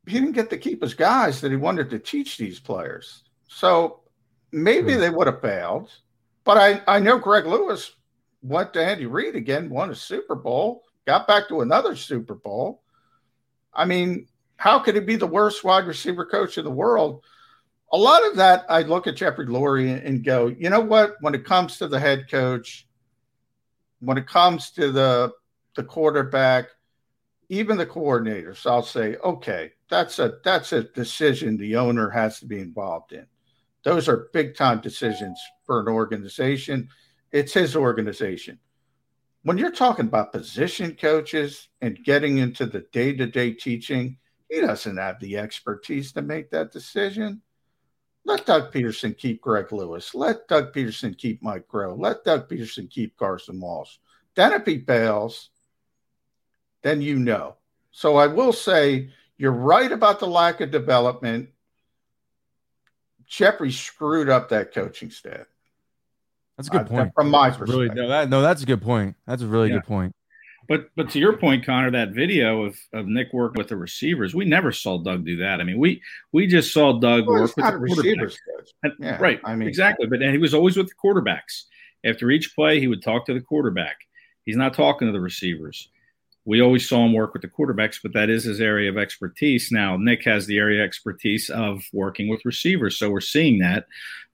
he 0.05 0.13
didn't 0.19 0.33
get 0.33 0.49
to 0.49 0.57
keep 0.57 0.81
his 0.81 0.93
guys 0.93 1.39
that 1.41 1.51
he 1.51 1.57
wanted 1.57 1.89
to 1.89 1.99
teach 1.99 2.37
these 2.37 2.59
players. 2.59 3.23
So 3.47 4.01
maybe 4.51 4.91
Sure. 4.91 4.99
they 5.01 5.09
would 5.09 5.27
have 5.27 5.41
failed. 5.41 5.89
But 6.43 6.57
I, 6.57 6.81
I 6.87 6.99
know 6.99 7.17
Greg 7.17 7.45
Lewis 7.45 7.91
went 8.43 8.73
to 8.73 8.85
Andy 8.85 9.05
Reid 9.05 9.35
again, 9.35 9.69
won 9.69 9.89
a 9.89 9.95
Super 9.95 10.35
Bowl, 10.35 10.83
got 11.07 11.27
back 11.27 11.47
to 11.47 11.61
another 11.61 11.95
Super 11.95 12.35
Bowl. 12.35 12.83
I 13.73 13.85
mean, 13.85 14.27
how 14.57 14.79
could 14.79 14.95
he 14.95 15.01
be 15.01 15.15
the 15.15 15.25
worst 15.25 15.63
wide 15.63 15.87
receiver 15.87 16.25
coach 16.25 16.57
in 16.57 16.65
the 16.65 16.71
world? 16.71 17.23
a 17.93 17.97
lot 17.97 18.25
of 18.25 18.35
that, 18.37 18.65
I 18.69 18.81
look 18.81 19.05
at 19.05 19.15
Jeffrey 19.15 19.45
Lurie 19.45 20.03
and 20.03 20.23
go, 20.23 20.47
you 20.47 20.71
know 20.71 20.81
what? 20.81 21.15
When 21.21 21.35
it 21.35 21.45
comes 21.45 21.77
to 21.77 21.87
the 21.87 21.99
head 21.99 22.25
coach, 22.29 22.87
when 23.99 24.17
it 24.17 24.27
comes 24.27 24.71
to 24.71 24.91
the 24.91 25.31
the 25.75 25.83
quarterback, 25.83 26.69
even 27.49 27.77
the 27.77 27.85
coordinators, 27.85 28.65
I'll 28.65 28.83
say, 28.83 29.15
okay, 29.17 29.71
that's 29.89 30.17
a 30.17 30.39
that's 30.43 30.73
a 30.73 30.83
decision 30.83 31.55
the 31.55 31.75
owner 31.75 32.09
has 32.09 32.39
to 32.39 32.47
be 32.47 32.59
involved 32.59 33.13
in. 33.13 33.27
Those 33.83 34.09
are 34.09 34.29
big 34.33 34.55
time 34.55 34.81
decisions 34.81 35.39
for 35.63 35.79
an 35.79 35.87
organization. 35.87 36.89
It's 37.33 37.53
his 37.53 37.75
organization. 37.75 38.59
When 39.41 39.57
you're 39.57 39.71
talking 39.71 40.05
about 40.05 40.31
position 40.31 40.95
coaches 40.95 41.67
and 41.81 42.01
getting 42.05 42.37
into 42.37 42.67
the 42.67 42.85
day 42.93 43.13
to 43.13 43.25
day 43.25 43.51
teaching, 43.51 44.17
he 44.49 44.61
doesn't 44.61 44.97
have 44.97 45.19
the 45.19 45.37
expertise 45.37 46.13
to 46.13 46.21
make 46.21 46.51
that 46.51 46.71
decision. 46.71 47.41
Let 48.23 48.45
Doug 48.45 48.71
Pederson 48.71 49.17
keep 49.17 49.41
Greg 49.41 49.73
Lewis. 49.73 50.13
Let 50.13 50.47
Doug 50.47 50.73
Pederson 50.73 51.17
keep 51.17 51.41
Mike 51.41 51.67
Groh. 51.67 51.99
Let 51.99 52.23
Doug 52.23 52.47
Pederson 52.47 52.89
keep 52.89 53.17
Carson 53.17 53.59
Walch. 53.59 53.97
Then 54.35 54.53
if 54.53 54.65
he 54.65 54.79
fails, 54.79 55.49
then 56.83 57.01
you 57.01 57.17
know. 57.17 57.55
So 57.91 58.15
I 58.15 58.27
will 58.27 58.53
say 58.53 59.09
you're 59.37 59.51
right 59.51 59.91
about 59.91 60.19
the 60.19 60.27
lack 60.27 60.61
of 60.61 60.69
development. 60.69 61.49
Jeffrey 63.25 63.71
screwed 63.71 64.29
up 64.29 64.49
that 64.49 64.71
coaching 64.71 65.09
staff. 65.09 65.47
That's 66.57 66.67
a 66.67 66.71
good 66.71 66.81
Uh, 66.81 66.85
point. 66.85 67.11
from 67.15 67.29
my 67.29 67.49
That's 67.49 67.61
really, 67.61 67.87
perspective. 67.87 68.03
no, 68.03 68.07
that, 68.09 68.29
no, 68.29 68.41
that's 68.41 68.61
a 68.61 68.65
good 68.65 68.81
point. 68.81 69.15
That's 69.25 69.41
a 69.41 69.47
really 69.47 69.69
Yeah. 69.69 69.75
good 69.75 69.85
point. 69.85 70.15
But 70.69 70.87
but 70.95 71.09
to 71.09 71.19
your 71.19 71.35
point, 71.35 71.65
Connor, 71.65 71.91
that 71.91 72.11
video 72.11 72.63
of, 72.63 72.79
of 72.93 73.05
Nick 73.05 73.33
working 73.33 73.57
with 73.59 73.67
the 73.67 73.75
receivers, 73.75 74.33
we 74.33 74.45
never 74.45 74.71
saw 74.71 74.97
Doug 74.97 75.25
do 75.25 75.35
that. 75.37 75.59
I 75.59 75.63
mean, 75.65 75.77
we 75.77 76.01
we 76.31 76.47
just 76.47 76.71
saw 76.73 76.97
Doug 76.99 77.27
Well, 77.27 77.41
work 77.41 77.57
with 77.57 77.65
the 77.65 77.77
receivers. 77.77 78.37
And- 78.83 78.93
Yeah, 78.99 79.17
right. 79.19 79.41
I 79.43 79.55
mean- 79.55 79.67
exactly. 79.67 80.07
But 80.07 80.21
he 80.21 80.37
was 80.37 80.53
always 80.53 80.77
with 80.77 80.87
the 80.87 80.95
quarterbacks. 80.95 81.63
After 82.05 82.31
each 82.31 82.55
play, 82.55 82.79
he 82.79 82.87
would 82.87 83.01
talk 83.03 83.25
to 83.25 83.33
the 83.33 83.41
quarterback. 83.41 83.97
He's 84.45 84.55
not 84.57 84.73
talking 84.73 85.07
to 85.07 85.11
the 85.11 85.19
receivers. 85.21 85.89
We 86.45 86.61
always 86.61 86.87
saw 86.87 87.05
him 87.05 87.13
work 87.13 87.33
with 87.33 87.41
the 87.41 87.47
quarterbacks, 87.47 87.99
but 88.03 88.13
that 88.13 88.29
is 88.29 88.43
his 88.43 88.59
area 88.59 88.89
of 88.89 88.97
expertise. 88.97 89.69
Now, 89.71 89.95
Nick 89.95 90.23
has 90.25 90.45
the 90.45 90.57
area 90.57 90.81
of 90.81 90.87
expertise 90.87 91.49
of 91.49 91.81
working 91.93 92.27
with 92.27 92.43
receivers. 92.43 92.97
So 92.97 93.09
we're 93.09 93.21
seeing 93.21 93.59
that. 93.59 93.85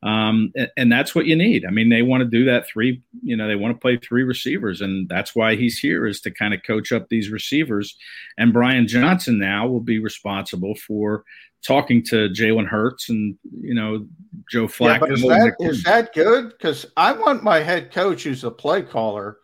Um, 0.01 0.51
and, 0.55 0.71
and 0.75 0.91
that's 0.91 1.13
what 1.13 1.27
you 1.27 1.35
need. 1.35 1.65
I 1.65 1.71
mean, 1.71 1.89
they 1.89 2.01
want 2.01 2.21
to 2.21 2.29
do 2.29 2.45
that 2.45 2.65
three, 2.67 3.03
you 3.21 3.35
know, 3.35 3.47
they 3.47 3.55
want 3.55 3.75
to 3.75 3.79
play 3.79 3.97
three 3.97 4.23
receivers. 4.23 4.81
And 4.81 5.07
that's 5.07 5.35
why 5.35 5.55
he's 5.55 5.77
here 5.77 6.07
is 6.07 6.19
to 6.21 6.31
kind 6.31 6.53
of 6.53 6.61
coach 6.65 6.91
up 6.91 7.09
these 7.09 7.29
receivers. 7.29 7.95
And 8.37 8.53
Brian 8.53 8.87
Johnson 8.87 9.37
now 9.37 9.67
will 9.67 9.81
be 9.81 9.99
responsible 9.99 10.75
for 10.75 11.23
talking 11.61 12.01
to 12.05 12.29
Jalen 12.29 12.67
Hurts 12.67 13.09
and, 13.09 13.37
you 13.61 13.73
know, 13.73 14.07
Joe 14.49 14.67
Flacco. 14.67 14.93
Yeah, 14.93 14.99
but 14.99 15.11
is 15.11 15.21
that 15.21 15.55
is 15.59 15.83
that 15.83 16.13
good? 16.13 16.49
Because 16.49 16.85
I 16.95 17.11
want 17.11 17.43
my 17.43 17.59
head 17.59 17.91
coach, 17.91 18.23
who's 18.23 18.45
a 18.45 18.51
play 18.51 18.81
caller, 18.81 19.37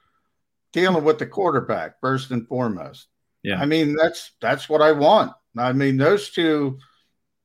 dealing 0.75 1.05
with 1.05 1.17
the 1.17 1.25
quarterback 1.25 2.01
first 2.01 2.31
and 2.31 2.45
foremost. 2.47 3.07
Yeah. 3.43 3.61
I 3.61 3.65
mean 3.65 3.95
that's 3.95 4.31
that's 4.41 4.67
what 4.67 4.81
I 4.81 4.91
want. 4.91 5.31
I 5.57 5.71
mean 5.71 5.95
those 5.95 6.31
two, 6.31 6.77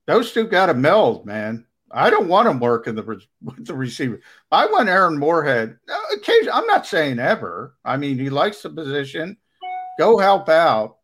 those 0.07 0.33
two 0.33 0.49
got 0.49 0.67
to 0.67 0.75
meld, 0.75 1.25
man. 1.27 1.65
I 1.93 2.11
don't 2.11 2.29
want 2.29 2.49
him 2.49 2.59
working 2.59 2.97
the 2.97 3.03
with 3.43 3.65
the 3.65 3.75
receiver. 3.75 4.21
I 4.51 4.67
want 4.67 4.89
Aaron 4.89 5.17
Moorehead. 5.17 5.79
Occasionally, 6.13 6.51
I'm 6.51 6.67
not 6.67 6.87
saying 6.87 7.21
ever. 7.21 7.77
I 7.85 7.97
mean, 7.97 8.19
he 8.19 8.31
likes 8.31 8.63
the 8.63 8.71
position. 8.71 9.37
Go 9.99 10.19
help 10.19 10.49
out, 10.49 10.97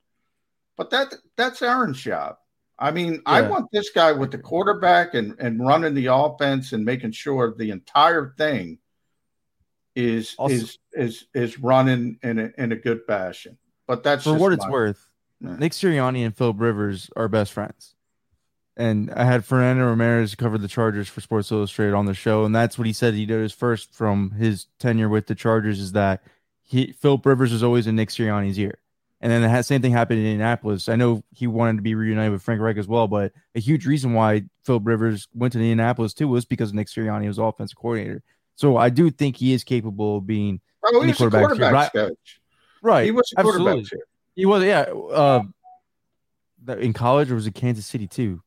but 0.77 0.91
that 0.91 1.15
that's 1.37 1.63
Aaron's 1.63 2.01
job. 2.01 2.37
I 2.79 2.91
mean, 2.91 3.15
yeah. 3.15 3.21
I 3.27 3.43
want 3.43 3.71
this 3.73 3.91
guy 3.91 4.13
with 4.13 4.33
the 4.33 4.39
quarterback 4.39 5.15
and 5.15 5.37
and 5.39 5.65
running 5.65 5.95
the 5.95 6.07
offense 6.07 6.73
and 6.73 6.85
making 6.85 7.13
sure 7.13 7.55
the 7.57 7.71
entire 7.71 8.35
thing 8.37 8.79
is 9.97 10.35
also, 10.39 10.55
is 10.55 10.79
is 10.93 11.27
is 11.35 11.59
running 11.59 12.19
in 12.23 12.39
a, 12.39 12.51
in 12.57 12.73
a 12.73 12.77
good 12.77 13.03
fashion. 13.07 13.59
But 13.87 14.03
that's 14.05 14.25
for 14.25 14.35
what 14.35 14.53
it's 14.53 14.69
worth. 14.69 15.09
Yeah. 15.41 15.57
Nick 15.57 15.73
Sirianni 15.73 16.25
and 16.25 16.37
Philip 16.37 16.61
Rivers 16.61 17.11
are 17.17 17.29
best 17.29 17.53
friends 17.53 17.97
and 18.77 19.11
I 19.13 19.25
had 19.25 19.45
Fernando 19.45 19.87
Ramirez 19.87 20.35
cover 20.35 20.59
the 20.59 20.69
Chargers 20.69 21.09
for 21.09 21.21
Sports 21.21 21.51
Illustrated 21.51 21.95
on 21.95 22.07
the 22.07 22.15
show, 22.15 22.45
and 22.45 22.55
that's 22.55 22.77
what 22.77 22.87
he 22.87 22.93
said 22.93 23.15
he 23.15 23.25
did 23.25 23.41
his 23.41 23.53
first 23.53 23.95
from 23.95 24.33
his 24.33 24.67
tenure 24.79 25.09
with 25.09 25.27
the 25.27 25.35
Chargers 25.35 25.81
is 25.81 25.93
that 25.93 26.23
he 26.63 26.93
Philip 26.93 27.25
Rivers 27.25 27.53
was 27.53 27.63
always 27.63 27.87
in 27.87 27.97
Nick 27.97 28.11
Sirianni's 28.11 28.59
ear. 28.59 28.79
And 29.23 29.33
then 29.33 29.41
the 29.41 29.63
same 29.63 29.81
thing 29.81 29.93
happened 29.93 30.21
in 30.21 30.27
Indianapolis. 30.27 30.91
I 30.91 30.97
know 30.97 31.25
he 31.33 31.47
wanted 31.47 31.77
to 31.77 31.83
be 31.83 31.95
reunited 31.95 32.33
with 32.33 32.43
Frank 32.43 32.61
Reich 32.61 32.77
as 32.77 32.87
well, 32.87 33.09
but 33.09 33.33
a 33.55 33.61
huge 33.61 33.87
reason 33.87 34.13
why 34.13 34.45
Philip 34.65 34.87
Rivers 34.87 35.27
went 35.33 35.55
to 35.55 35.59
Indianapolis 35.59 36.13
too 36.13 36.29
was 36.29 36.45
because 36.45 36.75
Nick 36.75 36.89
Sirianni 36.89 37.27
was 37.27 37.39
offensive 37.39 37.79
coordinator. 37.79 38.23
So 38.57 38.77
I 38.77 38.91
do 38.91 39.11
think 39.11 39.37
he 39.37 39.53
is 39.53 39.65
capable 39.65 40.19
of 40.19 40.27
being 40.27 40.61
oh, 40.85 41.01
he 41.03 41.09
was 41.09 41.17
quarterback, 41.17 41.47
quarterback 41.47 41.93
coach. 41.93 42.41
Right. 42.83 43.05
He 43.05 43.11
was 43.11 43.33
a 43.37 43.43
quarterback 43.43 43.85
He 44.35 44.47
was, 44.47 44.65
yeah. 44.65 44.83
Uh, 44.83 45.43
in 46.79 46.93
college, 46.93 47.31
or 47.31 47.37
was 47.37 47.47
it 47.47 47.55
Kansas 47.55 47.87
City 47.87 48.09
too? 48.09 48.43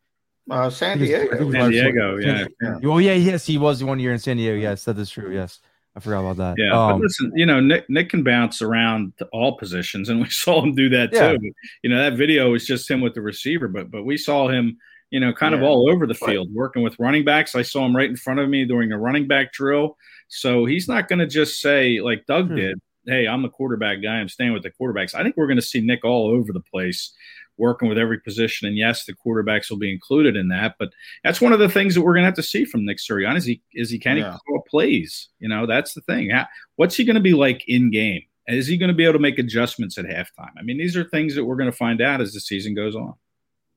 Uh, 0.49 0.69
San 0.69 0.97
Diego. 0.97 1.51
San 1.51 1.69
Diego, 1.69 2.17
yeah. 2.17 2.45
yeah. 2.61 2.79
Oh, 2.83 2.97
yeah, 2.97 3.13
yes, 3.13 3.45
he 3.45 3.57
was 3.57 3.83
one 3.83 3.99
year 3.99 4.11
in 4.11 4.19
San 4.19 4.37
Diego. 4.37 4.57
Yes, 4.57 4.83
that 4.85 4.97
is 4.97 5.09
true. 5.09 5.33
Yes. 5.33 5.59
I 5.95 5.99
forgot 5.99 6.19
about 6.19 6.37
that. 6.37 6.55
Yeah, 6.57 6.71
um, 6.71 6.93
but 6.93 7.01
listen, 7.01 7.31
you 7.35 7.45
know, 7.45 7.59
Nick 7.59 7.89
Nick 7.89 8.09
can 8.09 8.23
bounce 8.23 8.61
around 8.61 9.13
to 9.17 9.25
all 9.33 9.57
positions, 9.57 10.09
and 10.09 10.21
we 10.21 10.29
saw 10.29 10.61
him 10.61 10.73
do 10.73 10.87
that 10.89 11.09
yeah. 11.11 11.33
too. 11.33 11.51
You 11.83 11.89
know, 11.89 11.97
that 11.97 12.17
video 12.17 12.51
was 12.51 12.65
just 12.65 12.89
him 12.89 13.01
with 13.01 13.15
the 13.15 13.21
receiver, 13.21 13.67
but 13.67 13.89
but 13.89 14.03
we 14.03 14.15
saw 14.15 14.47
him, 14.47 14.77
you 15.11 15.19
know, 15.19 15.33
kind 15.33 15.53
yeah. 15.53 15.59
of 15.59 15.63
all 15.63 15.89
over 15.89 16.05
the 16.05 16.13
field, 16.13 16.49
working 16.53 16.83
with 16.83 16.99
running 16.99 17.25
backs. 17.25 17.55
I 17.55 17.61
saw 17.61 17.85
him 17.85 17.95
right 17.95 18.09
in 18.09 18.15
front 18.15 18.39
of 18.39 18.49
me 18.49 18.65
during 18.65 18.91
a 18.91 18.97
running 18.97 19.27
back 19.27 19.53
drill. 19.53 19.97
So 20.27 20.65
he's 20.65 20.87
not 20.87 21.07
going 21.07 21.19
to 21.19 21.27
just 21.27 21.59
say 21.59 21.99
like 22.01 22.25
Doug 22.27 22.49
hmm. 22.49 22.55
did, 22.55 22.81
"Hey, 23.05 23.27
I'm 23.27 23.41
the 23.41 23.49
quarterback 23.49 24.01
guy. 24.01 24.15
I'm 24.15 24.29
staying 24.29 24.53
with 24.53 24.63
the 24.63 24.71
quarterbacks." 24.71 25.15
I 25.15 25.23
think 25.23 25.37
we're 25.37 25.47
going 25.47 25.57
to 25.57 25.63
see 25.63 25.81
Nick 25.81 26.05
all 26.05 26.29
over 26.29 26.53
the 26.53 26.61
place 26.61 27.13
working 27.59 27.89
with 27.89 27.97
every 27.97 28.19
position. 28.19 28.67
And 28.67 28.77
yes, 28.77 29.05
the 29.05 29.13
quarterbacks 29.13 29.69
will 29.69 29.77
be 29.77 29.91
included 29.91 30.35
in 30.35 30.47
that. 30.47 30.75
But 30.79 30.89
that's 31.23 31.41
one 31.41 31.53
of 31.53 31.59
the 31.59 31.69
things 31.69 31.93
that 31.93 32.01
we're 32.01 32.13
going 32.13 32.23
to 32.23 32.27
have 32.27 32.35
to 32.35 32.43
see 32.43 32.65
from 32.65 32.85
Nick 32.85 32.97
Sirianni 32.97 33.37
is 33.37 33.45
he 33.45 33.61
is 33.73 33.89
he 33.89 33.99
can 33.99 34.17
yeah. 34.17 34.31
he 34.31 34.37
call 34.47 34.63
plays? 34.67 35.29
You 35.39 35.49
know, 35.49 35.67
that's 35.67 35.93
the 35.93 36.01
thing. 36.01 36.31
What's 36.77 36.95
he 36.95 37.03
going 37.03 37.15
to 37.15 37.21
be 37.21 37.33
like 37.33 37.63
in 37.67 37.91
game? 37.91 38.21
Is 38.47 38.65
he 38.65 38.77
going 38.77 38.89
to 38.89 38.95
be 38.95 39.03
able 39.03 39.13
to 39.13 39.19
make 39.19 39.37
adjustments 39.37 39.99
at 39.99 40.05
halftime? 40.05 40.53
I 40.57 40.63
mean, 40.63 40.79
these 40.79 40.97
are 40.97 41.03
things 41.03 41.35
that 41.35 41.45
we're 41.45 41.55
going 41.55 41.69
to 41.69 41.77
find 41.77 42.01
out 42.01 42.19
as 42.19 42.33
the 42.33 42.39
season 42.39 42.73
goes 42.73 42.95
on. 42.95 43.13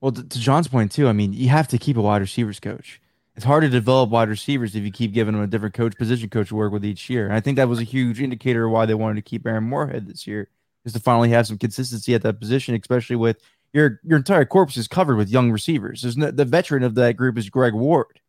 Well, 0.02 0.10
to 0.10 0.24
John's 0.24 0.66
point 0.66 0.90
too, 0.90 1.06
I 1.06 1.12
mean, 1.12 1.32
you 1.32 1.48
have 1.48 1.68
to 1.68 1.78
keep 1.78 1.96
a 1.96 2.02
wide 2.02 2.20
receivers 2.20 2.58
coach. 2.58 3.00
It's 3.36 3.44
hard 3.44 3.62
to 3.62 3.68
develop 3.68 4.10
wide 4.10 4.28
receivers 4.28 4.74
if 4.74 4.82
you 4.82 4.90
keep 4.90 5.14
giving 5.14 5.32
them 5.32 5.42
a 5.42 5.46
different 5.46 5.74
coach, 5.74 5.96
position 5.96 6.28
coach 6.28 6.48
to 6.48 6.56
work 6.56 6.72
with 6.72 6.84
each 6.84 7.08
year. 7.08 7.24
And 7.24 7.34
I 7.34 7.40
think 7.40 7.56
that 7.56 7.68
was 7.68 7.78
a 7.78 7.84
huge 7.84 8.20
indicator 8.20 8.66
of 8.66 8.72
why 8.72 8.84
they 8.84 8.94
wanted 8.94 9.14
to 9.14 9.22
keep 9.22 9.46
Aaron 9.46 9.64
Moorehead 9.64 10.08
this 10.08 10.26
year, 10.26 10.48
is 10.84 10.92
to 10.92 11.00
finally 11.00 11.30
have 11.30 11.46
some 11.46 11.56
consistency 11.56 12.14
at 12.14 12.22
that 12.22 12.40
position, 12.40 12.74
especially 12.74 13.16
with 13.16 13.40
your 13.72 14.00
your 14.02 14.18
entire 14.18 14.44
corpus 14.44 14.76
is 14.76 14.88
covered 14.88 15.16
with 15.16 15.30
young 15.30 15.52
receivers. 15.52 16.02
There's 16.02 16.16
no, 16.16 16.32
the 16.32 16.44
veteran 16.44 16.82
of 16.82 16.96
that 16.96 17.16
group 17.16 17.38
is 17.38 17.48
Greg 17.48 17.72
Ward. 17.72 18.20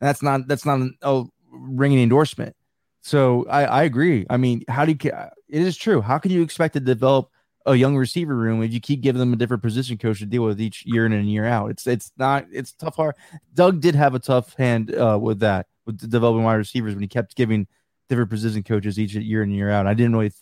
That's 0.00 0.22
not 0.22 0.46
that's 0.46 0.66
not 0.66 0.80
a 1.00 1.24
ringing 1.50 2.00
endorsement. 2.00 2.54
So 3.00 3.46
I, 3.48 3.64
I 3.64 3.82
agree. 3.84 4.26
I 4.28 4.36
mean, 4.36 4.64
how 4.68 4.84
do 4.84 4.92
you? 4.92 5.10
It 5.48 5.62
is 5.62 5.78
true. 5.78 6.02
How 6.02 6.18
can 6.18 6.30
you 6.30 6.42
expect 6.42 6.74
to 6.74 6.80
develop 6.80 7.30
a 7.66 7.74
young 7.74 7.96
receiver 7.96 8.34
room 8.34 8.62
if 8.62 8.72
you 8.72 8.80
keep 8.80 9.02
giving 9.02 9.20
them 9.20 9.32
a 9.32 9.36
different 9.36 9.62
position 9.62 9.98
coach 9.98 10.20
to 10.20 10.26
deal 10.26 10.42
with 10.42 10.60
each 10.60 10.86
year 10.86 11.04
in 11.04 11.12
and 11.12 11.30
year 11.30 11.44
out? 11.44 11.70
It's 11.70 11.86
it's 11.86 12.12
not 12.16 12.46
it's 12.52 12.72
tough. 12.72 12.96
Hard. 12.96 13.16
Doug 13.54 13.80
did 13.80 13.94
have 13.94 14.14
a 14.14 14.18
tough 14.18 14.54
hand 14.54 14.94
uh, 14.94 15.18
with 15.20 15.40
that 15.40 15.66
with 15.84 15.98
developing 16.10 16.44
wide 16.44 16.54
receivers 16.54 16.94
when 16.94 17.02
he 17.02 17.08
kept 17.08 17.36
giving 17.36 17.66
different 18.08 18.30
position 18.30 18.62
coaches 18.62 18.98
each 18.98 19.14
year 19.14 19.42
in 19.42 19.50
and 19.50 19.56
year 19.56 19.70
out. 19.70 19.86
I 19.86 19.94
didn't 19.94 20.12
really 20.12 20.32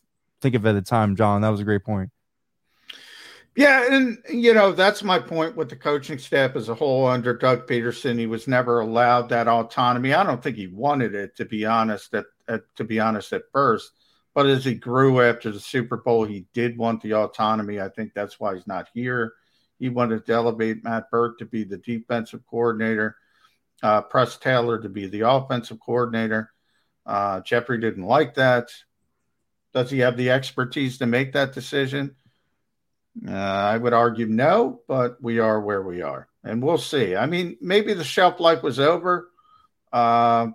think 0.41 0.55
of 0.55 0.67
it 0.67 0.71
at 0.71 0.75
the 0.75 0.83
time, 0.83 1.17
John. 1.17 1.41
That 1.41 1.49
was 1.49 1.61
a 1.61 1.65
great 1.65 1.85
point. 1.85 2.11
Yeah, 3.57 3.87
and 3.89 4.19
you 4.29 4.53
know 4.53 4.73
that's 4.73 5.05
my 5.05 5.21
point 5.21 5.55
with 5.55 5.69
the 5.69 5.77
coaching 5.77 6.19
staff 6.19 6.57
as 6.57 6.69
a 6.69 6.75
whole. 6.75 7.07
Under 7.07 7.37
Doug 7.37 7.69
Pederson, 7.69 8.19
he 8.19 8.27
was 8.27 8.49
never 8.49 8.81
allowed 8.81 9.29
that 9.29 9.47
autonomy. 9.47 10.13
I 10.13 10.25
don't 10.25 10.43
think 10.43 10.57
he 10.57 10.67
wanted 10.67 11.15
it, 11.15 11.37
to 11.37 11.45
be 11.45 11.65
honest. 11.65 12.13
At, 12.15 12.25
at 12.49 12.63
to 12.77 12.85
be 12.85 12.99
honest, 12.99 13.33
at 13.33 13.43
first, 13.53 13.93
but 14.35 14.47
as 14.47 14.65
he 14.65 14.75
grew 14.75 15.21
after 15.21 15.51
the 15.53 15.61
Super 15.61 15.97
Bowl, 15.97 16.25
he 16.25 16.47
did 16.53 16.77
want 16.77 17.01
the 17.01 17.15
autonomy. 17.15 17.81
I 17.81 17.89
think 17.89 18.13
that's 18.13 18.41
why 18.41 18.55
he's 18.55 18.67
not 18.67 18.89
here. 18.93 19.35
He 19.79 19.89
wanted 19.89 20.27
to 20.27 20.33
elevate 20.33 20.83
Matt 20.85 21.11
Burke 21.11 21.39
to 21.39 21.47
be 21.47 21.63
the 21.65 21.79
defensive 21.79 22.43
coordinator, 22.49 23.17
uh, 23.83 24.03
Press 24.03 24.37
Taylor 24.37 24.81
to 24.81 24.89
be 24.89 25.07
the 25.07 25.21
offensive 25.21 25.79
coordinator. 25.79 26.51
Uh, 27.07 27.41
Jeffrey 27.41 27.79
didn't 27.79 28.05
like 28.05 28.35
that. 28.35 28.71
Does 29.73 29.91
he 29.91 30.01
have 30.01 30.17
the 30.17 30.31
expertise 30.31 30.99
to 30.99 31.07
make 31.07 31.33
that 31.33 31.53
decision? 31.53 32.15
Uh, 33.27 33.33
I 33.33 33.77
would 33.77 33.93
argue 33.93 34.27
no, 34.27 34.81
but 34.89 35.23
we 35.23 35.39
are 35.39 35.61
where 35.61 35.83
we 35.83 36.03
are, 36.03 36.29
and 36.43 36.63
we'll 36.63 36.79
see. 36.79 37.15
I 37.15 37.27
mean, 37.27 37.57
maybe 37.61 37.95
the 37.95 38.03
shelf 38.03 38.41
life 38.41 38.63
was 38.63 38.81
over, 38.81 39.31
uh, 39.93 40.49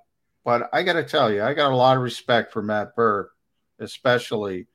but 0.43 0.69
I 0.73 0.83
got 0.83 0.93
to 0.93 1.03
tell 1.03 1.31
you, 1.31 1.41
I 1.41 1.53
got 1.53 1.71
a 1.71 1.75
lot 1.75 1.95
of 1.95 2.03
respect 2.03 2.51
for 2.51 2.61
Matt 2.61 2.95
Burke, 2.95 3.31
especially 3.79 4.67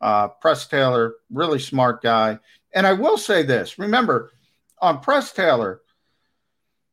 uh, 0.00 0.28
Press 0.28 0.66
Taylor, 0.66 1.14
really 1.30 1.58
smart 1.58 2.02
guy. 2.02 2.38
And 2.74 2.86
I 2.86 2.92
will 2.92 3.18
say 3.18 3.42
this: 3.42 3.78
remember, 3.78 4.32
on 4.80 5.00
Press 5.00 5.32
Taylor, 5.32 5.80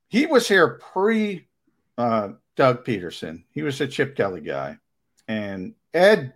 he 0.08 0.26
was 0.26 0.48
here 0.48 0.80
pre 0.94 1.48
uh, 1.98 2.30
Doug 2.56 2.86
Pederson. 2.86 3.44
He 3.52 3.62
was 3.62 3.80
a 3.82 3.88
Chip 3.88 4.16
Kelly 4.16 4.42
guy, 4.42 4.78
and 5.28 5.74
Ed 5.94 6.34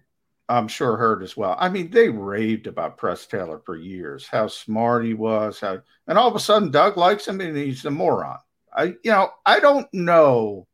I'm 0.49 0.67
sure 0.67 0.97
heard 0.97 1.23
as 1.23 1.37
well. 1.37 1.55
I 1.57 1.69
mean, 1.69 1.89
they 1.89 2.09
raved 2.09 2.67
about 2.67 2.97
Press 2.97 3.25
Taylor 3.25 3.61
for 3.65 3.77
years, 3.77 4.27
how 4.27 4.47
smart 4.47 5.05
he 5.05 5.13
was, 5.13 5.59
how, 5.59 5.81
and 6.07 6.17
all 6.17 6.27
of 6.27 6.35
a 6.35 6.39
sudden 6.39 6.69
Doug 6.69 6.97
likes 6.97 7.27
him 7.27 7.39
and 7.39 7.55
he's 7.55 7.85
a 7.85 7.91
moron. 7.91 8.39
I, 8.75 8.83
you 9.03 9.11
know, 9.11 9.31
I 9.45 9.59
don't 9.59 9.91
know 9.93 10.67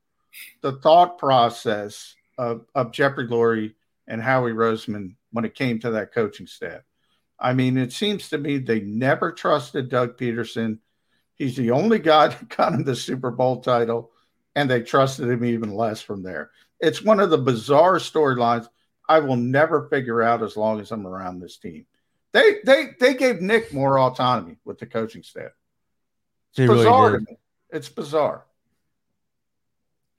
the 0.61 0.73
thought 0.73 1.17
process 1.17 2.15
of, 2.37 2.65
of 2.73 2.91
Jeffrey 2.91 3.27
Lurie 3.27 3.73
and 4.09 4.21
Howie 4.21 4.51
Roseman 4.51 5.15
when 5.31 5.45
it 5.45 5.55
came 5.55 5.79
to 5.79 5.91
that 5.91 6.13
coaching 6.13 6.47
staff. 6.47 6.81
I 7.39 7.53
mean, 7.53 7.77
it 7.77 7.93
seems 7.93 8.27
to 8.29 8.37
me 8.37 8.57
they 8.57 8.81
never 8.81 9.31
trusted 9.31 9.87
Doug 9.87 10.17
Pederson. 10.17 10.79
He's 11.35 11.55
the 11.55 11.71
only 11.71 11.99
guy 11.99 12.27
that 12.29 12.49
got 12.49 12.73
him 12.73 12.83
the 12.83 12.95
Super 12.95 13.31
Bowl 13.31 13.61
title, 13.61 14.11
and 14.55 14.69
they 14.69 14.81
trusted 14.81 15.29
him 15.29 15.45
even 15.45 15.73
less 15.73 16.01
from 16.01 16.23
there. 16.23 16.51
It's 16.81 17.03
one 17.03 17.19
of 17.19 17.29
the 17.29 17.37
bizarre 17.37 17.95
storylines 17.95 18.67
I 19.07 19.19
will 19.19 19.37
never 19.37 19.87
figure 19.89 20.21
out 20.21 20.43
as 20.43 20.57
long 20.57 20.79
as 20.79 20.91
I'm 20.91 21.07
around 21.07 21.39
this 21.39 21.57
team. 21.57 21.85
They 22.33 22.57
they 22.63 22.89
they 22.99 23.13
gave 23.15 23.41
Nick 23.41 23.73
more 23.73 23.99
autonomy 23.99 24.57
with 24.65 24.77
the 24.77 24.85
coaching 24.85 25.23
staff. 25.23 25.51
It's 26.51 26.71
bizarre 26.71 27.11
really 27.13 27.25
It's 27.71 27.89
bizarre. 27.89 28.45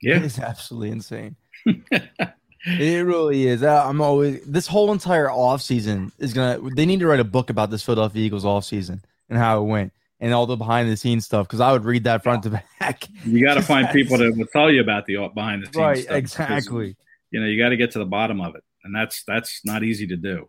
Yeah, 0.01 0.17
it 0.17 0.23
is 0.23 0.39
absolutely 0.39 0.89
insane. 0.91 1.35
it 2.65 3.05
really 3.05 3.47
is. 3.47 3.63
I'm 3.63 4.01
always 4.01 4.43
this 4.45 4.67
whole 4.67 4.91
entire 4.91 5.27
offseason 5.27 6.11
is 6.19 6.33
gonna. 6.33 6.59
They 6.75 6.85
need 6.85 6.99
to 6.99 7.07
write 7.07 7.19
a 7.19 7.25
book 7.25 7.49
about 7.49 7.69
this 7.69 7.83
Philadelphia 7.83 8.23
Eagles 8.23 8.43
offseason 8.43 9.01
and 9.29 9.37
how 9.37 9.61
it 9.61 9.65
went 9.65 9.93
and 10.19 10.33
all 10.33 10.45
the 10.45 10.55
behind 10.55 10.89
the 10.89 10.97
scenes 10.97 11.25
stuff 11.25 11.47
because 11.47 11.59
I 11.59 11.71
would 11.71 11.85
read 11.85 12.03
that 12.03 12.23
front 12.23 12.43
to 12.43 12.61
back. 12.79 13.07
You 13.25 13.43
got 13.43 13.55
to 13.55 13.61
find 13.63 13.89
people 13.89 14.17
to 14.17 14.47
tell 14.53 14.71
you 14.71 14.81
about 14.81 15.05
the 15.05 15.29
behind 15.33 15.63
the 15.63 15.67
scenes 15.67 15.75
right, 15.75 16.05
exactly. 16.09 16.95
You 17.31 17.39
know, 17.39 17.47
you 17.47 17.57
got 17.57 17.69
to 17.69 17.77
get 17.77 17.91
to 17.91 17.99
the 17.99 18.05
bottom 18.05 18.41
of 18.41 18.55
it 18.55 18.63
and 18.83 18.95
that's 18.95 19.23
that's 19.23 19.61
not 19.63 19.83
easy 19.83 20.07
to 20.07 20.15
do. 20.15 20.47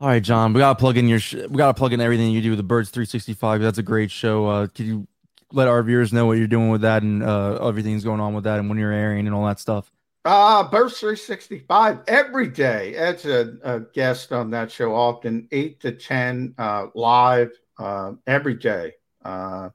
All 0.00 0.08
right, 0.08 0.22
John, 0.22 0.52
we 0.52 0.58
gotta 0.58 0.78
plug 0.78 0.96
in 0.96 1.08
your 1.08 1.20
sh- 1.20 1.34
we 1.34 1.56
gotta 1.56 1.74
plug 1.74 1.92
in 1.92 2.00
everything 2.00 2.30
you 2.30 2.42
do 2.42 2.50
with 2.50 2.58
the 2.58 2.64
Birds 2.64 2.90
365. 2.90 3.60
That's 3.60 3.78
a 3.78 3.82
great 3.82 4.10
show. 4.10 4.46
Uh, 4.46 4.66
could 4.66 4.86
you 4.86 5.06
let 5.52 5.68
our 5.68 5.82
viewers 5.82 6.12
know 6.12 6.26
what 6.26 6.36
you're 6.36 6.46
doing 6.46 6.70
with 6.70 6.82
that 6.82 7.02
and 7.02 7.22
uh, 7.22 7.66
everything's 7.66 8.04
going 8.04 8.20
on 8.20 8.34
with 8.34 8.44
that 8.44 8.58
and 8.58 8.68
when 8.68 8.76
you're 8.76 8.92
airing 8.92 9.26
and 9.26 9.34
all 9.34 9.46
that 9.46 9.60
stuff? 9.60 9.90
Uh, 10.24 10.66
Birds 10.70 10.98
365 11.00 12.00
every 12.08 12.48
day. 12.48 12.94
Ed's 12.94 13.26
a, 13.26 13.56
a 13.62 13.80
guest 13.80 14.32
on 14.32 14.50
that 14.50 14.70
show 14.72 14.94
often, 14.94 15.48
eight 15.52 15.80
to 15.80 15.92
ten 15.92 16.54
uh, 16.56 16.86
live 16.94 17.52
uh, 17.78 18.12
every 18.26 18.54
day. 18.54 18.92
Uh, 19.22 19.68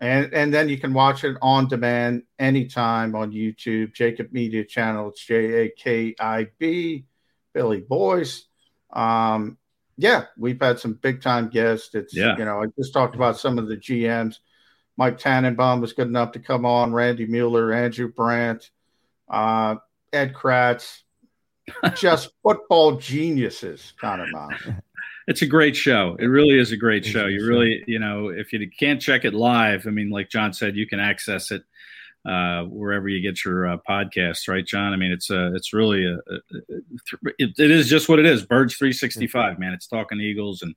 and 0.00 0.32
and 0.32 0.52
then 0.52 0.68
you 0.68 0.78
can 0.78 0.94
watch 0.94 1.22
it 1.24 1.36
on 1.42 1.68
demand 1.68 2.22
anytime 2.38 3.14
on 3.14 3.32
YouTube. 3.32 3.94
Jakib 3.94 4.32
Media 4.32 4.64
Channel. 4.64 5.08
It's 5.08 5.24
J 5.24 5.66
A 5.66 5.68
K 5.70 6.14
I 6.18 6.48
B. 6.58 7.04
Billy 7.52 7.80
Boyce. 7.80 8.46
Um, 8.90 9.58
yeah, 9.96 10.24
we've 10.36 10.60
had 10.60 10.80
some 10.80 10.94
big 10.94 11.22
time 11.22 11.48
guests. 11.48 11.94
It's 11.94 12.16
yeah. 12.16 12.36
you 12.38 12.44
know 12.44 12.62
I 12.62 12.66
just 12.78 12.92
talked 12.92 13.14
about 13.14 13.38
some 13.38 13.58
of 13.58 13.68
the 13.68 13.76
GMs. 13.76 14.36
Mike 14.96 15.18
Tannenbaum 15.18 15.80
was 15.80 15.92
good 15.92 16.08
enough 16.08 16.32
to 16.32 16.38
come 16.38 16.64
on. 16.64 16.92
Randy 16.92 17.26
Mueller, 17.26 17.72
Andrew 17.72 18.12
Brandt, 18.12 18.70
uh, 19.34 19.76
Ed 20.12 20.32
Kracz, 20.32 21.00
just 21.96 22.30
football 22.42 22.96
geniuses, 22.96 23.92
Connor 24.00 24.28
Miles. 24.28 24.60
It's 25.26 25.42
a 25.42 25.46
great 25.46 25.74
show. 25.74 26.16
It 26.18 26.26
really 26.26 26.58
is 26.58 26.72
a 26.72 26.76
great 26.76 27.04
show. 27.04 27.26
You 27.26 27.46
really, 27.46 27.82
you 27.86 27.98
know, 27.98 28.28
if 28.28 28.52
you 28.52 28.70
can't 28.78 29.00
check 29.00 29.24
it 29.24 29.32
live, 29.32 29.86
I 29.86 29.90
mean, 29.90 30.10
like 30.10 30.28
John 30.28 30.52
said, 30.52 30.76
you 30.76 30.86
can 30.86 31.00
access 31.00 31.50
it 31.50 31.62
uh, 32.26 32.64
wherever 32.64 33.08
you 33.08 33.22
get 33.22 33.44
your 33.44 33.66
uh, 33.66 33.78
podcasts, 33.88 34.48
right, 34.48 34.66
John? 34.66 34.92
I 34.92 34.96
mean, 34.96 35.12
it's 35.12 35.30
a, 35.30 35.46
uh, 35.46 35.54
it's 35.54 35.72
really 35.72 36.04
a, 36.04 36.16
a 36.16 36.38
it, 37.38 37.58
it 37.58 37.70
is 37.70 37.88
just 37.88 38.08
what 38.08 38.18
it 38.18 38.26
is. 38.26 38.44
Birds 38.44 38.76
365, 38.76 39.58
man. 39.58 39.72
It's 39.72 39.86
talking 39.86 40.20
Eagles 40.20 40.62
and 40.62 40.74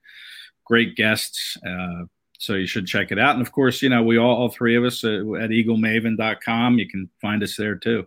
great 0.66 0.96
guests. 0.96 1.58
Uh, 1.66 2.06
so 2.40 2.54
you 2.54 2.68
should 2.68 2.88
check 2.88 3.12
it 3.12 3.20
out. 3.20 3.36
And 3.36 3.42
of 3.46 3.52
course, 3.52 3.82
you 3.82 3.90
know, 3.90 4.04
we 4.04 4.18
all, 4.18 4.36
all 4.36 4.50
three 4.50 4.76
of 4.76 4.84
us 4.84 5.04
uh, 5.04 5.10
at 5.10 5.50
eaglemaven.com. 5.50 6.80
You 6.80 6.88
can 6.88 7.10
find 7.22 7.44
us 7.44 7.56
there 7.56 7.76
too. 7.76 8.06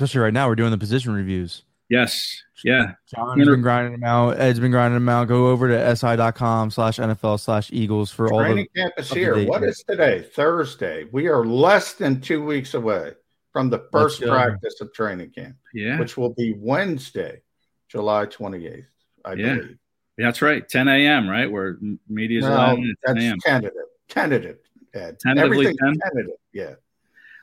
Especially 0.00 0.20
right 0.20 0.32
now, 0.32 0.48
we're 0.48 0.54
doing 0.54 0.70
the 0.70 0.78
position 0.78 1.12
reviews. 1.12 1.62
Yes. 1.90 2.42
Yeah. 2.64 2.92
John's 3.14 3.44
been 3.46 3.60
grinding 3.60 4.00
them 4.00 4.04
out. 4.04 4.40
Ed's 4.40 4.58
been 4.58 4.70
grinding 4.70 4.94
them 4.94 5.10
out. 5.10 5.28
Go 5.28 5.48
over 5.48 5.68
to 5.68 5.94
si.com 5.94 6.70
slash 6.70 6.96
NFL 6.96 7.38
slash 7.38 7.70
Eagles 7.70 8.10
for 8.10 8.32
all 8.32 8.42
the 8.42 8.66
camp 8.74 8.94
is 8.96 9.12
here. 9.12 9.44
What 9.44 9.62
is 9.62 9.84
today? 9.86 10.22
Thursday. 10.22 11.04
We 11.12 11.26
are 11.28 11.44
less 11.44 11.92
than 11.92 12.22
two 12.22 12.42
weeks 12.42 12.72
away 12.72 13.12
from 13.52 13.68
the 13.68 13.86
first 13.92 14.22
practice 14.22 14.80
of 14.80 14.90
training 14.94 15.32
camp. 15.32 15.56
Yeah. 15.74 15.98
Which 15.98 16.16
will 16.16 16.32
be 16.32 16.54
Wednesday, 16.56 17.42
July 17.90 18.24
28th, 18.24 18.86
I 19.26 19.34
yeah. 19.34 19.54
believe. 19.56 19.78
That's 20.16 20.40
right. 20.40 20.66
10 20.66 20.88
a.m., 20.88 21.28
right? 21.28 21.52
Where 21.52 21.76
media's 22.08 22.46
no, 22.46 22.54
allowed. 22.54 22.78
That's 23.04 23.42
tentative. 23.44 23.72
Tentative, 24.08 24.56
Ed. 24.94 25.18
Tentatively 25.20 25.76
tentative. 25.76 26.30
Yeah. 26.54 26.76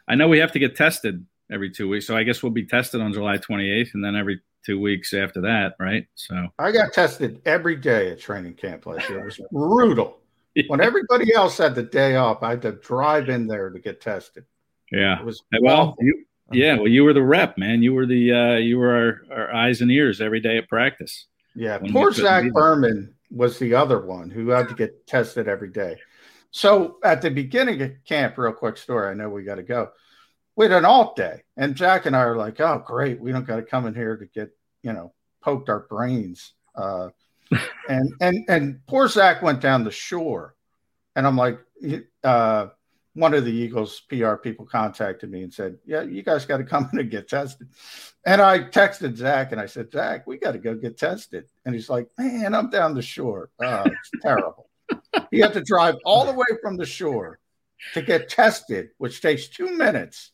I 0.07 0.15
know 0.15 0.27
we 0.27 0.39
have 0.39 0.53
to 0.53 0.59
get 0.59 0.75
tested 0.75 1.23
every 1.51 1.69
two 1.69 1.87
weeks. 1.87 2.07
So 2.07 2.15
I 2.15 2.23
guess 2.23 2.43
we'll 2.43 2.51
be 2.51 2.65
tested 2.65 3.01
on 3.01 3.13
July 3.13 3.37
28th 3.37 3.93
and 3.93 4.03
then 4.03 4.15
every 4.15 4.41
two 4.65 4.79
weeks 4.79 5.13
after 5.13 5.41
that, 5.41 5.75
right? 5.79 6.05
So 6.15 6.47
I 6.59 6.71
got 6.71 6.93
tested 6.93 7.41
every 7.45 7.75
day 7.75 8.11
at 8.11 8.19
training 8.19 8.55
camp 8.55 8.85
last 8.85 9.09
year. 9.09 9.19
It 9.19 9.25
was 9.25 9.41
brutal. 9.51 10.19
When 10.67 10.81
everybody 10.81 11.33
else 11.33 11.57
had 11.57 11.75
the 11.75 11.83
day 11.83 12.15
off, 12.15 12.41
I 12.41 12.51
had 12.51 12.61
to 12.63 12.71
drive 12.73 13.29
in 13.29 13.47
there 13.47 13.69
to 13.69 13.79
get 13.79 14.01
tested. 14.01 14.43
Yeah. 14.91 15.19
It 15.19 15.25
was 15.25 15.43
well, 15.61 15.95
you, 15.99 16.25
yeah, 16.51 16.75
well, 16.75 16.87
you 16.87 17.03
were 17.03 17.13
the 17.13 17.23
rep, 17.23 17.57
man. 17.57 17.83
You 17.83 17.93
were 17.93 18.05
the 18.05 18.31
uh, 18.31 18.55
you 18.55 18.77
were 18.77 19.21
our, 19.31 19.37
our 19.37 19.53
eyes 19.53 19.81
and 19.81 19.91
ears 19.91 20.21
every 20.21 20.39
day 20.39 20.57
at 20.57 20.67
practice. 20.67 21.27
Yeah, 21.55 21.77
poor 21.91 22.11
Zach 22.11 22.51
Berman 22.53 23.13
was 23.31 23.59
the 23.59 23.73
other 23.73 24.05
one 24.05 24.29
who 24.29 24.49
had 24.49 24.69
to 24.69 24.75
get 24.75 25.05
tested 25.07 25.47
every 25.47 25.69
day. 25.69 25.97
So 26.51 26.97
at 27.03 27.21
the 27.21 27.29
beginning 27.29 27.81
of 27.81 27.91
camp, 28.05 28.37
real 28.37 28.53
quick 28.53 28.77
story. 28.77 29.09
I 29.09 29.13
know 29.13 29.29
we 29.29 29.43
got 29.43 29.55
to 29.55 29.63
go 29.63 29.91
we 30.57 30.65
had 30.65 30.73
an 30.73 30.85
alt 30.85 31.15
day, 31.15 31.43
and 31.55 31.75
Jack 31.75 32.07
and 32.07 32.15
I 32.15 32.21
are 32.21 32.35
like, 32.35 32.59
"Oh, 32.59 32.83
great! 32.85 33.21
We 33.21 33.31
don't 33.31 33.45
got 33.45 33.57
to 33.57 33.61
come 33.61 33.85
in 33.85 33.93
here 33.93 34.17
to 34.17 34.25
get 34.25 34.49
you 34.81 34.91
know 34.91 35.13
poked 35.41 35.69
our 35.69 35.81
brains." 35.81 36.53
Uh, 36.75 37.09
and 37.87 38.11
and 38.19 38.43
and 38.49 38.85
poor 38.87 39.07
Zach 39.07 39.41
went 39.41 39.61
down 39.61 39.83
the 39.83 39.91
shore, 39.91 40.55
and 41.15 41.25
I'm 41.27 41.37
like, 41.37 41.59
uh, 42.23 42.67
one 43.13 43.35
of 43.35 43.45
the 43.45 43.51
Eagles 43.51 44.01
PR 44.09 44.33
people 44.33 44.65
contacted 44.65 45.29
me 45.29 45.43
and 45.43 45.53
said, 45.53 45.77
"Yeah, 45.85 46.01
you 46.01 46.23
guys 46.23 46.47
got 46.47 46.57
to 46.57 46.63
come 46.63 46.89
in 46.91 46.99
and 46.99 47.11
get 47.11 47.29
tested." 47.29 47.69
And 48.25 48.41
I 48.41 48.59
texted 48.59 49.15
Zach 49.15 49.51
and 49.51 49.61
I 49.61 49.67
said, 49.67 49.91
"Zach, 49.91 50.25
we 50.25 50.39
got 50.39 50.53
to 50.53 50.59
go 50.59 50.73
get 50.73 50.97
tested." 50.97 51.45
And 51.65 51.75
he's 51.75 51.89
like, 51.89 52.09
"Man, 52.17 52.55
I'm 52.55 52.71
down 52.71 52.95
the 52.95 53.03
shore. 53.03 53.51
Oh, 53.61 53.83
it's 53.85 54.11
terrible." 54.23 54.69
he 55.29 55.39
had 55.39 55.53
to 55.53 55.61
drive 55.61 55.95
all 56.03 56.25
the 56.25 56.33
way 56.33 56.45
from 56.63 56.77
the 56.77 56.85
shore 56.85 57.39
to 57.93 58.01
get 58.01 58.29
tested, 58.29 58.89
which 58.97 59.21
takes 59.21 59.49
two 59.49 59.69
minutes 59.69 60.31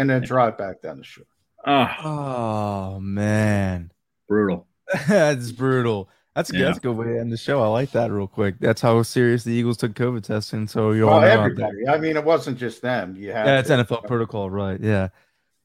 and 0.00 0.10
then 0.10 0.22
drive 0.22 0.56
back 0.56 0.82
down 0.82 0.98
the 0.98 1.04
shore. 1.04 1.24
Oh, 1.66 1.72
ah. 1.72 2.94
oh 2.96 3.00
man, 3.00 3.92
brutal. 4.28 4.66
that's 5.08 5.52
brutal. 5.52 6.08
That's, 6.34 6.52
yeah. 6.52 6.66
that's 6.66 6.78
a 6.78 6.80
good 6.80 6.96
way 6.96 7.06
to 7.06 7.18
end 7.18 7.32
the 7.32 7.36
show. 7.36 7.60
I 7.60 7.66
like 7.66 7.90
that 7.90 8.10
real 8.10 8.28
quick. 8.28 8.54
That's 8.60 8.80
how 8.80 9.02
serious 9.02 9.44
the 9.44 9.52
Eagles 9.52 9.76
took 9.76 9.94
COVID 9.94 10.22
testing. 10.22 10.68
So 10.68 10.92
you 10.92 11.08
all 11.08 11.22
everybody. 11.22 11.86
I 11.88 11.98
mean, 11.98 12.16
it 12.16 12.24
wasn't 12.24 12.56
just 12.56 12.82
them. 12.82 13.16
You 13.16 13.32
had 13.32 13.46
yeah, 13.46 13.58
it's 13.58 13.68
NFL 13.68 14.06
protocol, 14.06 14.48
right? 14.48 14.80
Yeah. 14.80 15.08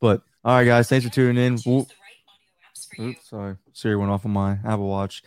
But 0.02 0.24
all 0.44 0.56
right, 0.56 0.66
guys, 0.66 0.90
thanks 0.90 1.06
for 1.06 1.12
tuning 1.12 1.44
in. 1.44 1.60
We'll, 1.66 1.88
oops, 3.00 3.30
sorry, 3.30 3.56
Siri 3.74 3.96
went 3.96 4.12
off 4.12 4.26
on 4.26 4.32
my 4.32 4.60
Apple 4.66 4.88
Watch. 4.88 5.24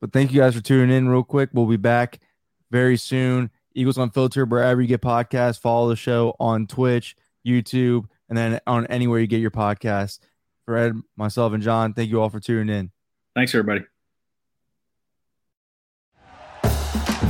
But 0.00 0.12
thank 0.12 0.32
you 0.32 0.40
guys 0.40 0.54
for 0.54 0.60
tuning 0.60 0.94
in. 0.94 1.08
Real 1.08 1.24
quick, 1.24 1.50
we'll 1.52 1.66
be 1.66 1.76
back 1.76 2.20
very 2.70 2.96
soon. 2.96 3.50
Eagles 3.74 3.98
on 3.98 4.10
Filter, 4.10 4.44
wherever 4.44 4.80
you 4.80 4.88
get 4.88 5.00
podcasts. 5.00 5.58
Follow 5.58 5.88
the 5.88 5.96
show 5.96 6.36
on 6.38 6.66
Twitch, 6.66 7.16
YouTube, 7.46 8.06
and 8.32 8.38
then 8.38 8.60
on 8.66 8.86
anywhere 8.86 9.20
you 9.20 9.26
get 9.26 9.42
your 9.42 9.50
podcast. 9.50 10.18
Fred, 10.64 10.94
myself, 11.18 11.52
and 11.52 11.62
John, 11.62 11.92
thank 11.92 12.08
you 12.08 12.22
all 12.22 12.30
for 12.30 12.40
tuning 12.40 12.74
in. 12.74 12.90
Thanks, 13.34 13.54
everybody. 13.54 13.84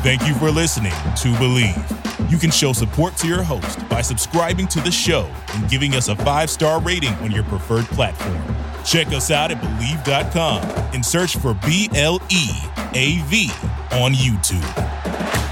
Thank 0.05 0.24
you 0.29 0.35
for 0.35 0.53
listening 0.53 0.93
to 0.93 1.29
Bleav. 1.41 2.31
You 2.31 2.39
can 2.39 2.53
show 2.53 2.73
support 2.73 3.16
to 3.16 3.27
your 3.27 3.43
host 3.43 3.89
by 3.89 4.01
subscribing 4.01 4.69
to 4.69 4.81
the 4.81 4.93
show 4.93 5.29
and 5.55 5.69
giving 5.69 5.95
us 5.97 6.07
a 6.07 6.15
five 6.15 6.51
star 6.51 6.81
rating 6.81 7.15
on 7.15 7.33
your 7.33 7.45
preferred 7.45 7.87
platform. 7.87 8.41
Check 8.85 9.09
us 9.09 9.33
out 9.33 9.51
at 9.51 9.61
Bleav.com 9.61 10.62
and 10.95 11.05
search 11.05 11.37
for 11.37 11.55
B 11.66 11.91
L 11.97 12.20
E 12.31 12.49
A 12.95 13.20
V 13.27 13.51
on 13.91 14.12
YouTube. 14.12 15.52